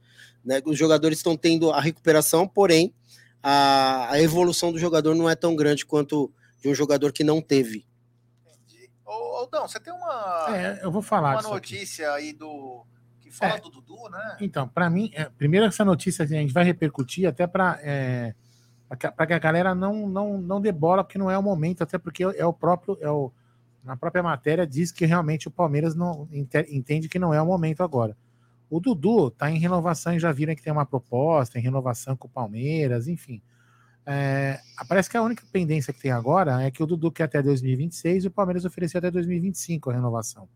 Né? 0.45 0.61
Os 0.65 0.77
jogadores 0.77 1.17
estão 1.19 1.35
tendo 1.35 1.71
a 1.71 1.81
recuperação, 1.81 2.47
porém, 2.47 2.93
a, 3.41 4.11
a 4.11 4.21
evolução 4.21 4.71
do 4.71 4.77
jogador 4.77 5.15
não 5.15 5.29
é 5.29 5.35
tão 5.35 5.55
grande 5.55 5.85
quanto 5.85 6.31
de 6.61 6.69
um 6.69 6.75
jogador 6.75 7.11
que 7.11 7.23
não 7.23 7.41
teve. 7.41 7.85
Entendi. 8.45 8.89
Ô, 9.05 9.11
Aldão, 9.11 9.67
você 9.67 9.79
tem 9.79 9.91
uma, 9.91 10.45
é, 10.55 10.79
eu 10.83 10.91
vou 10.91 11.01
falar 11.01 11.39
uma 11.39 11.49
notícia 11.49 12.11
aqui. 12.13 12.25
aí 12.27 12.33
do 12.33 12.85
que 13.31 13.37
fala 13.37 13.55
é, 13.55 13.59
do 13.59 13.69
Dudu, 13.69 14.09
né? 14.09 14.37
Então, 14.39 14.67
para 14.67 14.89
mim, 14.89 15.09
é, 15.13 15.25
primeiro 15.25 15.65
essa 15.65 15.83
notícia 15.83 16.23
a 16.23 16.27
gente 16.27 16.53
vai 16.53 16.63
repercutir 16.63 17.27
até 17.27 17.47
para 17.47 17.79
é, 17.81 18.35
para 19.15 19.25
que 19.25 19.33
a 19.33 19.39
galera 19.39 19.73
não, 19.73 20.07
não, 20.07 20.37
não 20.37 20.59
dê 20.59 20.71
bola, 20.71 21.03
porque 21.03 21.17
não 21.17 21.31
é 21.31 21.37
o 21.37 21.43
momento, 21.43 21.81
até 21.81 21.97
porque 21.97 22.23
é 22.23 22.45
o 22.45 22.53
próprio. 22.53 22.97
É 22.99 23.09
o, 23.09 23.31
na 23.83 23.95
própria 23.95 24.21
matéria 24.21 24.67
diz 24.67 24.91
que 24.91 25.05
realmente 25.05 25.47
o 25.47 25.51
Palmeiras 25.51 25.95
não 25.95 26.27
entende 26.31 27.09
que 27.09 27.17
não 27.17 27.33
é 27.33 27.41
o 27.41 27.45
momento 27.45 27.81
agora. 27.81 28.15
O 28.69 28.79
Dudu 28.79 29.29
está 29.29 29.49
em 29.49 29.57
renovação 29.57 30.13
e 30.13 30.19
já 30.19 30.31
viram 30.31 30.55
que 30.55 30.61
tem 30.61 30.71
uma 30.71 30.85
proposta 30.85 31.57
em 31.57 31.61
renovação 31.61 32.15
com 32.15 32.27
o 32.27 32.31
Palmeiras, 32.31 33.07
enfim. 33.07 33.41
É, 34.05 34.59
parece 34.87 35.09
que 35.09 35.17
a 35.17 35.21
única 35.21 35.43
pendência 35.51 35.93
que 35.93 35.99
tem 35.99 36.11
agora 36.11 36.61
é 36.61 36.71
que 36.71 36.81
o 36.81 36.85
Dudu 36.85 37.11
quer 37.11 37.23
até 37.23 37.41
2026 37.41 38.25
e 38.25 38.27
o 38.27 38.31
Palmeiras 38.31 38.65
ofereceu 38.65 38.99
até 38.99 39.09
2025 39.09 39.89
a 39.89 39.93
renovação. 39.93 40.47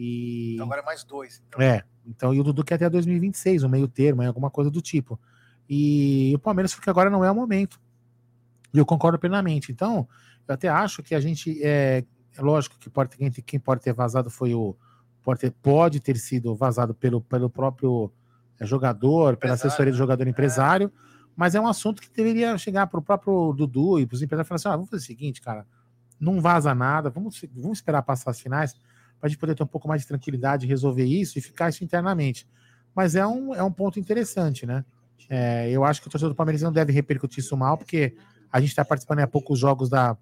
E... 0.00 0.54
Então 0.54 0.64
agora 0.64 0.80
é 0.80 0.84
mais 0.84 1.04
dois. 1.04 1.42
Então. 1.46 1.60
É, 1.60 1.84
então 2.06 2.32
e 2.32 2.40
o 2.40 2.42
Dudu 2.42 2.64
quer 2.64 2.76
até 2.76 2.88
2026, 2.88 3.64
um 3.64 3.68
meio 3.68 3.86
termo, 3.86 4.22
alguma 4.22 4.50
coisa 4.50 4.70
do 4.70 4.80
tipo. 4.80 5.20
E 5.68 6.32
o 6.34 6.38
Palmeiras 6.38 6.74
porque 6.74 6.88
agora 6.88 7.10
não 7.10 7.22
é 7.22 7.30
o 7.30 7.34
momento. 7.34 7.78
E 8.72 8.78
eu 8.78 8.86
concordo 8.86 9.18
plenamente. 9.18 9.70
Então, 9.70 10.08
eu 10.48 10.54
até 10.54 10.68
acho 10.68 11.02
que 11.02 11.14
a 11.14 11.20
gente. 11.20 11.62
É, 11.62 12.02
é 12.36 12.40
lógico 12.40 12.78
que 12.78 12.88
pode, 12.88 13.14
quem, 13.14 13.30
quem 13.30 13.60
pode 13.60 13.82
ter 13.82 13.92
vazado 13.92 14.30
foi 14.30 14.54
o. 14.54 14.74
Pode 15.22 15.40
ter, 15.40 15.50
pode 15.50 16.00
ter 16.00 16.16
sido 16.16 16.54
vazado 16.54 16.94
pelo, 16.94 17.20
pelo 17.20 17.50
próprio 17.50 18.10
é, 18.58 18.64
jogador, 18.64 19.36
pela 19.36 19.52
assessoria 19.52 19.92
do 19.92 19.98
jogador 19.98 20.26
empresário, 20.26 20.86
é. 20.86 21.00
mas 21.36 21.54
é 21.54 21.60
um 21.60 21.68
assunto 21.68 22.00
que 22.00 22.10
deveria 22.10 22.56
chegar 22.56 22.86
para 22.86 22.98
o 22.98 23.02
próprio 23.02 23.52
Dudu 23.52 24.00
e 24.00 24.06
para 24.06 24.14
os 24.14 24.22
empresários 24.22 24.46
e 24.46 24.48
falar 24.48 24.56
assim: 24.56 24.68
ah, 24.68 24.76
vamos 24.76 24.88
fazer 24.88 25.02
o 25.02 25.06
seguinte, 25.06 25.42
cara, 25.42 25.66
não 26.18 26.40
vaza 26.40 26.74
nada, 26.74 27.10
vamos, 27.10 27.38
vamos 27.54 27.78
esperar 27.78 28.02
passar 28.02 28.30
as 28.30 28.40
finais 28.40 28.74
para 29.20 29.26
a 29.26 29.28
gente 29.28 29.38
poder 29.38 29.54
ter 29.54 29.62
um 29.62 29.66
pouco 29.66 29.86
mais 29.86 30.00
de 30.00 30.08
tranquilidade, 30.08 30.66
resolver 30.66 31.04
isso 31.04 31.38
e 31.38 31.42
ficar 31.42 31.68
isso 31.68 31.84
internamente. 31.84 32.48
Mas 32.94 33.14
é 33.14 33.26
um, 33.26 33.54
é 33.54 33.62
um 33.62 33.70
ponto 33.70 34.00
interessante, 34.00 34.64
né? 34.64 34.84
É, 35.28 35.70
eu 35.70 35.84
acho 35.84 36.00
que 36.00 36.08
o 36.08 36.10
torcedor 36.10 36.32
do 36.32 36.36
Palmeiras 36.36 36.62
não 36.62 36.72
deve 36.72 36.92
repercutir 36.92 37.38
isso 37.38 37.56
mal, 37.56 37.76
porque 37.76 38.16
a 38.50 38.58
gente 38.58 38.70
está 38.70 38.84
participando 38.84 39.20
há 39.20 39.26
poucos 39.26 39.58
jogos 39.58 39.88
da, 39.88 40.16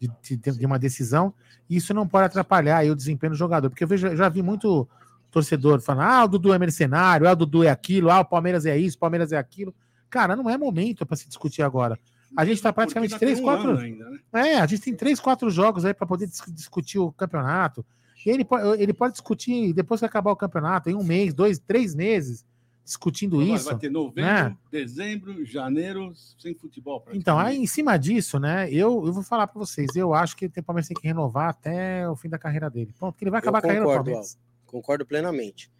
de, 0.00 0.36
de, 0.36 0.58
de, 0.58 0.66
uma 0.66 0.78
decisão, 0.78 1.34
e 1.68 1.76
isso 1.76 1.92
não 1.92 2.06
pode 2.06 2.26
atrapalhar 2.26 2.78
aí, 2.78 2.90
o 2.90 2.96
desempenho 2.96 3.32
do 3.32 3.36
jogador. 3.36 3.68
Porque 3.68 3.84
eu 3.84 3.88
vejo, 3.88 4.16
já 4.16 4.28
vi 4.28 4.40
muito 4.40 4.88
torcedor 5.30 5.80
falando: 5.80 6.08
ah, 6.08 6.24
o 6.24 6.28
Dudu 6.28 6.54
é 6.54 6.58
mercenário, 6.58 7.28
ah, 7.28 7.32
o 7.32 7.36
Dudu 7.36 7.64
é 7.64 7.70
aquilo, 7.70 8.10
ah, 8.10 8.20
o 8.20 8.24
Palmeiras 8.24 8.64
é 8.64 8.78
isso, 8.78 8.96
o 8.96 9.00
Palmeiras 9.00 9.32
é 9.32 9.36
aquilo. 9.36 9.74
Cara, 10.08 10.36
não 10.36 10.48
é 10.48 10.56
momento 10.56 11.04
para 11.04 11.16
se 11.16 11.26
discutir 11.26 11.62
agora. 11.62 11.98
A 12.36 12.44
gente 12.44 12.56
está 12.56 12.72
praticamente 12.72 13.18
três, 13.18 13.38
um 13.38 13.42
quatro. 13.42 13.76
Ainda, 13.76 14.10
né? 14.10 14.18
É, 14.32 14.60
a 14.60 14.66
gente 14.66 14.82
tem 14.82 14.94
três, 14.94 15.20
quatro 15.20 15.50
jogos 15.50 15.84
aí 15.84 15.92
para 15.92 16.06
poder 16.06 16.28
discutir 16.48 16.98
o 16.98 17.12
campeonato. 17.12 17.84
E 18.24 18.30
ele, 18.30 18.46
ele 18.78 18.92
pode 18.92 19.12
discutir 19.12 19.72
depois 19.72 20.00
que 20.00 20.06
acabar 20.06 20.30
o 20.30 20.36
campeonato, 20.36 20.88
em 20.88 20.94
um 20.94 21.04
mês, 21.04 21.34
dois, 21.34 21.58
três 21.58 21.94
meses, 21.94 22.44
discutindo 22.84 23.42
então, 23.42 23.54
isso. 23.54 23.64
Vai 23.66 23.78
ter 23.78 23.90
novembro, 23.90 24.22
né? 24.22 24.56
dezembro, 24.70 25.44
janeiro, 25.44 26.12
sem 26.38 26.54
futebol. 26.54 27.04
Então, 27.12 27.38
aí 27.38 27.56
em 27.56 27.66
cima 27.66 27.96
disso, 27.98 28.38
né? 28.38 28.68
Eu, 28.70 29.06
eu 29.06 29.12
vou 29.12 29.22
falar 29.22 29.46
para 29.46 29.58
vocês, 29.58 29.94
eu 29.96 30.14
acho 30.14 30.36
que 30.36 30.46
o 30.46 30.62
Palmeiras 30.62 30.88
tem 30.88 30.96
que 30.96 31.06
renovar 31.06 31.48
até 31.48 32.08
o 32.08 32.16
fim 32.16 32.28
da 32.28 32.38
carreira 32.38 32.70
dele. 32.70 32.94
Ponto, 32.98 33.12
porque 33.12 33.24
ele 33.24 33.30
vai 33.30 33.40
acabar 33.40 33.60
concordo, 33.60 33.76
a 33.76 33.82
carreira 33.82 34.00
do 34.00 34.04
Palmeiras. 34.04 34.38
Concordo 34.66 35.06
plenamente. 35.06 35.70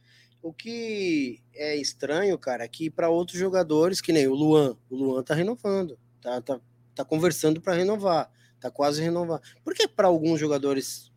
O 0.43 0.53
que 0.53 1.41
é 1.55 1.75
estranho, 1.77 2.37
cara, 2.37 2.65
é 2.65 2.69
que 2.69 2.91
para 2.91 3.09
outros 3.09 3.39
jogadores, 3.39 4.03
que 4.03 4.13
nem 4.13 4.29
o 4.29 4.35
Luan, 4.35 4.77
o 4.91 4.97
Luan 4.97 5.23
tá 5.23 5.35
renovando, 5.35 5.99
tá, 6.21 6.41
tá, 6.43 6.61
tá 6.95 7.05
conversando 7.05 7.63
para 7.63 7.73
renovar, 7.73 8.31
tá 8.61 8.71
quase 8.71 9.01
renovar. 9.03 9.41
Por 9.65 9.73
que 9.73 9.89
para 9.89 10.07
alguns 10.07 10.39
jogadores 10.39 11.11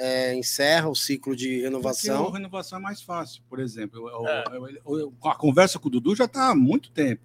é, 0.00 0.34
encerra 0.34 0.88
o 0.88 0.94
ciclo 0.94 1.36
de 1.36 1.60
renovação. 1.60 2.24
Porque 2.24 2.36
a 2.36 2.38
renovação 2.38 2.78
é 2.78 2.82
mais 2.82 3.02
fácil, 3.02 3.42
por 3.48 3.60
exemplo. 3.60 4.08
É. 4.26 4.44
a 5.28 5.34
conversa 5.34 5.78
com 5.78 5.88
o 5.88 5.90
Dudu 5.90 6.16
já 6.16 6.24
está 6.24 6.50
há 6.50 6.54
muito 6.54 6.90
tempo. 6.90 7.22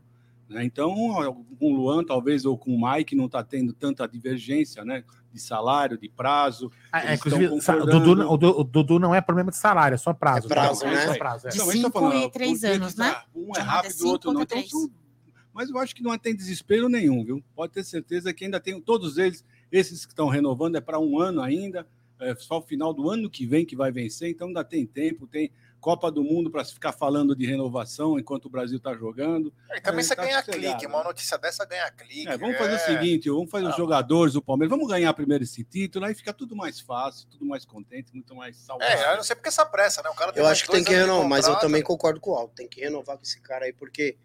Né? 0.50 0.66
Então, 0.66 0.94
com 1.58 1.74
o 1.74 1.76
Luan, 1.76 2.04
talvez, 2.04 2.46
ou 2.46 2.58
com 2.58 2.76
o 2.76 2.92
Mike, 2.92 3.16
não 3.16 3.28
está 3.28 3.42
tendo 3.44 3.72
tanta 3.72 4.06
divergência 4.06 4.84
né? 4.84 5.06
de 5.32 5.40
salário, 5.40 5.98
de 5.98 6.10
prazo. 6.10 6.70
É, 6.94 7.16
inclusive, 7.16 7.48
o 7.48 7.86
Dudu, 7.86 8.60
o, 8.60 8.64
Dudu, 8.66 9.00
não 9.00 9.16
é 9.16 9.22
problema 9.22 9.52
de 9.52 9.58
salário, 9.58 9.96
é 9.96 9.98
só 9.98 10.14
prazo. 10.14 10.48
É 10.48 10.50
prazo, 10.50 10.86
né? 10.86 11.06
É 11.06 11.18
prazo, 11.18 11.48
é. 11.48 11.52
De 11.52 11.62
cinco 11.62 12.14
e 12.14 12.30
três 12.30 12.64
anos, 12.66 12.96
né? 12.96 13.16
Um 13.34 13.56
é 13.56 13.62
rápido, 13.62 14.02
o 14.02 14.08
outro 14.10 14.34
não. 14.34 14.42
Então, 14.42 14.90
mas 15.54 15.70
eu 15.70 15.78
acho 15.78 15.96
que 15.96 16.04
não 16.04 16.18
tem 16.18 16.36
desespero 16.36 16.90
nenhum, 16.90 17.24
viu? 17.24 17.42
Pode 17.56 17.72
ter 17.72 17.86
certeza 17.86 18.34
que 18.34 18.44
ainda 18.44 18.60
tem 18.60 18.80
todos 18.82 19.18
eles, 19.18 19.46
esses 19.72 20.06
que 20.06 20.12
estão 20.12 20.28
renovando, 20.28 20.76
é 20.76 20.82
para 20.82 21.00
um 21.00 21.18
ano 21.18 21.42
ainda 21.42 21.88
é 22.20 22.36
só 22.36 22.60
o 22.60 22.62
final 22.62 22.94
do 22.94 23.10
ano 23.10 23.30
que 23.30 23.46
vem 23.46 23.66
que 23.66 23.76
vai 23.76 23.92
vencer, 23.92 24.30
então 24.30 24.48
ainda 24.48 24.64
tem 24.64 24.86
tempo, 24.86 25.28
tem 25.28 25.52
Copa 25.86 26.10
do 26.10 26.24
Mundo 26.24 26.50
para 26.50 26.66
ficar 26.66 26.92
falando 26.92 27.36
de 27.36 27.46
renovação 27.46 28.18
enquanto 28.18 28.46
o 28.46 28.50
Brasil 28.50 28.78
está 28.78 28.96
jogando. 28.96 29.54
É, 29.70 29.78
e 29.78 29.82
também 29.82 30.00
é, 30.00 30.04
você 30.04 30.16
tá 30.16 30.24
ganha 30.24 30.42
clique, 30.42 30.88
uma 30.88 31.04
notícia 31.04 31.38
dessa 31.38 31.64
ganha 31.64 31.92
clique. 31.92 32.28
É, 32.28 32.36
vamos 32.36 32.58
fazer 32.58 32.72
o 32.72 32.76
é. 32.76 32.80
seguinte, 32.80 33.30
vamos 33.30 33.52
fazer 33.52 33.68
os 33.68 33.78
jogadores 33.78 34.34
do 34.34 34.42
Palmeiras, 34.42 34.76
vamos 34.76 34.92
ganhar 34.92 35.14
primeiro 35.14 35.44
esse 35.44 35.64
título, 35.64 36.06
aí 36.06 36.16
fica 36.16 36.34
tudo 36.34 36.56
mais 36.56 36.80
fácil, 36.80 37.28
tudo 37.30 37.46
mais 37.46 37.66
contente, 37.66 38.12
muito 38.12 38.34
mais 38.34 38.58
saudável. 38.58 38.98
É, 38.98 39.12
eu 39.12 39.18
não 39.18 39.24
sei 39.24 39.36
porque 39.36 39.50
essa 39.50 39.64
pressa, 39.64 40.02
né? 40.02 40.10
O 40.10 40.16
cara 40.16 40.32
eu 40.36 40.48
acho 40.48 40.66
que 40.66 40.72
tem 40.72 40.84
que 40.84 40.92
renovar, 40.92 41.30
mas 41.30 41.48
eu 41.48 41.56
também 41.60 41.84
concordo 41.84 42.20
com 42.20 42.32
o 42.32 42.36
Alto, 42.36 42.56
tem 42.56 42.68
que 42.68 42.82
renovar 42.82 43.18
com 43.18 43.24
esse 43.24 43.40
cara 43.40 43.66
aí, 43.66 43.74
porque 43.74 44.18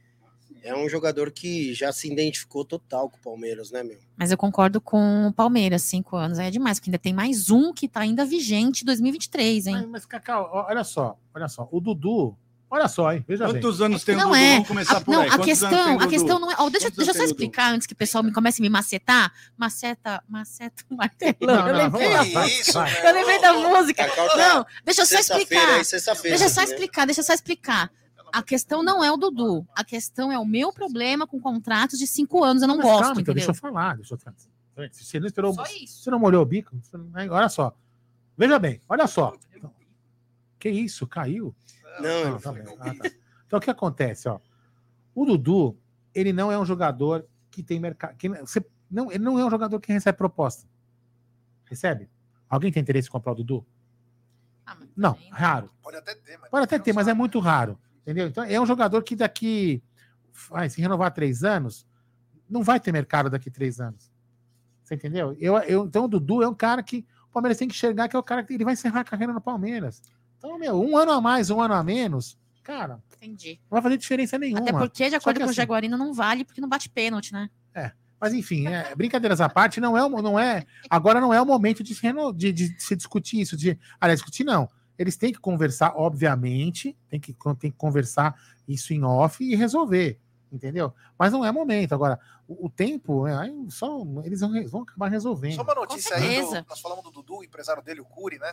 é 0.62 0.74
um 0.76 0.88
jogador 0.88 1.30
que 1.30 1.72
já 1.74 1.92
se 1.92 2.10
identificou 2.10 2.64
total 2.64 3.08
com 3.08 3.16
o 3.16 3.20
Palmeiras, 3.20 3.70
né, 3.70 3.82
meu? 3.82 3.98
Mas 4.16 4.30
eu 4.30 4.36
concordo 4.36 4.80
com 4.80 5.28
o 5.28 5.32
Palmeiras, 5.32 5.82
cinco 5.82 6.16
anos 6.16 6.38
é 6.38 6.50
demais, 6.50 6.78
porque 6.78 6.90
ainda 6.90 6.98
tem 6.98 7.12
mais 7.12 7.50
um 7.50 7.72
que 7.72 7.88
tá 7.88 8.00
ainda 8.00 8.24
vigente 8.24 8.84
2023, 8.84 9.66
hein? 9.66 9.74
Mas, 9.74 9.86
mas 9.86 10.06
Cacau, 10.06 10.50
olha 10.68 10.84
só, 10.84 11.18
olha 11.34 11.48
só, 11.48 11.68
o 11.70 11.80
Dudu, 11.80 12.36
olha 12.70 12.88
só, 12.88 13.12
hein, 13.12 13.24
veja 13.26 13.46
Quantos 13.46 13.78
bem. 13.78 13.86
anos 13.86 14.04
tem 14.04 14.16
não 14.16 14.26
o 14.26 14.28
Dudu? 14.28 14.36
É. 14.36 14.52
Vamos 14.52 14.68
começar 14.68 14.96
a, 14.98 15.00
por 15.00 15.12
não, 15.12 15.20
aí. 15.22 15.28
A 15.28 15.38
questão, 15.38 16.00
a 16.00 16.06
questão 16.06 16.38
não 16.38 16.52
é... 16.52 16.56
Oh, 16.58 16.68
deixa, 16.68 16.90
deixa 16.90 17.10
eu 17.10 17.14
só 17.14 17.24
explicar 17.24 17.64
Dudu? 17.66 17.76
antes 17.76 17.86
que 17.86 17.94
o 17.94 17.96
pessoal 17.96 18.22
me 18.22 18.32
comece 18.32 18.60
a 18.60 18.62
me 18.62 18.68
macetar. 18.68 19.32
Maceta, 19.56 20.22
maceta, 20.28 20.84
martelão. 20.90 21.34
Não, 21.40 21.68
eu 21.68 21.74
não, 21.74 21.82
lembrei, 21.84 22.60
isso, 22.60 22.78
eu 22.78 23.14
lembrei 23.14 23.40
da 23.40 23.52
música. 23.54 24.04
Cacau, 24.04 24.36
Não, 24.36 24.66
deixa 24.84 25.02
eu 25.02 25.06
só 25.06 25.18
explicar. 25.18 25.68
Aí, 25.68 25.82
Deixa 26.22 26.44
eu 26.44 26.50
só 26.50 26.60
né? 26.60 26.66
explicar, 26.66 27.06
deixa 27.06 27.20
eu 27.20 27.24
só 27.24 27.32
explicar. 27.32 27.90
A 28.32 28.42
questão 28.42 28.82
não 28.82 29.02
é 29.02 29.10
o 29.10 29.16
Dudu. 29.16 29.66
A 29.74 29.84
questão 29.84 30.30
é 30.30 30.38
o 30.38 30.44
meu 30.44 30.72
problema 30.72 31.26
com 31.26 31.40
contratos 31.40 31.98
de 31.98 32.06
cinco 32.06 32.42
anos. 32.44 32.62
Eu 32.62 32.68
não 32.68 32.76
Mas 32.76 32.86
gosto, 32.86 33.02
calma, 33.04 33.20
então, 33.20 33.34
deixa 33.34 33.50
eu 33.50 33.54
falar, 33.54 33.96
deixa 33.96 34.14
eu 34.14 34.18
falar. 34.18 34.36
Você 34.92 35.20
não 35.20 35.26
esperou, 35.26 35.52
Só 35.52 35.64
isso. 35.64 36.02
você 36.02 36.10
não 36.10 36.18
molhou 36.18 36.42
o 36.42 36.46
bico? 36.46 36.74
Não- 36.92 37.10
Olha 37.34 37.48
só. 37.48 37.76
Veja 38.36 38.58
bem, 38.58 38.80
olha 38.88 39.06
só. 39.06 39.36
Que 40.58 40.70
isso, 40.70 41.06
caiu? 41.06 41.54
Não, 42.00 42.36
Ah, 42.36 42.40
tá 42.40 42.52
bem. 42.52 42.64
Ah, 42.78 42.94
tá. 42.94 43.10
Então 43.46 43.58
o 43.58 43.62
que 43.62 43.70
acontece, 43.70 44.28
ó? 44.28 44.38
O 45.14 45.24
Dudu, 45.26 45.76
ele 46.14 46.32
não 46.32 46.50
é 46.52 46.58
um 46.58 46.64
jogador 46.64 47.26
que 47.50 47.62
tem 47.62 47.80
mercado. 47.80 48.16
Que, 48.16 48.28
você, 48.28 48.64
não, 48.90 49.10
ele 49.10 49.22
não 49.24 49.38
é 49.38 49.44
um 49.44 49.50
jogador 49.50 49.78
que 49.80 49.92
recebe 49.92 50.16
proposta. 50.16 50.68
Recebe? 51.64 52.08
Alguém 52.48 52.72
tem 52.72 52.80
interesse 52.80 53.08
em 53.08 53.10
comprar 53.10 53.32
o 53.32 53.34
Dudu? 53.34 53.66
Ah, 54.66 54.76
Não, 54.96 55.16
raro. 55.30 55.70
Pode 55.82 55.96
até 55.96 56.14
ter, 56.14 56.38
mas 56.38 56.50
Pode 56.50 56.64
até 56.64 56.78
não 56.78 56.84
ter, 56.84 56.92
mas 56.92 57.08
é 57.08 57.14
muito 57.14 57.38
raro. 57.40 57.78
Entendeu? 58.10 58.26
Então 58.26 58.42
é 58.42 58.60
um 58.60 58.66
jogador 58.66 59.02
que 59.04 59.14
daqui. 59.14 59.80
Vai, 60.48 60.68
se 60.68 60.80
renovar 60.80 61.12
três 61.12 61.44
anos, 61.44 61.86
não 62.48 62.62
vai 62.62 62.80
ter 62.80 62.90
mercado 62.92 63.30
daqui 63.30 63.50
três 63.50 63.80
anos. 63.80 64.10
Você 64.82 64.94
entendeu? 64.94 65.36
Eu, 65.38 65.56
eu, 65.58 65.84
então 65.86 66.04
o 66.06 66.08
Dudu 66.08 66.42
é 66.42 66.48
um 66.48 66.54
cara 66.54 66.82
que 66.82 67.06
o 67.28 67.32
Palmeiras 67.32 67.56
tem 67.58 67.68
que 67.68 67.74
enxergar 67.74 68.08
que 68.08 68.16
é 68.16 68.18
o 68.18 68.22
cara 68.22 68.42
que 68.42 68.52
ele 68.54 68.64
vai 68.64 68.72
encerrar 68.72 69.00
a 69.00 69.04
carreira 69.04 69.32
no 69.32 69.40
Palmeiras. 69.40 70.02
Então, 70.38 70.58
meu, 70.58 70.80
um 70.80 70.96
ano 70.96 71.12
a 71.12 71.20
mais, 71.20 71.50
um 71.50 71.60
ano 71.60 71.74
a 71.74 71.84
menos, 71.84 72.36
cara, 72.64 73.00
Entendi. 73.16 73.60
não 73.64 73.76
vai 73.76 73.82
fazer 73.82 73.96
diferença 73.98 74.38
nenhuma. 74.38 74.62
Até 74.62 74.72
porque, 74.72 75.08
de 75.08 75.14
acordo 75.14 75.38
com 75.38 75.46
o 75.46 75.50
assim- 75.50 75.54
Jaguarino, 75.54 75.96
não 75.96 76.12
vale 76.12 76.44
porque 76.44 76.60
não 76.60 76.68
bate 76.68 76.88
pênalti, 76.88 77.32
né? 77.32 77.48
Mas 78.22 78.34
enfim, 78.34 78.66
é, 78.66 78.94
brincadeiras 78.94 79.40
à 79.40 79.48
parte, 79.48 79.80
não 79.80 79.96
é, 79.96 80.04
o- 80.04 80.20
não 80.20 80.38
é. 80.38 80.66
Agora 80.90 81.22
não 81.22 81.32
é 81.32 81.40
o 81.40 81.46
momento 81.46 81.82
de 81.82 81.94
se, 81.94 82.02
reno- 82.02 82.34
de, 82.34 82.52
de 82.52 82.78
se 82.78 82.94
discutir 82.94 83.40
isso. 83.40 83.56
De, 83.56 83.78
aliás, 83.98 84.18
discutir 84.20 84.44
não. 84.44 84.68
Eles 85.00 85.16
têm 85.16 85.32
que 85.32 85.40
conversar, 85.40 85.94
obviamente, 85.96 86.94
tem 87.08 87.18
que, 87.18 87.34
tem 87.58 87.70
que 87.70 87.78
conversar 87.78 88.38
isso 88.68 88.92
em 88.92 89.02
off 89.02 89.42
e 89.42 89.56
resolver, 89.56 90.20
entendeu? 90.52 90.92
Mas 91.18 91.32
não 91.32 91.42
é 91.42 91.50
momento. 91.50 91.94
Agora, 91.94 92.20
o, 92.46 92.66
o 92.66 92.68
tempo, 92.68 93.26
é, 93.26 93.34
aí 93.34 93.50
só 93.70 94.02
eles 94.22 94.40
vão, 94.40 94.52
vão 94.68 94.82
acabar 94.82 95.08
resolvendo. 95.08 95.54
Só 95.54 95.62
uma 95.62 95.74
notícia 95.74 96.14
aí, 96.14 96.42
do, 96.42 96.66
nós 96.68 96.80
falamos 96.80 97.02
do 97.02 97.10
Dudu, 97.10 97.38
o 97.38 97.42
empresário 97.42 97.82
dele, 97.82 98.02
o 98.02 98.04
Curi, 98.04 98.38
né? 98.38 98.52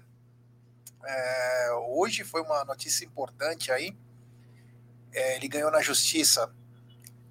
É, 1.05 1.71
hoje 1.89 2.23
foi 2.23 2.41
uma 2.41 2.63
notícia 2.63 3.03
importante 3.03 3.69
aí. 3.69 3.93
É, 5.13 5.35
ele 5.35 5.49
ganhou 5.49 5.69
na 5.69 5.81
justiça 5.81 6.49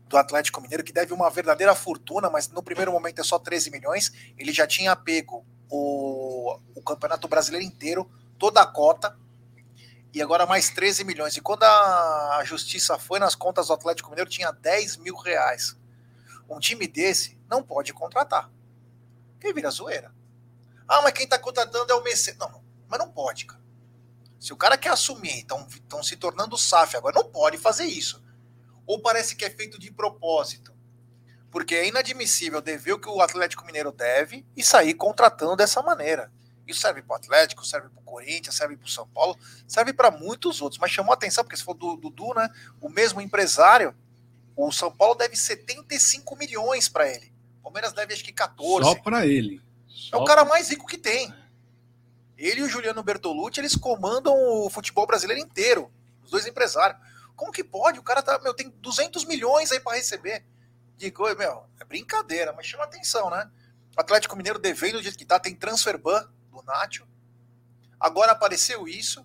do 0.07 0.19
Atlético 0.19 0.61
Mineiro, 0.61 0.85
que 0.85 0.93
deve 0.93 1.15
uma 1.15 1.31
verdadeira 1.31 1.75
fortuna, 1.75 2.29
mas 2.29 2.51
no 2.51 2.63
primeiro 2.63 2.93
momento 2.93 3.19
é 3.23 3.25
só 3.25 3.39
13 3.39 3.71
milhões. 3.71 4.13
Ele 4.37 4.53
já 4.53 4.67
tinha 4.67 4.95
pego 4.95 5.43
o, 5.71 6.59
o 6.75 6.83
Campeonato 6.83 7.27
Brasileiro 7.27 7.67
inteiro, 7.67 8.07
toda 8.39 8.63
a 8.63 8.67
cota, 8.67 9.17
e 10.17 10.23
agora 10.23 10.47
mais 10.47 10.71
13 10.71 11.05
milhões. 11.05 11.37
E 11.37 11.43
quando 11.43 11.63
a, 11.65 12.41
justiça 12.43 12.99
foi 12.99 13.19
nas 13.19 13.35
contas 13.35 13.67
do 13.67 13.75
Atlético 13.75 14.09
Mineiro, 14.09 14.31
tinha 14.31 14.51
10 14.51 14.97
mil 14.97 15.15
reais. 15.15 15.77
Um 16.49 16.59
time 16.59 16.87
desse 16.87 17.39
não 17.51 17.63
pode 17.63 17.93
contratar. 17.93 18.51
Quem 19.39 19.53
vira 19.53 19.71
zoeira. 19.71 20.15
Ah, 20.89 21.03
mas 21.03 21.13
quem 21.13 21.29
tá 21.29 21.39
contratando 21.39 21.93
é 21.93 21.95
o 21.95 22.03
Mercedes. 22.03 22.39
Não, 22.39 22.65
mas 22.89 22.99
não 22.99 23.11
pode, 23.11 23.45
cara. 23.45 23.61
Se 24.39 24.53
o 24.55 24.57
cara 24.57 24.79
quer 24.79 24.91
assumir, 24.91 25.41
estão 25.41 26.03
se 26.03 26.17
tornando 26.17 26.57
SAF 26.57 26.97
agora, 26.97 27.15
não 27.15 27.29
pode 27.31 27.59
fazer 27.59 27.85
isso. 27.85 28.25
Ou 28.87 29.01
parece 29.01 29.37
que 29.37 29.45
é 29.45 29.51
feito 29.51 29.79
de 29.79 29.91
propósito. 29.91 30.75
Porque 31.51 31.75
é 31.75 31.89
inadmissível 31.89 32.63
dever 32.63 32.93
o 32.93 32.99
que 32.99 33.09
o 33.09 33.21
Atlético 33.21 33.67
Mineiro 33.67 33.93
deve 33.93 34.47
e 34.57 34.63
sair 34.63 34.95
contratando 34.95 35.57
dessa 35.57 35.83
maneira. 35.83 36.33
Isso 36.67 36.81
serve 36.81 37.03
para 37.03 37.15
o 37.15 37.17
Atlético, 37.17 37.65
serve 37.65 37.89
para 37.89 38.01
o 38.01 38.03
Corinthians, 38.03 38.57
serve 38.57 38.77
para 38.77 38.87
o 38.87 38.91
São 38.91 39.07
Paulo, 39.09 39.39
serve 39.69 39.93
para 39.93 40.11
muitos 40.11 40.61
outros. 40.61 40.81
Mas 40.81 40.91
chamou 40.91 41.13
a 41.13 41.15
atenção, 41.15 41.45
porque 41.45 41.57
se 41.57 41.63
for 41.63 41.75
do 41.75 41.97
Dudu, 41.97 42.35
né? 42.35 42.49
O 42.81 42.89
mesmo 42.89 43.21
empresário 43.21 43.95
O 44.57 44.73
São 44.73 44.91
Paulo 44.91 45.15
deve 45.15 45.37
75 45.37 46.35
milhões 46.37 46.89
para 46.89 47.09
ele. 47.09 47.33
O 47.61 47.65
Palmeiras 47.65 47.93
deve 47.93 48.15
acho 48.15 48.25
que 48.25 48.33
14. 48.33 48.89
Só 48.89 48.95
para 48.97 49.27
ele. 49.27 49.63
É 50.13 50.17
o 50.17 50.25
cara 50.25 50.45
mais 50.45 50.71
rico 50.71 50.87
que 50.87 50.99
tem. 50.99 51.33
Ele 52.39 52.61
e 52.61 52.63
o 52.63 52.69
Juliano 52.69 53.03
Bertolucci, 53.03 53.61
eles 53.61 53.77
comandam 53.77 54.35
o 54.35 54.71
futebol 54.71 55.07
brasileiro 55.07 55.41
inteiro. 55.41 55.91
Os 56.25 56.31
dois 56.31 56.47
empresários. 56.47 56.99
Como 57.35 57.53
que 57.53 57.63
pode? 57.63 57.99
O 57.99 58.03
cara 58.03 58.23
tá, 58.23 58.39
meu, 58.39 58.55
tem 58.55 58.71
200 58.81 59.25
milhões 59.25 59.71
aí 59.71 59.81
para 59.81 59.97
receber. 59.97 60.45
Digo, 60.97 61.23
meu, 61.37 61.65
é 61.79 61.85
brincadeira, 61.85 62.53
mas 62.53 62.67
chama 62.67 62.85
atenção, 62.85 63.31
né? 63.31 63.51
O 63.97 64.01
Atlético 64.01 64.37
Mineiro 64.37 64.59
devendo 64.59 64.99
do 64.99 65.03
jeito 65.03 65.19
que 65.19 65.25
tá, 65.25 65.39
tem 65.39 65.55
transfer 65.55 65.99
ban 65.99 66.27
Nacho. 66.63 67.07
Agora 67.99 68.33
apareceu 68.33 68.87
isso. 68.87 69.25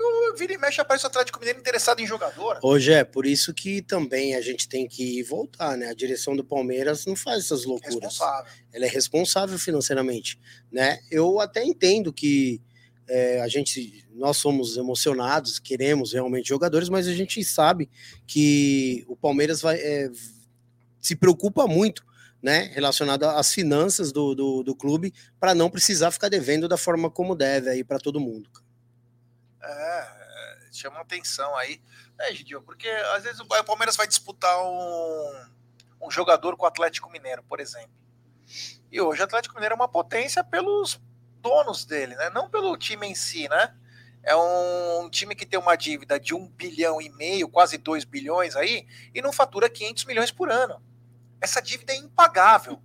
O 0.00 0.36
vira 0.36 0.52
e 0.52 0.58
mexe 0.58 0.80
aparece 0.80 1.04
o 1.04 1.08
Atlético 1.08 1.38
Mineiro 1.38 1.60
interessado 1.60 2.00
em 2.00 2.06
jogador. 2.06 2.58
Hoje 2.62 2.92
é 2.92 3.04
por 3.04 3.24
isso 3.24 3.54
que 3.54 3.80
também 3.80 4.34
a 4.34 4.40
gente 4.40 4.68
tem 4.68 4.88
que 4.88 5.22
voltar, 5.22 5.76
né? 5.76 5.88
A 5.88 5.94
direção 5.94 6.34
do 6.34 6.44
Palmeiras 6.44 7.06
não 7.06 7.14
faz 7.14 7.44
essas 7.44 7.64
loucuras. 7.64 7.94
Responsável. 7.94 8.52
Ela 8.72 8.86
é 8.86 8.88
responsável 8.88 9.58
financeiramente, 9.58 10.38
né? 10.70 10.98
Eu 11.10 11.38
até 11.38 11.64
entendo 11.64 12.12
que 12.12 12.60
é, 13.06 13.40
a 13.40 13.48
gente, 13.48 14.04
nós 14.12 14.36
somos 14.36 14.76
emocionados, 14.76 15.60
queremos 15.60 16.12
realmente 16.12 16.48
jogadores, 16.48 16.88
mas 16.88 17.06
a 17.06 17.14
gente 17.14 17.42
sabe 17.44 17.88
que 18.26 19.04
o 19.06 19.14
Palmeiras 19.14 19.60
vai 19.60 19.76
é, 19.76 20.10
se 21.00 21.14
preocupa 21.14 21.66
muito 21.66 22.04
né, 22.44 22.70
relacionado 22.74 23.24
às 23.24 23.54
finanças 23.54 24.12
do, 24.12 24.34
do, 24.34 24.62
do 24.62 24.76
clube, 24.76 25.14
para 25.40 25.54
não 25.54 25.70
precisar 25.70 26.10
ficar 26.10 26.28
devendo 26.28 26.68
da 26.68 26.76
forma 26.76 27.10
como 27.10 27.34
deve 27.34 27.70
aí 27.70 27.82
para 27.82 27.98
todo 27.98 28.20
mundo. 28.20 28.50
É, 29.62 30.08
chama 30.70 31.00
atenção 31.00 31.56
aí. 31.56 31.80
É, 32.20 32.34
Gidio, 32.34 32.60
porque 32.60 32.86
às 33.16 33.22
vezes 33.22 33.40
o 33.40 33.46
Palmeiras 33.64 33.96
vai 33.96 34.06
disputar 34.06 34.62
um, 34.62 35.46
um 36.02 36.10
jogador 36.10 36.54
com 36.54 36.64
o 36.64 36.68
Atlético 36.68 37.10
Mineiro, 37.10 37.42
por 37.44 37.60
exemplo. 37.60 37.94
E 38.92 39.00
hoje 39.00 39.22
o 39.22 39.24
Atlético 39.24 39.54
Mineiro 39.54 39.72
é 39.72 39.76
uma 39.76 39.88
potência 39.88 40.44
pelos 40.44 41.00
donos 41.40 41.86
dele, 41.86 42.14
né? 42.14 42.28
Não 42.28 42.50
pelo 42.50 42.76
time 42.76 43.06
em 43.06 43.14
si, 43.14 43.48
né? 43.48 43.74
É 44.22 44.36
um, 44.36 45.04
um 45.04 45.08
time 45.08 45.34
que 45.34 45.46
tem 45.46 45.58
uma 45.58 45.76
dívida 45.76 46.20
de 46.20 46.34
um 46.34 46.46
bilhão 46.46 47.00
e 47.00 47.08
meio, 47.08 47.48
quase 47.48 47.78
dois 47.78 48.04
bilhões 48.04 48.54
aí, 48.54 48.86
e 49.14 49.22
não 49.22 49.32
fatura 49.32 49.70
500 49.70 50.04
milhões 50.04 50.30
por 50.30 50.50
ano. 50.50 50.82
Essa 51.40 51.60
dívida 51.60 51.92
é 51.92 51.96
impagável. 51.96 52.80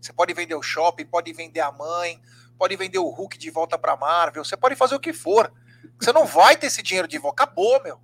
Você 0.00 0.12
pode 0.12 0.34
vender 0.34 0.54
o 0.54 0.62
shopping, 0.62 1.06
pode 1.06 1.32
vender 1.32 1.60
a 1.60 1.70
mãe, 1.70 2.20
pode 2.58 2.76
vender 2.76 2.98
o 2.98 3.08
Hulk 3.08 3.38
de 3.38 3.50
volta 3.50 3.78
para 3.78 3.96
Marvel, 3.96 4.44
você 4.44 4.56
pode 4.56 4.74
fazer 4.74 4.94
o 4.94 5.00
que 5.00 5.12
for. 5.12 5.52
Você 6.00 6.12
não 6.12 6.26
vai 6.26 6.56
ter 6.56 6.66
esse 6.66 6.82
dinheiro 6.82 7.06
de 7.06 7.18
volta. 7.18 7.42
Acabou, 7.42 7.82
meu. 7.82 8.00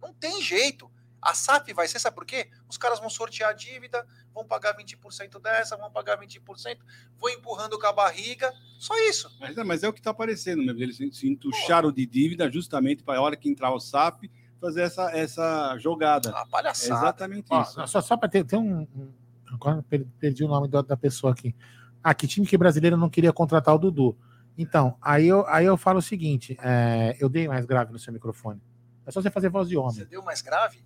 Não 0.00 0.12
tem 0.12 0.40
jeito. 0.40 0.90
A 1.20 1.34
SAF 1.34 1.72
vai 1.72 1.86
ser, 1.86 2.00
sabe 2.00 2.16
por 2.16 2.26
quê? 2.26 2.48
Os 2.68 2.76
caras 2.76 2.98
vão 2.98 3.08
sortear 3.08 3.50
a 3.50 3.52
dívida, 3.52 4.04
vão 4.34 4.44
pagar 4.44 4.76
20% 4.76 5.40
dessa, 5.40 5.76
vão 5.76 5.88
pagar 5.88 6.18
20%, 6.18 6.78
vão 7.16 7.30
empurrando 7.30 7.78
com 7.78 7.86
a 7.86 7.92
barriga, 7.92 8.52
só 8.76 8.92
isso. 9.08 9.30
Mas, 9.38 9.56
é, 9.56 9.62
mas 9.62 9.84
é 9.84 9.88
o 9.88 9.92
que 9.92 10.00
está 10.00 10.10
aparecendo, 10.10 10.64
meu. 10.64 10.76
Eles 10.76 10.96
se 10.96 11.28
entucharam 11.28 11.92
de 11.92 12.04
dívida 12.06 12.50
justamente 12.50 13.04
para 13.04 13.20
a 13.20 13.22
hora 13.22 13.36
que 13.36 13.48
entrar 13.48 13.72
o 13.72 13.78
SAF 13.78 14.28
fazer 14.60 14.82
essa, 14.82 15.10
essa 15.16 15.78
jogada. 15.78 16.30
Ah, 16.34 16.44
palhaçada. 16.46 16.92
É 16.92 16.98
exatamente 16.98 17.46
Ó, 17.50 17.62
isso. 17.62 17.86
só 17.86 18.00
só 18.00 18.16
para 18.16 18.28
ter, 18.28 18.44
ter 18.44 18.56
um, 18.56 18.80
um- 18.80 19.12
Agora 19.52 19.82
per- 19.82 20.06
perdi 20.18 20.44
o 20.44 20.48
nome 20.48 20.68
da, 20.68 20.82
pessoa 20.96 21.32
aqui. 21.32 21.54
Ah, 22.02 22.14
que 22.14 22.26
time 22.26 22.46
que 22.46 22.56
brasileiro 22.58 22.96
não 22.96 23.08
queria 23.10 23.32
contratar 23.32 23.74
o 23.74 23.78
Dudu. 23.78 24.16
Então, 24.58 24.96
aí 25.00 25.26
eu, 25.26 25.46
aí 25.46 25.64
eu 25.66 25.76
falo 25.76 25.98
o 25.98 26.02
seguinte: 26.02 26.56
é, 26.62 27.16
eu 27.20 27.28
dei 27.28 27.46
mais 27.48 27.64
grave 27.64 27.92
no 27.92 27.98
seu 27.98 28.12
microfone. 28.12 28.60
É 29.06 29.10
só 29.10 29.20
você 29.22 29.30
fazer 29.30 29.48
voz 29.48 29.68
de 29.68 29.76
homem 29.76 29.92
Você 29.94 30.04
deu 30.04 30.22
mais 30.22 30.40
grave? 30.42 30.84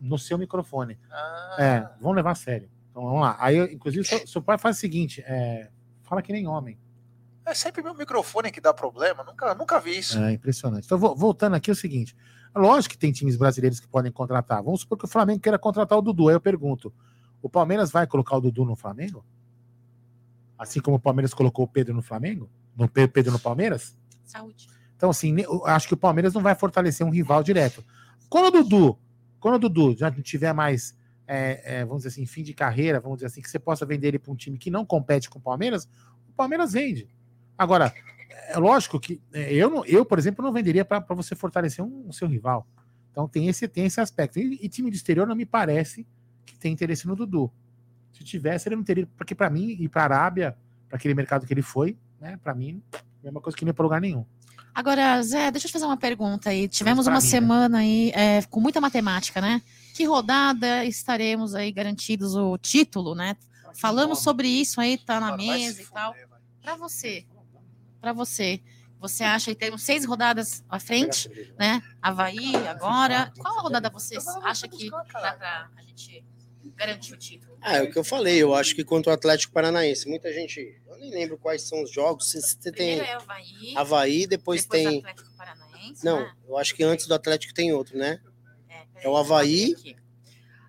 no 0.00 0.18
seu 0.18 0.38
microfone. 0.38 0.98
Ah, 1.10 1.56
É, 1.58 1.80
vamos 2.00 2.16
levar 2.16 2.30
a 2.30 2.34
sério. 2.34 2.70
Então 2.90 3.02
vamos 3.04 3.20
lá. 3.20 3.36
Aí, 3.38 3.56
eu, 3.56 3.66
inclusive, 3.70 4.04
seu, 4.04 4.26
seu 4.26 4.42
pai 4.42 4.56
faz 4.58 4.76
o 4.76 4.80
seguinte: 4.80 5.22
é, 5.26 5.70
fala 6.02 6.22
que 6.22 6.32
nem 6.32 6.46
homem. 6.46 6.78
é 7.46 7.54
sempre 7.54 7.82
meu 7.82 7.94
microfone 7.94 8.50
que 8.50 8.60
dá 8.60 8.72
problema. 8.74 9.22
Nunca, 9.24 9.54
nunca 9.54 9.78
vi 9.80 9.98
isso. 9.98 10.18
É 10.18 10.32
impressionante. 10.32 10.84
Então, 10.86 10.98
vo- 10.98 11.14
voltando 11.14 11.54
aqui, 11.56 11.70
é 11.70 11.72
o 11.72 11.76
seguinte: 11.76 12.16
lógico 12.54 12.92
que 12.94 12.98
tem 12.98 13.12
times 13.12 13.36
brasileiros 13.36 13.78
que 13.80 13.86
podem 13.88 14.10
contratar. 14.12 14.62
Vamos 14.62 14.80
supor 14.80 14.98
que 14.98 15.04
o 15.04 15.08
Flamengo 15.08 15.40
queira 15.40 15.58
contratar 15.58 15.96
o 15.98 16.02
Dudu. 16.02 16.28
Aí 16.28 16.34
eu 16.34 16.40
pergunto: 16.40 16.92
o 17.42 17.48
Palmeiras 17.48 17.90
vai 17.90 18.06
colocar 18.06 18.36
o 18.36 18.40
Dudu 18.40 18.64
no 18.64 18.76
Flamengo? 18.76 19.24
Assim 20.58 20.80
como 20.80 20.96
o 20.96 21.00
Palmeiras 21.00 21.32
colocou 21.32 21.64
o 21.64 21.68
Pedro 21.68 21.94
no 21.94 22.02
Flamengo? 22.02 22.50
No 22.76 22.88
Pe- 22.88 23.08
Pedro 23.08 23.32
no 23.32 23.38
Palmeiras? 23.38 23.96
Saúde. 24.24 24.68
Então, 24.96 25.08
assim, 25.10 25.34
acho 25.64 25.88
que 25.88 25.94
o 25.94 25.96
Palmeiras 25.96 26.34
não 26.34 26.42
vai 26.42 26.54
fortalecer 26.54 27.06
um 27.06 27.10
rival 27.10 27.42
direto. 27.42 27.82
Quando 28.28 28.48
o 28.54 28.62
Dudu, 28.62 28.98
quando 29.40 29.54
o 29.54 29.58
Dudu 29.58 29.96
já 29.96 30.10
não 30.10 30.20
tiver 30.20 30.52
mais, 30.52 30.94
é, 31.26 31.78
é, 31.78 31.84
vamos 31.84 32.02
dizer 32.02 32.08
assim, 32.08 32.26
fim 32.26 32.42
de 32.42 32.52
carreira, 32.52 33.00
vamos 33.00 33.16
dizer 33.18 33.26
assim, 33.28 33.40
que 33.40 33.48
você 33.50 33.58
possa 33.58 33.86
vender 33.86 34.08
ele 34.08 34.18
para 34.18 34.30
um 34.32 34.36
time 34.36 34.58
que 34.58 34.70
não 34.70 34.84
compete 34.84 35.30
com 35.30 35.38
o 35.38 35.42
Palmeiras, 35.42 35.88
o 36.28 36.32
Palmeiras 36.36 36.74
vende. 36.74 37.08
Agora, 37.56 37.94
é 38.48 38.58
lógico 38.58 39.00
que 39.00 39.22
é, 39.32 39.52
eu, 39.54 39.70
não- 39.70 39.84
eu 39.86 40.04
por 40.04 40.18
exemplo, 40.18 40.44
não 40.44 40.52
venderia 40.52 40.84
para 40.84 41.00
você 41.14 41.34
fortalecer 41.34 41.82
um, 41.82 42.08
um 42.08 42.12
seu 42.12 42.28
rival. 42.28 42.66
Então 43.10 43.26
tem 43.26 43.48
esse, 43.48 43.66
tem 43.66 43.86
esse 43.86 44.00
aspecto. 44.00 44.38
E, 44.38 44.58
e 44.62 44.68
time 44.68 44.90
de 44.90 44.96
exterior 44.98 45.26
não 45.26 45.34
me 45.34 45.46
parece 45.46 46.06
que 46.52 46.58
tem 46.58 46.72
interesse 46.72 47.06
no 47.06 47.16
Dudu. 47.16 47.50
Se 48.12 48.24
tivesse, 48.24 48.68
ele 48.68 48.76
não 48.76 48.84
teria. 48.84 49.06
Porque 49.16 49.34
para 49.34 49.48
mim, 49.50 49.76
ir 49.78 49.88
para 49.88 50.02
a 50.02 50.04
Arábia, 50.04 50.56
para 50.88 50.96
aquele 50.96 51.14
mercado 51.14 51.46
que 51.46 51.52
ele 51.52 51.62
foi, 51.62 51.96
né, 52.20 52.38
para 52.42 52.54
mim, 52.54 52.82
mesma 53.22 53.40
coisa 53.40 53.56
que 53.56 53.64
não 53.64 53.70
ir 53.70 53.74
para 53.74 53.82
lugar 53.82 54.00
nenhum. 54.00 54.24
Agora, 54.74 55.20
Zé, 55.22 55.50
deixa 55.50 55.66
eu 55.66 55.70
te 55.70 55.72
fazer 55.72 55.84
uma 55.84 55.96
pergunta 55.96 56.50
aí. 56.50 56.68
Tivemos 56.68 57.06
uma 57.06 57.18
mim, 57.18 57.24
né? 57.24 57.30
semana 57.30 57.78
aí 57.78 58.12
é, 58.14 58.42
com 58.42 58.60
muita 58.60 58.80
matemática, 58.80 59.40
né? 59.40 59.60
Que 59.94 60.04
rodada 60.04 60.84
estaremos 60.84 61.54
aí 61.54 61.72
garantidos 61.72 62.34
o 62.34 62.56
título, 62.56 63.14
né? 63.14 63.36
Falamos 63.74 64.20
sobre 64.20 64.48
isso 64.48 64.80
aí, 64.80 64.96
tá 64.96 65.20
na 65.20 65.36
mesa 65.36 65.82
e 65.82 65.86
tal. 65.86 66.14
Pra 66.62 66.76
você, 66.76 67.26
pra 68.00 68.12
você, 68.12 68.62
você 68.98 69.24
acha 69.24 69.50
que 69.50 69.56
temos 69.56 69.82
seis 69.82 70.04
rodadas 70.04 70.64
à 70.68 70.78
frente, 70.78 71.28
né? 71.58 71.82
Havaí 72.00 72.54
agora. 72.68 73.32
Qual 73.38 73.62
rodada 73.62 73.90
você 73.90 74.18
acha 74.42 74.68
que 74.68 74.90
dá 74.90 75.04
pra 75.04 75.70
a 75.76 75.82
gente 75.82 76.24
garantir 76.76 77.14
o 77.14 77.16
título? 77.16 77.58
Ah, 77.60 77.76
é 77.76 77.82
o 77.82 77.90
que 77.90 77.98
eu 77.98 78.04
falei, 78.04 78.42
eu 78.42 78.54
acho 78.54 78.74
que 78.74 78.82
contra 78.84 79.10
o 79.10 79.14
Atlético 79.14 79.52
Paranaense, 79.52 80.08
muita 80.08 80.32
gente, 80.32 80.80
eu 80.88 80.96
nem 80.98 81.10
lembro 81.10 81.36
quais 81.38 81.62
são 81.62 81.82
os 81.82 81.90
jogos, 81.90 82.30
você, 82.30 82.40
você 82.40 82.72
Primeiro 82.72 83.02
tem 83.02 83.10
é 83.10 83.14
Havaí, 83.14 83.74
Havaí, 83.76 84.26
depois, 84.26 84.62
depois 84.62 84.82
tem, 84.82 84.98
Atlético 84.98 85.30
Paranaense, 85.36 86.04
não, 86.04 86.20
né? 86.20 86.32
eu 86.48 86.56
acho 86.56 86.74
que 86.74 86.82
antes 86.82 87.06
do 87.06 87.14
Atlético 87.14 87.52
tem 87.52 87.72
outro, 87.72 87.98
né? 87.98 88.18
É, 88.68 88.86
É 89.04 89.08
o 89.08 89.16
Havaí. 89.16 89.74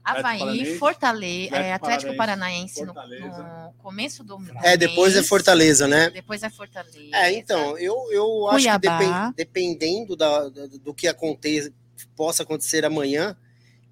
Havaí, 0.03 0.65
Fortaleza, 0.79 1.55
é, 1.55 1.73
Atlético 1.73 1.85
Atlético 1.85 2.17
Paranaense 2.17 2.83
no, 2.83 2.93
no 2.93 3.73
começo 3.77 4.23
do 4.23 4.37
É, 4.63 4.75
depois 4.75 5.13
é 5.13 5.17
mês, 5.17 5.27
Fortaleza, 5.29 5.87
né? 5.87 6.09
Depois 6.09 6.41
é 6.41 6.49
Fortaleza. 6.49 7.15
É, 7.15 7.31
então, 7.31 7.77
eu, 7.77 8.11
eu 8.11 8.47
acho 8.49 8.65
que 8.65 8.79
Cuiabá. 8.79 8.97
depen- 8.97 9.33
dependendo 9.35 10.15
da- 10.15 10.49
do 10.49 10.93
que 10.93 11.07
aconteça, 11.07 11.71
possa 12.15 12.41
acontecer 12.41 12.83
amanhã, 12.83 13.37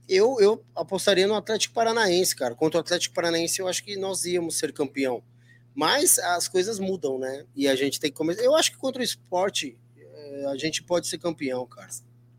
eu, 0.10 0.38
eu 0.40 0.66
apostaria 0.76 1.28
no 1.28 1.36
Atlético 1.36 1.74
Paranaense, 1.74 2.36
cara. 2.36 2.56
Contra 2.56 2.80
o 2.80 2.82
Atlético 2.82 3.14
Paranaense, 3.16 3.60
eu 3.60 3.68
acho 3.68 3.84
que 3.84 3.96
nós 3.96 4.26
íamos 4.26 4.58
ser 4.58 4.74
campeão. 4.74 5.24
Mas 5.76 6.20
as 6.20 6.48
coisas 6.48 6.80
mudam, 6.80 7.20
né? 7.20 7.46
E 7.56 7.68
a 7.68 7.76
gente 7.76 8.00
tem 8.00 8.12
que 8.12 8.18
começar. 8.18 8.42
Eu 8.42 8.56
acho 8.56 8.72
que 8.72 8.78
contra 8.78 9.02
o 9.02 9.06
esporte, 9.06 9.78
eh, 9.98 10.46
a 10.52 10.58
gente 10.58 10.84
pode 10.84 11.08
ser 11.08 11.18
campeão, 11.20 11.66
cara. 11.66 11.88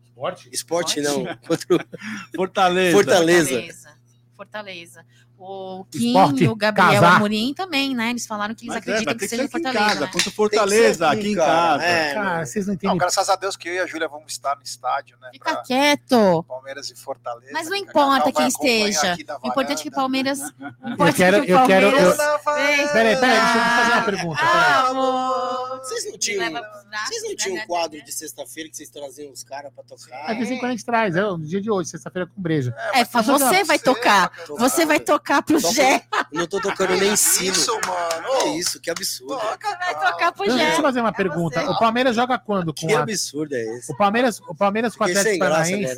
Esporte? 0.03 0.49
Esporte 0.51 0.99
Esporte? 0.99 1.25
não. 1.25 1.37
Contra 1.37 1.75
o 1.75 1.79
Fortaleza. 2.35 2.91
Fortaleza. 2.91 3.49
Fortaleza. 3.49 3.97
Fortaleza. 4.35 5.05
O 5.43 5.85
Kim 5.89 6.07
Esporte, 6.09 6.43
e 6.43 6.47
o 6.47 6.55
Gabriel 6.55 7.01
casar. 7.01 7.15
Amorim 7.15 7.51
também, 7.55 7.95
né? 7.95 8.11
Eles 8.11 8.27
falaram 8.27 8.53
que 8.53 8.65
eles 8.65 8.75
Mas 8.75 8.87
é, 8.87 8.91
acreditam 8.91 9.05
vai 9.05 9.13
que 9.15 9.19
que 9.21 9.27
seja 9.27 9.43
aqui 9.43 9.57
em 9.57 9.63
Fortaleza. 9.63 9.85
casa. 9.85 10.05
né? 10.05 10.31
Fortaleza, 10.35 11.09
ser 11.09 11.17
aqui 11.17 11.31
em 11.31 11.35
casa. 11.35 11.83
É, 11.83 12.13
Cara, 12.13 12.45
vocês 12.45 12.67
não 12.67 12.73
entendem. 12.75 12.89
Não, 12.91 12.97
graças 12.97 13.27
a 13.27 13.35
Deus 13.35 13.57
que 13.57 13.67
eu 13.69 13.73
e 13.73 13.79
a 13.79 13.87
Júlia 13.87 14.07
vamos 14.07 14.31
estar 14.31 14.55
no 14.55 14.61
estádio, 14.61 15.17
né? 15.19 15.29
Fica 15.31 15.51
pra 15.51 15.63
quieto. 15.63 16.43
Palmeiras 16.47 16.91
e 16.91 16.95
Fortaleza. 16.95 17.51
Mas 17.53 17.67
não 17.67 17.75
importa 17.75 18.31
quem 18.31 18.47
esteja. 18.47 19.13
aqui 19.13 19.25
O 19.41 19.47
importante 19.47 19.79
é 19.79 19.83
que. 19.83 19.91
Palmeiras. 19.91 20.39
Eu 20.39 21.13
quero, 21.15 21.37
é 21.37 21.39
eu 21.39 21.65
quero. 21.65 21.87
Eu... 21.87 22.15
Peraí, 22.15 22.87
peraí, 22.91 23.15
deixa 23.19 23.57
eu 23.57 23.63
fazer 23.63 23.91
uma 23.93 24.01
pergunta. 24.03 24.39
peraí. 24.41 24.89
Amor. 24.89 25.40
Vocês 25.83 26.05
não 26.05 26.17
tinham, 26.17 26.51
vocês 26.51 27.23
não 27.23 27.29
né, 27.29 27.35
tinham 27.35 27.55
né, 27.55 27.63
um 27.63 27.67
quadro 27.67 27.97
né? 27.97 28.03
de 28.03 28.11
sexta-feira 28.11 28.69
que 28.69 28.77
vocês 28.77 28.89
traziam 28.89 29.31
os 29.31 29.43
caras 29.43 29.71
pra 29.73 29.83
tocar? 29.83 30.29
É, 30.29 30.33
de 30.33 30.39
vez 30.39 30.51
em 30.51 30.57
quando 30.59 30.69
a 30.69 30.71
gente 30.71 30.85
traz, 30.85 31.15
é 31.15 31.25
o 31.25 31.37
dia 31.37 31.59
de 31.61 31.71
hoje, 31.71 31.89
sexta-feira 31.89 32.27
com 32.27 32.41
breja. 32.41 32.73
É, 32.93 33.01
eu 33.01 33.05
você 33.05 33.39
dar 33.39 33.65
vai 33.65 33.79
tocar. 33.79 34.29
pra 34.29 34.55
Você 34.57 34.85
vai 34.85 34.99
tocar 34.99 35.41
pro 35.41 35.59
Jé. 35.59 36.03
Não 36.31 36.47
tô 36.47 36.61
tocando 36.61 36.95
nem 36.97 37.15
sino. 37.15 37.51
Isso, 37.51 37.71
mano. 37.85 38.27
É 38.27 38.43
Ô, 38.43 38.55
isso, 38.55 38.79
que 38.79 38.89
absurdo. 38.89 39.35
toca, 39.37 39.69
Vai 39.77 40.11
tocar 40.11 40.31
pro 40.31 40.45
Jé. 40.49 40.57
deixa 40.57 40.77
eu 40.77 40.81
fazer 40.81 40.99
uma 40.99 41.09
É 41.09 41.13
pergunta. 41.13 41.61
você. 41.61 41.71
O 41.71 41.79
Palmeiras 41.79 42.15
joga 42.15 42.37
quando 42.37 42.73
com 42.73 42.87
Que 42.87 42.93
a... 42.93 43.01
absurdo 43.01 43.55
é 43.55 43.77
esse? 43.77 43.91
o 43.91 43.97
Palmeiras, 43.97 44.39
o 44.41 44.55
Palmeiras 44.55 44.95
com 44.95 45.03
o 45.03 45.07
Atlético 45.07 45.37
graça, 45.39 45.71
Paranaense. 45.71 45.95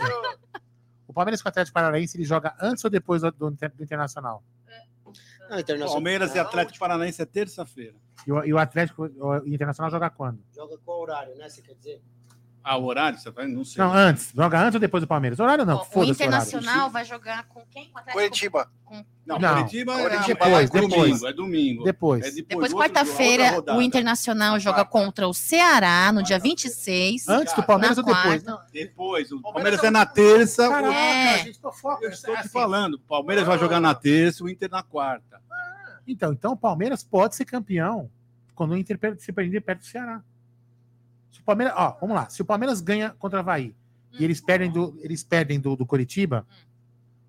O 1.07 1.13
Palmeiras 1.13 1.41
com 1.41 1.47
o 1.47 1.49
Atlético 1.49 1.73
Paranaense 1.73 2.17
ele 2.17 2.25
joga 2.25 2.55
antes 2.59 2.83
ou 2.83 2.89
depois 2.89 3.21
do, 3.21 3.31
do 3.31 3.51
do 3.51 3.83
Internacional? 3.83 4.43
Não, 5.49 5.59
Internacional. 5.59 5.93
Palmeiras 5.93 6.35
e 6.35 6.39
Atlético 6.39 6.79
Paranaense 6.79 7.21
é 7.21 7.25
terça-feira. 7.25 7.95
E 8.25 8.31
o, 8.31 8.43
e 8.45 8.53
o 8.53 8.57
Atlético 8.57 9.03
o 9.03 9.47
Internacional 9.47 9.91
joga 9.91 10.09
quando? 10.09 10.43
Joga 10.55 10.77
qual 10.83 11.01
horário, 11.01 11.35
né? 11.35 11.49
Você 11.49 11.61
quer 11.61 11.75
dizer? 11.75 12.01
Ah, 12.65 12.77
o 12.77 12.85
horário, 12.85 13.19
você 13.19 13.29
tá 13.29 13.45
Não 13.45 13.65
sei. 13.65 13.83
Não, 13.83 13.93
antes. 13.93 14.31
Joga 14.33 14.57
antes 14.61 14.75
ou 14.75 14.79
depois 14.79 15.01
do 15.03 15.07
Palmeiras? 15.07 15.37
Horário 15.39 15.65
não. 15.65 15.85
Ó, 15.93 15.99
o 15.99 16.03
Internacional 16.05 16.73
horário. 16.75 16.91
vai 16.91 17.03
jogar 17.03 17.43
com 17.49 17.61
quem? 17.69 17.89
Com? 17.91 18.01
Curitiba. 18.13 18.69
Não, 19.25 19.37
Não. 19.39 19.55
Curitiba, 19.57 19.93
é- 19.99 20.03
Curitiba, 20.09 20.45
é, 20.45 20.65
depois, 20.65 20.69
domingo, 20.69 20.89
depois. 20.95 21.23
é 21.23 21.33
domingo. 21.33 21.83
Depois. 21.83 22.25
É 22.25 22.31
Depois, 22.31 22.71
outro- 22.73 22.77
quarta-feira, 22.77 23.61
o 23.75 23.81
Internacional 23.81 24.57
joga 24.59 24.85
Quarta. 24.85 24.91
contra 24.91 25.27
o 25.27 25.33
Ceará 25.33 26.11
no 26.13 26.23
dia 26.23 26.39
26. 26.39 27.27
Antes 27.27 27.53
do 27.53 27.63
Palmeiras 27.63 27.97
ou 27.97 28.03
depois? 28.03 28.43
Não. 28.43 28.59
Depois, 28.71 29.31
o 29.31 29.41
Palmeiras 29.41 29.79
Palmeiras 29.81 29.83
é 29.83 29.87
é 29.87 29.91
na 29.91 30.05
terça. 30.05 30.69
Caraca, 30.69 30.93
É. 30.93 31.33
a 31.33 31.37
gente 31.39 31.59
fofoca. 31.59 32.05
Eu 32.05 32.11
estou 32.11 32.33
É 32.33 32.37
te 32.37 32.39
assim. 32.41 32.49
falando. 32.49 32.93
O 32.95 32.99
Palmeiras 32.99 33.45
vai 33.45 33.59
jogar 33.59 33.79
na 33.81 33.93
terça, 33.93 34.43
o 34.43 34.49
Inter 34.49 34.69
na 34.69 34.83
quarta. 34.83 35.41
Então, 36.07 36.31
então 36.31 36.51
o 36.53 36.57
Palmeiras 36.57 37.03
pode 37.03 37.35
ser 37.35 37.45
campeão 37.45 38.09
quando 38.55 38.71
o 38.71 38.77
Inter 38.77 38.97
se 39.19 39.31
perder 39.33 39.61
perto 39.61 39.79
do 39.79 39.85
Ceará. 39.85 40.21
Se 41.33 41.41
o 41.41 41.43
Palmeiras, 41.43 41.73
ó, 41.75 41.97
vamos 41.99 42.15
lá. 42.15 42.29
Se 42.29 42.41
o 42.41 42.45
Palmeiras 42.45 42.79
ganha 42.79 43.09
contra 43.19 43.37
o 43.37 43.41
Havaí 43.41 43.75
e 44.17 44.23
eles 44.23 44.39
perdem 44.39 44.71
do, 44.71 44.97
eles 45.01 45.23
perdem 45.23 45.59
do, 45.59 45.75
do 45.75 45.85
Curitiba, 45.85 46.45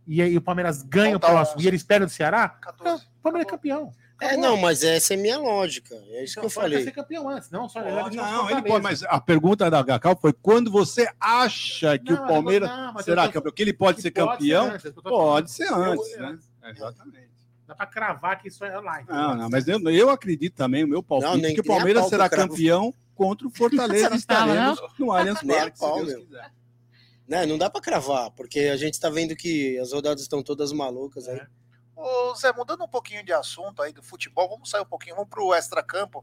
e 0.07 0.21
aí 0.23 0.37
o 0.37 0.41
Palmeiras 0.43 0.83
ganha 0.83 1.13
Falta 1.19 1.27
o 1.27 1.31
próximo 1.31 1.57
11. 1.59 1.65
e 1.65 1.69
eles 1.69 1.83
perdem 1.83 2.07
do 2.07 2.13
Ceará, 2.13 2.49
14. 2.49 3.05
o 3.05 3.23
Palmeiras 3.23 3.49
é 3.49 3.51
campeão. 3.51 3.93
É, 4.21 4.27
Acabou. 4.27 4.45
não, 4.45 4.57
mas 4.59 4.85
essa 4.85 5.15
é 5.15 5.17
minha 5.17 5.37
lógica. 5.39 5.93
É 6.11 6.23
isso 6.23 6.35
que 6.35 6.39
eu 6.41 6.45
Então, 6.45 6.55
pode 6.55 6.55
falei. 6.55 6.85
ser 6.85 6.93
campeão 6.93 7.29
antes, 7.29 7.51
não 7.51 7.69
só 7.69 7.81
Pode, 7.83 7.95
leva 8.17 8.31
não, 8.31 8.49
ele 8.51 8.63
pode, 8.63 8.83
mas 8.83 9.03
a 9.03 9.21
pergunta 9.21 9.69
da 9.69 9.83
Cacau 9.83 10.17
foi 10.17 10.33
quando 10.33 10.71
você 10.71 11.09
acha 11.19 11.99
que 11.99 12.13
o 12.13 12.19
Palmeiras 12.27 12.71
será 13.05 13.29
campeão? 13.29 13.53
Que 13.53 13.63
ele 13.63 13.73
pode 13.73 14.01
ser 14.03 14.11
campeão? 14.13 14.71
Pode 15.03 15.51
ser 15.51 15.73
antes, 15.73 16.17
né? 16.17 16.39
Exatamente. 16.71 17.31
Dá 17.67 17.75
pra 17.75 17.87
cravar 17.87 18.41
que 18.41 18.49
isso 18.49 18.63
é 18.65 18.79
online. 18.79 19.07
Não, 19.09 19.35
não, 19.35 19.49
mas 19.51 19.67
eu, 19.67 19.81
eu 19.91 20.11
acredito 20.11 20.55
também, 20.55 20.85
o 20.85 20.89
meu 20.89 21.03
palpite, 21.03 21.31
Não, 21.33 21.39
nem- 21.39 21.55
que 21.55 21.61
o 21.61 21.65
Palmeiras 21.65 22.05
que 22.05 22.11
será 22.11 22.29
cravo. 22.29 22.51
campeão 22.51 22.95
contra 23.15 23.47
o 23.47 23.51
Fortaleza. 23.51 24.15
Estaremos 24.17 24.81
no 24.99 25.13
Allianz 25.13 25.41
Parque, 25.43 25.79
se 25.79 26.05
Deus 26.05 26.25
quiser. 26.25 26.53
Né, 27.27 27.47
não 27.47 27.57
dá 27.57 27.71
pra 27.71 27.81
cravar, 27.81 28.31
porque 28.33 28.61
a 28.61 28.77
gente 28.77 29.01
tá 29.01 29.09
vendo 29.09 29.35
que 29.35 29.79
as 29.79 29.93
rodadas 29.93 30.21
estão 30.21 30.43
todas 30.43 30.73
malucas 30.73 31.27
aí. 31.27 31.41
Ô, 31.97 32.35
Zé, 32.35 32.53
mudando 32.53 32.85
um 32.85 32.89
pouquinho 32.89 33.25
de 33.25 33.33
assunto 33.33 33.81
aí 33.81 33.93
do 33.93 34.03
futebol, 34.03 34.49
vamos 34.49 34.69
sair 34.69 34.83
um 34.83 34.87
pouquinho, 34.87 35.17
vamos 35.17 35.31
pro 35.31 35.55
extra-campo. 35.55 36.23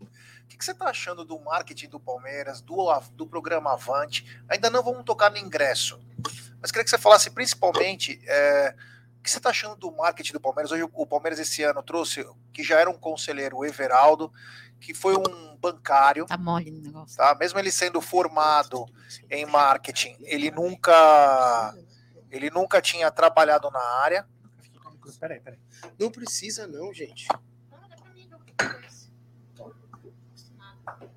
O 0.00 0.06
que, 0.48 0.56
que 0.56 0.64
você 0.64 0.74
tá 0.74 0.86
achando 0.86 1.24
do 1.24 1.40
marketing 1.40 1.88
do 1.88 1.98
Palmeiras, 1.98 2.60
do, 2.60 2.86
do 3.14 3.26
programa 3.26 3.72
Avante? 3.72 4.24
Ainda 4.48 4.70
não 4.70 4.82
vamos 4.82 5.04
tocar 5.04 5.30
no 5.30 5.38
ingresso, 5.38 5.98
mas 6.60 6.70
queria 6.70 6.84
que 6.84 6.90
você 6.90 6.98
falasse 6.98 7.30
principalmente 7.30 8.20
é, 8.26 8.74
o 9.18 9.22
que 9.22 9.30
você 9.30 9.40
tá 9.40 9.50
achando 9.50 9.76
do 9.76 9.90
marketing 9.92 10.32
do 10.32 10.40
Palmeiras. 10.40 10.70
Hoje 10.70 10.82
o 10.92 11.06
Palmeiras 11.06 11.38
esse 11.38 11.62
ano 11.62 11.82
trouxe, 11.82 12.24
que 12.52 12.62
já 12.62 12.78
era 12.78 12.90
um 12.90 12.98
conselheiro, 12.98 13.58
o 13.58 13.64
Everaldo, 13.64 14.32
que 14.80 14.94
foi 14.94 15.14
um 15.16 15.56
bancário, 15.58 16.26
Tá 16.26 16.38
mole 16.38 16.70
o 16.70 16.82
negócio. 16.82 17.16
tá? 17.16 17.34
Mesmo 17.38 17.58
ele 17.58 17.70
sendo 17.70 18.00
formado 18.00 18.86
em 19.28 19.44
marketing, 19.46 20.16
ele 20.22 20.50
nunca, 20.50 21.74
ele 22.30 22.50
nunca 22.50 22.80
tinha 22.80 23.10
trabalhado 23.10 23.70
na 23.70 23.80
área. 23.80 24.26
Peraí, 25.18 25.40
peraí. 25.40 25.58
Não 25.98 26.10
precisa, 26.10 26.66
não, 26.66 26.92
gente. 26.94 27.26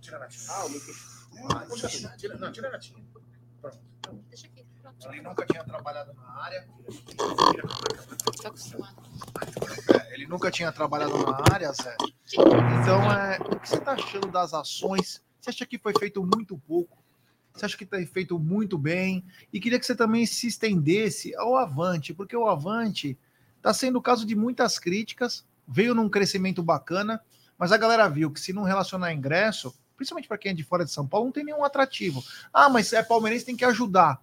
Tira 0.02 0.20
na 0.20 0.28
tinha. 0.28 2.10
Tira, 2.18 2.38
não, 2.38 2.52
tira 2.52 2.70
na 2.70 2.80
tinha. 2.80 3.04
Pronto. 3.62 3.80
Deixa. 4.30 4.48
Ele 5.12 5.22
nunca 5.22 5.46
tinha 5.46 5.64
trabalhado 5.64 6.14
na 6.14 6.44
área. 6.44 6.68
Tô 8.42 8.48
acostumado. 8.48 9.04
É, 9.94 10.14
ele 10.14 10.28
nunca 10.28 10.52
tinha 10.52 10.72
trabalhado 10.72 11.18
na 11.18 11.54
área, 11.54 11.72
Zé. 11.72 11.96
Então, 12.34 13.12
é, 13.12 13.38
o 13.40 13.60
que 13.60 13.70
você 13.70 13.76
está 13.76 13.94
achando 13.94 14.28
das 14.28 14.54
ações? 14.54 15.22
Você 15.40 15.50
acha 15.50 15.66
que 15.66 15.78
foi 15.78 15.94
feito 15.98 16.24
muito 16.24 16.58
pouco? 16.58 17.04
Você 17.54 17.66
acha 17.66 17.78
que 17.78 17.84
está 17.84 17.98
feito 18.12 18.40
muito 18.40 18.78
bem? 18.78 19.24
E 19.52 19.60
queria 19.60 19.80
que 19.80 19.86
você 19.86 19.96
também 19.96 20.26
se 20.26 20.48
estendesse 20.48 21.36
ao 21.36 21.56
Avante, 21.56 22.14
porque 22.14 22.36
o 22.36 22.48
Avante 22.48 23.18
está 23.58 23.74
sendo 23.74 24.00
o 24.00 24.02
caso 24.02 24.26
de 24.26 24.36
muitas 24.36 24.80
críticas, 24.80 25.46
veio 25.68 25.94
num 25.94 26.10
crescimento 26.10 26.64
bacana, 26.64 27.22
mas 27.58 27.72
a 27.72 27.78
galera 27.78 28.08
viu 28.10 28.32
que 28.32 28.40
se 28.40 28.52
não 28.52 28.64
relacionar 28.64 29.14
ingresso, 29.14 29.74
principalmente 29.96 30.28
para 30.28 30.38
quem 30.38 30.52
é 30.52 30.56
de 30.56 30.64
fora 30.64 30.84
de 30.84 30.92
São 30.92 31.08
Paulo, 31.08 31.28
não 31.28 31.32
tem 31.32 31.46
nenhum 31.46 31.64
atrativo. 31.64 32.24
Ah, 32.52 32.70
mas 32.70 32.92
é 32.92 33.04
palmeirense, 33.04 33.46
tem 33.46 33.56
que 33.56 33.66
ajudar. 33.66 34.20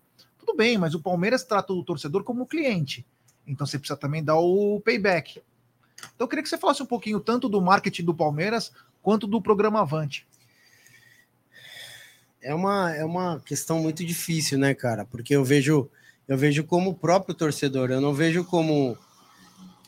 Tudo 0.51 0.57
bem, 0.57 0.77
mas 0.77 0.97
o 0.97 1.01
Palmeiras 1.01 1.45
trata 1.45 1.73
o 1.73 1.85
torcedor 1.85 2.25
como 2.25 2.45
cliente. 2.45 3.07
Então 3.47 3.65
você 3.65 3.79
precisa 3.79 3.97
também 3.97 4.23
dar 4.23 4.37
o 4.37 4.81
payback. 4.81 5.41
Então 5.97 6.25
eu 6.25 6.29
queria 6.29 6.43
que 6.43 6.49
você 6.49 6.59
falasse 6.59 6.83
um 6.83 6.87
pouquinho 6.87 7.21
tanto 7.21 7.49
do 7.49 7.63
marketing 7.63 8.05
do 8.05 8.13
Palmeiras 8.13 8.73
quanto 9.01 9.29
do 9.29 9.41
programa 9.41 9.83
Avante. 9.83 10.27
É 12.43 12.53
uma, 12.53 12.93
é 12.93 13.05
uma 13.05 13.39
questão 13.39 13.79
muito 13.79 14.05
difícil, 14.05 14.59
né, 14.59 14.75
cara? 14.75 15.05
Porque 15.05 15.37
eu 15.37 15.45
vejo, 15.45 15.89
eu 16.27 16.37
vejo 16.37 16.65
como 16.65 16.91
o 16.91 16.95
próprio 16.95 17.33
torcedor, 17.33 17.93
eu 17.93 18.01
não 18.01 18.13
vejo 18.13 18.45
como 18.45 18.99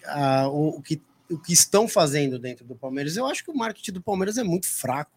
ah, 0.07 0.47
o, 0.49 0.79
o 0.79 0.83
que, 0.83 1.03
o 1.29 1.39
que 1.39 1.53
estão 1.53 1.89
fazendo 1.89 2.39
dentro 2.39 2.65
do 2.65 2.77
Palmeiras. 2.77 3.17
Eu 3.17 3.27
acho 3.27 3.43
que 3.45 3.51
o 3.51 3.57
marketing 3.57 3.95
do 3.95 4.03
Palmeiras 4.03 4.39
é 4.39 4.45
muito 4.45 4.69
fraco. 4.69 5.11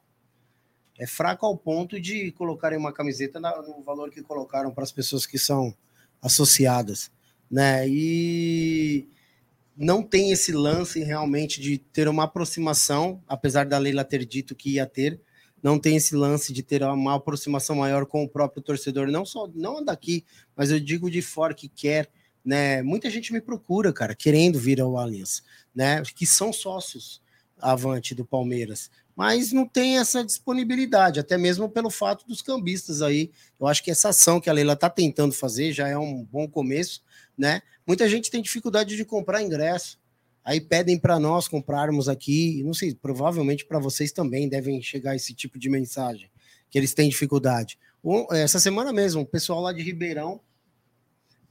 É 0.98 1.06
fraco 1.06 1.46
ao 1.46 1.58
ponto 1.58 2.00
de 2.00 2.32
colocarem 2.32 2.78
uma 2.78 2.94
camiseta 2.94 3.40
no 3.40 3.84
valor 3.84 4.10
que 4.10 4.22
colocaram 4.22 4.72
para 4.72 4.84
as 4.84 4.92
pessoas 4.92 5.26
que 5.26 5.38
são 5.38 5.76
associadas, 6.22 7.12
né? 7.52 7.88
E 7.88 9.08
não 9.76 10.02
tem 10.02 10.32
esse 10.32 10.54
lance 10.54 11.04
realmente 11.04 11.60
de 11.60 11.78
ter 11.78 12.08
uma 12.08 12.24
aproximação, 12.24 13.22
apesar 13.28 13.66
da 13.66 13.78
Leila 13.78 14.06
ter 14.06 14.26
dito 14.26 14.56
que 14.56 14.76
ia 14.76 14.86
ter, 14.86 15.20
não 15.62 15.78
tem 15.78 15.98
esse 15.98 16.16
lance 16.16 16.54
de 16.54 16.64
ter 16.64 16.84
uma 16.84 17.16
aproximação 17.16 17.76
maior 17.76 18.06
com 18.06 18.24
o 18.24 18.30
próprio 18.30 18.62
torcedor, 18.62 19.08
não 19.08 19.26
só 19.26 19.50
não 19.54 19.84
daqui, 19.84 20.24
mas 20.56 20.72
eu 20.72 20.80
digo 20.80 21.10
de 21.10 21.22
fora 21.22 21.54
que 21.54 21.68
quer, 21.68 22.10
né? 22.44 22.82
Muita 22.84 23.10
gente 23.10 23.34
me 23.34 23.42
procura, 23.42 23.92
cara, 23.92 24.16
querendo 24.16 24.60
vir 24.60 24.80
ao 24.80 24.98
Allianz, 24.98 25.44
né? 25.74 26.02
Que 26.16 26.26
são 26.26 26.54
sócios 26.54 27.22
avante 27.60 28.14
do 28.14 28.24
Palmeiras, 28.24 28.92
mas 29.16 29.52
não 29.52 29.66
tem 29.66 29.98
essa 29.98 30.24
disponibilidade, 30.24 31.20
até 31.20 31.38
mesmo 31.38 31.70
pelo 31.70 31.90
fato 31.90 32.28
dos 32.28 32.42
cambistas 32.42 33.02
aí. 33.02 33.32
Eu 33.60 33.66
acho 33.66 33.84
que 33.84 33.90
essa 33.90 34.10
ação 34.10 34.42
que 34.42 34.50
a 34.50 34.54
Leila 34.54 34.76
tá 34.76 34.90
tentando 34.90 35.34
fazer 35.34 35.72
já 35.72 35.88
é 35.88 35.98
um 35.98 36.24
bom 36.24 36.48
começo, 36.48 37.02
né? 37.38 37.62
Muita 37.88 38.10
gente 38.10 38.30
tem 38.30 38.42
dificuldade 38.42 38.96
de 38.98 39.06
comprar 39.06 39.42
ingresso. 39.42 39.98
Aí 40.44 40.60
pedem 40.60 41.00
para 41.00 41.18
nós 41.18 41.48
comprarmos 41.48 42.08
aqui, 42.10 42.62
não 42.64 42.74
sei, 42.74 42.94
provavelmente 42.94 43.66
para 43.66 43.80
vocês 43.80 44.12
também 44.12 44.48
devem 44.50 44.82
chegar 44.82 45.16
esse 45.16 45.34
tipo 45.34 45.58
de 45.58 45.70
mensagem, 45.70 46.30
que 46.70 46.78
eles 46.78 46.94
têm 46.94 47.10
dificuldade. 47.10 47.80
Essa 48.32 48.60
semana 48.60 48.94
mesmo, 48.94 49.22
o 49.22 49.26
pessoal 49.26 49.62
lá 49.62 49.74
de 49.74 49.82
Ribeirão 49.82 50.40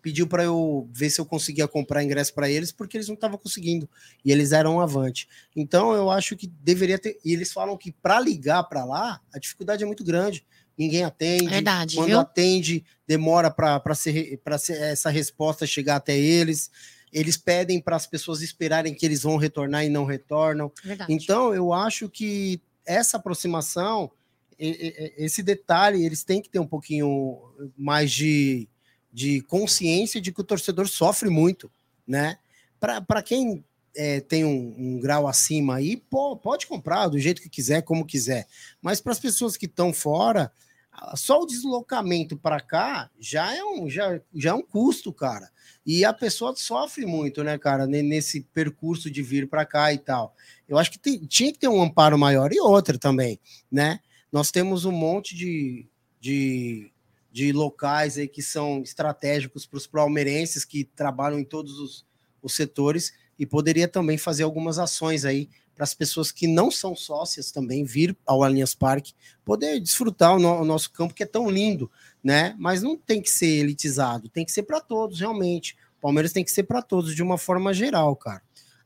pediu 0.04 0.26
para 0.26 0.44
eu 0.44 0.86
ver 0.92 1.08
se 1.08 1.18
eu 1.18 1.24
conseguia 1.24 1.66
comprar 1.66 2.04
ingresso 2.04 2.34
para 2.34 2.50
eles, 2.50 2.70
porque 2.70 2.98
eles 2.98 3.08
não 3.08 3.14
estavam 3.14 3.38
conseguindo, 3.38 3.88
e 4.22 4.30
eles 4.30 4.52
eram 4.52 4.78
avante. 4.78 5.26
Então 5.56 5.94
eu 5.94 6.10
acho 6.10 6.36
que 6.36 6.46
deveria 6.46 6.98
ter, 6.98 7.18
e 7.24 7.32
eles 7.32 7.50
falam 7.50 7.74
que 7.74 7.90
para 7.90 8.20
ligar 8.20 8.64
para 8.64 8.84
lá, 8.84 9.18
a 9.32 9.38
dificuldade 9.38 9.82
é 9.82 9.86
muito 9.86 10.04
grande. 10.04 10.44
Ninguém 10.76 11.04
atende. 11.04 11.48
Verdade, 11.48 11.96
Quando 11.96 12.08
viu? 12.08 12.20
atende, 12.20 12.84
demora 13.06 13.50
para 13.50 13.94
ser, 13.94 14.38
pra 14.44 14.58
ser 14.58 14.74
essa 14.74 15.08
resposta 15.08 15.66
chegar 15.66 15.96
até 15.96 16.18
eles. 16.18 16.70
Eles 17.10 17.38
pedem 17.38 17.80
para 17.80 17.96
as 17.96 18.06
pessoas 18.06 18.42
esperarem 18.42 18.92
que 18.92 19.06
eles 19.06 19.22
vão 19.22 19.38
retornar 19.38 19.86
e 19.86 19.88
não 19.88 20.04
retornam. 20.04 20.70
Verdade. 20.84 21.10
Então, 21.10 21.54
eu 21.54 21.72
acho 21.72 22.10
que 22.10 22.60
essa 22.84 23.16
aproximação, 23.16 24.10
esse 24.58 25.42
detalhe, 25.42 26.04
eles 26.04 26.24
têm 26.24 26.42
que 26.42 26.50
ter 26.50 26.58
um 26.58 26.66
pouquinho 26.66 27.40
mais 27.78 28.10
de, 28.10 28.68
de 29.14 29.40
consciência 29.42 30.20
de 30.20 30.32
que 30.32 30.40
o 30.40 30.44
torcedor 30.44 30.88
sofre 30.88 31.30
muito, 31.30 31.70
né? 32.04 32.36
Para 32.80 33.22
quem 33.22 33.64
é, 33.96 34.20
tem 34.20 34.44
um, 34.44 34.74
um 34.76 34.98
grau 35.00 35.28
acima 35.28 35.76
aí, 35.76 35.96
pô, 35.96 36.36
pode 36.36 36.66
comprar 36.66 37.06
do 37.06 37.18
jeito 37.18 37.40
que 37.40 37.48
quiser, 37.48 37.82
como 37.82 38.04
quiser. 38.04 38.48
Mas 38.82 39.00
para 39.00 39.12
as 39.12 39.20
pessoas 39.20 39.56
que 39.56 39.66
estão 39.66 39.92
fora, 39.92 40.50
só 41.14 41.40
o 41.40 41.46
deslocamento 41.46 42.36
para 42.36 42.60
cá 42.60 43.08
já 43.20 43.54
é 43.54 43.62
um 43.64 43.88
já, 43.88 44.20
já 44.34 44.50
é 44.50 44.54
um 44.54 44.62
custo, 44.62 45.12
cara. 45.12 45.48
E 45.86 46.04
a 46.04 46.12
pessoa 46.12 46.54
sofre 46.56 47.06
muito, 47.06 47.44
né, 47.44 47.56
cara, 47.56 47.86
ne- 47.86 48.02
nesse 48.02 48.40
percurso 48.52 49.08
de 49.10 49.22
vir 49.22 49.48
para 49.48 49.64
cá 49.64 49.92
e 49.92 49.98
tal. 49.98 50.34
Eu 50.68 50.76
acho 50.76 50.90
que 50.90 50.98
tem- 50.98 51.24
tinha 51.24 51.52
que 51.52 51.58
ter 51.60 51.68
um 51.68 51.80
amparo 51.80 52.18
maior 52.18 52.52
e 52.52 52.58
outra 52.60 52.98
também, 52.98 53.38
né? 53.70 54.00
Nós 54.32 54.50
temos 54.50 54.84
um 54.84 54.92
monte 54.92 55.36
de, 55.36 55.86
de, 56.20 56.90
de 57.34 57.50
locais 57.52 58.16
aí 58.16 58.28
que 58.28 58.40
são 58.40 58.80
estratégicos 58.80 59.66
para 59.66 59.76
os 59.76 59.88
palmeirenses 59.88 60.64
que 60.64 60.84
trabalham 60.84 61.36
em 61.40 61.44
todos 61.44 61.80
os, 61.80 62.06
os 62.40 62.54
setores 62.54 63.12
e 63.36 63.44
poderia 63.44 63.88
também 63.88 64.16
fazer 64.16 64.44
algumas 64.44 64.78
ações 64.78 65.24
aí 65.24 65.50
para 65.74 65.82
as 65.82 65.92
pessoas 65.92 66.30
que 66.30 66.46
não 66.46 66.70
são 66.70 66.94
sócias 66.94 67.50
também 67.50 67.82
vir 67.82 68.16
ao 68.24 68.44
Allianz 68.44 68.76
Parque, 68.76 69.14
poder 69.44 69.80
desfrutar 69.80 70.36
o, 70.36 70.38
no- 70.38 70.60
o 70.60 70.64
nosso 70.64 70.92
campo 70.92 71.12
que 71.12 71.24
é 71.24 71.26
tão 71.26 71.50
lindo, 71.50 71.90
né? 72.22 72.54
Mas 72.56 72.80
não 72.80 72.96
tem 72.96 73.20
que 73.20 73.28
ser 73.28 73.48
elitizado, 73.58 74.28
tem 74.28 74.44
que 74.44 74.52
ser 74.52 74.62
para 74.62 74.80
todos, 74.80 75.18
realmente. 75.18 75.76
Palmeiras 76.00 76.32
tem 76.32 76.44
que 76.44 76.52
ser 76.52 76.62
para 76.62 76.80
todos 76.80 77.16
de 77.16 77.22
uma 77.24 77.36
forma 77.36 77.74
geral, 77.74 78.14
cara. 78.14 78.40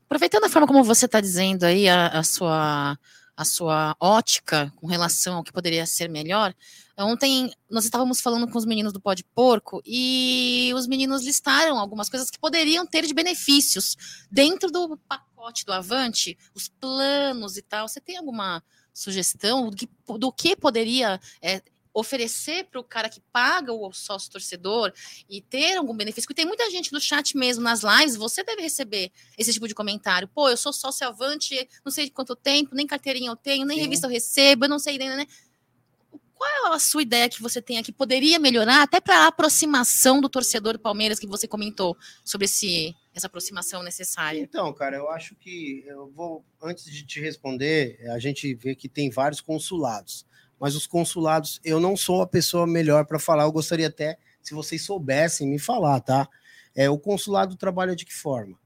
Aproveitando 0.07 0.45
a 0.45 0.49
forma 0.49 0.65
como 0.67 0.83
você 0.83 1.05
está 1.05 1.21
dizendo 1.21 1.65
aí 1.65 1.87
a, 1.87 2.07
a 2.07 2.23
sua 2.23 2.97
a 3.37 3.45
sua 3.45 3.95
ótica 4.01 4.69
com 4.75 4.85
relação 4.85 5.35
ao 5.37 5.43
que 5.45 5.53
poderia 5.53 5.85
ser 5.85 6.09
melhor. 6.09 6.53
Ontem 6.99 7.53
nós 7.69 7.85
estávamos 7.85 8.19
falando 8.19 8.45
com 8.49 8.57
os 8.57 8.65
meninos 8.65 8.91
do 8.91 8.99
Pó 8.99 9.13
de 9.13 9.23
Porco 9.23 9.81
e 9.85 10.71
os 10.75 10.85
meninos 10.85 11.23
listaram 11.23 11.79
algumas 11.79 12.09
coisas 12.09 12.29
que 12.29 12.37
poderiam 12.37 12.85
ter 12.85 13.05
de 13.05 13.13
benefícios 13.13 13.95
dentro 14.29 14.69
do 14.69 14.97
pacote 15.07 15.65
do 15.65 15.71
Avante, 15.71 16.37
os 16.53 16.67
planos 16.67 17.55
e 17.55 17.61
tal. 17.61 17.87
Você 17.87 18.01
tem 18.01 18.17
alguma 18.17 18.61
sugestão 18.93 19.69
do 19.69 19.77
que, 19.77 19.89
do 20.17 20.31
que 20.31 20.57
poderia 20.57 21.21
é, 21.41 21.61
oferecer 21.93 22.65
para 22.65 22.79
o 22.79 22.83
cara 22.83 23.09
que 23.09 23.21
paga 23.31 23.73
o 23.73 23.91
sócio 23.93 24.31
torcedor 24.31 24.91
e 25.29 25.41
ter 25.41 25.77
algum 25.77 25.95
benefício, 25.95 26.27
porque 26.27 26.41
tem 26.41 26.45
muita 26.45 26.69
gente 26.69 26.91
no 26.91 26.99
chat 26.99 27.35
mesmo, 27.35 27.63
nas 27.63 27.81
lives, 27.81 28.15
você 28.15 28.43
deve 28.43 28.61
receber 28.61 29.11
esse 29.37 29.53
tipo 29.53 29.67
de 29.67 29.75
comentário. 29.75 30.27
Pô, 30.27 30.49
eu 30.49 30.57
sou 30.57 30.73
sócio 30.73 31.07
avante, 31.07 31.67
não 31.83 31.91
sei 31.91 32.05
de 32.05 32.11
quanto 32.11 32.35
tempo, 32.35 32.75
nem 32.75 32.85
carteirinha 32.85 33.31
eu 33.31 33.35
tenho, 33.35 33.65
nem 33.65 33.77
Sim. 33.77 33.83
revista 33.83 34.07
eu 34.07 34.11
recebo, 34.11 34.65
eu 34.65 34.69
não 34.69 34.79
sei, 34.79 34.97
né? 34.97 35.25
Qual 36.39 36.71
é 36.71 36.73
a 36.73 36.79
sua 36.79 37.01
ideia 37.01 37.27
que 37.27 37.41
você 37.41 37.61
tem 37.61 37.77
aqui? 37.77 37.91
Poderia 37.91 38.39
melhorar 38.39 38.81
até 38.81 39.01
para 39.01 39.25
a 39.25 39.27
aproximação 39.27 40.21
do 40.21 40.29
torcedor 40.29 40.73
do 40.73 40.79
Palmeiras 40.79 41.19
que 41.19 41.27
você 41.27 41.45
comentou 41.45 41.97
sobre 42.23 42.45
esse, 42.45 42.95
essa 43.13 43.27
aproximação 43.27 43.83
necessária? 43.83 44.39
Então, 44.39 44.73
cara, 44.73 44.95
eu 44.95 45.09
acho 45.09 45.35
que 45.35 45.83
eu 45.85 46.09
vou 46.09 46.45
antes 46.61 46.85
de 46.85 47.05
te 47.05 47.19
responder, 47.19 47.99
a 48.11 48.19
gente 48.19 48.53
vê 48.55 48.73
que 48.73 48.87
tem 48.87 49.09
vários 49.09 49.41
consulados 49.41 50.25
mas 50.59 50.75
os 50.75 50.85
consulados, 50.85 51.61
eu 51.63 51.79
não 51.79 51.95
sou 51.95 52.21
a 52.21 52.27
pessoa 52.27 52.67
melhor 52.67 53.05
para 53.05 53.17
falar. 53.17 53.43
Eu 53.43 53.51
gostaria 53.51 53.87
até, 53.87 54.17
se 54.41 54.53
vocês 54.53 54.81
soubessem, 54.81 55.47
me 55.47 55.57
falar, 55.57 56.01
tá? 56.01 56.27
É, 56.75 56.89
o 56.89 56.99
consulado 56.99 57.55
trabalha 57.55 57.95
de 57.95 58.05
que 58.05 58.13
forma? 58.13 58.59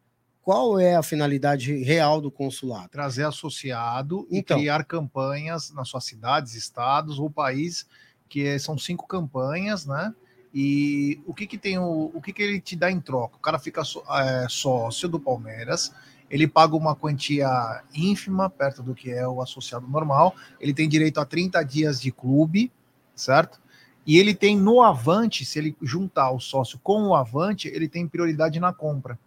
Qual 0.43 0.77
é 0.77 0.95
a 0.95 1.01
finalidade 1.01 1.73
real 1.83 2.19
do 2.19 2.29
consulado? 2.29 2.89
Trazer 2.89 3.23
associado 3.23 4.27
então, 4.29 4.57
e 4.57 4.61
criar 4.61 4.83
campanhas 4.83 5.71
nas 5.71 5.87
suas 5.87 6.03
cidades, 6.03 6.53
estados 6.53 7.17
ou 7.17 7.29
país, 7.29 7.87
que 8.27 8.45
é, 8.45 8.59
são 8.59 8.77
cinco 8.77 9.07
campanhas, 9.07 9.85
né? 9.85 10.13
E 10.53 11.21
o 11.25 11.33
que 11.33 11.47
que 11.47 11.57
tem 11.57 11.79
o, 11.79 12.11
o 12.13 12.21
que 12.21 12.33
que 12.33 12.43
ele 12.43 12.59
te 12.59 12.75
dá 12.75 12.91
em 12.91 12.99
troca? 12.99 13.37
O 13.37 13.39
cara 13.39 13.57
fica 13.57 13.81
é, 13.81 14.45
sócio 14.49 15.07
do 15.07 15.17
Palmeiras, 15.17 15.93
ele 16.29 16.45
paga 16.45 16.75
uma 16.75 16.93
quantia 16.93 17.81
ínfima, 17.95 18.49
perto 18.49 18.83
do 18.83 18.93
que 18.93 19.11
é 19.11 19.25
o 19.25 19.41
associado 19.41 19.87
normal. 19.87 20.35
Ele 20.59 20.73
tem 20.73 20.89
direito 20.89 21.19
a 21.19 21.25
30 21.25 21.63
dias 21.63 22.01
de 22.01 22.11
clube, 22.11 22.69
certo? 23.15 23.61
E 24.05 24.17
ele 24.17 24.35
tem 24.35 24.57
no 24.57 24.81
Avante, 24.81 25.45
se 25.45 25.57
ele 25.57 25.75
juntar 25.81 26.31
o 26.31 26.39
sócio 26.39 26.77
com 26.83 27.03
o 27.03 27.15
Avante, 27.15 27.69
ele 27.69 27.87
tem 27.87 28.07
prioridade 28.07 28.59
na 28.59 28.73
compra. 28.73 29.17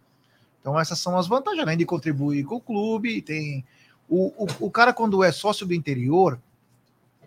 Então, 0.61 0.79
essas 0.79 0.99
são 0.99 1.17
as 1.17 1.27
vantagens, 1.27 1.61
além 1.61 1.77
de 1.77 1.85
contribuir 1.85 2.43
com 2.43 2.55
o 2.55 2.61
clube. 2.61 3.21
Tem 3.21 3.65
o, 4.09 4.45
o, 4.45 4.47
o 4.67 4.71
cara, 4.71 4.93
quando 4.93 5.23
é 5.23 5.31
sócio 5.31 5.65
do 5.65 5.73
interior, 5.73 6.39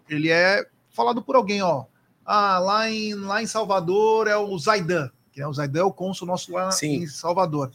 ele 0.08 0.30
é 0.30 0.66
falado 0.90 1.22
por 1.22 1.36
alguém, 1.36 1.62
ó. 1.62 1.84
Ah, 2.24 2.58
lá 2.58 2.90
em, 2.90 3.14
lá 3.14 3.42
em 3.42 3.46
Salvador 3.46 4.26
é 4.26 4.36
o 4.36 4.56
Zaidan, 4.58 5.10
que 5.32 5.40
é 5.40 5.46
o 5.46 5.52
Zaidan 5.52 5.80
é 5.80 5.84
o 5.84 5.92
cônsul 5.92 6.26
nosso 6.26 6.52
lá 6.52 6.70
Sim. 6.70 7.02
em 7.02 7.06
Salvador. 7.06 7.70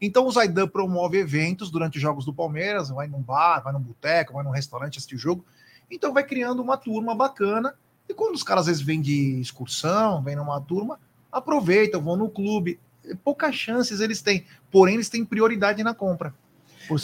Então 0.00 0.26
o 0.26 0.30
Zaidan 0.30 0.68
promove 0.68 1.18
eventos 1.18 1.70
durante 1.70 1.96
os 1.96 2.02
jogos 2.02 2.24
do 2.24 2.32
Palmeiras, 2.32 2.88
vai 2.88 3.06
num 3.06 3.20
bar, 3.20 3.62
vai 3.62 3.72
num 3.72 3.80
boteco, 3.80 4.34
vai 4.34 4.44
num 4.44 4.50
restaurante 4.50 4.98
assistir 4.98 5.16
o 5.16 5.18
jogo. 5.18 5.44
Então 5.90 6.12
vai 6.12 6.24
criando 6.24 6.62
uma 6.62 6.76
turma 6.76 7.14
bacana. 7.14 7.74
E 8.08 8.14
quando 8.14 8.34
os 8.34 8.42
caras 8.42 8.62
às 8.62 8.66
vezes 8.68 8.82
vêm 8.82 9.00
de 9.00 9.40
excursão, 9.40 10.22
vêm 10.22 10.36
numa 10.36 10.60
turma, 10.60 10.98
aproveitam, 11.30 12.02
vão 12.02 12.16
no 12.16 12.30
clube. 12.30 12.78
Poucas 13.24 13.54
chances 13.54 14.00
eles 14.00 14.20
têm, 14.20 14.44
porém 14.70 14.94
eles 14.94 15.08
têm 15.08 15.24
prioridade 15.24 15.82
na 15.82 15.94
compra. 15.94 16.34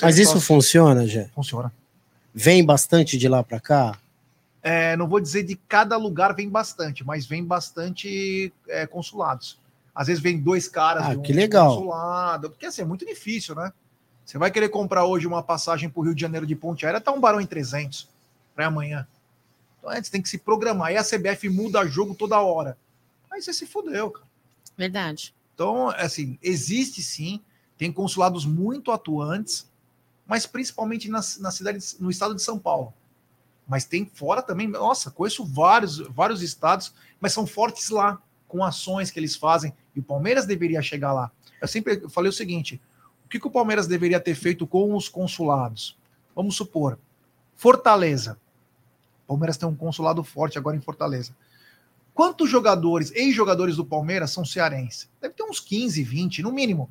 Mas 0.03 0.19
isso 0.19 0.41
funciona, 0.41 1.07
Jé? 1.07 1.29
Funciona. 1.35 1.73
Vem 2.35 2.65
bastante 2.65 3.17
de 3.17 3.29
lá 3.29 3.43
para 3.43 3.61
cá? 3.61 3.99
É, 4.63 4.97
não 4.97 5.07
vou 5.07 5.21
dizer 5.21 5.43
de 5.43 5.57
cada 5.57 5.97
lugar 5.97 6.35
vem 6.35 6.49
bastante, 6.49 7.05
mas 7.05 7.27
vem 7.27 7.45
bastante 7.45 8.53
é, 8.67 8.87
consulados. 8.87 9.59
Às 9.95 10.09
vezes 10.09 10.23
vem 10.23 10.41
dois 10.41 10.67
caras 10.67 11.05
ah, 11.05 11.11
um 11.11 11.23
que 11.23 11.33
legal. 11.33 11.77
consulado, 11.77 12.51
porque 12.51 12.67
assim, 12.67 12.83
é 12.83 12.85
muito 12.85 13.07
difícil, 13.07 13.55
né? 13.55 13.73
Você 14.25 14.39
vai 14.39 14.51
querer 14.51 14.71
comprar 14.71 15.05
hoje 15.05 15.27
uma 15.27 15.43
passagem 15.43 15.89
para 15.89 16.01
o 16.01 16.03
Rio 16.03 16.15
de 16.15 16.21
Janeiro 16.21 16.47
de 16.47 16.57
ponte 16.57 16.87
aérea, 16.87 17.01
tá 17.01 17.13
um 17.13 17.21
barão 17.21 17.41
em 17.41 17.47
300 17.47 18.09
para 18.55 18.67
amanhã. 18.67 19.07
Então 19.79 19.91
antes 19.91 20.09
tem 20.09 20.23
que 20.23 20.29
se 20.29 20.39
programar. 20.39 20.93
E 20.93 20.97
a 20.97 21.05
CBF 21.05 21.49
muda 21.51 21.87
jogo 21.87 22.15
toda 22.15 22.41
hora. 22.41 22.77
Aí 23.31 23.43
você 23.43 23.53
se 23.53 23.67
fodeu, 23.67 24.11
cara. 24.11 24.27
Verdade. 24.77 25.35
Então, 25.55 25.89
assim, 25.91 26.39
existe 26.43 27.03
sim, 27.03 27.41
tem 27.79 27.93
consulados 27.93 28.45
muito 28.45 28.91
atuantes, 28.91 29.71
mas 30.27 30.47
principalmente 30.47 31.09
na, 31.09 31.21
na 31.39 31.51
cidade, 31.51 31.79
no 32.01 32.11
estado 32.11 32.35
de 32.35 32.43
São 32.43 32.59
Paulo. 32.59 32.93
Mas 33.67 33.85
tem 33.85 34.05
fora 34.05 34.43
também, 34.43 34.69
nossa, 34.69 35.11
conheço 35.11 35.45
vários, 35.45 35.99
vários 35.99 36.43
estados, 36.43 36.93
mas 37.21 37.33
são 37.33 37.47
fortes 37.47 37.89
lá 37.89 38.21
com 38.49 38.63
ações 38.63 39.11
que 39.11 39.19
eles 39.19 39.37
fazem, 39.37 39.73
e 39.95 40.01
o 40.01 40.03
Palmeiras 40.03 40.47
deveria 40.47 40.83
chegar 40.83 41.13
lá. 41.13 41.31
Eu 41.61 41.69
sempre 41.69 42.09
falei 42.09 42.29
o 42.29 42.33
seguinte: 42.33 42.81
o 43.25 43.29
que, 43.29 43.41
que 43.41 43.47
o 43.47 43.51
Palmeiras 43.51 43.87
deveria 43.87 44.21
ter 44.21 44.35
feito 44.35 44.67
com 44.67 44.95
os 44.95 45.09
consulados? 45.09 45.97
Vamos 46.35 46.57
supor, 46.57 46.99
Fortaleza. 47.57 48.39
O 49.25 49.29
Palmeiras 49.29 49.57
tem 49.57 49.69
um 49.69 49.75
consulado 49.75 50.23
forte 50.23 50.59
agora 50.59 50.77
em 50.77 50.81
Fortaleza. 50.81 51.35
Quantos 52.15 52.49
jogadores, 52.49 53.11
ex-jogadores 53.13 53.77
do 53.77 53.85
Palmeiras, 53.85 54.31
são 54.31 54.45
cearenses? 54.45 55.11
Deve 55.21 55.35
ter 55.35 55.43
uns 55.43 55.59
15, 55.59 56.03
20, 56.05 56.43
no 56.43 56.53
mínimo. 56.53 56.89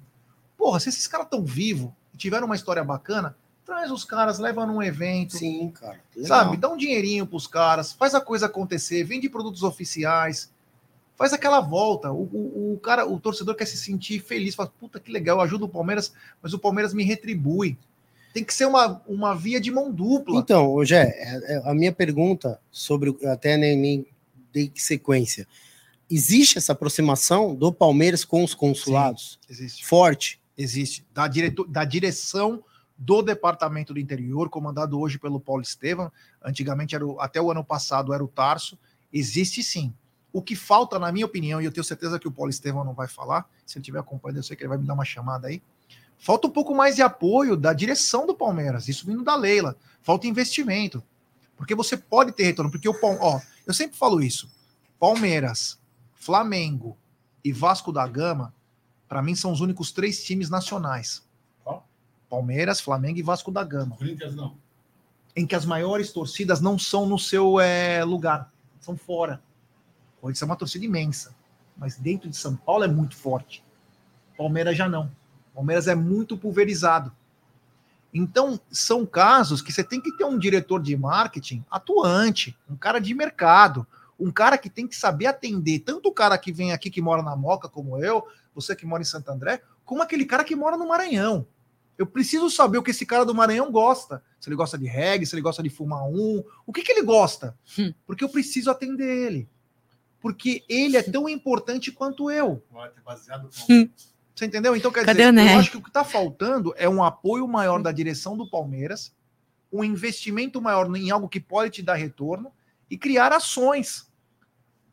Porra, 0.57 0.81
se 0.81 0.89
esses 0.89 1.07
caras 1.07 1.27
estão 1.27 1.45
vivos 1.45 1.89
e 2.13 2.17
tiveram 2.17 2.45
uma 2.45 2.55
história 2.55 2.83
bacana, 2.83 3.35
traz 3.65 3.89
os 3.89 4.03
caras, 4.03 4.37
leva 4.37 4.65
num 4.65 4.83
evento. 4.83 5.37
Sim, 5.37 5.71
cara. 5.71 5.97
Sabe? 6.23 6.57
Dá 6.57 6.67
um 6.67 6.75
dinheirinho 6.75 7.25
pros 7.25 7.47
caras, 7.47 7.93
faz 7.93 8.13
a 8.13 8.19
coisa 8.19 8.47
acontecer, 8.47 9.05
vende 9.05 9.29
produtos 9.29 9.63
oficiais, 9.63 10.51
faz 11.15 11.31
aquela 11.31 11.61
volta. 11.61 12.11
O, 12.11 12.23
o, 12.23 12.73
o, 12.73 12.79
cara, 12.79 13.05
o 13.07 13.17
torcedor 13.17 13.55
quer 13.55 13.65
se 13.65 13.77
sentir 13.77 14.19
feliz, 14.19 14.55
fala, 14.55 14.71
puta 14.77 14.99
que 14.99 15.09
legal, 15.09 15.39
ajuda 15.39 15.63
o 15.63 15.69
Palmeiras, 15.69 16.13
mas 16.41 16.53
o 16.53 16.59
Palmeiras 16.59 16.93
me 16.93 17.03
retribui. 17.03 17.77
Tem 18.33 18.43
que 18.43 18.53
ser 18.53 18.65
uma, 18.65 19.01
uma 19.07 19.35
via 19.35 19.61
de 19.61 19.71
mão 19.71 19.91
dupla. 19.91 20.39
Então, 20.39 20.69
hoje 20.73 20.95
é, 20.95 21.61
a 21.63 21.73
minha 21.73 21.93
pergunta 21.93 22.59
sobre 22.71 23.15
até 23.25 23.55
nem 23.55 24.05
dei 24.53 24.71
sequência. 24.75 25.47
Existe 26.09 26.57
essa 26.57 26.73
aproximação 26.73 27.55
do 27.55 27.73
Palmeiras 27.73 28.23
com 28.23 28.43
os 28.43 28.53
consulados? 28.53 29.39
Sim, 29.41 29.53
existe. 29.53 29.85
Forte. 29.85 30.39
Existe. 30.55 31.05
Da, 31.11 31.27
direto, 31.27 31.65
da 31.65 31.83
direção 31.83 32.63
do 32.95 33.21
Departamento 33.21 33.93
do 33.93 33.99
Interior, 33.99 34.49
comandado 34.49 34.99
hoje 34.99 35.17
pelo 35.17 35.39
Paulo 35.39 35.63
Estevam. 35.63 36.11
Antigamente, 36.43 36.93
era 36.93 37.05
o, 37.05 37.19
até 37.19 37.41
o 37.41 37.49
ano 37.49 37.63
passado, 37.63 38.13
era 38.13 38.23
o 38.23 38.27
Tarso. 38.27 38.77
Existe 39.11 39.63
sim. 39.63 39.93
O 40.31 40.41
que 40.41 40.55
falta, 40.55 40.97
na 40.99 41.11
minha 41.11 41.25
opinião, 41.25 41.61
e 41.61 41.65
eu 41.65 41.71
tenho 41.71 41.83
certeza 41.83 42.19
que 42.19 42.27
o 42.27 42.31
Paulo 42.31 42.49
Estevão 42.49 42.83
não 42.83 42.93
vai 42.93 43.07
falar, 43.07 43.47
se 43.65 43.77
ele 43.77 43.81
estiver 43.81 43.99
acompanhando, 43.99 44.37
eu 44.37 44.43
sei 44.43 44.55
que 44.55 44.63
ele 44.63 44.69
vai 44.69 44.77
me 44.77 44.85
dar 44.85 44.93
uma 44.93 45.05
chamada 45.05 45.47
aí. 45.47 45.61
Falta 46.17 46.47
um 46.47 46.51
pouco 46.51 46.73
mais 46.73 46.95
de 46.95 47.01
apoio 47.01 47.57
da 47.57 47.73
direção 47.73 48.25
do 48.25 48.33
Palmeiras, 48.33 48.87
isso 48.87 49.05
vindo 49.05 49.23
da 49.23 49.35
Leila. 49.35 49.75
Falta 50.01 50.27
investimento. 50.27 51.03
Porque 51.63 51.75
você 51.75 51.95
pode 51.95 52.33
ter 52.33 52.43
retorno. 52.43 52.69
Porque 52.69 52.89
o 52.89 52.99
ó, 53.21 53.39
eu 53.65 53.73
sempre 53.73 53.97
falo 53.97 54.21
isso. 54.21 54.51
Palmeiras, 54.99 55.79
Flamengo 56.13 56.97
e 57.41 57.53
Vasco 57.53 57.89
da 57.89 58.05
Gama, 58.05 58.53
para 59.07 59.21
mim, 59.21 59.33
são 59.33 59.49
os 59.49 59.61
únicos 59.61 59.89
três 59.89 60.21
times 60.25 60.49
nacionais. 60.49 61.23
Qual? 61.63 61.87
Palmeiras, 62.29 62.81
Flamengo 62.81 63.17
e 63.17 63.23
Vasco 63.23 63.49
da 63.49 63.63
Gama. 63.63 63.95
Corinthians 63.95 64.35
não. 64.35 64.57
Em 65.33 65.47
que 65.47 65.55
as 65.55 65.65
maiores 65.65 66.11
torcidas 66.11 66.59
não 66.59 66.77
são 66.77 67.05
no 67.05 67.17
seu 67.17 67.57
é, 67.61 68.03
lugar, 68.03 68.51
são 68.81 68.97
fora. 68.97 69.41
Corinthians 70.19 70.41
é 70.41 70.45
uma 70.45 70.57
torcida 70.57 70.83
imensa, 70.83 71.33
mas 71.77 71.95
dentro 71.95 72.29
de 72.29 72.35
São 72.35 72.57
Paulo 72.57 72.83
é 72.83 72.89
muito 72.89 73.15
forte. 73.15 73.63
Palmeiras 74.37 74.75
já 74.75 74.89
não. 74.89 75.09
Palmeiras 75.55 75.87
é 75.87 75.95
muito 75.95 76.37
pulverizado. 76.37 77.09
Então, 78.13 78.59
são 78.69 79.05
casos 79.05 79.61
que 79.61 79.71
você 79.71 79.83
tem 79.83 79.99
que 79.99 80.15
ter 80.15 80.23
um 80.23 80.37
diretor 80.37 80.81
de 80.81 80.95
marketing 80.95 81.65
atuante, 81.69 82.57
um 82.69 82.75
cara 82.75 82.99
de 82.99 83.13
mercado, 83.13 83.87
um 84.19 84.31
cara 84.31 84.57
que 84.57 84.69
tem 84.69 84.87
que 84.87 84.95
saber 84.95 85.25
atender 85.25 85.79
tanto 85.79 86.09
o 86.09 86.13
cara 86.13 86.37
que 86.37 86.51
vem 86.51 86.71
aqui 86.71 86.91
que 86.91 87.01
mora 87.01 87.23
na 87.23 87.35
Moca, 87.35 87.67
como 87.67 87.97
eu, 88.03 88.23
você 88.53 88.75
que 88.75 88.85
mora 88.85 89.01
em 89.01 89.05
Santo 89.05 89.29
André, 89.29 89.61
como 89.83 90.03
aquele 90.03 90.25
cara 90.25 90.43
que 90.43 90.55
mora 90.55 90.77
no 90.77 90.87
Maranhão. 90.87 91.47
Eu 91.97 92.05
preciso 92.05 92.49
saber 92.49 92.77
o 92.77 92.83
que 92.83 92.91
esse 92.91 93.05
cara 93.05 93.25
do 93.25 93.35
Maranhão 93.35 93.71
gosta. 93.71 94.23
Se 94.39 94.49
ele 94.49 94.55
gosta 94.55 94.77
de 94.77 94.85
reggae, 94.85 95.25
se 95.25 95.35
ele 95.35 95.41
gosta 95.41 95.61
de 95.61 95.69
fumar 95.69 96.03
um, 96.03 96.43
o 96.65 96.73
que, 96.73 96.81
que 96.81 96.91
ele 96.91 97.03
gosta. 97.03 97.57
Hum. 97.77 97.93
Porque 98.05 98.23
eu 98.23 98.29
preciso 98.29 98.69
atender 98.69 99.07
ele 99.07 99.49
porque 100.23 100.63
ele 100.69 100.95
é 100.95 101.03
tão 101.03 101.27
importante 101.27 101.91
quanto 101.91 102.31
eu. 102.31 102.63
Hum. 103.69 103.89
Você 104.35 104.45
entendeu? 104.45 104.75
Então, 104.75 104.91
quer 104.91 105.05
Cadê 105.05 105.31
dizer, 105.31 105.51
eu 105.51 105.59
acho 105.59 105.71
que 105.71 105.77
o 105.77 105.81
que 105.81 105.89
está 105.89 106.03
faltando 106.03 106.73
é 106.75 106.89
um 106.89 107.03
apoio 107.03 107.47
maior 107.47 107.81
da 107.81 107.91
direção 107.91 108.35
do 108.35 108.49
Palmeiras, 108.49 109.13
um 109.71 109.83
investimento 109.83 110.61
maior 110.61 110.93
em 110.95 111.11
algo 111.11 111.29
que 111.29 111.39
pode 111.39 111.71
te 111.71 111.81
dar 111.81 111.95
retorno 111.95 112.51
e 112.89 112.97
criar 112.97 113.31
ações 113.31 114.11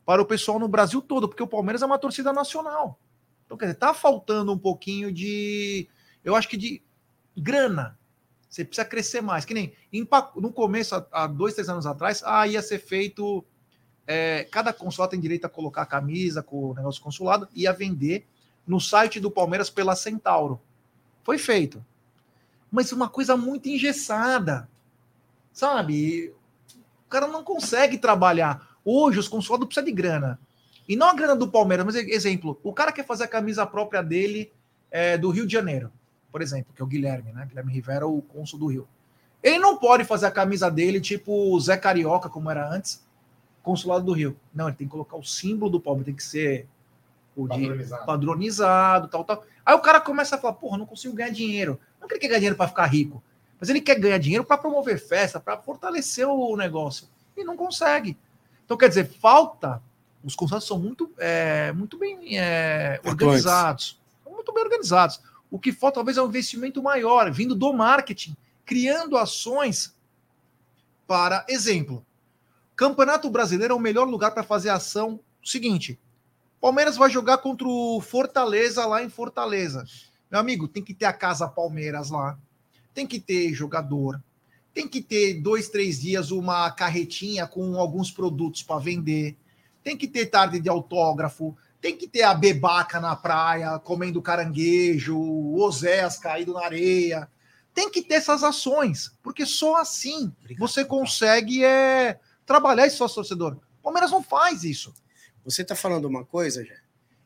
para 0.05 0.21
o 0.21 0.25
pessoal 0.25 0.59
no 0.59 0.67
Brasil 0.67 1.01
todo, 1.01 1.27
porque 1.27 1.43
o 1.43 1.47
Palmeiras 1.47 1.81
é 1.81 1.85
uma 1.85 1.97
torcida 1.97 2.31
nacional. 2.31 2.99
Então, 3.45 3.57
quer 3.57 3.65
dizer, 3.65 3.75
está 3.75 3.93
faltando 3.93 4.53
um 4.53 4.57
pouquinho 4.57 5.11
de, 5.11 5.87
eu 6.23 6.35
acho 6.35 6.47
que 6.47 6.57
de 6.57 6.81
grana. 7.35 7.97
Você 8.49 8.65
precisa 8.65 8.85
crescer 8.85 9.21
mais. 9.21 9.45
Que 9.45 9.53
nem 9.53 9.73
no 10.35 10.51
começo, 10.51 11.05
há 11.11 11.25
dois, 11.27 11.53
três 11.53 11.69
anos 11.69 11.85
atrás, 11.85 12.21
ah, 12.25 12.47
ia 12.47 12.61
ser 12.61 12.79
feito. 12.79 13.45
É, 14.05 14.45
cada 14.51 14.73
consulado 14.73 15.11
tem 15.11 15.19
direito 15.19 15.45
a 15.45 15.49
colocar 15.49 15.83
a 15.83 15.85
camisa 15.85 16.43
com 16.43 16.71
o 16.71 16.73
negócio 16.73 17.01
consulado 17.01 17.47
e 17.53 17.65
a 17.65 17.71
vender 17.71 18.27
no 18.65 18.79
site 18.79 19.19
do 19.19 19.31
Palmeiras 19.31 19.69
pela 19.69 19.95
Centauro. 19.95 20.59
Foi 21.23 21.37
feito. 21.37 21.83
Mas 22.71 22.91
uma 22.91 23.09
coisa 23.09 23.35
muito 23.35 23.67
engessada. 23.67 24.69
Sabe? 25.51 26.33
O 27.05 27.09
cara 27.09 27.27
não 27.27 27.43
consegue 27.43 27.97
trabalhar. 27.97 28.77
Hoje 28.83 29.19
os 29.19 29.27
consulados 29.27 29.67
precisam 29.67 29.85
de 29.85 29.91
grana. 29.91 30.39
E 30.87 30.95
não 30.95 31.07
a 31.07 31.13
grana 31.13 31.35
do 31.35 31.47
Palmeiras, 31.47 31.85
mas 31.85 31.95
exemplo, 31.95 32.59
o 32.63 32.73
cara 32.73 32.91
quer 32.91 33.05
fazer 33.05 33.25
a 33.25 33.27
camisa 33.27 33.65
própria 33.65 34.01
dele 34.01 34.51
é, 34.89 35.17
do 35.17 35.29
Rio 35.29 35.45
de 35.45 35.53
Janeiro, 35.53 35.91
por 36.31 36.41
exemplo, 36.41 36.73
que 36.75 36.81
é 36.81 36.85
o 36.85 36.87
Guilherme, 36.87 37.31
né? 37.31 37.45
Guilherme 37.45 37.71
Rivera, 37.71 38.07
o 38.07 38.21
cônsul 38.21 38.59
do 38.59 38.67
Rio. 38.67 38.87
Ele 39.41 39.59
não 39.59 39.77
pode 39.77 40.03
fazer 40.03 40.25
a 40.25 40.31
camisa 40.31 40.69
dele 40.69 40.99
tipo 40.99 41.57
Zé 41.59 41.77
Carioca, 41.77 42.29
como 42.29 42.49
era 42.49 42.69
antes, 42.69 43.03
consulado 43.63 44.03
do 44.03 44.11
Rio. 44.11 44.35
Não, 44.53 44.67
ele 44.67 44.75
tem 44.75 44.87
que 44.87 44.91
colocar 44.91 45.15
o 45.15 45.23
símbolo 45.23 45.71
do 45.71 45.79
Palmeiras, 45.79 46.07
tem 46.07 46.15
que 46.15 46.23
ser 46.23 46.67
o 47.35 47.47
padronizado. 47.47 48.05
padronizado, 48.05 49.07
tal, 49.07 49.23
tal. 49.23 49.43
Aí 49.65 49.75
o 49.75 49.79
cara 49.79 50.01
começa 50.01 50.35
a 50.35 50.39
falar, 50.39 50.53
porra, 50.53 50.77
não 50.77 50.85
consigo 50.85 51.15
ganhar 51.15 51.29
dinheiro. 51.29 51.79
Não 51.99 52.07
quer 52.07 52.19
ganhar 52.19 52.35
dinheiro 52.35 52.55
para 52.55 52.67
ficar 52.67 52.85
rico, 52.85 53.23
mas 53.59 53.69
ele 53.69 53.79
quer 53.79 53.99
ganhar 53.99 54.17
dinheiro 54.17 54.43
para 54.43 54.57
promover 54.57 54.99
festa, 54.99 55.39
para 55.39 55.57
fortalecer 55.57 56.27
o 56.27 56.55
negócio. 56.57 57.07
E 57.37 57.43
não 57.43 57.55
consegue. 57.55 58.17
Então, 58.65 58.77
quer 58.77 58.89
dizer, 58.89 59.07
falta. 59.07 59.81
Os 60.23 60.35
contratos 60.35 60.67
são 60.67 60.77
muito, 60.77 61.11
é, 61.17 61.71
muito 61.71 61.97
bem 61.97 62.37
é, 62.37 62.99
organizados. 63.03 63.99
Muito 64.29 64.53
bem 64.53 64.63
organizados. 64.63 65.19
O 65.49 65.59
que 65.59 65.71
falta, 65.71 65.95
talvez, 65.95 66.17
é 66.17 66.21
um 66.21 66.27
investimento 66.27 66.81
maior, 66.81 67.31
vindo 67.31 67.55
do 67.55 67.73
marketing, 67.73 68.35
criando 68.65 69.17
ações 69.17 69.95
para. 71.05 71.45
Exemplo, 71.49 72.05
Campeonato 72.75 73.29
Brasileiro 73.29 73.73
é 73.73 73.77
o 73.77 73.79
melhor 73.79 74.07
lugar 74.07 74.31
para 74.31 74.43
fazer 74.43 74.69
ação. 74.69 75.19
Seguinte: 75.43 75.99
Palmeiras 76.61 76.95
vai 76.95 77.09
jogar 77.09 77.39
contra 77.39 77.67
o 77.67 77.99
Fortaleza 77.99 78.85
lá 78.85 79.03
em 79.03 79.09
Fortaleza. 79.09 79.83
Meu 80.29 80.39
amigo, 80.39 80.67
tem 80.67 80.83
que 80.83 80.93
ter 80.93 81.05
a 81.05 81.13
casa 81.13 81.47
Palmeiras 81.47 82.11
lá, 82.11 82.37
tem 82.93 83.07
que 83.07 83.19
ter 83.19 83.51
jogador, 83.51 84.23
tem 84.71 84.87
que 84.87 85.01
ter 85.01 85.41
dois, 85.41 85.69
três 85.69 85.99
dias 85.99 86.29
uma 86.29 86.69
carretinha 86.69 87.47
com 87.47 87.75
alguns 87.79 88.11
produtos 88.11 88.61
para 88.61 88.79
vender, 88.79 89.35
tem 89.83 89.97
que 89.97 90.07
ter 90.07 90.27
tarde 90.27 90.59
de 90.59 90.69
autógrafo, 90.69 91.57
tem 91.81 91.97
que 91.97 92.07
ter 92.07 92.21
a 92.21 92.35
bebaca 92.35 92.99
na 92.99 93.15
praia 93.15 93.79
comendo 93.79 94.21
caranguejo, 94.21 95.17
o 95.17 95.59
Oséias 95.59 96.19
caído 96.19 96.53
na 96.53 96.63
areia. 96.63 97.27
Tem 97.73 97.89
que 97.89 98.03
ter 98.03 98.15
essas 98.15 98.43
ações, 98.43 99.11
porque 99.23 99.47
só 99.47 99.77
assim 99.77 100.31
Obrigado, 100.39 100.59
você 100.59 100.85
consegue 100.85 101.65
é, 101.65 102.19
trabalhar 102.45 102.85
esse 102.85 102.97
sócio 102.97 103.15
torcedor. 103.15 103.57
Palmeiras 103.81 104.11
não 104.11 104.21
faz 104.21 104.63
isso. 104.63 104.93
Você 105.43 105.63
está 105.63 105.75
falando 105.75 106.05
uma 106.05 106.23
coisa, 106.23 106.63
já? 106.63 106.75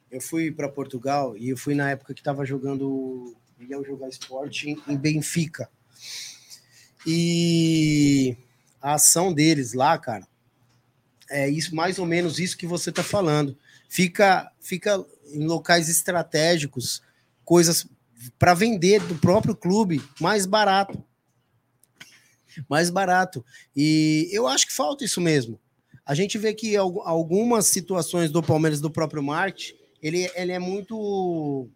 Eu 0.09 0.21
fui 0.21 0.51
para 0.51 0.69
Portugal 0.69 1.35
e 1.37 1.49
eu 1.49 1.57
fui 1.57 1.75
na 1.75 1.89
época 1.89 2.13
que 2.13 2.21
estava 2.21 2.45
jogando, 2.45 3.35
ia 3.59 3.81
jogar 3.83 4.07
esporte 4.07 4.77
em 4.87 4.97
Benfica. 4.97 5.69
E 7.05 8.37
a 8.81 8.93
ação 8.93 9.33
deles 9.33 9.73
lá, 9.73 9.97
cara, 9.97 10.27
é 11.29 11.49
isso 11.49 11.75
mais 11.75 11.99
ou 11.99 12.05
menos 12.05 12.39
isso 12.39 12.57
que 12.57 12.65
você 12.65 12.89
está 12.89 13.03
falando. 13.03 13.57
Fica, 13.89 14.51
fica 14.59 15.03
em 15.27 15.45
locais 15.45 15.89
estratégicos, 15.89 17.01
coisas 17.43 17.87
para 18.39 18.53
vender 18.53 19.01
do 19.01 19.15
próprio 19.15 19.55
clube 19.55 20.01
mais 20.19 20.45
barato. 20.45 21.03
Mais 22.69 22.89
barato. 22.89 23.45
E 23.75 24.29
eu 24.31 24.47
acho 24.47 24.67
que 24.67 24.73
falta 24.73 25.03
isso 25.03 25.19
mesmo. 25.19 25.59
A 26.05 26.13
gente 26.13 26.37
vê 26.37 26.53
que 26.53 26.75
algumas 26.77 27.65
situações 27.65 28.29
do 28.29 28.43
Palmeiras, 28.43 28.79
do 28.79 28.91
próprio 28.91 29.23
marketing, 29.23 29.73
ele, 30.01 30.29
ele 30.35 30.51
é 30.51 30.59
muito. 30.59 31.67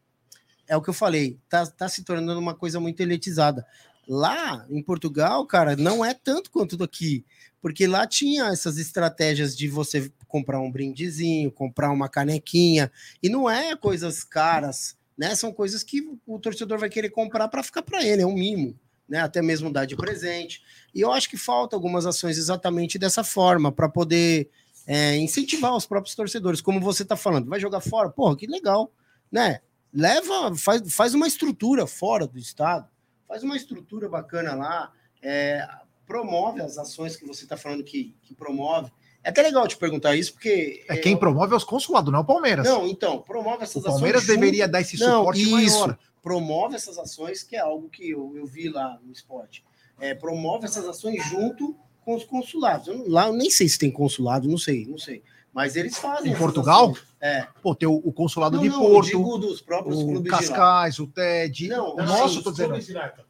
É 0.68 0.78
o 0.78 0.82
que 0.84 0.90
eu 0.90 0.94
falei, 0.94 1.40
tá, 1.50 1.66
tá 1.66 1.90
se 1.90 2.04
tornando 2.04 2.40
uma 2.40 2.54
coisa 2.54 2.80
muito 2.80 3.02
elitizada. 3.02 3.66
Lá 4.08 4.66
em 4.70 4.84
Portugal, 4.84 5.46
cara, 5.48 5.76
não 5.76 6.06
é 6.06 6.14
tanto 6.14 6.52
quanto 6.52 6.82
aqui, 6.84 7.26
porque 7.60 7.88
lá 7.88 8.06
tinha 8.06 8.46
essas 8.46 8.78
estratégias 8.78 9.58
de 9.58 9.68
você 9.68 10.12
comprar 10.28 10.60
um 10.60 10.72
brindezinho, 10.72 11.52
comprar 11.52 11.92
uma 11.92 12.08
canequinha, 12.08 12.92
e 13.22 13.30
não 13.30 13.50
é 13.50 13.76
coisas 13.76 14.24
caras, 14.24 14.96
né? 15.18 15.34
São 15.34 15.52
coisas 15.52 15.84
que 15.84 16.08
o 16.28 16.40
torcedor 16.40 16.78
vai 16.78 16.90
querer 16.90 17.10
comprar 17.10 17.48
para 17.48 17.64
ficar 17.64 17.82
para 17.82 18.04
ele, 18.06 18.22
é 18.22 18.28
um 18.28 18.36
mimo, 18.36 18.80
né? 19.10 19.20
Até 19.22 19.42
mesmo 19.42 19.72
dar 19.72 19.86
de 19.86 19.96
presente. 19.96 20.62
E 20.94 21.02
eu 21.02 21.12
acho 21.12 21.30
que 21.30 21.38
falta 21.38 21.76
algumas 21.76 22.06
ações 22.06 22.38
exatamente 22.38 23.00
dessa 23.00 23.24
forma, 23.24 23.72
para 23.72 23.90
poder 23.90 24.50
é, 24.86 25.18
incentivar 25.18 25.76
os 25.76 25.86
próprios 25.86 26.16
torcedores, 26.16 26.62
como 26.62 26.80
você 26.80 27.04
está 27.04 27.16
falando, 27.16 27.50
vai 27.50 27.60
jogar 27.60 27.82
fora? 27.82 28.10
Porra, 28.10 28.38
que 28.38 28.48
legal, 28.48 28.92
né? 29.32 29.60
Leva, 29.94 30.56
faz, 30.56 30.82
faz 30.94 31.14
uma 31.14 31.28
estrutura 31.28 31.88
fora 31.88 32.28
do 32.28 32.38
estado, 32.38 32.88
faz 33.28 33.44
uma 33.44 33.58
estrutura 33.58 34.08
bacana 34.08 34.54
lá, 34.54 34.92
é, 35.22 35.68
promove 36.06 36.62
as 36.62 36.78
ações 36.78 37.16
que 37.16 37.26
você 37.26 37.44
está 37.44 37.58
falando 37.58 37.84
que, 37.84 38.16
que 38.22 38.34
promove. 38.34 38.92
É 39.24 39.30
até 39.30 39.42
legal 39.42 39.68
te 39.68 39.78
perguntar 39.78 40.16
isso, 40.16 40.34
porque. 40.34 40.84
É 40.88 40.98
quem 40.98 41.18
promove 41.18 41.54
é 41.54 41.58
os 41.58 41.64
consulados, 41.64 42.12
não 42.12 42.20
é 42.20 42.22
o 42.22 42.26
Palmeiras. 42.26 42.66
Não, 42.66 42.88
então, 42.88 43.20
promove 43.22 43.64
essas 43.64 43.78
ações. 43.78 43.86
O 43.86 43.92
Palmeiras 43.96 44.24
ações 44.24 44.40
deveria 44.40 44.68
dar 44.68 44.82
esse 44.82 44.98
suporte 44.98 45.46
não, 45.46 45.60
isso, 45.60 45.80
maior. 45.82 46.00
Promove 46.22 46.76
essas 46.76 46.98
ações, 46.98 47.44
que 47.44 47.56
é 47.56 47.60
algo 47.60 47.90
que 47.90 48.10
eu, 48.10 48.36
eu 48.36 48.46
vi 48.46 48.70
lá 48.70 49.00
no 49.04 49.12
esporte. 49.12 49.64
É, 50.00 50.14
promove 50.14 50.66
essas 50.66 50.86
ações 50.86 51.24
junto 51.26 51.76
com 52.04 52.16
os 52.16 52.24
consulados. 52.24 52.88
Eu, 52.88 53.10
lá 53.10 53.28
eu 53.28 53.34
nem 53.34 53.50
sei 53.50 53.68
se 53.68 53.78
tem 53.78 53.92
consulado, 53.92 54.48
não 54.48 54.58
sei, 54.58 54.86
não 54.86 54.98
sei. 54.98 55.24
Mas 55.54 55.76
eles 55.76 55.98
fazem. 55.98 56.32
Em 56.32 56.36
Portugal? 56.36 56.96
É. 57.20 57.48
Pô, 57.62 57.76
tem 57.76 57.88
o, 57.88 57.96
o 57.96 58.14
consulado 58.14 58.58
não, 58.58 58.64
de 58.64 58.70
não, 58.70 58.80
Porto. 58.80 59.08
Digo 59.08 59.38
dos 59.38 59.62
próprios 59.62 60.00
o 60.00 60.08
clubes 60.08 60.32
Cascais, 60.32 60.96
de 60.96 61.02
lá. 61.02 61.08
o 61.08 61.12
TED. 61.12 61.68
Não, 61.68 61.96
o 61.96 62.04
nosso, 62.04 62.44
tô 62.44 62.52
dizendo. 62.52 62.76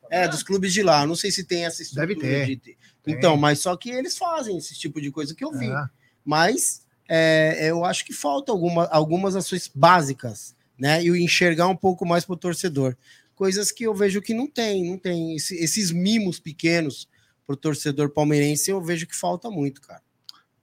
É, 0.10 0.28
dos 0.28 0.44
clubes 0.44 0.74
de 0.74 0.84
lá. 0.84 1.06
Não 1.06 1.16
sei 1.16 1.32
se 1.32 1.44
tem 1.44 1.66
essa 1.66 1.82
estrutura. 1.82 2.16
Deve 2.16 2.56
ter. 2.56 2.56
De... 2.57 2.78
Então, 3.07 3.38
mas 3.38 3.60
só 3.60 3.76
que 3.76 3.90
eles 3.90 4.18
fazem 4.18 4.57
esse 4.57 4.78
tipo 4.78 5.02
de 5.02 5.11
coisa 5.11 5.34
que 5.34 5.44
eu 5.44 5.52
vi. 5.52 5.70
É. 5.70 5.84
Mas 6.24 6.86
é, 7.07 7.70
eu 7.70 7.84
acho 7.84 8.06
que 8.06 8.14
falta 8.14 8.52
alguma, 8.52 8.86
algumas 8.88 9.36
ações 9.36 9.70
básicas, 9.74 10.56
né? 10.80 11.03
E 11.03 11.10
enxergar 11.23 11.68
um 11.68 11.76
pouco 11.76 12.06
mais 12.06 12.26
para 12.26 12.34
o 12.34 12.38
torcedor. 12.38 12.95
Coisas 13.35 13.72
que 13.72 13.84
eu 13.84 13.93
vejo 13.93 14.22
que 14.22 14.34
não 14.34 14.47
tem, 14.47 14.89
não 14.89 14.97
tem. 14.97 15.35
Esse, 15.35 15.56
esses 15.56 15.91
mimos 15.91 16.39
pequenos 16.39 17.07
para 17.45 17.53
o 17.53 17.57
torcedor 17.57 18.10
palmeirense, 18.10 18.72
eu 18.72 18.81
vejo 18.81 19.07
que 19.07 19.15
falta 19.15 19.49
muito, 19.49 19.81
cara. 19.81 20.01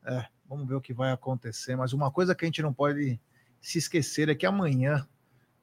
É. 0.05 0.27
Vamos 0.49 0.69
ver 0.69 0.75
o 0.75 0.81
que 0.81 0.95
vai 0.95 1.11
acontecer. 1.11 1.77
Mas 1.77 1.93
uma 1.93 2.11
coisa 2.11 2.35
que 2.35 2.45
a 2.45 2.49
gente 2.49 2.63
não 2.63 2.73
pode 2.73 3.21
se 3.61 3.79
esquecer 3.79 4.29
é 4.29 4.35
que 4.35 4.47
amanhã 4.47 5.07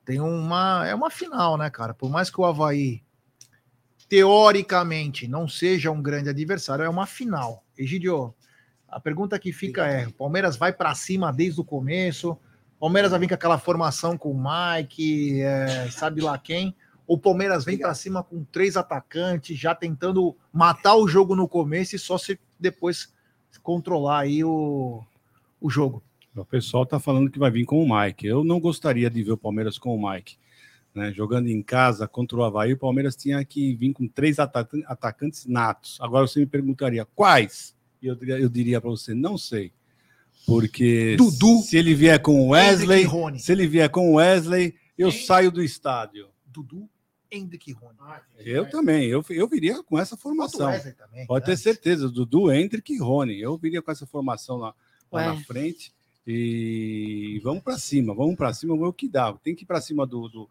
tem 0.06 0.20
uma. 0.20 0.86
É 0.86 0.94
uma 0.94 1.10
final, 1.10 1.58
né, 1.58 1.70
cara? 1.70 1.94
Por 1.94 2.10
mais 2.10 2.30
que 2.30 2.40
o 2.40 2.46
Havaí, 2.46 3.02
teoricamente, 4.10 5.28
não 5.28 5.48
seja 5.48 5.92
um 5.92 6.02
grande 6.02 6.30
adversário, 6.30 6.84
é 6.84 6.90
uma 6.90 7.06
final. 7.06 7.64
Egidio, 7.78 8.36
a 8.88 9.00
pergunta 9.00 9.40
que 9.40 9.54
fica 9.54 9.88
é: 9.88 10.08
o 10.08 10.14
Palmeiras 10.14 10.58
vai 10.58 10.74
para 10.74 10.94
cima 10.94 11.32
desde 11.32 11.62
o 11.62 11.66
começo? 11.66 12.38
Palmeiras 12.84 13.12
vai 13.12 13.20
vir 13.22 13.30
com 13.30 13.36
aquela 13.36 13.58
formação 13.58 14.18
com 14.18 14.30
o 14.30 14.38
Mike, 14.38 15.40
é, 15.40 15.90
sabe 15.90 16.20
lá 16.20 16.38
quem? 16.38 16.76
O 17.08 17.18
Palmeiras 17.18 17.64
vem 17.64 17.78
para 17.78 17.94
cima 17.94 18.22
com 18.22 18.44
três 18.44 18.76
atacantes, 18.76 19.58
já 19.58 19.74
tentando 19.74 20.36
matar 20.52 20.98
o 20.98 21.08
jogo 21.08 21.34
no 21.34 21.48
começo 21.48 21.96
e 21.96 22.00
só 22.00 22.18
se 22.18 22.38
depois 22.60 23.14
controlar 23.62 24.20
aí 24.20 24.44
o, 24.44 25.02
o 25.62 25.70
jogo. 25.70 26.04
O 26.36 26.44
pessoal 26.44 26.84
está 26.84 27.00
falando 27.00 27.32
que 27.32 27.40
vai 27.40 27.50
vir 27.50 27.64
com 27.64 27.82
o 27.82 27.88
Mike. 27.88 28.28
Eu 28.28 28.44
não 28.44 28.60
gostaria 28.60 29.10
de 29.10 29.24
ver 29.24 29.32
o 29.32 29.38
Palmeiras 29.38 29.78
com 29.78 29.96
o 29.96 30.12
Mike. 30.12 30.36
Né? 30.94 31.14
Jogando 31.14 31.48
em 31.48 31.64
casa 31.64 32.06
contra 32.06 32.38
o 32.38 32.44
Havaí, 32.44 32.74
o 32.74 32.78
Palmeiras 32.78 33.16
tinha 33.16 33.46
que 33.46 33.74
vir 33.76 33.94
com 33.94 34.10
três 34.10 34.40
atacantes 34.40 35.46
natos. 35.46 35.98
Agora 36.02 36.28
você 36.28 36.42
me 36.42 36.46
perguntaria 36.46 37.08
quais? 37.16 37.78
E 38.02 38.08
eu, 38.08 38.18
eu 38.22 38.50
diria 38.50 38.82
para 38.82 38.90
você, 38.90 39.14
não 39.14 39.38
sei. 39.38 39.72
Porque 40.46 41.16
Dudu, 41.16 41.62
se 41.62 41.78
ele 41.78 41.94
vier 41.94 42.22
com 42.22 42.42
o 42.42 42.50
Wesley, 42.50 43.08
se 43.40 43.52
ele 43.52 43.68
vier 43.68 43.90
com 43.90 44.12
o 44.12 44.16
Wesley, 44.16 44.76
eu 44.98 45.12
saio 45.12 45.52
do 45.52 45.64
estádio. 45.64 46.28
Dudu 46.46 46.90
Hendrick 47.34 47.72
e 47.72 47.74
Rony. 47.74 47.98
Ah, 48.00 48.22
eu 48.38 48.70
também, 48.70 49.08
eu, 49.08 49.26
eu 49.30 49.48
viria 49.48 49.82
com 49.84 49.98
essa 49.98 50.16
formação. 50.16 50.72
Também, 50.72 51.26
Pode 51.26 51.46
ter 51.46 51.58
certeza, 51.58 52.08
Dudu, 52.08 52.52
Hendrick 52.52 52.94
e 52.94 53.00
Rony. 53.00 53.42
Eu 53.42 53.58
viria 53.58 53.82
com 53.82 53.92
essa 53.92 54.06
formação 54.06 54.58
lá, 54.58 54.74
lá 55.12 55.34
na 55.34 55.42
frente. 55.42 55.92
E 56.26 57.42
vamos 57.44 57.64
para 57.64 57.78
cima, 57.78 58.14
vamos 58.14 58.36
para 58.36 58.54
cima, 58.54 58.76
vamos 58.76 58.90
o 58.90 58.94
que 58.94 59.10
dá. 59.10 59.34
Tem 59.34 59.56
que 59.56 59.64
ir 59.64 59.66
para 59.66 59.82
cima 59.82 60.06
do, 60.06 60.30
do, 60.30 60.50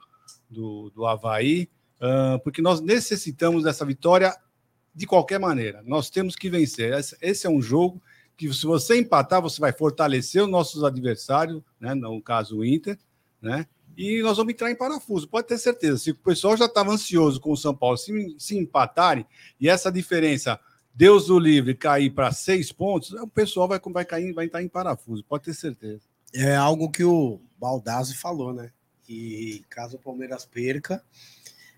do, 0.51 0.91
do 0.91 1.07
Havaí, 1.07 1.69
uh, 2.01 2.39
porque 2.43 2.61
nós 2.61 2.81
necessitamos 2.81 3.65
dessa 3.65 3.85
vitória 3.85 4.37
de 4.95 5.07
qualquer 5.07 5.39
maneira. 5.39 5.83
Nós 5.87 6.11
temos 6.11 6.37
que 6.37 6.51
vencer. 6.51 6.93
Esse, 6.93 7.17
esse 7.23 7.47
é 7.47 7.51
um 7.51 7.63
jogo 7.63 8.03
que, 8.49 8.55
se 8.55 8.67
você 8.67 8.99
empatar, 8.99 9.41
você 9.41 9.61
vai 9.61 9.73
fortalecer 9.73 10.43
os 10.43 10.51
nossos 10.51 10.83
adversários, 10.83 11.63
né? 11.81 11.95
no 11.95 12.21
caso 12.21 12.59
o 12.59 12.65
Inter, 12.65 12.99
né? 13.41 13.67
e 13.97 14.23
nós 14.23 14.37
vamos 14.37 14.53
entrar 14.53 14.71
em 14.71 14.77
parafuso. 14.77 15.29
Pode 15.29 15.47
ter 15.47 15.59
certeza. 15.59 15.99
Se 15.99 16.11
o 16.11 16.15
pessoal 16.15 16.57
já 16.57 16.67
estava 16.67 16.93
ansioso 16.93 17.41
com 17.41 17.53
o 17.53 17.57
São 17.57 17.75
Paulo, 17.75 17.97
se, 17.97 18.35
se 18.39 18.57
empatarem, 18.57 19.27
e 19.61 19.69
essa 19.69 19.91
diferença, 19.93 20.59
Deus 20.95 21.31
o 21.31 21.39
livre, 21.39 21.75
cair 21.75 22.11
para 22.11 22.33
seis 22.33 22.73
pontos, 22.73 23.13
o 23.13 23.29
pessoal 23.29 23.69
vai, 23.69 23.81
vai 23.93 24.05
cair, 24.05 24.33
vai 24.33 24.47
entrar 24.47 24.63
em 24.63 24.69
parafuso. 24.69 25.25
Pode 25.25 25.45
ter 25.45 25.55
certeza. 25.55 26.03
É 26.35 26.57
algo 26.57 26.91
que 26.91 27.05
o 27.05 27.41
Baldazzi 27.59 28.17
falou, 28.17 28.53
né? 28.53 28.71
Que 29.03 29.65
caso 29.69 29.97
o 29.97 30.01
Palmeiras 30.01 30.45
perca, 30.47 31.03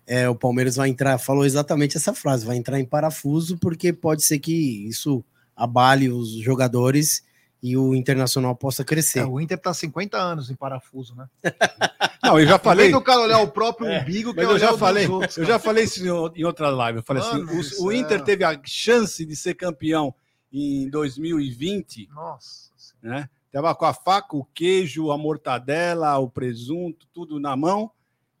é, 0.07 0.29
o 0.29 0.35
Palmeiras 0.35 0.75
vai 0.75 0.87
entrar, 0.87 1.17
falou 1.17 1.45
exatamente 1.45 1.97
essa 1.97 2.13
frase, 2.13 2.45
vai 2.45 2.55
entrar 2.55 2.79
em 2.79 2.85
parafuso, 2.85 3.57
porque 3.57 3.91
pode 3.91 4.23
ser 4.23 4.39
que 4.39 4.87
isso 4.87 5.25
abale 5.55 6.09
os 6.09 6.29
jogadores 6.31 7.23
e 7.61 7.75
o 7.75 7.95
Internacional 7.95 8.55
possa 8.55 8.83
crescer. 8.83 9.19
É, 9.19 9.25
o 9.25 9.39
Inter 9.39 9.57
tá 9.57 9.73
50 9.73 10.17
anos 10.17 10.51
em 10.51 10.55
parafuso, 10.55 11.15
né? 11.15 11.27
Não, 12.23 12.39
eu 12.39 12.47
já 12.47 12.59
falei. 12.59 12.93
o 12.93 13.01
cara 13.01 13.21
olhar 13.21 13.39
o 13.39 13.47
próprio 13.47 13.87
é, 13.87 14.01
umbigo 14.01 14.33
que 14.33 14.39
eu 14.39 14.59
já 14.59 14.77
falei. 14.77 15.07
Outros, 15.07 15.37
eu 15.37 15.45
já 15.45 15.57
falei 15.57 15.85
isso 15.85 16.03
em 16.35 16.43
outra 16.43 16.69
live. 16.69 16.99
Eu 16.99 17.03
falei 17.03 17.23
Mano 17.23 17.59
assim: 17.59 17.81
o, 17.81 17.85
o 17.85 17.91
Inter 17.91 18.23
teve 18.23 18.43
a 18.43 18.59
chance 18.63 19.25
de 19.25 19.35
ser 19.35 19.53
campeão 19.55 20.13
em 20.51 20.89
2020. 20.89 22.09
Nossa. 22.13 22.71
Né? 23.01 23.29
Tava 23.51 23.73
com 23.73 23.85
a 23.85 23.93
faca, 23.93 24.35
o 24.35 24.45
queijo, 24.45 25.11
a 25.11 25.17
mortadela, 25.17 26.17
o 26.17 26.29
presunto, 26.29 27.07
tudo 27.13 27.39
na 27.39 27.55
mão 27.55 27.91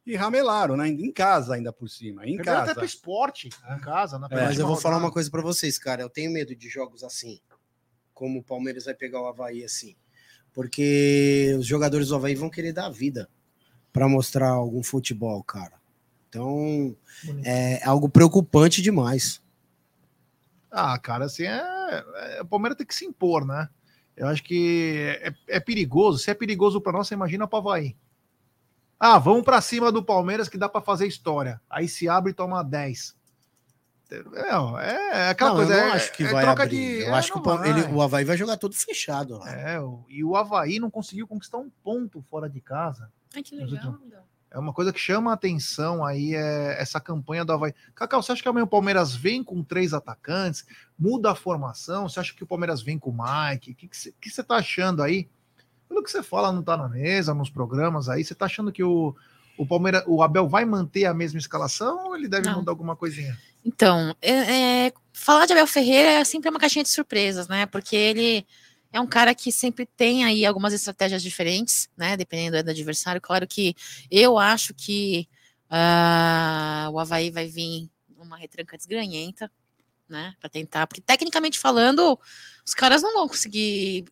e 0.05 0.15
ramelaram, 0.15 0.77
né? 0.77 0.87
Em 0.87 1.11
casa 1.11 1.55
ainda 1.55 1.73
por 1.73 1.89
cima. 1.89 2.27
Em 2.27 2.37
casa. 2.37 2.63
até 2.63 2.73
pro 2.75 2.85
esporte, 2.85 3.49
em 3.69 3.79
casa. 3.79 4.19
Na 4.19 4.27
é, 4.29 4.35
mas 4.35 4.59
eu 4.59 4.67
vou 4.67 4.77
falar 4.77 4.97
uma 4.97 5.11
coisa 5.11 5.29
para 5.31 5.41
vocês, 5.41 5.79
cara. 5.79 6.01
Eu 6.01 6.09
tenho 6.09 6.31
medo 6.31 6.55
de 6.55 6.69
jogos 6.69 7.03
assim 7.03 7.39
como 8.15 8.39
o 8.39 8.43
Palmeiras 8.43 8.85
vai 8.85 8.95
pegar 8.95 9.21
o 9.21 9.27
Havaí 9.27 9.63
assim. 9.63 9.95
Porque 10.53 11.53
os 11.59 11.67
jogadores 11.67 12.07
do 12.07 12.15
Havaí 12.15 12.33
vão 12.33 12.49
querer 12.49 12.71
dar 12.71 12.89
vida 12.89 13.29
para 13.91 14.07
mostrar 14.07 14.49
algum 14.49 14.81
futebol, 14.81 15.43
cara. 15.43 15.73
Então, 16.29 16.95
é 17.43 17.83
algo 17.85 18.09
preocupante 18.09 18.81
demais. 18.81 19.41
Ah, 20.71 20.97
cara, 20.97 21.25
assim, 21.25 21.43
é, 21.43 22.03
é, 22.37 22.41
o 22.41 22.45
Palmeiras 22.45 22.77
tem 22.77 22.87
que 22.87 22.95
se 22.95 23.05
impor, 23.05 23.45
né? 23.45 23.69
Eu 24.15 24.27
acho 24.27 24.43
que 24.43 25.17
é, 25.21 25.33
é 25.47 25.59
perigoso. 25.59 26.17
Se 26.17 26.31
é 26.31 26.33
perigoso 26.33 26.79
para 26.81 26.93
nós, 26.93 27.07
você 27.07 27.13
imagina 27.13 27.47
para 27.47 27.57
o 27.57 27.59
Havaí. 27.59 27.95
Ah, 28.99 29.17
vamos 29.17 29.43
para 29.43 29.61
cima 29.61 29.91
do 29.91 30.03
Palmeiras 30.03 30.47
que 30.47 30.57
dá 30.57 30.69
para 30.69 30.81
fazer 30.81 31.07
história. 31.07 31.61
Aí 31.69 31.87
se 31.87 32.07
abre 32.07 32.31
e 32.31 32.35
toma 32.35 32.63
10. 32.63 33.15
É, 34.11 35.17
é 35.17 35.29
aquela 35.29 35.49
não, 35.51 35.57
coisa. 35.57 35.73
Eu 35.73 35.79
não 35.79 35.87
é, 35.87 35.91
acho 35.93 36.13
que 36.13 36.23
é 36.23 36.31
vai 36.31 36.45
abrir. 36.45 36.69
De, 36.69 37.01
eu 37.03 37.13
é, 37.13 37.17
acho 37.17 37.33
que 37.33 37.39
o, 37.39 37.65
ele, 37.65 37.81
o 37.93 38.01
Havaí 38.01 38.23
vai 38.23 38.37
jogar 38.37 38.57
tudo 38.57 38.75
fechado. 38.75 39.39
Lá. 39.39 39.51
É, 39.51 39.77
e 40.09 40.23
o 40.23 40.35
Havaí 40.35 40.79
não 40.79 40.91
conseguiu 40.91 41.27
conquistar 41.27 41.57
um 41.57 41.69
ponto 41.83 42.21
fora 42.29 42.49
de 42.49 42.61
casa. 42.61 43.11
Ai, 43.35 43.41
que 43.41 43.55
legal. 43.55 43.97
É 44.51 44.59
uma 44.59 44.71
coisa 44.71 44.93
que 44.93 44.99
chama 44.99 45.31
a 45.31 45.33
atenção 45.33 46.05
aí, 46.05 46.33
é 46.33 46.81
essa 46.81 46.97
campanha 47.01 47.43
do 47.43 47.51
Havaí. 47.51 47.73
Cacau, 47.93 48.23
você 48.23 48.31
acha 48.31 48.41
que 48.41 48.47
amanhã 48.47 48.63
o 48.63 48.67
Palmeiras 48.67 49.13
vem 49.13 49.43
com 49.43 49.61
três 49.61 49.93
atacantes, 49.93 50.65
muda 50.97 51.31
a 51.31 51.35
formação? 51.35 52.07
Você 52.07 52.21
acha 52.21 52.33
que 52.33 52.43
o 52.43 52.47
Palmeiras 52.47 52.81
vem 52.81 52.97
com 52.97 53.09
o 53.09 53.13
Mike? 53.13 53.71
O 53.71 53.75
que, 53.75 53.87
que, 53.89 53.97
você, 53.97 54.13
que 54.21 54.29
você 54.29 54.41
tá 54.41 54.55
achando 54.55 55.03
aí? 55.03 55.27
Pelo 55.87 56.03
que 56.03 56.11
você 56.11 56.23
fala, 56.23 56.51
não 56.51 56.63
tá 56.63 56.75
na 56.75 56.89
mesa, 56.89 57.33
nos 57.33 57.49
programas 57.49 58.09
aí, 58.09 58.23
você 58.23 58.33
tá 58.33 58.45
achando 58.45 58.71
que 58.71 58.83
o, 58.83 59.15
o 59.57 59.65
Palmeiras, 59.65 60.03
o 60.07 60.21
Abel 60.21 60.47
vai 60.47 60.65
manter 60.65 61.05
a 61.05 61.13
mesma 61.13 61.39
escalação 61.39 62.07
ou 62.07 62.15
ele 62.15 62.27
deve 62.27 62.47
não. 62.47 62.57
mudar 62.57 62.71
alguma 62.71 62.95
coisinha? 62.95 63.37
Então, 63.63 64.15
é, 64.21 64.87
é, 64.87 64.93
falar 65.11 65.45
de 65.45 65.53
Abel 65.53 65.67
Ferreira 65.67 66.09
é 66.09 66.23
sempre 66.23 66.49
uma 66.49 66.59
caixinha 66.59 66.83
de 66.83 66.89
surpresas, 66.89 67.47
né? 67.47 67.65
Porque 67.65 67.95
ele 67.95 68.45
é 68.91 68.99
um 68.99 69.07
cara 69.07 69.33
que 69.33 69.51
sempre 69.51 69.85
tem 69.85 70.23
aí 70.23 70.45
algumas 70.45 70.73
estratégias 70.73 71.21
diferentes, 71.21 71.89
né? 71.97 72.15
Dependendo 72.15 72.63
do 72.63 72.69
adversário. 72.69 73.19
Claro 73.19 73.47
que 73.47 73.75
eu 74.11 74.37
acho 74.37 74.73
que 74.73 75.27
uh, 75.69 76.91
o 76.91 76.99
Havaí 76.99 77.31
vai 77.31 77.47
vir 77.47 77.89
numa 78.17 78.37
retranca 78.37 78.77
desgranhenta, 78.77 79.51
né? 80.07 80.33
Para 80.39 80.49
tentar, 80.49 80.87
porque 80.87 81.01
tecnicamente 81.01 81.59
falando, 81.59 82.19
os 82.65 82.73
caras 82.73 83.01
não 83.01 83.13
vão 83.13 83.27
conseguir 83.27 84.05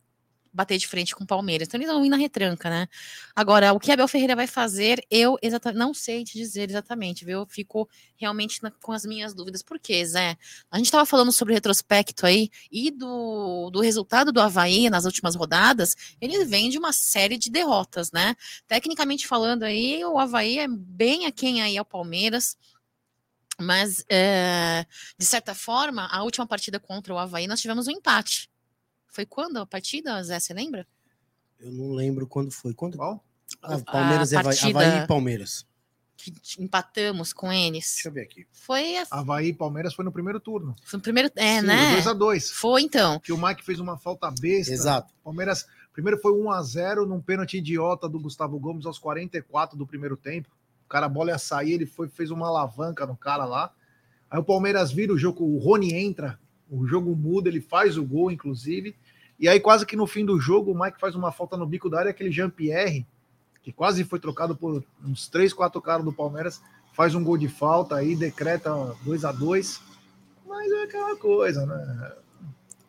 bater 0.54 0.78
de 0.78 0.88
frente 0.88 1.16
com 1.16 1.24
o 1.24 1.28
Palmeiras. 1.28 1.68
Então 1.68 1.80
eles 1.80 1.92
vão 1.92 2.06
ir 2.06 2.10
na 2.10 2.18
retranca, 2.18 2.70
né? 2.70 2.88
Agora, 3.36 3.74
o 3.74 3.80
que 3.80 3.92
Abel 3.92 4.08
Ferreira 4.08 4.36
vai 4.36 4.46
fazer, 4.46 5.04
eu 5.10 5.38
exatamente 5.42 5.80
não 5.80 5.94
sei 5.94 6.24
te 6.24 6.38
dizer 6.38 6.70
exatamente, 6.70 7.26
viu? 7.26 7.40
Eu 7.40 7.46
fico 7.48 7.90
realmente 8.16 8.62
na, 8.62 8.70
com 8.70 8.92
as 8.92 9.06
minhas 9.06 9.34
dúvidas. 9.34 9.64
Por 9.64 9.80
quê, 9.80 10.06
Zé? 10.06 10.38
A 10.70 10.78
gente 10.78 10.86
estava 10.86 11.06
falando 11.06 11.32
sobre 11.32 11.54
retrospecto 11.54 12.26
aí 12.26 12.50
e 12.72 12.92
do, 12.92 13.70
do 13.72 13.82
resultado 13.82 14.32
do 14.32 14.40
Havaí 14.40 14.90
nas 14.90 15.06
últimas 15.06 15.36
rodadas, 15.36 15.96
ele 16.22 16.46
vem 16.46 16.70
de 16.70 16.78
uma 16.78 16.94
série 16.94 17.38
de 17.38 17.50
derrotas, 17.50 18.12
né? 18.12 18.36
Tecnicamente 18.68 19.28
falando 19.28 19.64
aí, 19.64 20.06
o 20.06 20.20
Havaí 20.20 20.60
é 20.60 20.68
bem 20.68 21.26
aquém 21.26 21.62
aí 21.62 21.78
ao 21.78 21.86
Palmeiras. 21.86 22.58
Mas, 23.60 24.04
é, 24.10 24.86
de 25.18 25.26
certa 25.26 25.54
forma, 25.54 26.08
a 26.08 26.24
última 26.24 26.48
partida 26.48 26.80
contra 26.80 27.14
o 27.14 27.18
Havaí, 27.20 27.46
nós 27.48 27.62
tivemos 27.62 27.88
um 27.88 27.92
empate. 27.92 28.50
Foi 29.14 29.28
quando 29.28 29.58
a 29.58 29.66
partida, 29.66 30.22
Zé? 30.24 30.40
Você 30.40 30.56
lembra? 30.56 30.88
Eu 31.60 31.72
não 31.72 31.94
lembro 31.94 32.26
quando 32.26 32.52
foi. 32.52 32.74
Quando? 32.74 32.98
Qual? 32.98 33.24
Ah, 33.62 33.78
Palmeiras 33.80 34.34
a 34.34 34.42
partida... 34.42 34.80
Havaí 34.80 35.04
e 35.04 35.08
Palmeiras. 35.08 35.68
Que 36.18 36.34
empatamos 36.58 37.32
com 37.32 37.54
eles. 37.54 37.94
Deixa 37.94 38.10
eu 38.10 38.12
ver 38.12 38.22
aqui. 38.22 38.48
Foi 38.52 38.98
a... 38.98 39.06
Havaí 39.12 39.50
e 39.50 39.54
Palmeiras 39.54 39.94
foi 39.94 40.04
no 40.04 40.12
primeiro 40.12 40.40
turno. 40.40 40.76
Foi 40.84 40.98
no 40.98 41.04
primeiro. 41.04 41.30
É, 41.36 41.60
Sim, 41.60 41.68
né? 41.68 42.02
2x2. 42.02 42.54
Foi 42.54 42.82
então. 42.82 43.20
Que 43.20 43.32
o 43.32 43.38
Mike 43.38 43.64
fez 43.64 43.80
uma 43.80 44.00
falta 44.00 44.32
besta. 44.32 44.74
Exato. 44.74 45.14
Palmeiras. 45.24 45.68
Primeiro 45.94 46.20
foi 46.20 46.32
1x0 46.34 47.06
num 47.06 47.22
pênalti 47.22 47.58
idiota 47.58 48.10
do 48.10 48.20
Gustavo 48.20 48.58
Gomes 48.60 48.88
aos 48.88 48.98
44 48.98 49.78
do 49.78 49.86
primeiro 49.86 50.18
tempo. 50.18 50.50
O 50.88 50.90
cara, 50.90 51.06
a 51.06 51.10
bola 51.10 51.30
ia 51.30 51.38
sair, 51.38 51.74
ele 51.74 51.86
foi, 51.86 52.10
fez 52.10 52.32
uma 52.32 52.48
alavanca 52.48 53.06
no 53.06 53.16
cara 53.16 53.46
lá. 53.46 53.72
Aí 54.28 54.40
o 54.40 54.44
Palmeiras 54.44 54.92
vira 54.92 55.14
o 55.14 55.18
jogo, 55.20 55.44
o 55.44 55.60
Rony 55.60 55.94
entra, 55.94 56.40
o 56.68 56.88
jogo 56.88 57.16
muda, 57.16 57.48
ele 57.48 57.62
faz 57.62 57.98
o 57.98 58.04
gol, 58.04 58.32
inclusive. 58.32 58.96
E 59.44 59.50
aí, 59.50 59.60
quase 59.60 59.86
que 59.86 59.98
no 59.98 60.08
fim 60.08 60.24
do 60.24 60.40
jogo, 60.40 60.72
o 60.72 60.80
Mike 60.80 60.98
faz 60.98 61.16
uma 61.16 61.30
falta 61.30 61.58
no 61.58 61.66
bico 61.66 61.90
da 61.90 62.00
área, 62.00 62.12
aquele 62.12 62.32
Jean-Pierre, 62.32 63.06
que 63.62 63.74
quase 63.74 64.06
foi 64.06 64.18
trocado 64.18 64.56
por 64.56 64.82
uns 65.04 65.28
três, 65.28 65.52
quatro 65.52 65.82
caras 65.82 66.06
do 66.06 66.14
Palmeiras, 66.14 66.62
faz 66.94 67.14
um 67.14 67.22
gol 67.22 67.38
de 67.38 67.50
falta 67.50 67.98
aí, 67.98 68.16
decreta 68.16 68.72
2 69.04 69.26
a 69.26 69.34
2 69.34 69.82
Mas 70.48 70.72
é 70.72 70.84
aquela 70.84 71.18
coisa, 71.18 71.66
né? 71.66 72.14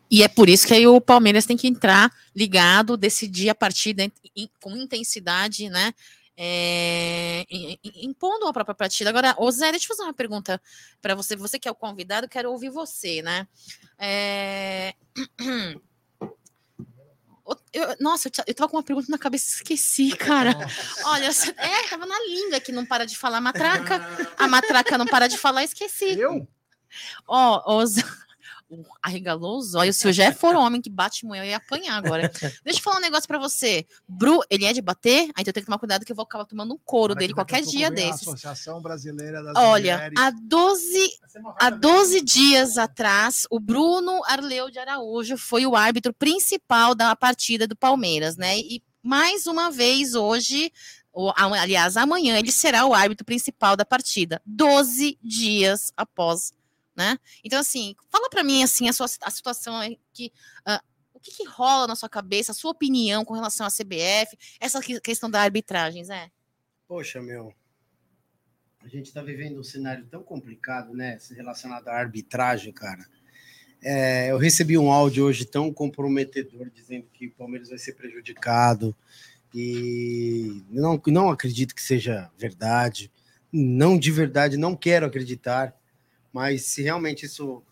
E 0.08 0.22
é 0.22 0.28
por 0.28 0.48
isso 0.48 0.64
que 0.64 0.74
aí 0.74 0.86
o 0.86 1.00
Palmeiras 1.00 1.44
tem 1.44 1.56
que 1.56 1.66
entrar 1.66 2.08
ligado, 2.36 2.96
decidir 2.96 3.48
a 3.48 3.54
partida 3.56 4.08
com 4.60 4.76
intensidade, 4.76 5.68
né? 5.68 5.92
É, 6.36 7.44
impondo 7.96 8.46
a 8.46 8.52
própria 8.52 8.76
partida. 8.76 9.10
Agora, 9.10 9.34
ô 9.38 9.50
Zé, 9.50 9.72
deixa 9.72 9.86
eu 9.86 9.96
fazer 9.96 10.06
uma 10.06 10.14
pergunta 10.14 10.62
para 11.02 11.16
você. 11.16 11.34
Você 11.34 11.58
que 11.58 11.66
é 11.66 11.72
o 11.72 11.74
convidado, 11.74 12.28
quero 12.28 12.52
ouvir 12.52 12.70
você, 12.70 13.22
né? 13.22 13.48
É... 13.98 14.94
Eu, 17.72 17.96
nossa, 18.00 18.30
eu, 18.46 18.54
tava 18.54 18.70
com 18.70 18.76
uma 18.76 18.82
pergunta 18.82 19.08
na 19.10 19.18
cabeça 19.18 19.56
esqueci, 19.56 20.16
cara. 20.16 20.56
Olha, 21.04 21.28
é, 21.56 21.88
tava 21.88 22.06
na 22.06 22.18
língua 22.20 22.58
que 22.60 22.72
não 22.72 22.86
para 22.86 23.04
de 23.04 23.18
falar 23.18 23.40
matraca. 23.40 24.00
A 24.38 24.48
matraca 24.48 24.96
não 24.96 25.06
para 25.06 25.28
de 25.28 25.36
falar, 25.36 25.62
esqueci. 25.62 26.18
Eu? 26.18 26.48
Ó, 27.26 27.82
os 27.82 27.96
arregalou 29.02 29.58
os 29.58 29.74
olhos. 29.74 29.96
Se 29.96 30.08
o 30.08 30.12
Jé 30.12 30.32
for 30.32 30.54
homem 30.54 30.80
que 30.80 30.90
bate 30.90 31.26
mulher, 31.26 31.44
eu 31.44 31.50
ia 31.50 31.56
apanhar 31.56 31.96
agora. 31.96 32.30
Deixa 32.64 32.78
eu 32.78 32.82
falar 32.82 32.96
um 32.96 33.00
negócio 33.00 33.28
pra 33.28 33.38
você. 33.38 33.86
Bru, 34.08 34.40
ele 34.48 34.64
é 34.64 34.72
de 34.72 34.80
bater? 34.80 35.24
Aí 35.24 35.30
então 35.38 35.44
eu 35.46 35.52
tenho 35.52 35.62
que 35.62 35.66
tomar 35.66 35.78
cuidado 35.78 36.04
que 36.04 36.12
eu 36.12 36.16
vou 36.16 36.24
acabar 36.24 36.44
tomando 36.44 36.74
um 36.74 36.78
couro 36.78 37.14
dele 37.14 37.34
qualquer 37.34 37.62
dia 37.62 37.90
desses. 37.90 38.26
Associação 38.26 38.80
Brasileira 38.80 39.42
das 39.42 39.54
Olha, 39.56 39.94
Mulheres. 39.94 40.18
há 40.18 40.30
12, 40.30 41.10
há 41.58 41.70
12 41.70 42.20
dias 42.22 42.78
atrás, 42.78 43.46
o 43.50 43.60
Bruno 43.60 44.22
Arleu 44.26 44.70
de 44.70 44.78
Araújo 44.78 45.36
foi 45.36 45.66
o 45.66 45.76
árbitro 45.76 46.12
principal 46.12 46.94
da 46.94 47.14
partida 47.14 47.66
do 47.66 47.76
Palmeiras, 47.76 48.36
né? 48.36 48.58
E 48.58 48.82
mais 49.02 49.46
uma 49.46 49.70
vez 49.70 50.14
hoje 50.14 50.72
aliás, 51.36 51.96
amanhã 51.96 52.38
ele 52.38 52.50
será 52.50 52.86
o 52.86 52.94
árbitro 52.94 53.24
principal 53.24 53.76
da 53.76 53.84
partida, 53.84 54.42
12 54.44 55.18
dias 55.22 55.92
após 55.96 56.52
né? 56.96 57.18
Então, 57.44 57.58
assim, 57.58 57.94
fala 58.10 58.28
para 58.28 58.44
mim, 58.44 58.62
assim, 58.62 58.88
a 58.88 58.92
sua 58.92 59.06
a 59.22 59.30
situação 59.30 59.80
que... 60.12 60.32
Uh, 60.66 60.94
o 61.12 61.20
que, 61.20 61.30
que, 61.30 61.48
rola 61.48 61.86
na 61.86 61.96
sua 61.96 62.08
cabeça, 62.08 62.52
a 62.52 62.54
sua 62.54 62.72
opinião 62.72 63.24
com 63.24 63.32
relação 63.32 63.64
à 63.64 63.70
CBF, 63.70 64.36
essa 64.60 64.78
questão 65.00 65.30
da 65.30 65.40
arbitragem, 65.40 66.04
Zé? 66.04 66.30
Poxa, 66.86 67.22
meu, 67.22 67.54
a 68.84 68.88
gente 68.88 69.06
está 69.06 69.22
vivendo 69.22 69.58
um 69.58 69.64
cenário 69.64 70.04
tão 70.10 70.22
complicado, 70.22 70.92
né, 70.92 71.16
relacionado 71.30 71.88
à 71.88 71.94
arbitragem, 71.94 72.72
cara. 72.72 73.06
É, 73.82 74.30
eu 74.30 74.38
recebi 74.38 74.76
um 74.76 74.90
áudio 74.90 75.24
hoje 75.24 75.46
tão 75.46 75.72
comprometedor 75.72 76.68
dizendo 76.70 77.06
que 77.12 77.28
o 77.28 77.32
Palmeiras 77.32 77.70
vai 77.70 77.78
ser 77.78 77.94
prejudicado 77.94 78.94
e 79.54 80.62
não, 80.68 81.00
não 81.06 81.30
acredito 81.30 81.74
que 81.74 81.82
seja 81.82 82.30
verdade, 82.36 83.10
não 83.52 83.98
de 83.98 84.10
verdade, 84.10 84.56
não 84.56 84.74
quero 84.74 85.06
acreditar. 85.06 85.74
Mas 86.34 86.62
se 86.62 86.82
realmente 86.82 87.26
isso. 87.26 87.62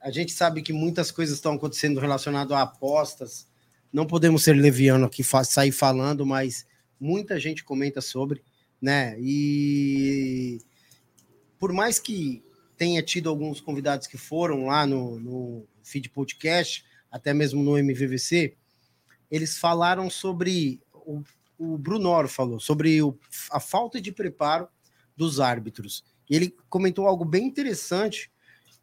A 0.00 0.10
gente 0.10 0.32
sabe 0.32 0.62
que 0.62 0.72
muitas 0.72 1.10
coisas 1.10 1.34
estão 1.36 1.52
acontecendo 1.52 2.00
relacionado 2.00 2.54
a 2.54 2.62
apostas. 2.62 3.46
Não 3.92 4.06
podemos 4.06 4.42
ser 4.44 4.54
leviano 4.54 5.04
aqui, 5.04 5.22
sair 5.44 5.72
falando, 5.72 6.24
mas 6.24 6.66
muita 6.98 7.38
gente 7.38 7.62
comenta 7.62 8.00
sobre, 8.00 8.42
né? 8.80 9.14
E 9.20 10.58
por 11.58 11.70
mais 11.70 11.98
que 11.98 12.42
tenha 12.78 13.02
tido 13.02 13.28
alguns 13.28 13.60
convidados 13.60 14.06
que 14.06 14.16
foram 14.16 14.66
lá 14.66 14.86
no, 14.86 15.20
no 15.20 15.66
feed 15.82 16.08
podcast, 16.08 16.86
até 17.10 17.34
mesmo 17.34 17.62
no 17.62 17.76
MVVC, 17.76 18.56
eles 19.30 19.58
falaram 19.58 20.08
sobre 20.08 20.80
o, 20.94 21.22
o 21.58 21.76
Brunoro 21.76 22.28
falou 22.28 22.58
sobre 22.58 23.02
o, 23.02 23.18
a 23.50 23.60
falta 23.60 24.00
de 24.00 24.12
preparo 24.12 24.66
dos 25.14 25.40
árbitros. 25.40 26.04
E 26.28 26.36
ele 26.36 26.54
comentou 26.68 27.06
algo 27.06 27.24
bem 27.24 27.46
interessante 27.46 28.30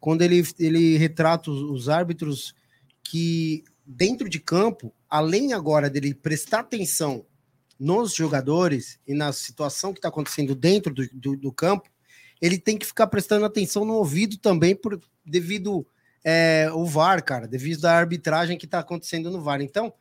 quando 0.00 0.22
ele, 0.22 0.42
ele 0.58 0.96
retrata 0.96 1.50
os, 1.50 1.62
os 1.62 1.88
árbitros 1.88 2.54
que 3.02 3.64
dentro 3.84 4.28
de 4.28 4.40
campo, 4.40 4.92
além 5.08 5.52
agora 5.52 5.88
dele 5.88 6.12
prestar 6.14 6.60
atenção 6.60 7.24
nos 7.78 8.14
jogadores 8.14 8.98
e 9.06 9.14
na 9.14 9.32
situação 9.32 9.92
que 9.92 9.98
está 9.98 10.08
acontecendo 10.08 10.54
dentro 10.54 10.92
do, 10.92 11.08
do, 11.12 11.36
do, 11.36 11.52
campo, 11.52 11.88
ele 12.40 12.58
tem 12.58 12.76
que 12.76 12.86
ficar 12.86 13.06
prestando 13.06 13.44
atenção 13.44 13.84
no 13.84 13.94
ouvido 13.94 14.38
também 14.38 14.74
por 14.74 15.00
devido 15.24 15.86
é, 16.24 16.68
o 16.72 16.84
VAR, 16.84 17.22
cara, 17.22 17.46
devido 17.46 17.84
à 17.84 17.92
arbitragem 17.92 18.58
que 18.58 18.64
está 18.64 18.80
acontecendo 18.80 19.30
no 19.30 19.40
VAR. 19.40 19.60
Então, 19.60 19.92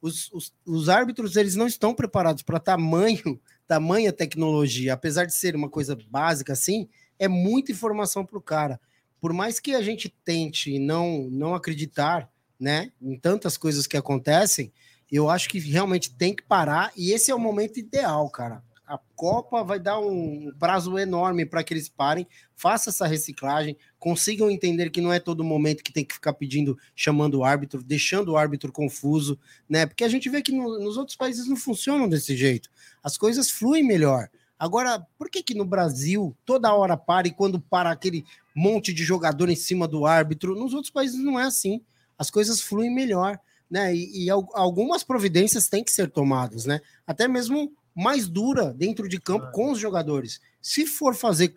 os, 0.00 0.30
os, 0.32 0.52
os, 0.64 0.88
árbitros 0.88 1.36
eles 1.36 1.56
não 1.56 1.66
estão 1.66 1.94
preparados 1.94 2.42
para 2.42 2.60
tamanho, 2.60 3.40
tamanha 3.66 4.12
tecnologia, 4.12 4.92
apesar 4.92 5.24
de 5.24 5.34
ser 5.34 5.54
uma 5.54 5.68
coisa 5.68 5.96
básica 6.08 6.52
assim, 6.52 6.88
é 7.18 7.28
muita 7.28 7.72
informação 7.72 8.24
para 8.24 8.38
o 8.38 8.42
cara. 8.42 8.80
Por 9.20 9.32
mais 9.32 9.60
que 9.60 9.74
a 9.74 9.82
gente 9.82 10.08
tente 10.24 10.78
não 10.78 11.28
não 11.30 11.54
acreditar, 11.54 12.30
né, 12.58 12.92
em 13.00 13.16
tantas 13.18 13.56
coisas 13.56 13.86
que 13.86 13.96
acontecem, 13.96 14.72
eu 15.10 15.28
acho 15.28 15.48
que 15.48 15.58
realmente 15.58 16.14
tem 16.14 16.34
que 16.34 16.42
parar 16.42 16.92
e 16.96 17.12
esse 17.12 17.30
é 17.30 17.34
o 17.34 17.38
momento 17.38 17.78
ideal, 17.78 18.28
cara. 18.30 18.62
A 18.86 18.98
Copa 19.14 19.62
vai 19.62 19.78
dar 19.78 19.98
um 19.98 20.52
prazo 20.58 20.98
enorme 20.98 21.46
para 21.46 21.62
que 21.62 21.72
eles 21.72 21.88
parem, 21.88 22.26
façam 22.54 22.90
essa 22.90 23.06
reciclagem, 23.06 23.76
consigam 23.98 24.50
entender 24.50 24.90
que 24.90 25.00
não 25.00 25.12
é 25.12 25.20
todo 25.20 25.44
momento 25.44 25.82
que 25.84 25.92
tem 25.92 26.04
que 26.04 26.14
ficar 26.14 26.32
pedindo, 26.32 26.76
chamando 26.94 27.38
o 27.38 27.44
árbitro, 27.44 27.82
deixando 27.82 28.32
o 28.32 28.36
árbitro 28.36 28.72
confuso, 28.72 29.38
né? 29.68 29.86
Porque 29.86 30.04
a 30.04 30.08
gente 30.08 30.28
vê 30.28 30.42
que 30.42 30.52
no, 30.52 30.78
nos 30.78 30.96
outros 30.96 31.16
países 31.16 31.46
não 31.48 31.56
funcionam 31.56 32.08
desse 32.08 32.36
jeito. 32.36 32.68
As 33.02 33.16
coisas 33.16 33.50
fluem 33.50 33.84
melhor. 33.84 34.28
Agora, 34.58 35.04
por 35.18 35.30
que 35.30 35.42
que 35.42 35.54
no 35.54 35.64
Brasil 35.64 36.36
toda 36.44 36.74
hora 36.74 36.96
para 36.96 37.28
e 37.28 37.32
quando 37.32 37.60
para 37.60 37.90
aquele 37.90 38.24
monte 38.54 38.92
de 38.92 39.04
jogador 39.04 39.48
em 39.48 39.56
cima 39.56 39.88
do 39.88 40.04
árbitro, 40.06 40.54
nos 40.54 40.74
outros 40.74 40.92
países 40.92 41.18
não 41.18 41.38
é 41.38 41.44
assim. 41.44 41.80
As 42.18 42.30
coisas 42.30 42.60
fluem 42.60 42.94
melhor 42.94 43.40
né? 43.72 43.96
E, 43.96 44.26
e, 44.26 44.30
algumas 44.30 45.02
providências 45.02 45.66
têm 45.66 45.82
que 45.82 45.90
ser 45.90 46.10
tomadas, 46.10 46.66
né? 46.66 46.82
Até 47.06 47.26
mesmo 47.26 47.72
mais 47.94 48.28
dura 48.28 48.72
dentro 48.72 49.08
de 49.08 49.20
campo 49.20 49.50
com 49.52 49.70
os 49.72 49.78
jogadores. 49.78 50.40
Se 50.60 50.86
for 50.86 51.14
fazer 51.14 51.56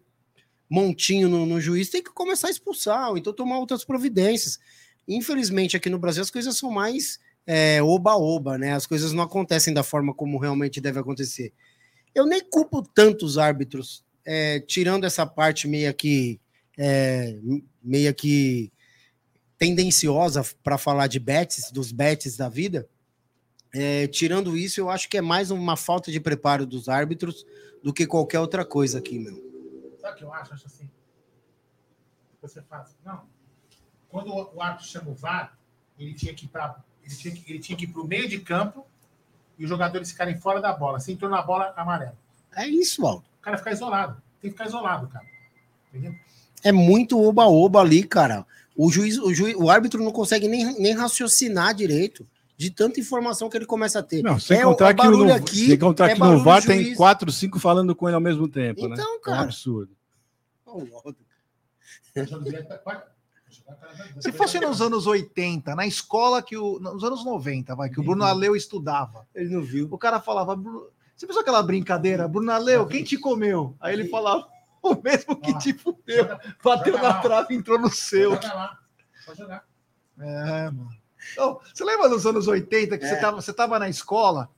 montinho 0.69 1.29
no, 1.29 1.45
no 1.45 1.61
juiz, 1.61 1.89
tem 1.89 2.03
que 2.03 2.11
começar 2.11 2.47
a 2.47 2.51
expulsar, 2.51 3.09
ou 3.09 3.17
então 3.17 3.33
tomar 3.33 3.59
outras 3.59 3.85
providências. 3.85 4.59
Infelizmente, 5.07 5.77
aqui 5.77 5.89
no 5.89 5.99
Brasil 5.99 6.23
as 6.23 6.31
coisas 6.31 6.57
são 6.57 6.71
mais 6.71 7.19
é, 7.45 7.81
oba-oba, 7.81 8.55
é, 8.55 8.57
né? 8.57 8.73
As 8.73 8.85
coisas 8.85 9.11
não 9.11 9.23
acontecem 9.23 9.73
da 9.73 9.83
forma 9.83 10.13
como 10.13 10.39
realmente 10.39 10.81
deve 10.81 10.99
acontecer. 10.99 11.53
Eu 12.13 12.25
nem 12.25 12.41
culpo 12.41 12.81
tanto 12.81 13.25
os 13.25 13.37
árbitros, 13.37 14.03
é, 14.25 14.59
tirando 14.59 15.03
essa 15.03 15.25
parte 15.25 15.67
meio 15.67 15.93
que 15.93 16.39
é, 16.77 17.37
meio 17.83 18.13
que 18.13 18.71
tendenciosa 19.57 20.43
para 20.63 20.77
falar 20.77 21.07
de 21.07 21.19
bets, 21.19 21.71
dos 21.71 21.91
bets 21.91 22.35
da 22.35 22.49
vida. 22.49 22.87
É, 23.77 24.07
tirando 24.07 24.55
isso, 24.55 24.79
eu 24.79 24.89
acho 24.89 25.09
que 25.09 25.17
é 25.17 25.21
mais 25.21 25.51
uma 25.51 25.75
falta 25.75 26.09
de 26.09 26.17
preparo 26.17 26.65
dos 26.65 26.87
árbitros 26.87 27.45
do 27.83 27.91
que 27.91 28.07
qualquer 28.07 28.39
outra 28.39 28.63
coisa 28.63 28.99
aqui, 28.99 29.19
meu. 29.19 29.35
Sabe 29.99 30.13
o 30.13 30.17
que 30.17 30.23
eu 30.23 30.33
acho? 30.33 30.53
Acho 30.53 30.67
assim. 30.67 30.89
Você 32.41 32.61
faz. 32.61 32.95
Não. 33.03 33.23
Quando 34.07 34.31
o 34.31 34.61
árbitro 34.61 34.87
chama 34.87 35.11
o 35.11 35.13
VAR, 35.13 35.57
ele 35.99 36.13
tinha 36.13 36.33
que 36.33 36.45
ir 36.45 36.47
para 36.47 36.81
ele 37.03 37.15
tinha 37.15 37.33
que, 37.35 37.51
ele 37.51 37.59
tinha 37.59 37.77
que 37.77 37.83
ir 37.83 37.87
para 37.87 38.01
o 38.01 38.07
meio 38.07 38.29
de 38.29 38.39
campo 38.39 38.87
e 39.59 39.65
os 39.65 39.69
jogadores 39.69 40.09
ficarem 40.09 40.39
fora 40.39 40.61
da 40.61 40.71
bola. 40.71 41.01
Se 41.01 41.11
entrou 41.11 41.29
na 41.29 41.41
bola, 41.41 41.73
amarelo. 41.75 42.17
É 42.55 42.65
isso, 42.65 43.05
Aldo. 43.05 43.25
O 43.39 43.41
cara 43.41 43.57
ficar 43.57 43.73
isolado. 43.73 44.21
Tem 44.41 44.49
que 44.49 44.57
ficar 44.57 44.69
isolado, 44.69 45.09
cara. 45.09 45.25
Entendeu? 45.89 46.15
É 46.63 46.71
muito 46.71 47.21
oba-oba 47.21 47.81
ali, 47.81 48.05
cara. 48.05 48.45
O 48.73 48.89
juiz, 48.89 49.17
o 49.17 49.33
juiz, 49.33 49.53
o 49.57 49.69
árbitro 49.69 50.01
não 50.01 50.13
consegue 50.13 50.47
nem, 50.47 50.79
nem 50.79 50.93
raciocinar 50.93 51.73
direito 51.73 52.25
de 52.57 52.69
tanta 52.69 52.99
informação 52.99 53.49
que 53.49 53.57
ele 53.57 53.65
começa 53.65 53.99
a 53.99 54.03
ter. 54.03 54.23
Não, 54.23 54.39
sem 54.39 54.59
é, 54.59 54.63
contar 54.63 54.93
que, 54.93 55.07
no, 55.07 55.33
aqui, 55.33 55.67
sem 55.67 55.77
contar 55.77 56.09
é 56.09 56.13
que 56.13 56.19
no 56.19 56.43
VAR 56.43 56.63
tem 56.63 56.95
quatro, 56.95 57.31
cinco 57.31 57.59
falando 57.59 57.95
com 57.95 58.07
ele 58.07 58.15
ao 58.15 58.21
mesmo 58.21 58.47
tempo, 58.47 58.87
né? 58.87 58.95
então, 58.95 59.13
né? 59.13 59.19
Cara, 59.21 59.37
é 59.37 59.41
um 59.41 59.43
absurdo. 59.43 59.95
Se 64.19 64.31
fosse 64.31 64.59
nos 64.59 64.81
anos 64.81 65.07
80, 65.07 65.75
na 65.75 65.87
escola 65.87 66.41
que 66.41 66.57
o. 66.57 66.79
Nos 66.79 67.03
anos 67.03 67.25
90, 67.25 67.75
vai, 67.75 67.89
que 67.89 67.99
o 67.99 68.03
Bruno 68.03 68.23
Aleu 68.23 68.55
estudava. 68.55 69.27
Ele 69.33 69.53
não 69.53 69.63
viu. 69.63 69.87
O 69.91 69.97
cara 69.97 70.19
falava. 70.19 70.55
Você 71.15 71.25
pensou 71.25 71.41
aquela 71.41 71.63
brincadeira? 71.63 72.27
Bruno 72.27 72.51
Aleu, 72.51 72.85
quem 72.85 73.03
te 73.03 73.17
comeu? 73.17 73.75
Aí 73.79 73.93
ele 73.93 74.07
falava 74.07 74.47
o 74.81 74.95
mesmo 75.01 75.35
que 75.37 75.57
te 75.57 75.73
fudeu. 75.73 76.27
Bateu 76.63 77.01
na 77.01 77.15
trave 77.15 77.53
e 77.53 77.57
entrou 77.57 77.79
no 77.79 77.89
seu. 77.89 78.37
Pode 79.25 79.39
jogar. 79.39 79.65
É, 80.19 80.65
mano. 80.65 81.04
Então, 81.33 81.59
você 81.73 81.83
lembra 81.83 82.09
dos 82.09 82.25
anos 82.25 82.47
80 82.47 82.97
que 82.97 83.05
é. 83.05 83.07
você, 83.07 83.15
tava, 83.17 83.41
você 83.41 83.53
tava 83.53 83.79
na 83.79 83.89
escola? 83.89 84.49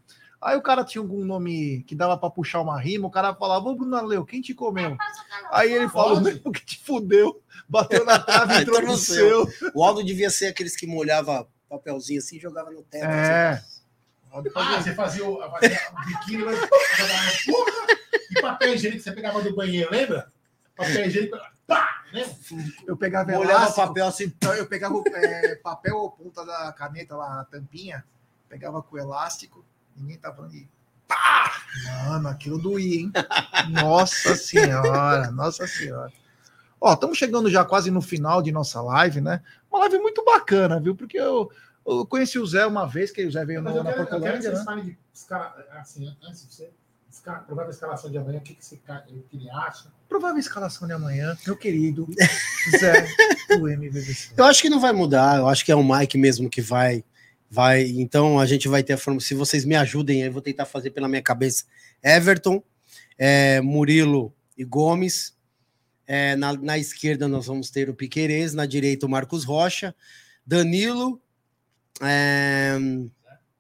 Aí 0.42 0.56
o 0.56 0.62
cara 0.62 0.84
tinha 0.84 1.02
algum 1.02 1.26
nome 1.26 1.84
que 1.88 1.96
dava 1.96 2.16
para 2.16 2.30
puxar 2.30 2.62
uma 2.62 2.80
rima, 2.80 3.08
o 3.08 3.12
cara 3.12 3.34
falava, 3.34 3.68
ô 3.68 3.76
Bruno 3.76 4.06
Leu, 4.06 4.24
quem 4.24 4.40
te 4.40 4.54
comeu? 4.54 4.96
Aí 5.52 5.74
ele 5.74 5.90
falou, 5.90 6.22
mesmo 6.22 6.52
que 6.52 6.64
te 6.64 6.80
fudeu, 6.86 7.42
bateu 7.68 8.06
na 8.06 8.20
trave 8.20 8.54
e 8.54 8.62
entrou 8.62 8.82
no 8.84 8.96
seu. 8.98 9.48
O 9.74 9.84
Aldo 9.84 10.04
devia 10.04 10.30
ser 10.30 10.48
aqueles 10.48 10.76
que 10.76 10.86
molhava 10.86 11.48
papelzinho 11.68 12.20
assim 12.20 12.38
e 12.38 12.40
jogava 12.40 12.70
no 12.70 12.84
teto. 12.84 13.04
É. 13.04 13.50
Assim. 13.50 13.78
Ah, 14.56 14.82
você 14.82 14.94
fazia 14.94 15.26
o, 15.26 15.42
o 15.42 16.06
biquíni, 16.06 16.44
e 18.30 18.42
papel 18.42 18.74
higiênico 18.76 19.02
você 19.02 19.12
pegava 19.12 19.42
do 19.42 19.56
banheiro, 19.56 19.90
lembra? 19.90 20.32
Papel 20.76 21.08
higiênico, 21.08 21.38
pá! 21.68 22.04
Né? 22.14 22.26
Eu 22.88 22.96
pegava 22.96 23.32
Molhava 23.32 23.72
papel 23.72 24.08
assim. 24.08 24.26
Então, 24.26 24.54
eu 24.54 24.66
pegava 24.66 25.02
é, 25.14 25.56
papel 25.56 25.98
ou 25.98 26.10
ponta 26.10 26.46
da 26.46 26.72
caneta 26.72 27.16
lá, 27.16 27.42
a 27.42 27.46
tampinha, 27.46 28.04
pegava 28.48 28.82
com 28.82 28.98
elástico, 28.98 29.64
ninguém 29.96 30.18
tava 30.18 30.38
falando 30.38 30.52
de 30.52 30.68
pá! 31.08 31.52
Mano, 32.08 32.30
aquilo 32.30 32.58
doía, 32.58 33.02
hein? 33.02 33.12
Nossa 33.70 34.36
senhora, 34.36 35.30
nossa 35.32 35.68
senhora. 35.68 36.12
Ó, 36.80 36.94
estamos 36.94 37.18
chegando 37.18 37.50
já 37.50 37.66
quase 37.66 37.92
no 37.92 38.02
final 38.02 38.42
de 38.42 38.52
nossa 38.52 38.82
live, 38.82 39.20
né? 39.20 39.42
Uma 39.70 39.82
live 39.82 40.00
muito 40.00 40.24
bacana, 40.24 40.80
viu? 40.80 40.96
Porque 40.96 41.20
eu, 41.20 41.52
eu 41.86 42.06
conheci 42.06 42.40
o 42.40 42.46
Zé 42.46 42.66
uma 42.66 42.88
vez, 42.88 43.12
que 43.12 43.26
o 43.26 43.32
Zé 43.32 43.44
veio 43.44 43.62
no, 43.62 43.84
na 43.84 43.94
Portolândia, 43.94 44.52
né? 44.52 44.64
De, 44.84 44.98
assim, 45.72 46.16
antes 46.24 46.48
de 46.48 46.54
você 46.54 46.72
provável 47.46 47.70
escalação 47.70 48.10
de 48.10 48.18
amanhã, 48.18 48.40
o 48.40 48.42
que, 48.42 48.54
que, 48.54 48.66
você, 48.66 48.78
que 48.78 49.38
ele 49.38 49.50
acha? 49.50 49.92
Provável 50.08 50.40
escalação 50.40 50.88
de 50.88 50.94
amanhã, 50.94 51.38
meu 51.46 51.58
querido 51.58 52.08
Zé 52.80 53.08
do 53.58 53.70
MVVC. 53.70 54.34
Eu 54.38 54.46
acho 54.46 54.62
que 54.62 54.70
não 54.70 54.80
vai 54.80 54.94
mudar, 54.94 55.38
eu 55.38 55.48
acho 55.48 55.66
que 55.66 55.72
é 55.72 55.76
o 55.76 55.84
Mike 55.84 56.18
mesmo 56.18 56.50
que 56.50 56.62
vai. 56.62 57.04
vai 57.50 57.84
Então 57.84 58.40
a 58.40 58.46
gente 58.46 58.68
vai 58.68 58.84
ter 58.84 58.94
a 58.94 58.98
forma. 58.98 59.20
Se 59.20 59.34
vocês 59.34 59.66
me 59.66 59.76
ajudem, 59.76 60.22
eu 60.22 60.32
vou 60.32 60.42
tentar 60.42 60.66
fazer 60.66 60.92
pela 60.92 61.08
minha 61.08 61.22
cabeça. 61.22 61.66
Everton, 62.04 62.64
é, 63.18 63.60
Murilo 63.62 64.34
e 64.58 64.64
Gomes. 64.64 65.36
É, 66.06 66.38
na, 66.38 66.54
na, 66.54 66.78
esquerda 66.78 67.28
nós 67.28 67.48
vamos 67.48 67.70
ter 67.70 67.90
o 67.90 67.94
Piquerez, 67.94 68.54
na 68.54 68.66
direita 68.66 69.06
o 69.06 69.10
Marcos 69.10 69.44
Rocha, 69.44 69.94
Danilo, 70.46 71.22
é, 72.02 72.78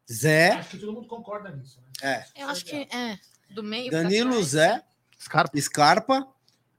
Zé. 0.09 0.51
Acho 0.51 0.69
que 0.69 0.77
todo 0.77 0.93
mundo 0.93 1.07
concorda 1.07 1.51
nisso. 1.51 1.81
Né? 1.81 1.87
É. 2.09 2.41
Eu 2.41 2.47
acho 2.47 2.63
que 2.63 2.75
é. 2.75 3.19
Do 3.49 3.63
meio 3.63 3.91
Danilo, 3.91 4.41
Zé, 4.43 4.83
Scarpa. 5.19 5.59
Scarpa. 5.59 6.27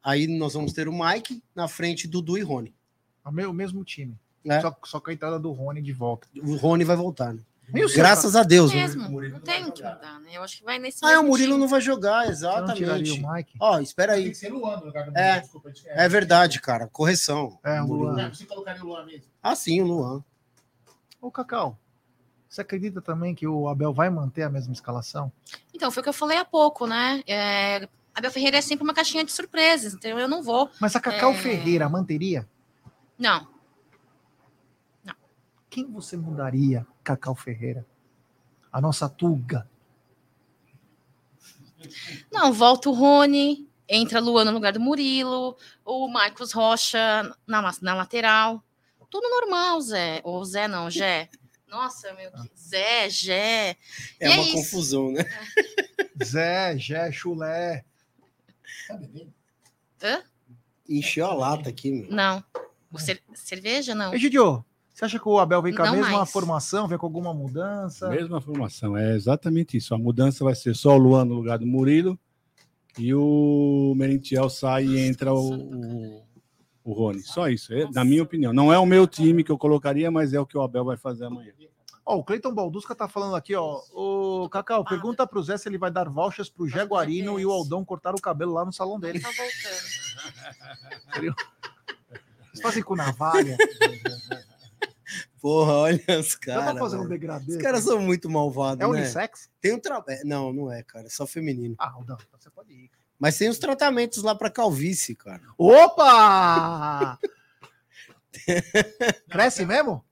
Aí 0.02 0.26
nós 0.26 0.54
vamos 0.54 0.72
ter 0.72 0.88
o 0.88 0.92
Mike 0.92 1.42
na 1.54 1.68
frente 1.68 2.06
Dudu 2.06 2.38
e 2.38 2.42
Rony. 2.42 2.74
O 3.24 3.52
mesmo 3.52 3.84
time. 3.84 4.18
É. 4.44 4.60
Só, 4.60 4.76
só 4.84 5.00
com 5.00 5.10
a 5.10 5.12
entrada 5.12 5.38
do 5.38 5.52
Rony 5.52 5.82
de 5.82 5.92
volta. 5.92 6.26
O 6.42 6.56
Rony 6.56 6.84
vai 6.84 6.96
voltar, 6.96 7.34
né? 7.34 7.42
Graças 7.94 8.34
a 8.34 8.42
Deus. 8.42 8.72
Mesmo. 8.72 9.20
não 9.20 9.40
tem 9.40 9.70
que 9.70 9.82
mudar, 9.82 10.20
né? 10.20 10.30
Eu 10.32 10.42
acho 10.42 10.58
que 10.58 10.64
vai 10.64 10.78
nesse. 10.78 11.04
Ah, 11.04 11.20
o 11.20 11.24
Murilo 11.24 11.52
time. 11.52 11.60
não 11.60 11.68
vai 11.68 11.80
jogar, 11.80 12.28
exatamente. 12.28 13.22
Ó, 13.60 13.76
oh, 13.76 13.80
espera 13.80 14.14
aí. 14.14 14.22
Tem 14.22 14.32
que 14.32 14.38
ser 14.38 14.48
Luan 14.48 14.78
no 14.78 14.86
lugar 14.86 15.10
do 15.10 15.16
é, 15.16 15.40
Desculpa, 15.40 15.70
é, 15.86 16.04
é 16.04 16.08
verdade, 16.08 16.60
cara. 16.60 16.86
Correção. 16.86 17.58
É, 17.62 17.82
o 17.82 17.86
Luan. 17.86 18.32
Você 18.32 18.46
colocaria 18.46 18.82
o 18.82 18.86
Luan 18.86 19.04
mesmo? 19.04 19.26
Ah, 19.42 19.54
sim, 19.54 19.82
o 19.82 19.86
Luan. 19.86 20.24
Ô, 21.20 21.30
Cacau. 21.30 21.78
Você 22.48 22.62
acredita 22.62 23.02
também 23.02 23.34
que 23.34 23.46
o 23.46 23.68
Abel 23.68 23.92
vai 23.92 24.08
manter 24.08 24.42
a 24.42 24.50
mesma 24.50 24.72
escalação? 24.72 25.30
Então, 25.74 25.90
foi 25.90 26.00
o 26.00 26.04
que 26.04 26.08
eu 26.08 26.14
falei 26.14 26.38
há 26.38 26.44
pouco, 26.44 26.86
né? 26.86 27.22
É, 27.26 27.88
Abel 28.14 28.30
Ferreira 28.30 28.56
é 28.56 28.60
sempre 28.62 28.84
uma 28.84 28.94
caixinha 28.94 29.24
de 29.24 29.30
surpresas, 29.30 29.94
então 29.94 30.18
eu 30.18 30.26
não 30.26 30.42
vou. 30.42 30.70
Mas 30.80 30.96
a 30.96 31.00
Cacau 31.00 31.32
é... 31.32 31.34
Ferreira 31.34 31.88
manteria? 31.88 32.48
Não. 33.18 33.46
Não. 35.04 35.14
Quem 35.68 35.84
você 35.90 36.16
mudaria, 36.16 36.86
Cacau 37.04 37.34
Ferreira? 37.34 37.86
A 38.72 38.80
nossa 38.80 39.08
Tuga. 39.08 39.68
Não, 42.32 42.52
volta 42.52 42.88
o 42.88 42.92
Rony, 42.92 43.68
entra 43.88 44.20
Luana 44.20 44.50
no 44.50 44.56
lugar 44.56 44.72
do 44.72 44.80
Murilo, 44.80 45.56
o 45.84 46.08
Marcos 46.08 46.52
Rocha 46.52 46.98
na, 47.46 47.70
na 47.82 47.94
lateral. 47.94 48.62
Tudo 49.10 49.28
normal, 49.30 49.80
Zé. 49.80 50.20
Ou 50.22 50.44
Zé 50.44 50.68
não, 50.68 50.90
Jé. 50.90 51.30
Nossa, 51.68 52.12
meu. 52.14 52.30
que- 52.30 52.50
Zé, 52.58 53.08
Jé. 53.10 53.76
É 54.20 54.28
E 54.28 54.30
é 54.30 54.30
uma 54.30 54.42
isso. 54.42 54.52
confusão, 54.54 55.12
né? 55.12 55.24
Zé, 56.24 56.76
Jé, 56.78 57.12
Chulé. 57.12 57.84
Tá 58.86 58.96
bebendo? 58.96 59.32
Encheu 60.88 61.26
a 61.26 61.34
lata 61.34 61.68
aqui, 61.68 61.90
meu. 61.90 62.10
Não. 62.10 62.42
O 62.90 62.98
cer- 62.98 63.22
cerveja, 63.34 63.94
não. 63.94 64.14
Egidio, 64.14 64.64
você 64.94 65.04
acha 65.04 65.18
que 65.18 65.28
o 65.28 65.38
Abel 65.38 65.60
vem 65.60 65.74
com 65.74 65.82
a 65.82 65.86
Não 65.86 65.92
mesma 65.96 66.18
mais. 66.18 66.30
formação, 66.30 66.88
vem 66.88 66.96
com 66.96 67.04
alguma 67.06 67.34
mudança? 67.34 68.08
Mesma 68.08 68.40
formação, 68.40 68.96
é 68.96 69.14
exatamente 69.14 69.76
isso. 69.76 69.94
A 69.94 69.98
mudança 69.98 70.42
vai 70.44 70.54
ser 70.54 70.74
só 70.74 70.94
o 70.94 70.98
Luan 70.98 71.24
no 71.26 71.34
lugar 71.34 71.58
do 71.58 71.66
Murilo 71.66 72.18
e 72.98 73.12
o 73.14 73.92
Merentiel 73.96 74.48
sai 74.48 74.86
e 74.86 74.98
entra 75.00 75.32
o, 75.34 75.52
o, 75.54 76.26
o 76.90 76.94
Rony. 76.94 77.20
Só 77.22 77.48
isso, 77.48 77.72
é, 77.74 77.88
na 77.90 78.04
minha 78.04 78.22
opinião. 78.22 78.52
Não 78.52 78.72
é 78.72 78.78
o 78.78 78.86
meu 78.86 79.06
time 79.06 79.44
que 79.44 79.52
eu 79.52 79.58
colocaria, 79.58 80.10
mas 80.10 80.32
é 80.32 80.40
o 80.40 80.46
que 80.46 80.56
o 80.56 80.62
Abel 80.62 80.84
vai 80.84 80.96
fazer 80.96 81.26
amanhã. 81.26 81.52
Ó, 82.04 82.16
o 82.16 82.24
Cleiton 82.24 82.54
Baldusca 82.54 82.94
tá 82.94 83.06
falando 83.06 83.36
aqui, 83.36 83.54
ó. 83.54 83.82
O 83.92 84.48
Cacau, 84.48 84.82
pergunta 84.82 85.26
pro 85.26 85.42
Zé 85.42 85.58
se 85.58 85.68
ele 85.68 85.76
vai 85.76 85.90
dar 85.90 86.08
vouchers 86.08 86.48
pro 86.48 86.66
Jaguarino 86.66 87.38
e 87.38 87.44
o 87.44 87.50
Aldão 87.50 87.84
cortar 87.84 88.14
o 88.14 88.20
cabelo 88.20 88.54
lá 88.54 88.64
no 88.64 88.72
salão 88.72 88.98
dele. 88.98 89.20
Tá 89.20 89.28
voltando. 89.28 91.36
Vocês 92.50 92.62
fazem 92.62 92.82
com 92.82 92.96
navalha. 92.96 93.58
Porra, 95.40 95.72
olha 95.72 96.02
os 96.18 96.34
caras. 96.34 96.78
fazer 96.78 96.96
um 96.96 97.06
degradê. 97.06 97.56
Os 97.56 97.62
caras 97.62 97.84
são 97.84 98.00
muito 98.00 98.28
malvados, 98.28 98.82
É 98.82 98.90
né? 98.90 98.98
unissex? 98.98 99.48
Tem 99.60 99.72
um 99.74 99.78
tra... 99.78 100.02
é, 100.08 100.24
Não, 100.24 100.52
não 100.52 100.72
é, 100.72 100.82
cara. 100.82 101.06
É 101.06 101.10
só 101.10 101.26
feminino. 101.26 101.76
Ah, 101.78 101.92
Aldão, 101.92 102.16
então 102.26 102.40
você 102.40 102.50
pode 102.50 102.72
ir. 102.72 102.90
Mas 103.18 103.36
tem 103.36 103.48
os 103.48 103.58
tratamentos 103.58 104.22
lá 104.22 104.34
pra 104.34 104.50
calvície, 104.50 105.14
cara. 105.14 105.42
Opa! 105.56 107.18
Cresce 109.28 109.66
mesmo? 109.66 110.04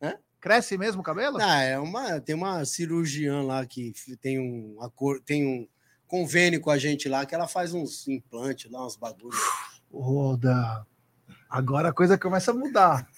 Hã? 0.00 0.14
Cresce 0.40 0.78
mesmo 0.78 1.02
o 1.02 1.04
cabelo? 1.04 1.38
Ah, 1.40 1.60
é 1.60 1.78
uma... 1.78 2.20
Tem 2.20 2.34
uma 2.34 2.64
cirurgiã 2.64 3.42
lá 3.42 3.66
que 3.66 3.92
tem 4.20 4.38
um, 4.38 4.76
tem 5.24 5.46
um 5.46 5.68
convênio 6.06 6.60
com 6.60 6.70
a 6.70 6.78
gente 6.78 7.08
lá 7.08 7.26
que 7.26 7.34
ela 7.34 7.46
faz 7.46 7.74
uns 7.74 8.08
implantes 8.08 8.70
lá, 8.70 8.86
uns 8.86 8.96
bagulhos. 8.96 9.38
Roda. 9.92 10.86
Agora 11.48 11.90
a 11.90 11.92
coisa 11.92 12.16
começa 12.16 12.50
a 12.50 12.54
mudar. 12.54 13.08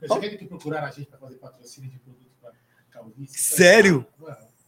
Você 0.00 0.20
tem 0.20 0.36
que 0.38 0.46
procurar 0.46 0.84
a 0.84 0.90
gente 0.90 1.06
para 1.06 1.18
fazer 1.18 1.36
patrocínio 1.36 1.90
de 1.90 1.98
produto 1.98 2.30
para 2.40 2.52
calvície. 2.90 3.38
Sério? 3.38 4.06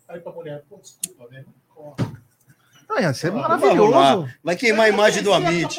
Aí 0.08 0.20
pra 0.20 0.32
mulher, 0.32 0.62
pô, 0.68 0.78
desculpa, 0.78 1.26
velho. 1.28 1.46
Não 1.46 1.54
corre. 1.74 2.21
Não, 2.94 3.00
ia 3.00 3.14
ser 3.14 3.30
Vamos 3.30 3.48
maravilhoso. 3.48 3.90
lá. 3.90 4.34
Vai 4.42 4.54
queimar 4.56 4.86
a 4.86 4.88
imagem 4.90 5.22
do 5.22 5.32
Amit. 5.32 5.78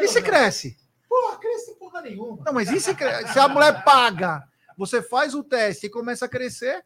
E 0.00 0.08
se 0.08 0.20
cresce? 0.20 0.76
Porra, 1.08 1.38
cresce 1.38 1.74
porra 1.78 2.02
nenhuma. 2.02 2.42
Não, 2.44 2.52
mas 2.52 2.70
e 2.70 2.78
se, 2.80 2.94
cre- 2.94 3.26
se 3.28 3.38
a 3.38 3.48
mulher 3.48 3.82
paga, 3.84 4.46
você 4.76 5.02
faz 5.02 5.34
o 5.34 5.42
teste 5.42 5.86
e 5.86 5.90
começa 5.90 6.26
a 6.26 6.28
crescer? 6.28 6.84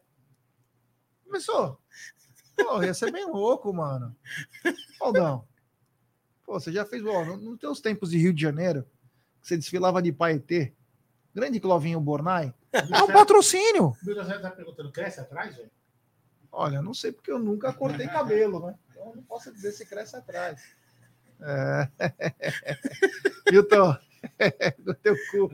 Começou. 1.25 1.79
Pô, 2.55 2.81
ia 2.81 2.93
ser 2.93 3.11
bem 3.11 3.25
louco, 3.25 3.73
mano. 3.73 4.15
Aldão. 5.01 5.45
Pô, 6.45 6.59
você 6.59 6.71
já 6.71 6.85
fez, 6.85 7.05
ó, 7.05 7.25
no- 7.25 7.37
nos 7.37 7.59
teus 7.59 7.81
tempos 7.81 8.11
de 8.11 8.17
Rio 8.17 8.33
de 8.33 8.41
Janeiro, 8.41 8.83
que 9.41 9.47
você 9.49 9.57
desfilava 9.57 10.01
de 10.01 10.11
Paetê, 10.13 10.73
grande 11.35 11.59
Clovinho 11.59 11.99
Bornai, 11.99 12.53
é 12.71 13.03
um 13.03 13.07
patrocínio. 13.07 13.87
O 14.01 14.05
meu 14.05 14.15
José 14.15 14.39
tá 14.39 14.49
perguntando, 14.49 14.91
cresce 14.91 15.19
atrás, 15.19 15.55
velho? 15.57 15.69
Olha, 16.51 16.81
não 16.81 16.93
sei 16.93 17.11
porque 17.11 17.31
eu 17.31 17.37
nunca 17.37 17.71
cortei 17.73 18.07
cabelo, 18.07 18.65
né? 18.65 18.75
Eu 19.09 19.15
não 19.15 19.23
posso 19.23 19.51
dizer 19.53 19.71
se 19.71 19.85
cresce 19.85 20.15
atrás. 20.15 20.61
É. 21.41 21.87
Milton, 23.51 23.95
do 24.79 24.93
teu 24.95 25.15
cu. 25.31 25.49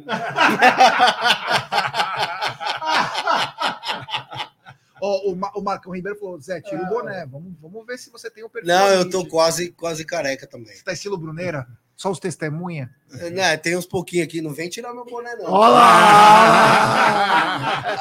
Ó, 5.02 5.32
o, 5.32 5.36
Ma- 5.36 5.52
o 5.56 5.62
Marcão 5.62 5.92
Ribeiro 5.94 6.18
falou: 6.18 6.40
Zé, 6.40 6.62
tira 6.62 6.82
o 6.82 6.86
boné. 6.88 7.26
Vamos, 7.26 7.54
vamos 7.62 7.86
ver 7.86 7.98
se 7.98 8.10
você 8.10 8.30
tem 8.32 8.44
o 8.44 8.50
perfil. 8.50 8.74
Não, 8.74 8.88
eu 8.88 9.10
tô 9.10 9.26
quase, 9.28 9.72
quase 9.72 10.06
careca 10.06 10.48
também. 10.48 10.74
Você 10.74 10.84
tá 10.84 10.94
estilo 10.94 11.18
Bruneira? 11.18 11.68
Só 11.96 12.10
os 12.10 12.20
testemunha? 12.20 12.90
Né, 13.32 13.56
tem 13.58 13.78
uns 13.78 13.86
pouquinhos 13.86 14.26
aqui, 14.28 14.42
não 14.42 14.52
vem 14.52 14.68
tirar 14.70 14.94
meu 14.94 15.06
boné, 15.06 15.36
não. 15.36 15.46
Olá! 15.52 15.84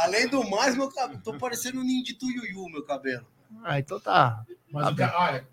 Além 0.04 0.26
do 0.28 0.48
mais, 0.48 0.74
meu 0.76 0.88
cabelo. 0.90 1.20
Tô 1.22 1.36
parecendo 1.36 1.80
um 1.80 1.84
ninho 1.84 2.02
de 2.02 2.14
tuiuiu, 2.14 2.68
meu 2.70 2.82
cabelo. 2.84 3.26
Ah, 3.62 3.78
então 3.78 4.00
tá. 4.00 4.44
Mas 4.72 4.88
o 4.88 4.96
ca... 4.96 5.14
olha, 5.20 5.46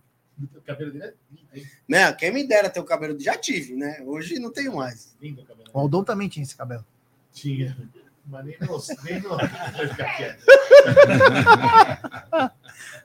o 0.56 0.62
cabelo 0.62 0.92
dele 0.92 1.04
é 1.06 1.14
lindo, 1.54 1.68
Né? 1.88 2.14
Quem 2.14 2.32
me 2.34 2.48
dera 2.48 2.70
ter 2.70 2.80
o 2.80 2.86
cabelo. 2.86 3.20
Já 3.20 3.38
tive, 3.38 3.76
né? 3.76 4.02
Hoje 4.06 4.40
não 4.40 4.52
tenho 4.52 4.76
mais. 4.76 5.16
lindo 5.22 5.42
o 5.42 5.46
cabelo. 5.46 5.70
O 5.74 5.80
Aldão 5.80 6.04
também 6.04 6.30
tinha 6.30 6.44
esse 6.44 6.56
cabelo. 6.56 6.86
Tinha. 7.34 7.78
Mas 8.26 8.46
nem 8.46 8.58
no... 8.62 8.82
Nem 9.04 9.22
no... 9.22 9.30
Vai 9.38 9.88
ficar 9.88 10.18
quieto. 10.18 10.46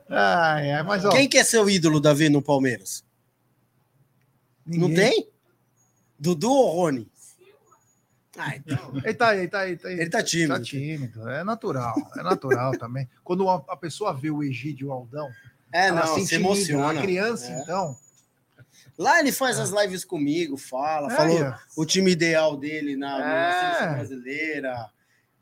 Ai, 0.08 0.70
ai, 0.70 0.82
mas 0.82 1.04
ó. 1.04 1.10
Quem 1.10 1.28
que 1.28 1.38
é 1.38 1.44
seu 1.44 1.68
ídolo, 1.68 2.00
Davi, 2.00 2.28
no 2.28 2.42
Palmeiras? 2.42 3.04
Não 4.66 4.88
ninguém- 4.88 5.10
tem? 5.10 5.28
Dudu 6.18 6.50
ou 6.50 6.70
Rony? 6.74 7.10
Ah, 8.36 8.56
então. 8.56 8.92
Ele 8.96 9.14
tá 9.14 9.28
aí, 9.28 9.38
ele 9.40 9.48
tá 9.48 9.60
aí. 9.60 9.76
Tá 9.76 9.88
aí. 9.88 10.00
Ele 10.00 10.10
tá 10.10 10.22
tímido. 10.22 10.54
Tá 10.54 10.60
tímido, 10.60 11.28
é 11.28 11.44
natural, 11.44 11.94
é 12.16 12.22
natural 12.22 12.76
também. 12.76 13.08
Quando 13.22 13.48
a, 13.48 13.64
a 13.68 13.76
pessoa 13.76 14.12
vê 14.12 14.30
o 14.30 14.42
Egídio 14.42 14.86
e 14.86 14.88
o 14.88 14.92
Aldão, 14.92 15.30
É, 15.74 15.88
ela 15.88 16.06
não, 16.06 16.14
se 16.14 16.20
intimida. 16.20 16.44
emociona. 16.46 17.00
A 17.00 17.02
criança, 17.02 17.50
É. 17.52 17.60
então. 17.62 17.96
Lá 18.96 19.18
ele 19.18 19.32
faz 19.32 19.58
as 19.58 19.70
lives 19.70 20.04
comigo, 20.04 20.56
fala, 20.56 21.12
é, 21.12 21.16
falou 21.16 21.36
ia. 21.36 21.58
o 21.76 21.84
time 21.84 22.12
ideal 22.12 22.56
dele 22.56 22.96
na, 22.96 23.18
É. 23.20 23.52
seleção 23.74 23.94
brasileira, 23.94 24.90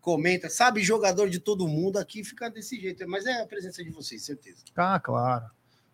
comenta, 0.01 0.49
sabe, 0.49 0.83
jogador 0.83 1.29
de 1.29 1.39
todo 1.39 1.69
mundo 1.69 1.99
aqui 1.99 2.25
fica 2.25 2.49
desse 2.49 2.81
jeito, 2.81 3.07
mas 3.07 3.27
é 3.27 3.43
a 3.43 3.47
presença 3.47 3.85
de 3.85 3.91
vocês, 3.91 4.25
certeza. 4.25 4.63
Ah, 4.75 4.99
claro. 4.99 5.45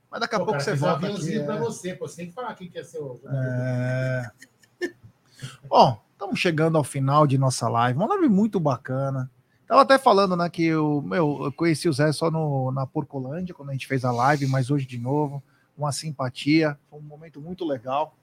Mas 0.08 0.20
daqui 0.20 0.36
a 0.36 0.38
Pô, 0.38 0.44
pouco 0.46 0.60
cara, 0.60 0.64
você 0.64 0.74
volta 0.76 1.06
aqui. 1.08 1.40
pra 1.40 1.56
é. 1.56 1.58
você, 1.58 1.94
pô. 1.94 2.06
Você 2.08 2.16
tem 2.16 2.26
que 2.28 2.32
falar 2.32 2.54
quem 2.54 2.70
quer 2.70 2.84
ser 2.84 2.98
o. 2.98 3.20
É. 3.28 4.30
Bom, 5.68 6.00
estamos 6.12 6.38
chegando 6.38 6.78
ao 6.78 6.84
final 6.84 7.26
de 7.26 7.36
nossa 7.36 7.68
live. 7.68 7.98
Uma 7.98 8.06
live 8.08 8.28
muito 8.28 8.58
bacana. 8.60 9.30
Tava 9.68 9.82
até 9.82 9.98
falando, 9.98 10.34
né, 10.34 10.48
que 10.48 10.64
eu, 10.64 11.02
meu, 11.02 11.44
eu 11.44 11.52
conheci 11.52 11.88
o 11.88 11.92
Zé 11.92 12.10
só 12.10 12.30
no, 12.30 12.72
na 12.72 12.86
Porcolândia, 12.86 13.54
quando 13.54 13.68
a 13.68 13.72
gente 13.72 13.86
fez 13.86 14.02
a 14.02 14.10
live, 14.10 14.46
mas 14.46 14.70
hoje 14.70 14.86
de 14.86 14.96
novo, 14.98 15.42
uma 15.76 15.92
simpatia, 15.92 16.78
foi 16.88 16.98
um 16.98 17.02
momento 17.02 17.38
muito 17.38 17.66
legal. 17.66 18.16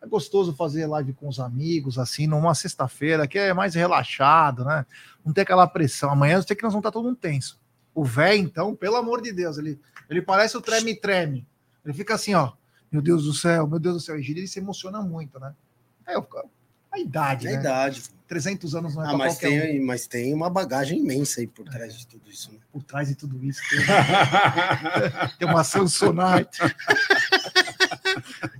É 0.00 0.06
gostoso 0.08 0.52
fazer 0.52 0.84
live 0.86 1.12
com 1.12 1.28
os 1.28 1.38
amigos, 1.38 1.96
assim, 2.00 2.26
numa 2.26 2.52
sexta-feira, 2.56 3.28
que 3.28 3.38
é 3.38 3.54
mais 3.54 3.76
relaxado, 3.76 4.64
né? 4.64 4.84
Não 5.24 5.32
tem 5.32 5.42
aquela 5.42 5.68
pressão. 5.68 6.10
Amanhã 6.10 6.38
eu 6.38 6.42
sei 6.42 6.56
que 6.56 6.62
nós 6.64 6.72
vamos 6.72 6.80
estar 6.82 6.90
todo 6.90 7.04
mundo 7.04 7.16
tenso. 7.16 7.60
O 7.94 8.02
velho, 8.04 8.42
então, 8.42 8.74
pelo 8.74 8.96
amor 8.96 9.22
de 9.22 9.32
Deus, 9.32 9.58
ele, 9.58 9.78
ele 10.10 10.20
parece 10.20 10.56
o 10.56 10.60
treme-treme. 10.60 11.46
Ele 11.84 11.94
fica 11.94 12.14
assim, 12.14 12.34
ó. 12.34 12.50
Meu 12.90 13.00
Deus 13.00 13.22
do 13.24 13.32
céu, 13.32 13.68
meu 13.68 13.78
Deus 13.78 13.94
do 13.94 14.00
céu. 14.00 14.16
Egídio, 14.18 14.40
ele 14.40 14.48
se 14.48 14.58
emociona 14.58 15.00
muito, 15.00 15.38
né? 15.38 15.54
É 16.04 16.18
o- 16.18 16.26
a 16.92 16.98
idade, 16.98 17.48
É 17.48 17.52
né? 17.52 17.60
idade. 17.60 18.02
300 18.28 18.74
anos 18.74 18.94
não 18.94 19.04
é 19.04 19.08
Ah, 19.08 19.16
mas 19.16 19.34
qualquer 19.34 19.58
um. 19.58 19.62
tem, 19.66 19.80
mas 19.84 20.06
tem 20.06 20.32
uma 20.34 20.48
bagagem 20.48 20.98
imensa 21.00 21.40
aí 21.40 21.46
por 21.46 21.64
trás 21.68 21.94
de 21.96 22.06
tudo 22.06 22.30
isso, 22.30 22.50
né? 22.52 22.58
Por 22.72 22.82
trás 22.82 23.08
de 23.08 23.14
tudo 23.14 23.42
isso. 23.44 23.60
Tem, 23.68 23.78
tem 25.38 25.48
uma 25.48 25.64
Samsonite. 25.64 26.58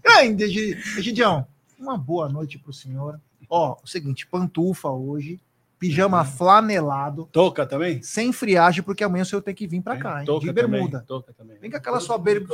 Grande, 0.03 0.45
Egi- 0.45 0.79
Egidião. 0.99 1.47
Uma 1.79 1.97
boa 1.97 2.29
noite 2.29 2.59
pro 2.59 2.73
senhor. 2.73 3.21
Ó, 3.49 3.77
o 3.83 3.87
seguinte, 3.87 4.27
pantufa 4.27 4.89
hoje, 4.89 5.41
pijama 5.79 6.25
flanelado, 6.25 7.29
Toca 7.33 7.67
também? 7.67 8.01
sem 8.03 8.33
friagem, 8.33 8.83
porque 8.83 9.03
amanhã 9.03 9.23
o 9.23 9.27
senhor 9.27 9.43
tem 9.43 9.55
que 9.55 9.67
vir 9.67 9.83
pra 9.83 9.97
cá, 9.97 10.21
hein? 10.21 10.27
Toca 10.27 10.41
de 10.41 10.47
também, 10.53 10.71
bermuda. 10.71 11.05
Toca 11.07 11.33
também. 11.33 11.59
Vem 11.59 11.71
com 11.71 11.77
aquela 11.77 12.01
sua, 12.01 12.19
ber... 12.19 12.45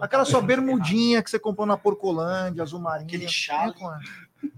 aquela 0.00 0.24
sua 0.24 0.42
bermudinha 0.42 1.22
que 1.22 1.30
você 1.30 1.38
comprou 1.38 1.66
na 1.66 1.76
Porcolândia, 1.76 2.62
azul 2.62 2.80
marinho. 2.80 3.06
Aquele 3.08 3.28
chale. 3.28 3.74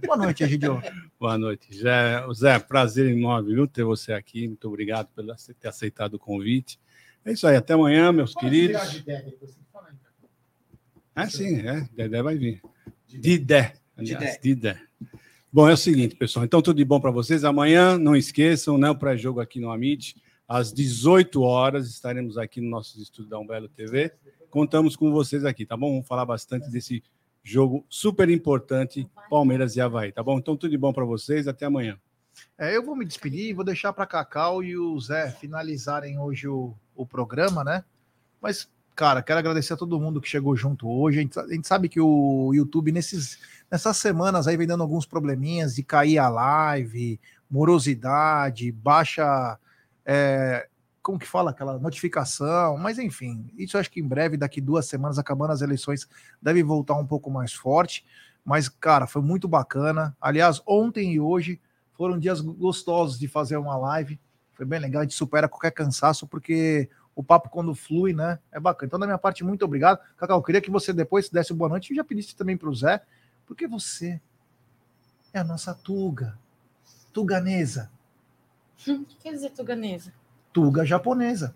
Boa 0.04 0.16
noite, 0.16 0.42
Egidio. 0.42 0.82
Boa 1.18 1.38
noite. 1.38 1.74
Zé, 1.74 2.24
Zé, 2.34 2.58
prazer 2.58 3.10
enorme, 3.10 3.54
viu, 3.54 3.66
ter 3.66 3.84
você 3.84 4.12
aqui. 4.12 4.46
Muito 4.46 4.68
obrigado 4.68 5.08
por 5.08 5.24
ter 5.58 5.68
aceitado 5.68 6.14
o 6.14 6.18
convite. 6.18 6.78
É 7.24 7.32
isso 7.32 7.46
aí, 7.46 7.56
até 7.56 7.74
amanhã, 7.74 8.12
meus 8.12 8.34
queridos. 8.34 9.04
Ah, 11.14 11.28
sim, 11.28 11.66
é. 11.66 11.88
Dedé 11.94 12.22
vai 12.22 12.36
vir. 12.36 12.62
Didé. 13.08 13.74
Aliás, 13.96 14.38
Didé. 14.42 14.80
Bom, 15.52 15.68
é 15.68 15.72
o 15.72 15.76
seguinte, 15.76 16.14
pessoal. 16.14 16.44
Então, 16.44 16.60
tudo 16.60 16.76
de 16.76 16.84
bom 16.84 17.00
para 17.00 17.10
vocês. 17.10 17.42
Amanhã, 17.42 17.96
não 17.98 18.14
esqueçam, 18.14 18.76
né? 18.76 18.90
O 18.90 18.94
pré-jogo 18.96 19.40
aqui 19.40 19.58
no 19.58 19.70
Amit. 19.70 20.16
Às 20.46 20.72
18 20.72 21.40
horas, 21.42 21.88
estaremos 21.88 22.36
aqui 22.38 22.60
no 22.60 22.68
nosso 22.68 23.00
estúdio 23.00 23.30
da 23.30 23.38
Umbelo 23.38 23.68
TV. 23.68 24.12
Contamos 24.50 24.94
com 24.94 25.10
vocês 25.10 25.44
aqui, 25.44 25.66
tá 25.66 25.76
bom? 25.76 25.90
Vamos 25.92 26.06
falar 26.06 26.24
bastante 26.24 26.70
desse 26.70 27.02
jogo 27.48 27.86
super 27.88 28.28
importante, 28.28 29.08
Palmeiras 29.30 29.76
e 29.76 29.80
Havaí, 29.80 30.10
tá 30.10 30.22
bom? 30.22 30.38
Então, 30.38 30.56
tudo 30.56 30.70
de 30.70 30.76
bom 30.76 30.92
para 30.92 31.04
vocês. 31.04 31.46
Até 31.46 31.66
amanhã. 31.66 31.98
É, 32.58 32.76
eu 32.76 32.82
vou 32.82 32.96
me 32.96 33.04
despedir, 33.04 33.54
vou 33.54 33.64
deixar 33.64 33.92
para 33.92 34.04
Cacau 34.06 34.62
e 34.62 34.76
o 34.76 34.98
Zé 34.98 35.30
finalizarem 35.30 36.18
hoje 36.18 36.48
o, 36.48 36.74
o 36.94 37.06
programa, 37.06 37.62
né? 37.62 37.84
Mas 38.40 38.68
Cara, 38.96 39.22
quero 39.22 39.38
agradecer 39.38 39.74
a 39.74 39.76
todo 39.76 40.00
mundo 40.00 40.22
que 40.22 40.28
chegou 40.28 40.56
junto 40.56 40.88
hoje. 40.88 41.18
A 41.18 41.20
gente, 41.20 41.38
a 41.38 41.46
gente 41.46 41.68
sabe 41.68 41.86
que 41.86 42.00
o 42.00 42.50
YouTube, 42.54 42.90
nesses, 42.90 43.38
nessas 43.70 43.98
semanas 43.98 44.48
aí, 44.48 44.56
vem 44.56 44.66
dando 44.66 44.82
alguns 44.82 45.04
probleminhas 45.04 45.74
de 45.74 45.82
cair 45.82 46.16
a 46.16 46.30
live, 46.30 47.20
morosidade, 47.50 48.72
baixa. 48.72 49.58
é, 50.02 50.66
como 51.06 51.20
que 51.20 51.26
fala 51.28 51.52
aquela 51.52 51.78
notificação, 51.78 52.76
mas 52.76 52.98
enfim, 52.98 53.48
isso 53.56 53.78
acho 53.78 53.88
que 53.88 54.00
em 54.00 54.08
breve, 54.08 54.36
daqui 54.36 54.60
duas 54.60 54.86
semanas, 54.86 55.20
acabando 55.20 55.52
as 55.52 55.62
eleições, 55.62 56.08
deve 56.42 56.64
voltar 56.64 56.96
um 56.96 57.06
pouco 57.06 57.30
mais 57.30 57.52
forte. 57.52 58.04
Mas, 58.44 58.68
cara, 58.68 59.06
foi 59.06 59.22
muito 59.22 59.46
bacana. 59.46 60.16
Aliás, 60.20 60.60
ontem 60.66 61.12
e 61.12 61.20
hoje 61.20 61.60
foram 61.92 62.18
dias 62.18 62.40
gostosos 62.40 63.20
de 63.20 63.28
fazer 63.28 63.56
uma 63.56 63.76
live. 63.76 64.18
Foi 64.54 64.66
bem 64.66 64.80
legal, 64.80 65.02
a 65.02 65.04
gente 65.04 65.14
supera 65.14 65.48
qualquer 65.48 65.70
cansaço, 65.70 66.26
porque 66.26 66.90
o 67.14 67.22
papo 67.22 67.50
quando 67.50 67.72
flui, 67.72 68.12
né? 68.12 68.40
É 68.50 68.58
bacana. 68.58 68.88
Então, 68.88 68.98
da 68.98 69.06
minha 69.06 69.16
parte, 69.16 69.44
muito 69.44 69.64
obrigado. 69.64 70.00
Cacau, 70.16 70.40
eu 70.40 70.42
queria 70.42 70.60
que 70.60 70.72
você 70.72 70.92
depois 70.92 71.30
desse 71.30 71.54
boa 71.54 71.68
noite 71.68 71.92
e 71.92 71.94
já 71.94 72.02
pedisse 72.02 72.34
também 72.34 72.56
para 72.56 72.68
o 72.68 72.74
Zé, 72.74 73.00
porque 73.46 73.68
você 73.68 74.20
é 75.32 75.38
a 75.38 75.44
nossa 75.44 75.72
Tuga. 75.72 76.36
Tuganesa. 77.12 77.92
O 78.88 79.04
que 79.04 79.16
quer 79.18 79.32
dizer 79.32 79.50
tuganesa? 79.50 80.12
Tuga 80.56 80.86
japonesa. 80.86 81.54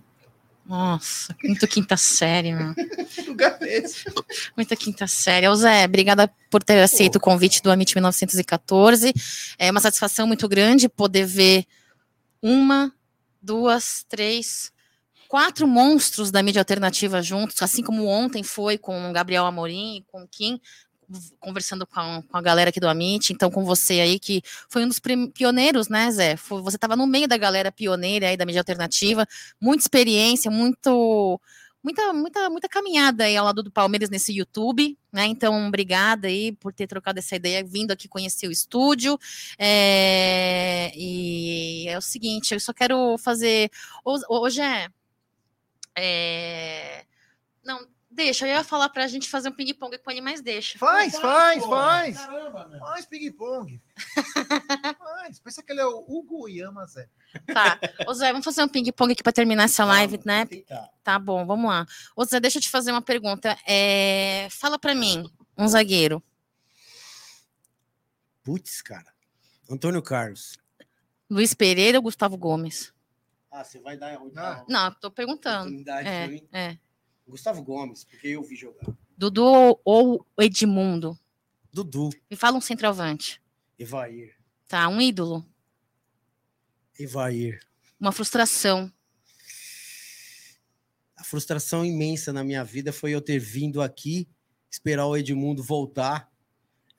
Nossa, 0.66 1.34
muito 1.42 1.66
quinta 1.66 1.96
série, 1.96 2.52
meu. 2.52 2.74
Muita 4.54 4.76
quinta 4.76 5.06
série. 5.06 5.48
Ô 5.48 5.54
Zé, 5.54 5.86
obrigada 5.86 6.30
por 6.50 6.62
ter 6.62 6.82
aceito 6.82 7.16
o 7.16 7.20
convite 7.20 7.62
do 7.62 7.70
Amit 7.70 7.94
1914. 7.94 9.14
É 9.58 9.70
uma 9.70 9.80
satisfação 9.80 10.26
muito 10.26 10.46
grande 10.46 10.86
poder 10.86 11.24
ver 11.24 11.64
uma, 12.42 12.92
duas, 13.40 14.04
três, 14.06 14.70
quatro 15.26 15.66
monstros 15.66 16.30
da 16.30 16.42
mídia 16.42 16.60
alternativa 16.60 17.22
juntos, 17.22 17.62
assim 17.62 17.82
como 17.82 18.04
ontem 18.06 18.42
foi 18.42 18.76
com 18.76 19.08
o 19.08 19.12
Gabriel 19.14 19.46
Amorim 19.46 19.96
e 19.96 20.04
com 20.12 20.24
o 20.24 20.28
Kim, 20.28 20.60
conversando 21.38 21.86
com 21.86 21.98
a, 22.00 22.22
com 22.22 22.36
a 22.36 22.42
galera 22.42 22.70
aqui 22.70 22.80
do 22.80 22.88
Amit, 22.88 23.32
então 23.32 23.50
com 23.50 23.64
você 23.64 24.00
aí, 24.00 24.18
que 24.18 24.42
foi 24.68 24.84
um 24.84 24.88
dos 24.88 25.00
pioneiros, 25.34 25.88
né, 25.88 26.10
Zé? 26.10 26.36
Foi- 26.36 26.62
você 26.62 26.76
estava 26.76 26.96
no 26.96 27.06
meio 27.06 27.26
da 27.28 27.36
galera 27.36 27.72
pioneira 27.72 28.28
aí 28.28 28.36
da 28.36 28.46
mídia 28.46 28.60
alternativa, 28.60 29.26
muita 29.60 29.82
experiência, 29.84 30.50
muito 30.50 31.40
muita, 31.82 32.12
muita, 32.12 32.50
muita 32.50 32.68
caminhada 32.68 33.24
aí 33.24 33.34
ao 33.36 33.44
lado 33.46 33.62
do 33.62 33.70
Palmeiras 33.70 34.10
nesse 34.10 34.34
YouTube, 34.36 34.98
né? 35.10 35.24
Então, 35.26 35.66
obrigada 35.66 36.28
aí 36.28 36.52
por 36.52 36.74
ter 36.74 36.86
trocado 36.86 37.18
essa 37.18 37.34
ideia, 37.36 37.64
vindo 37.64 37.90
aqui 37.90 38.06
conhecer 38.06 38.46
o 38.48 38.50
estúdio. 38.52 39.18
É, 39.58 40.92
e 40.94 41.86
é 41.88 41.96
o 41.96 42.02
seguinte, 42.02 42.52
eu 42.52 42.60
só 42.60 42.72
quero 42.74 43.16
fazer. 43.18 43.70
Ho- 44.04 44.20
Hoje 44.42 44.60
é. 44.60 44.88
é, 45.96 47.04
Não, 47.64 47.86
deixa, 48.20 48.46
eu 48.46 48.50
ia 48.50 48.62
falar 48.62 48.90
pra 48.90 49.06
gente 49.06 49.30
fazer 49.30 49.48
um 49.48 49.52
ping-pong 49.52 49.96
com 49.98 50.10
ele, 50.10 50.20
mas 50.20 50.42
deixa. 50.42 50.78
Faz, 50.78 51.18
faz, 51.18 51.64
faz. 51.64 52.18
Caramba, 52.18 52.68
meu. 52.68 52.78
Faz 52.78 53.06
ping-pong. 53.06 53.80
faz. 54.98 55.40
Pensa 55.40 55.62
que 55.62 55.72
ele 55.72 55.80
é 55.80 55.86
o 55.86 56.04
Hugo 56.06 56.46
Yama, 56.46 56.84
Zé. 56.86 57.08
Tá. 57.46 57.78
Ô 58.06 58.12
Zé, 58.12 58.30
vamos 58.30 58.44
fazer 58.44 58.62
um 58.62 58.68
ping-pong 58.68 59.12
aqui 59.12 59.22
pra 59.22 59.32
terminar 59.32 59.64
essa 59.64 59.86
live, 59.86 60.18
Vamos 60.18 60.26
né? 60.26 60.44
tentar. 60.44 60.90
Tá 61.02 61.18
bom, 61.18 61.46
vamos 61.46 61.70
lá. 61.70 61.86
Ô 62.14 62.22
Zé, 62.24 62.38
deixa 62.38 62.58
eu 62.58 62.62
te 62.62 62.68
fazer 62.68 62.90
uma 62.90 63.00
pergunta. 63.02 63.56
É, 63.66 64.48
Fala 64.50 64.78
pra 64.78 64.94
mim, 64.94 65.24
um 65.56 65.66
zagueiro. 65.66 66.22
Putz, 68.42 68.82
cara. 68.82 69.12
Antônio 69.70 70.02
Carlos. 70.02 70.58
Luiz 71.30 71.54
Pereira 71.54 71.96
ou 71.98 72.02
Gustavo 72.02 72.36
Gomes? 72.36 72.92
Ah, 73.50 73.64
você 73.64 73.80
vai 73.80 73.96
dar 73.96 74.18
Ah. 74.36 74.64
Não, 74.68 74.86
eu 74.86 74.94
tô 74.96 75.10
perguntando. 75.10 75.88
É, 75.88 76.40
é. 76.52 76.78
Gustavo 77.30 77.62
Gomes, 77.62 78.04
porque 78.04 78.28
eu 78.28 78.42
vi 78.42 78.56
jogar. 78.56 78.86
Dudu 79.16 79.80
ou 79.84 80.26
Edmundo? 80.38 81.18
Dudu, 81.72 82.10
Me 82.30 82.36
fala 82.36 82.56
um 82.56 82.60
centroavante. 82.60 83.40
Evair. 83.78 84.34
Tá, 84.66 84.88
um 84.88 85.00
ídolo. 85.00 85.44
Evair. 86.98 87.60
Uma 87.98 88.12
frustração. 88.12 88.92
A 91.16 91.24
frustração 91.24 91.84
imensa 91.84 92.32
na 92.32 92.42
minha 92.42 92.64
vida 92.64 92.92
foi 92.92 93.12
eu 93.12 93.20
ter 93.20 93.38
vindo 93.38 93.80
aqui, 93.82 94.28
esperar 94.70 95.06
o 95.06 95.16
Edmundo 95.16 95.62
voltar 95.62 96.30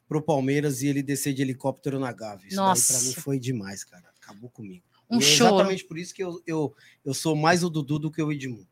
pro 0.08 0.22
Palmeiras 0.22 0.82
e 0.82 0.88
ele 0.88 1.02
descer 1.02 1.34
de 1.34 1.42
helicóptero 1.42 2.00
na 2.00 2.12
Gávea. 2.12 2.48
Isso 2.48 2.56
Nossa. 2.58 2.94
daí 2.94 3.02
pra 3.02 3.08
mim 3.10 3.14
foi 3.16 3.40
demais, 3.40 3.84
cara. 3.84 4.10
Acabou 4.22 4.50
comigo. 4.50 4.86
Um 5.10 5.20
E 5.20 5.24
é 5.24 5.26
choro. 5.26 5.56
exatamente 5.56 5.84
por 5.86 5.98
isso 5.98 6.14
que 6.14 6.24
eu, 6.24 6.42
eu, 6.46 6.76
eu 7.04 7.14
sou 7.14 7.36
mais 7.36 7.64
o 7.64 7.70
Dudu 7.70 8.00
do 8.00 8.12
que 8.12 8.22
o 8.22 8.32
Edmundo. 8.32 8.68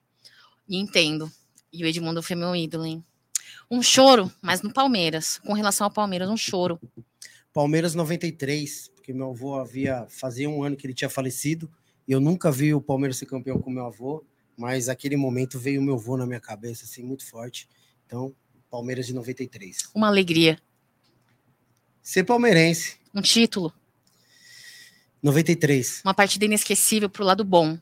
Entendo. 0.69 1.31
E 1.71 1.83
o 1.83 1.87
Edmundo 1.87 2.23
foi 2.23 2.35
meu 2.35 2.55
ídolo, 2.55 2.85
hein? 2.85 3.03
Um 3.69 3.81
choro, 3.81 4.31
mas 4.41 4.61
no 4.61 4.73
Palmeiras. 4.73 5.39
Com 5.39 5.53
relação 5.53 5.85
ao 5.85 5.91
Palmeiras, 5.91 6.29
um 6.29 6.37
choro. 6.37 6.79
Palmeiras 7.53 7.95
93, 7.95 8.89
porque 8.95 9.13
meu 9.13 9.31
avô 9.31 9.55
havia 9.55 10.07
fazia 10.09 10.49
um 10.49 10.63
ano 10.63 10.75
que 10.75 10.85
ele 10.85 10.93
tinha 10.93 11.09
falecido 11.09 11.69
e 12.07 12.11
eu 12.11 12.19
nunca 12.19 12.51
vi 12.51 12.73
o 12.73 12.81
Palmeiras 12.81 13.17
ser 13.17 13.27
campeão 13.27 13.59
com 13.59 13.69
meu 13.69 13.85
avô, 13.85 14.23
mas 14.57 14.89
aquele 14.89 15.15
momento 15.15 15.59
veio 15.59 15.79
o 15.79 15.83
meu 15.83 15.95
avô 15.95 16.17
na 16.17 16.25
minha 16.25 16.39
cabeça 16.39 16.85
assim 16.85 17.03
muito 17.03 17.25
forte. 17.27 17.67
Então, 18.05 18.35
Palmeiras 18.69 19.05
de 19.07 19.13
93. 19.13 19.89
Uma 19.93 20.07
alegria. 20.07 20.59
Ser 22.01 22.23
palmeirense, 22.23 22.97
Um 23.13 23.21
título. 23.21 23.73
93. 25.21 26.01
Uma 26.03 26.13
partida 26.13 26.45
inesquecível 26.45 27.09
pro 27.09 27.23
lado 27.23 27.43
bom. 27.43 27.77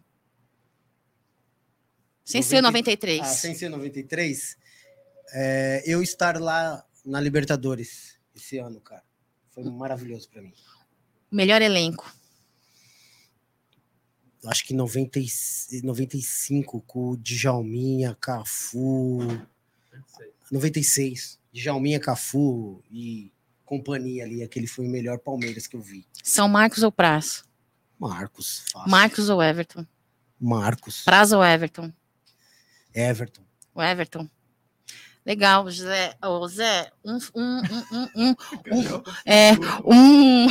Sem 2.28 2.42
ser 2.42 2.62
93. 2.62 3.22
Ah, 3.22 3.26
sem 3.26 3.56
ser 3.56 3.70
93, 3.70 4.58
é, 5.34 5.82
eu 5.86 6.04
estar 6.04 6.38
lá 6.42 6.86
na 7.06 7.22
Libertadores 7.22 8.20
esse 8.36 8.58
ano, 8.58 8.82
cara. 8.82 9.02
Foi 9.52 9.64
maravilhoso 9.64 10.30
para 10.30 10.42
mim. 10.42 10.54
Melhor 11.32 11.62
elenco. 11.62 12.14
Acho 14.46 14.66
que 14.66 14.74
90, 14.74 15.20
e- 15.20 15.82
95 15.82 16.82
com 16.82 17.12
o 17.12 17.18
Djalminha, 17.18 18.14
Cafu, 18.20 19.20
96, 20.52 21.40
Djalminha, 21.54 22.00
Cafu 22.00 22.84
e 22.92 23.32
companhia 23.64 24.26
ali, 24.26 24.44
aquele 24.44 24.68
foi 24.68 24.86
o 24.86 24.90
melhor 24.90 25.18
Palmeiras 25.20 25.66
que 25.66 25.78
eu 25.78 25.82
vi. 25.82 26.06
São 26.22 26.50
Marcos 26.50 26.84
ou 26.84 26.92
Praz? 26.92 27.46
Marcos, 27.98 28.64
fácil. 28.72 28.92
Marcos 28.92 29.30
ou 29.30 29.42
Everton? 29.42 29.86
Marcos, 30.40 31.04
Praz 31.06 31.32
ou 31.32 31.44
Everton? 31.44 31.92
Everton. 33.00 33.44
O 33.74 33.82
Everton. 33.82 34.30
Legal, 35.26 35.70
Zé. 35.70 36.16
Ô, 36.24 36.48
Zé, 36.48 36.90
um, 37.04 37.18
um, 37.36 37.62
um, 38.16 38.32
um, 38.72 39.04
é, 39.26 39.52
um- 39.86 40.48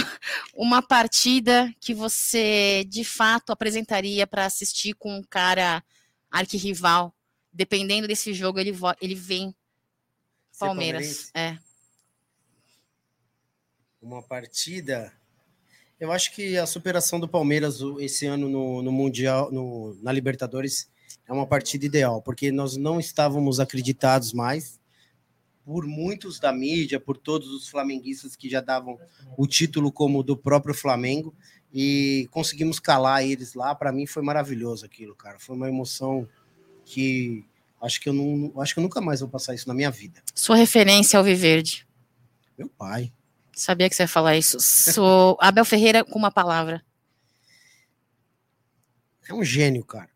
uma 0.55 0.83
partida 0.83 1.73
que 1.81 1.95
você 1.95 2.85
de 2.87 3.03
fato 3.03 3.51
apresentaria 3.53 4.27
para 4.27 4.45
assistir 4.45 4.95
com 4.95 5.17
um 5.17 5.23
cara 5.23 5.83
arquirrival. 6.31 7.15
Dependendo 7.53 8.07
desse 8.07 8.35
jogo, 8.35 8.59
ele, 8.61 8.75
ele 9.01 9.15
vem 9.15 9.55
Palmeiras. 10.59 11.31
É. 11.35 11.57
Uma 14.01 14.23
partida. 14.23 15.13
Eu 15.99 16.13
acho 16.13 16.35
que 16.35 16.57
a 16.59 16.67
superação 16.67 17.19
do 17.19 17.27
Palmeiras 17.27 17.81
esse 17.99 18.27
ano 18.27 18.49
no, 18.49 18.83
no 18.83 18.93
Mundial, 18.93 19.51
no- 19.51 19.95
na 20.03 20.13
Libertadores, 20.13 20.91
é 21.27 21.33
uma 21.33 21.47
partida 21.47 21.87
ideal, 21.87 22.23
porque 22.23 22.51
nós 22.53 22.77
não 22.77 23.01
estávamos 23.01 23.61
acreditados 23.61 24.33
mais, 24.33 24.81
por 25.65 25.85
muitos 25.85 26.39
da 26.39 26.53
mídia, 26.53 27.01
por 27.01 27.17
todos 27.17 27.51
os 27.51 27.69
flamenguistas 27.69 28.37
que 28.37 28.49
já 28.49 28.61
davam 28.61 28.99
o 29.37 29.47
título 29.47 29.91
como 29.91 30.23
do 30.23 30.37
próprio 30.37 30.75
Flamengo, 30.75 31.35
e 31.73 32.29
conseguimos 32.31 32.79
calar 32.79 33.25
eles 33.25 33.55
lá. 33.55 33.75
Para 33.75 33.93
mim 33.93 34.07
foi 34.07 34.23
maravilhoso 34.23 34.87
aquilo, 34.87 35.15
cara. 35.15 35.39
Foi 35.39 35.57
uma 35.57 35.69
emoção 35.69 36.29
que 36.85 37.45
acho 37.83 38.01
que 38.01 38.09
eu 38.09 38.13
não, 38.13 38.53
acho 38.61 38.73
que 38.73 38.81
eu 38.81 38.83
nunca 38.83 39.01
mais 39.01 39.21
vou 39.21 39.29
passar 39.29 39.55
isso 39.55 39.69
na 39.69 39.75
minha 39.75 39.91
vida. 39.91 40.23
Sua 40.35 40.57
referência 40.57 41.19
ao 41.19 41.25
Viverde. 41.25 41.87
Meu 42.57 42.69
pai. 42.69 43.13
Sabia 43.53 43.89
que 43.89 43.97
você 43.97 44.05
ia 44.05 44.09
falar 44.09 44.37
isso. 44.37 44.59
Sou 44.61 45.37
Abel 45.41 45.65
Ferreira 45.65 46.05
com 46.05 46.19
uma 46.19 46.31
palavra. 46.31 46.85
É 49.29 49.35
um 49.35 49.45
gênio, 49.45 49.85
cara. 49.85 50.11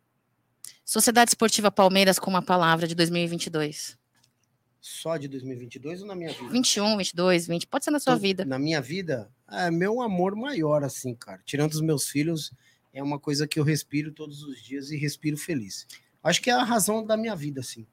Sociedade 0.91 1.31
Esportiva 1.31 1.71
Palmeiras 1.71 2.19
com 2.19 2.29
uma 2.29 2.43
palavra 2.43 2.85
de 2.85 2.97
2022. 2.97 3.97
Só 4.81 5.17
de 5.17 5.29
2022 5.29 6.01
ou 6.03 6.09
na 6.09 6.17
minha 6.17 6.33
vida? 6.33 6.49
21, 6.51 6.97
22, 6.97 7.47
20. 7.47 7.67
Pode 7.69 7.85
ser 7.85 7.93
na 7.93 8.01
sua 8.01 8.15
Tô- 8.15 8.19
vida. 8.19 8.45
Na 8.45 8.59
minha 8.59 8.81
vida, 8.81 9.31
é 9.49 9.71
meu 9.71 10.03
amor 10.03 10.35
maior, 10.35 10.83
assim, 10.83 11.15
cara. 11.15 11.41
Tirando 11.45 11.71
os 11.71 11.81
meus 11.81 12.09
filhos, 12.09 12.53
é 12.93 13.01
uma 13.01 13.21
coisa 13.21 13.47
que 13.47 13.61
eu 13.61 13.63
respiro 13.63 14.11
todos 14.11 14.43
os 14.43 14.61
dias 14.61 14.91
e 14.91 14.97
respiro 14.97 15.37
feliz. 15.37 15.87
Acho 16.25 16.43
que 16.43 16.51
é 16.51 16.55
a 16.55 16.65
razão 16.65 17.07
da 17.07 17.17
minha 17.17 17.37
vida, 17.37 17.61
assim. 17.61 17.87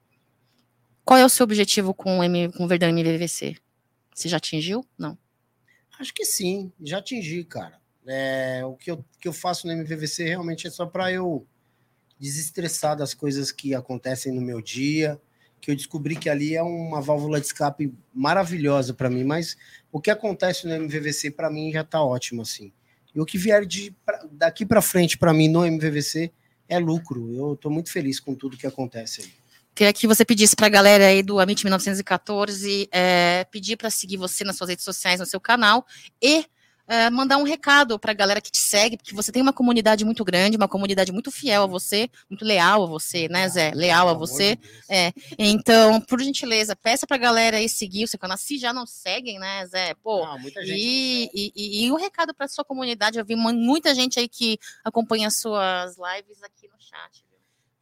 Qual 1.06 1.19
é 1.19 1.24
o 1.24 1.30
seu 1.30 1.44
objetivo 1.44 1.94
com 1.94 2.18
o, 2.18 2.24
M, 2.24 2.52
com 2.53 2.65
o 2.65 2.68
Verdão 2.68 2.90
MVVC? 2.90 3.57
Você 4.11 4.28
já 4.28 4.38
atingiu? 4.38 4.84
Não. 4.98 5.15
Acho 5.99 6.11
que 6.11 6.26
sim, 6.26 6.72
já 6.82 6.98
atingi, 6.98 7.44
cara. 7.44 7.80
É, 8.07 8.65
o 8.65 8.76
que 8.76 8.90
eu, 8.90 9.06
que 9.22 9.28
eu 9.28 9.34
faço 9.34 9.68
no 9.68 9.74
MVVC 9.74 10.24
realmente 10.24 10.65
é 10.65 10.72
só 10.72 10.88
para 10.88 11.11
eu 11.11 11.45
desestressar 12.19 12.95
das 12.95 13.14
coisas 13.14 13.52
que 13.52 13.73
acontecem 13.73 14.34
no 14.34 14.41
meu 14.41 14.61
dia, 14.61 15.19
que 15.60 15.72
eu 15.72 15.76
descobri 15.76 16.15
que 16.15 16.30
ali 16.30 16.56
é 16.56 16.61
uma 16.61 17.02
válvula 17.02 17.39
de 17.39 17.48
escape 17.48 17.94
maravilhosa 18.14 18.94
para 18.94 19.10
mim, 19.10 19.23
mas 19.23 19.57
o 19.91 19.99
que 19.99 20.11
acontece 20.11 20.68
no 20.68 20.73
MVVC 20.73 21.31
para 21.31 21.49
mim 21.49 21.72
já 21.72 21.84
tá 21.84 22.02
ótimo 22.02 22.41
assim. 22.41 22.72
E 23.14 23.19
o 23.19 23.26
que 23.26 23.38
vier 23.38 23.65
de 23.65 23.95
pra, 24.06 24.26
daqui 24.31 24.65
para 24.65 24.81
frente 24.81 25.18
para 25.18 25.34
mim 25.34 25.48
no 25.48 25.65
MVVC 25.65 26.31
é 26.69 26.77
lucro. 26.77 27.34
Eu 27.34 27.56
tô 27.56 27.69
muito 27.69 27.91
feliz 27.91 28.19
com 28.19 28.35
tudo 28.35 28.57
que 28.57 28.68
acontece 28.68 29.22
aí. 29.22 29.34
Queria 29.73 29.94
que 29.94 30.07
você 30.07 30.26
pedisse 30.26 30.56
para 30.56 30.65
a 30.65 30.69
galera 30.69 31.06
aí 31.07 31.22
do 31.22 31.39
Amit 31.39 31.64
1914 31.64 32.89
é, 32.91 33.45
pedir 33.52 33.77
para 33.77 33.91
seguir 33.91 34.18
você 34.18 34.44
nas 34.44 34.56
suas 34.56 34.72
redes 34.72 34.84
sociais, 34.84 35.19
no 35.19 35.26
seu 35.26 35.39
canal 35.39 35.85
e 36.22 36.45
é, 36.88 37.09
mandar 37.09 37.38
um 37.38 37.43
recado 37.43 37.99
para 37.99 38.11
a 38.11 38.15
galera 38.15 38.39
que 38.41 38.49
te 38.51 38.59
segue, 38.59 38.97
porque 38.97 39.14
você 39.14 39.31
tem 39.31 39.41
uma 39.41 39.51
comunidade 39.53 40.05
muito 40.05 40.23
grande, 40.23 40.55
uma 40.57 40.68
comunidade 40.68 41.11
muito 41.11 41.30
fiel 41.31 41.64
a 41.64 41.68
você, 41.68 42.09
muito 42.30 42.45
leal 42.45 42.84
a 42.84 42.85
você, 42.88 43.27
né, 43.27 43.47
Zé? 43.49 43.72
Leal 43.76 44.07
a 44.09 44.14
você. 44.14 44.57
É. 44.89 45.11
Então, 45.38 45.99
por 46.01 46.22
gentileza, 46.22 46.76
peça 46.76 47.05
para 47.05 47.18
a 47.18 47.19
galera 47.19 47.57
aí 47.57 47.68
seguir 47.68 48.05
o 48.05 48.07
seu 48.07 48.18
canal, 48.19 48.38
se 48.38 48.57
já 48.57 48.72
não 48.72 48.85
seguem, 48.85 49.38
né, 49.39 49.65
Zé? 49.68 49.93
Pô, 49.95 50.23
Ah, 50.23 50.38
muita 50.38 50.65
gente 50.65 50.80
e, 50.80 51.30
e, 51.34 51.51
e, 51.55 51.85
e 51.85 51.91
um 51.91 51.95
recado 51.95 52.34
para 52.34 52.47
sua 52.47 52.64
comunidade. 52.64 53.19
Eu 53.19 53.26
vi 53.26 53.35
mu- 53.35 53.53
muita 53.53 53.93
gente 53.93 54.19
aí 54.19 54.27
que 54.30 54.57
acompanha 54.84 55.27
as 55.27 55.39
suas 55.39 55.95
lives 55.97 56.41
aqui 56.43 56.68
no 56.68 56.80
chat. 56.80 57.26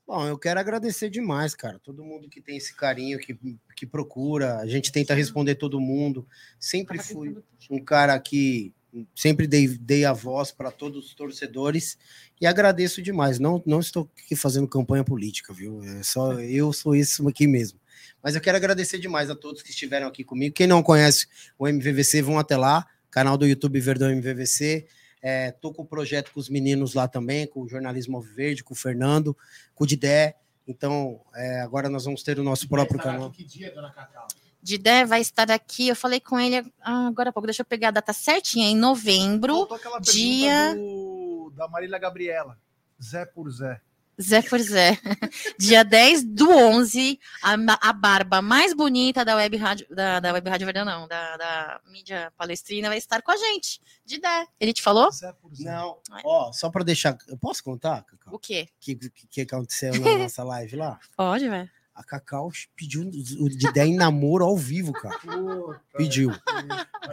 Bom, 0.07 0.27
eu 0.27 0.37
quero 0.37 0.59
agradecer 0.59 1.09
demais, 1.09 1.55
cara. 1.55 1.79
Todo 1.79 2.03
mundo 2.03 2.29
que 2.29 2.39
tem 2.39 2.57
esse 2.57 2.75
carinho, 2.75 3.17
que, 3.17 3.35
que 3.75 3.87
procura. 3.87 4.57
A 4.59 4.67
gente 4.67 4.91
tenta 4.91 5.15
responder 5.15 5.55
todo 5.55 5.79
mundo. 5.81 6.27
Sempre 6.59 6.99
fui 7.01 7.35
um 7.71 7.83
cara 7.83 8.19
que 8.19 8.71
sempre 9.15 9.47
dei, 9.47 9.67
dei 9.67 10.05
a 10.05 10.13
voz 10.13 10.51
para 10.51 10.71
todos 10.71 11.07
os 11.07 11.13
torcedores 11.13 11.97
e 12.39 12.45
agradeço 12.45 13.01
demais. 13.01 13.39
Não, 13.39 13.61
não 13.65 13.79
estou 13.79 14.09
aqui 14.17 14.35
fazendo 14.35 14.67
campanha 14.67 15.03
política, 15.03 15.53
viu? 15.53 15.81
É 15.83 16.03
só 16.03 16.33
eu 16.39 16.71
sou 16.71 16.95
isso 16.95 17.27
aqui 17.27 17.47
mesmo. 17.47 17.79
Mas 18.21 18.35
eu 18.35 18.41
quero 18.41 18.57
agradecer 18.57 18.97
demais 18.97 19.29
a 19.29 19.35
todos 19.35 19.61
que 19.61 19.69
estiveram 19.69 20.07
aqui 20.07 20.23
comigo. 20.23 20.55
Quem 20.55 20.67
não 20.67 20.81
conhece 20.81 21.27
o 21.57 21.67
MVVC, 21.67 22.21
vão 22.21 22.39
até 22.39 22.57
lá, 22.57 22.85
canal 23.09 23.37
do 23.37 23.45
YouTube 23.45 23.79
Verdão 23.79 24.11
MVVC. 24.11 24.87
É, 25.21 25.51
tô 25.51 25.73
com 25.73 25.83
o 25.83 25.85
projeto 25.85 26.31
com 26.31 26.39
os 26.39 26.49
meninos 26.49 26.93
lá 26.93 27.07
também, 27.07 27.47
com 27.47 27.61
o 27.61 27.67
Jornalismo 27.67 28.17
Alviverde, 28.17 28.63
com 28.63 28.73
o 28.73 28.77
Fernando, 28.77 29.35
com 29.73 29.83
o 29.83 29.87
Didé. 29.87 30.35
Então, 30.67 31.21
é, 31.35 31.61
agora 31.61 31.89
nós 31.89 32.05
vamos 32.05 32.23
ter 32.23 32.39
o 32.39 32.43
nosso 32.43 32.67
próprio 32.67 32.99
canal. 32.99 33.31
Que 33.31 33.43
dia, 33.43 33.71
dona 33.73 33.91
Cacau? 33.91 34.27
Didé 34.65 35.05
vai 35.05 35.21
estar 35.21 35.51
aqui. 35.51 35.87
Eu 35.87 35.95
falei 35.95 36.19
com 36.19 36.39
ele 36.39 36.65
ah, 36.81 37.05
agora 37.05 37.29
há 37.29 37.31
pouco. 37.31 37.45
Deixa 37.45 37.61
eu 37.61 37.65
pegar 37.65 37.89
a 37.89 37.91
data 37.91 38.11
certinha. 38.13 38.67
Em 38.67 38.75
novembro. 38.75 39.53
Faltou 39.57 39.77
aquela 39.77 40.01
pergunta 40.01 40.11
dia- 40.11 40.73
do- 40.75 41.53
da 41.55 41.67
Marília 41.67 41.99
Gabriela. 41.99 42.57
Zé 43.01 43.27
por 43.27 43.47
Zé. 43.51 43.79
Zé 44.19 44.41
por 44.41 44.59
Zé. 44.59 44.97
Dia 45.59 45.83
10 45.83 46.23
do 46.23 46.49
11, 46.49 47.19
a, 47.43 47.55
a 47.89 47.93
barba 47.93 48.41
mais 48.41 48.73
bonita 48.73 49.23
da 49.23 49.35
Web 49.35 49.55
Rádio, 49.57 49.85
da, 49.93 50.19
da 50.21 50.33
Web 50.33 50.49
Rádio 50.49 50.65
Verdão, 50.65 50.85
não, 50.85 51.05
da, 51.07 51.35
da 51.37 51.81
mídia 51.91 52.31
palestrina, 52.37 52.87
vai 52.87 52.97
estar 52.97 53.21
com 53.21 53.31
a 53.31 53.37
gente. 53.37 53.79
Didé. 54.05 54.47
Ele 54.59 54.73
te 54.73 54.81
falou? 54.81 55.11
Zé 55.11 55.31
por 55.33 55.53
Zé. 55.53 55.65
Não, 55.65 55.99
ó, 56.23 56.51
só 56.53 56.69
para 56.71 56.83
deixar. 56.83 57.15
Eu 57.27 57.37
posso 57.37 57.61
contar, 57.63 58.03
Cacau? 58.03 58.33
O 58.33 58.39
quê? 58.39 58.67
O 58.71 58.79
que, 58.79 58.95
que, 58.95 59.27
que 59.29 59.41
aconteceu 59.41 59.93
na 59.99 59.99
nossa 60.17 60.43
live 60.43 60.75
lá? 60.77 60.97
Pode, 61.15 61.47
velho. 61.47 61.69
A 61.95 62.03
Cacau 62.03 62.51
pediu 62.75 63.03
o 63.39 63.49
Didé 63.49 63.85
em 63.85 63.95
namoro 63.95 64.43
ao 64.43 64.57
vivo, 64.57 64.91
cara. 64.91 65.17
Pediu. 65.95 66.29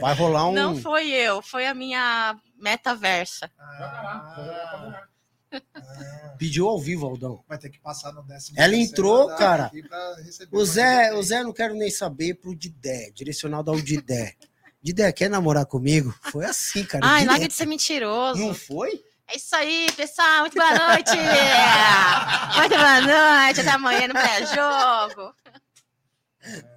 Vai 0.01 0.13
rolar 0.15 0.49
um. 0.49 0.53
Não 0.53 0.77
foi 0.77 1.09
eu, 1.09 1.41
foi 1.41 1.67
a 1.67 1.73
minha 1.75 2.37
metaversa. 2.59 3.49
Ah, 3.61 5.05
Pediu 6.37 6.67
ao 6.69 6.81
vivo, 6.81 7.07
Aldão. 7.07 7.45
vai 7.49 7.59
ter 7.59 7.69
que 7.71 7.79
passar 7.79 8.13
no 8.13 8.23
décimo. 8.23 8.59
Ela 8.59 8.75
entrou, 8.75 9.29
cara. 9.37 9.71
O 10.51 10.65
Zé, 10.65 11.13
o 11.15 11.23
Zé 11.23 11.45
não 11.45 11.53
quero 11.53 11.75
nem 11.75 11.91
saber 11.91 12.35
pro 12.35 12.57
Didé, 12.57 13.13
direcionado 13.15 13.71
ao 13.71 13.81
Didé. 13.81 14.35
Didé, 14.83 15.13
quer 15.13 15.31
namorar 15.31 15.67
comigo? 15.67 16.13
Foi 16.33 16.45
assim, 16.45 16.85
cara. 16.85 17.07
Ai, 17.07 17.25
larga 17.25 17.47
de 17.47 17.55
ser 17.55 17.67
mentiroso. 17.67 18.41
Não 18.41 18.53
foi? 18.53 19.01
É 19.33 19.37
isso 19.37 19.57
aí, 19.57 19.87
pessoal. 19.97 20.41
Muito 20.41 20.55
boa 20.55 20.75
noite. 20.89 21.11
Muito 22.59 22.77
boa 22.77 23.01
noite. 23.01 23.61
Até 23.61 23.71
amanhã 23.71 24.07
no 24.09 24.13
pré-jogo. 24.13 25.35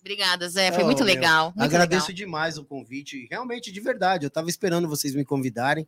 Obrigada, 0.00 0.48
Zé. 0.48 0.70
Foi 0.70 0.84
Oh, 0.84 0.86
muito 0.86 1.02
legal. 1.02 1.46
Muito 1.46 1.62
Agradeço 1.62 2.06
legal. 2.08 2.16
demais 2.16 2.56
o 2.56 2.64
convite. 2.64 3.26
Realmente, 3.28 3.72
de 3.72 3.80
verdade, 3.80 4.24
eu 4.24 4.30
tava 4.30 4.48
esperando 4.48 4.88
vocês 4.88 5.14
me 5.16 5.24
convidarem. 5.24 5.86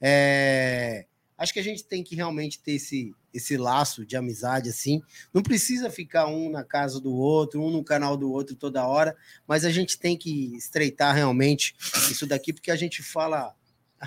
É, 0.00 1.06
Acho 1.36 1.52
que 1.52 1.60
a 1.60 1.64
gente 1.64 1.84
tem 1.84 2.02
que 2.02 2.14
realmente 2.14 2.60
ter 2.60 2.72
esse, 2.72 3.14
esse 3.32 3.56
laço 3.56 4.04
de 4.04 4.16
amizade 4.16 4.70
assim. 4.70 5.02
Não 5.32 5.42
precisa 5.42 5.90
ficar 5.90 6.26
um 6.26 6.48
na 6.50 6.62
casa 6.64 7.00
do 7.00 7.12
outro, 7.12 7.60
um 7.62 7.70
no 7.70 7.82
canal 7.84 8.16
do 8.16 8.30
outro 8.30 8.54
toda 8.54 8.86
hora, 8.86 9.16
mas 9.46 9.64
a 9.64 9.70
gente 9.70 9.98
tem 9.98 10.16
que 10.16 10.54
estreitar 10.56 11.14
realmente 11.14 11.74
isso 12.10 12.26
daqui, 12.26 12.52
porque 12.52 12.70
a 12.70 12.76
gente 12.76 13.02
fala. 13.02 13.54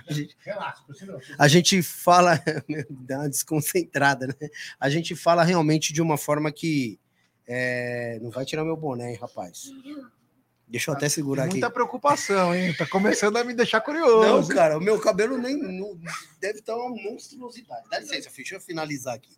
A 0.08 0.14
gente, 0.14 0.36
Relaxa, 0.40 0.84
continua. 0.86 1.20
a 1.40 1.48
gente 1.48 1.82
fala, 1.82 2.42
dá 2.90 3.20
uma 3.20 3.30
desconcentrada, 3.30 4.28
né? 4.28 4.50
A 4.80 4.90
gente 4.90 5.16
fala 5.16 5.44
realmente 5.44 5.94
de 5.94 6.02
uma 6.02 6.18
forma 6.18 6.52
que 6.52 7.00
é, 7.48 8.20
não 8.22 8.30
vai 8.30 8.46
tirar 8.46 8.64
meu 8.66 8.76
boné, 8.76 9.12
hein, 9.12 9.18
rapaz. 9.20 9.72
Deixa 10.68 10.92
eu 10.92 10.96
até 10.96 11.08
segurar 11.08 11.44
aqui. 11.44 11.54
Muita 11.54 11.70
preocupação, 11.70 12.54
hein? 12.54 12.74
Tá 12.74 12.86
começando 12.86 13.38
a 13.38 13.44
me 13.44 13.54
deixar 13.54 13.78
Não, 13.78 13.86
curioso. 13.86 14.50
cara, 14.54 14.78
o 14.78 14.82
meu 14.82 15.00
cabelo 15.00 15.38
nem 15.38 15.56
não- 15.58 15.98
deve 16.42 16.60
estar 16.60 16.76
uma 16.76 16.90
monstruosidade. 16.90 17.90
Dá 17.90 18.00
licença, 18.00 18.30
deixa 18.36 18.56
eu 18.56 18.60
finalizar 18.60 19.16
aqui. 19.16 19.32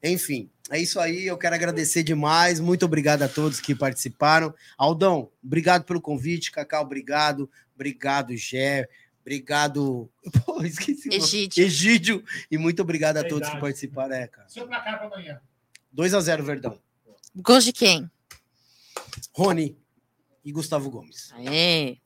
Enfim, 0.00 0.50
é 0.70 0.78
isso 0.78 1.00
aí. 1.00 1.26
Eu 1.26 1.36
quero 1.38 1.54
agradecer 1.56 2.02
demais. 2.04 2.60
Muito 2.60 2.84
obrigado 2.84 3.22
a 3.22 3.28
todos 3.28 3.58
que 3.58 3.74
participaram. 3.74 4.54
Aldão, 4.78 5.30
obrigado 5.42 5.84
pelo 5.84 6.00
convite. 6.00 6.52
Cacau, 6.52 6.84
obrigado. 6.84 7.50
Obrigado, 7.74 8.36
Gé. 8.36 8.86
Obrigado. 9.24 10.10
Pô, 10.44 10.62
esqueci. 10.62 11.08
Egídio. 11.12 11.64
Egídio. 11.64 12.24
E 12.50 12.58
muito 12.58 12.82
obrigado 12.82 13.16
a 13.16 13.22
todos 13.22 13.38
Verdade. 13.38 13.54
que 13.54 13.60
participaram. 13.60 14.14
É, 14.14 14.26
cara. 14.26 14.48
Seu 14.48 14.68
placar 14.68 14.98
para 14.98 15.06
amanhã. 15.06 15.40
2 15.90 16.12
a 16.12 16.20
0 16.20 16.44
Verdão. 16.44 16.78
Gosto 17.34 17.66
de 17.66 17.72
quem? 17.72 18.10
Rony 19.32 19.76
e 20.44 20.52
Gustavo 20.52 20.90
Gomes. 20.90 21.32
Aê. 21.32 21.96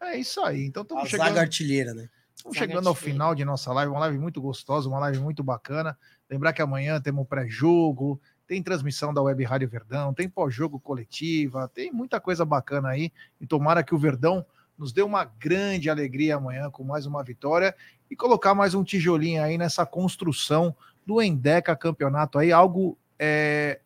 É 0.00 0.16
isso 0.16 0.40
aí. 0.40 0.64
Então 0.64 0.82
A 0.82 0.84
estamos 0.84 1.10
zaga 1.10 1.24
chegando, 1.24 1.38
artilheira, 1.38 1.94
né? 1.94 2.08
estamos 2.34 2.56
chegando 2.56 2.88
ao 2.88 2.94
final 2.94 3.34
de 3.34 3.44
nossa 3.44 3.72
live. 3.72 3.90
Uma 3.92 4.00
live 4.00 4.18
muito 4.18 4.40
gostosa, 4.40 4.88
uma 4.88 4.98
live 5.00 5.18
muito 5.18 5.42
bacana. 5.44 5.96
Lembrar 6.30 6.52
que 6.52 6.62
amanhã 6.62 7.00
temos 7.00 7.22
um 7.22 7.26
pré-jogo, 7.26 8.20
tem 8.46 8.62
transmissão 8.62 9.12
da 9.12 9.22
Web 9.22 9.44
Rádio 9.44 9.68
Verdão, 9.68 10.14
tem 10.14 10.28
pós-jogo 10.28 10.80
coletiva, 10.80 11.68
tem 11.68 11.92
muita 11.92 12.20
coisa 12.20 12.44
bacana 12.44 12.88
aí. 12.90 13.12
E 13.40 13.46
tomara 13.46 13.82
que 13.82 13.94
o 13.94 13.98
Verdão 13.98 14.44
nos 14.78 14.92
dê 14.92 15.02
uma 15.02 15.24
grande 15.24 15.88
alegria 15.88 16.36
amanhã 16.36 16.70
com 16.70 16.82
mais 16.82 17.06
uma 17.06 17.22
vitória 17.22 17.74
e 18.10 18.16
colocar 18.16 18.54
mais 18.54 18.74
um 18.74 18.84
tijolinho 18.84 19.42
aí 19.42 19.56
nessa 19.56 19.86
construção 19.86 20.74
do 21.06 21.22
Endeca 21.22 21.76
Campeonato 21.76 22.38
aí, 22.38 22.50
algo 22.50 22.98
é, 23.18 23.80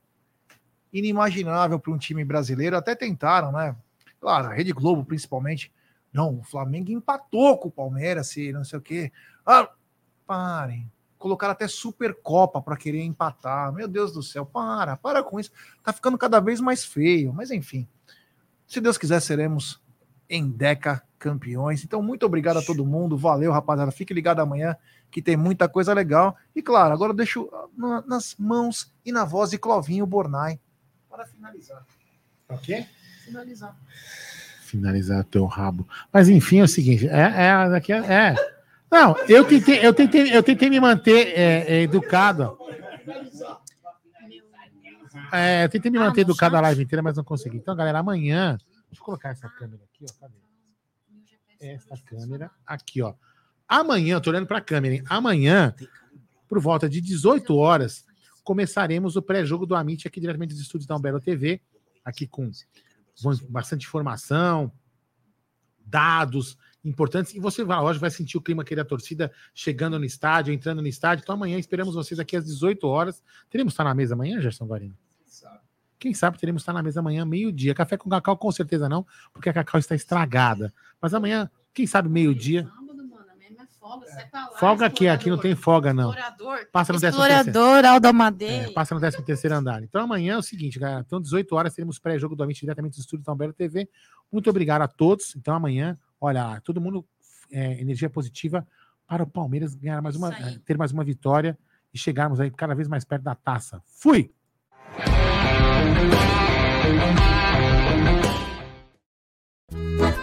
inimaginável 0.93 1.79
para 1.79 1.93
um 1.93 1.99
time 1.99 2.25
brasileiro. 2.25 2.77
Até 2.77 2.95
tentaram, 2.95 3.53
né? 3.53 3.77
Claro, 4.21 4.49
a 4.49 4.53
Rede 4.53 4.73
Globo 4.73 5.05
principalmente. 5.05 5.73
Não, 6.13 6.39
o 6.39 6.43
Flamengo 6.43 6.91
empatou 6.91 7.59
com 7.59 7.69
o 7.69 7.73
Palmeiras, 7.73 8.29
se 8.29 8.51
não 8.53 8.65
sei 8.65 8.79
o 8.79 8.83
quê. 8.83 9.13
Ah, 9.45 9.71
parem. 10.27 10.91
Colocaram 11.19 11.53
até 11.53 11.69
Supercopa 11.69 12.63
para 12.63 12.77
querer 12.77 13.03
empatar. 13.03 13.73
Meu 13.73 13.87
Deus 13.87 14.13
do 14.13 14.23
céu, 14.23 14.47
para, 14.47 14.97
para 14.97 15.23
com 15.23 15.39
isso. 15.39 15.51
Tá 15.83 15.93
ficando 15.93 16.17
cada 16.17 16.41
vez 16.41 16.61
mais 16.61 16.85
feio. 16.85 17.33
Mas 17.33 17.51
enfim, 17.51 17.87
se 18.67 18.81
Deus 18.81 18.97
quiser, 18.97 19.21
seremos 19.21 19.83
em 20.29 20.49
Deca 20.49 21.03
campeões. 21.19 21.85
Então, 21.85 22.03
muito 22.03 22.25
obrigado 22.25 22.59
a 22.59 22.63
todo 22.63 22.85
mundo. 22.87 23.17
Valeu, 23.17 23.51
rapaziada. 23.53 23.91
Fique 23.91 24.15
ligado 24.15 24.41
amanhã, 24.41 24.77
que 25.11 25.21
tem 25.21 25.37
muita 25.37 25.69
coisa 25.69 25.93
legal. 25.93 26.37
E 26.55 26.63
claro, 26.63 26.93
agora 26.95 27.13
eu 27.13 27.17
deixo 27.17 27.49
na- 27.77 28.03
nas 28.07 28.37
mãos 28.39 28.93
e 29.05 29.11
na 29.11 29.25
voz 29.25 29.51
de 29.51 29.59
Clovinho 29.59 30.07
Bornai 30.07 30.61
para 31.09 31.27
finalizar. 31.27 31.85
O 32.49 32.57
quê? 32.59 32.87
Finalizar. 33.25 33.77
Finalizar 34.63 35.25
teu 35.25 35.45
rabo. 35.47 35.89
Mas 36.13 36.29
enfim, 36.29 36.61
é 36.61 36.65
o 36.65 36.69
seguinte, 36.69 37.09
é, 37.09 37.21
é, 37.47 37.69
daqui 37.71 37.93
é, 37.93 37.97
é. 37.99 38.35
Não, 38.91 39.17
eu 39.29 39.45
tentei, 39.45 39.85
eu 39.85 39.93
tentei, 39.93 40.35
eu 40.37 40.43
tentei 40.43 40.71
me 40.71 40.79
manter 40.81 41.33
é, 41.39 41.65
é, 41.79 41.83
educado. 41.83 42.57
É, 45.33 45.65
eu 45.65 45.69
tentei 45.69 45.91
me 45.91 45.99
manter 45.99 46.23
educado 46.23 46.57
a 46.57 46.61
live 46.61 46.83
inteira, 46.83 47.03
mas 47.03 47.17
não 47.17 47.25
consegui. 47.25 47.59
Então, 47.59 47.75
galera, 47.77 47.99
amanhã. 47.99 48.57
Deixa 48.89 49.01
eu 49.01 49.05
colocar 49.05 49.31
essa 49.31 49.49
câmera 49.49 49.83
aqui, 49.85 50.05
ó. 50.09 50.21
Cadê? 50.21 50.37
Essa 51.61 51.97
câmera 52.05 52.51
aqui, 52.67 53.03
ó. 53.03 53.15
Amanhã, 53.67 54.15
eu 54.15 54.21
tô 54.21 54.31
olhando 54.31 54.47
para 54.47 54.59
a 54.59 54.63
câmera, 54.63 54.95
hein? 54.95 55.05
Amanhã, 55.09 55.75
por 56.49 56.59
volta 56.61 56.89
de 56.89 57.01
18 57.01 57.55
horas, 57.55 58.07
começaremos 58.43 59.17
o 59.17 59.23
pré-jogo 59.23 59.67
do 59.67 59.75
Amit 59.75 60.09
aqui 60.09 60.21
diretamente 60.21 60.55
dos 60.55 60.63
estúdios 60.63 60.87
da 60.87 60.97
Umbelo 60.97 61.21
TV, 61.21 61.61
aqui 62.05 62.27
com 62.27 62.51
bastante 63.51 63.87
informação, 63.87 64.73
dados 65.85 66.57
importantes. 66.85 67.35
E 67.35 67.41
você 67.41 67.65
vai, 67.65 67.79
lógico, 67.81 68.01
vai 68.01 68.11
sentir 68.11 68.39
o 68.39 68.41
clima 68.41 68.63
aqui 68.63 68.75
da 68.75 68.85
torcida 68.85 69.31
chegando 69.55 69.99
no 69.99 70.05
estádio, 70.05 70.55
entrando 70.55 70.81
no 70.81 70.89
estádio. 70.89 71.23
Então 71.23 71.35
amanhã 71.35 71.59
esperamos 71.59 71.95
vocês 71.95 72.19
aqui 72.19 72.37
às 72.37 72.45
18 72.45 72.87
horas. 72.87 73.23
Teremos 73.51 73.73
estar 73.73 73.85
na 73.85 73.95
mesa 73.95 74.15
amanhã, 74.15 74.41
Gerson 74.41 74.67
Guarino? 74.67 74.97
Quem 75.99 76.15
sabe 76.15 76.39
teremos 76.39 76.63
estar 76.63 76.73
na 76.73 76.83
mesa 76.83 77.01
amanhã, 77.01 77.25
meio-dia. 77.25 77.75
Café 77.75 77.97
com 77.97 78.09
cacau, 78.09 78.37
com 78.37 78.53
certeza 78.53 78.89
não, 78.89 79.07
porque 79.33 79.49
a 79.49 79.53
cacau 79.53 79.79
está 79.79 79.95
estragada. 79.95 80.73
Mas 81.01 81.13
amanhã, 81.13 81.51
quem 81.75 81.87
sabe 81.87 82.09
meio-dia. 82.09 82.69
Folga 84.59 84.87
aqui, 84.87 85.09
aqui 85.09 85.31
não 85.31 85.39
tem 85.39 85.55
folga, 85.55 85.95
não. 85.95 86.15
Passa 86.71 86.93
no 86.93 87.01
décimo 87.01 87.23
terceiro. 87.23 87.49
Explorador, 87.49 87.85
Aldo 87.87 88.09
Amadei. 88.09 88.61
É, 88.61 88.71
passa 88.73 88.95
no 88.95 89.01
13 89.01 89.23
terceiro 89.23 89.57
andar. 89.57 89.83
Então 89.83 90.03
amanhã 90.03 90.35
é 90.35 90.37
o 90.37 90.43
seguinte, 90.43 90.79
galera. 90.79 91.03
Então, 91.07 91.21
18 91.21 91.55
horas, 91.55 91.75
teremos 91.75 91.99
pré-jogo 91.99 92.37
do 92.37 92.43
Amit 92.43 92.61
diretamente 92.61 92.97
do 92.97 93.01
estúdio 93.01 93.25
Tambera 93.25 93.53
TV. 93.53 93.89
Muito 94.31 94.51
obrigado 94.51 94.83
a 94.83 94.89
todos. 94.89 95.35
Então, 95.37 95.55
amanhã, 95.55 95.99
olha, 96.21 96.61
todo 96.63 96.81
mundo 96.81 97.05
é, 97.51 97.81
energia 97.81 98.11
positiva 98.11 98.67
para 99.07 99.23
o 99.23 99.27
Palmeiras 99.27 99.75
ganhar 99.75 100.03
mais 100.03 100.17
uma, 100.17 100.35
é, 100.35 100.59
ter 100.65 100.77
mais 100.77 100.93
uma 100.93 101.03
vitória 101.03 101.59
e 101.93 101.99
chegarmos 101.99 102.41
aí 102.41 102.51
cada 102.51 102.75
vez 102.75 102.89
mais 102.89 103.05
perto 103.05 103.23
da 103.23 103.35
taça. 103.35 103.81
Fui! 103.87 104.31
Thank 105.89 106.13
you. 110.03 110.18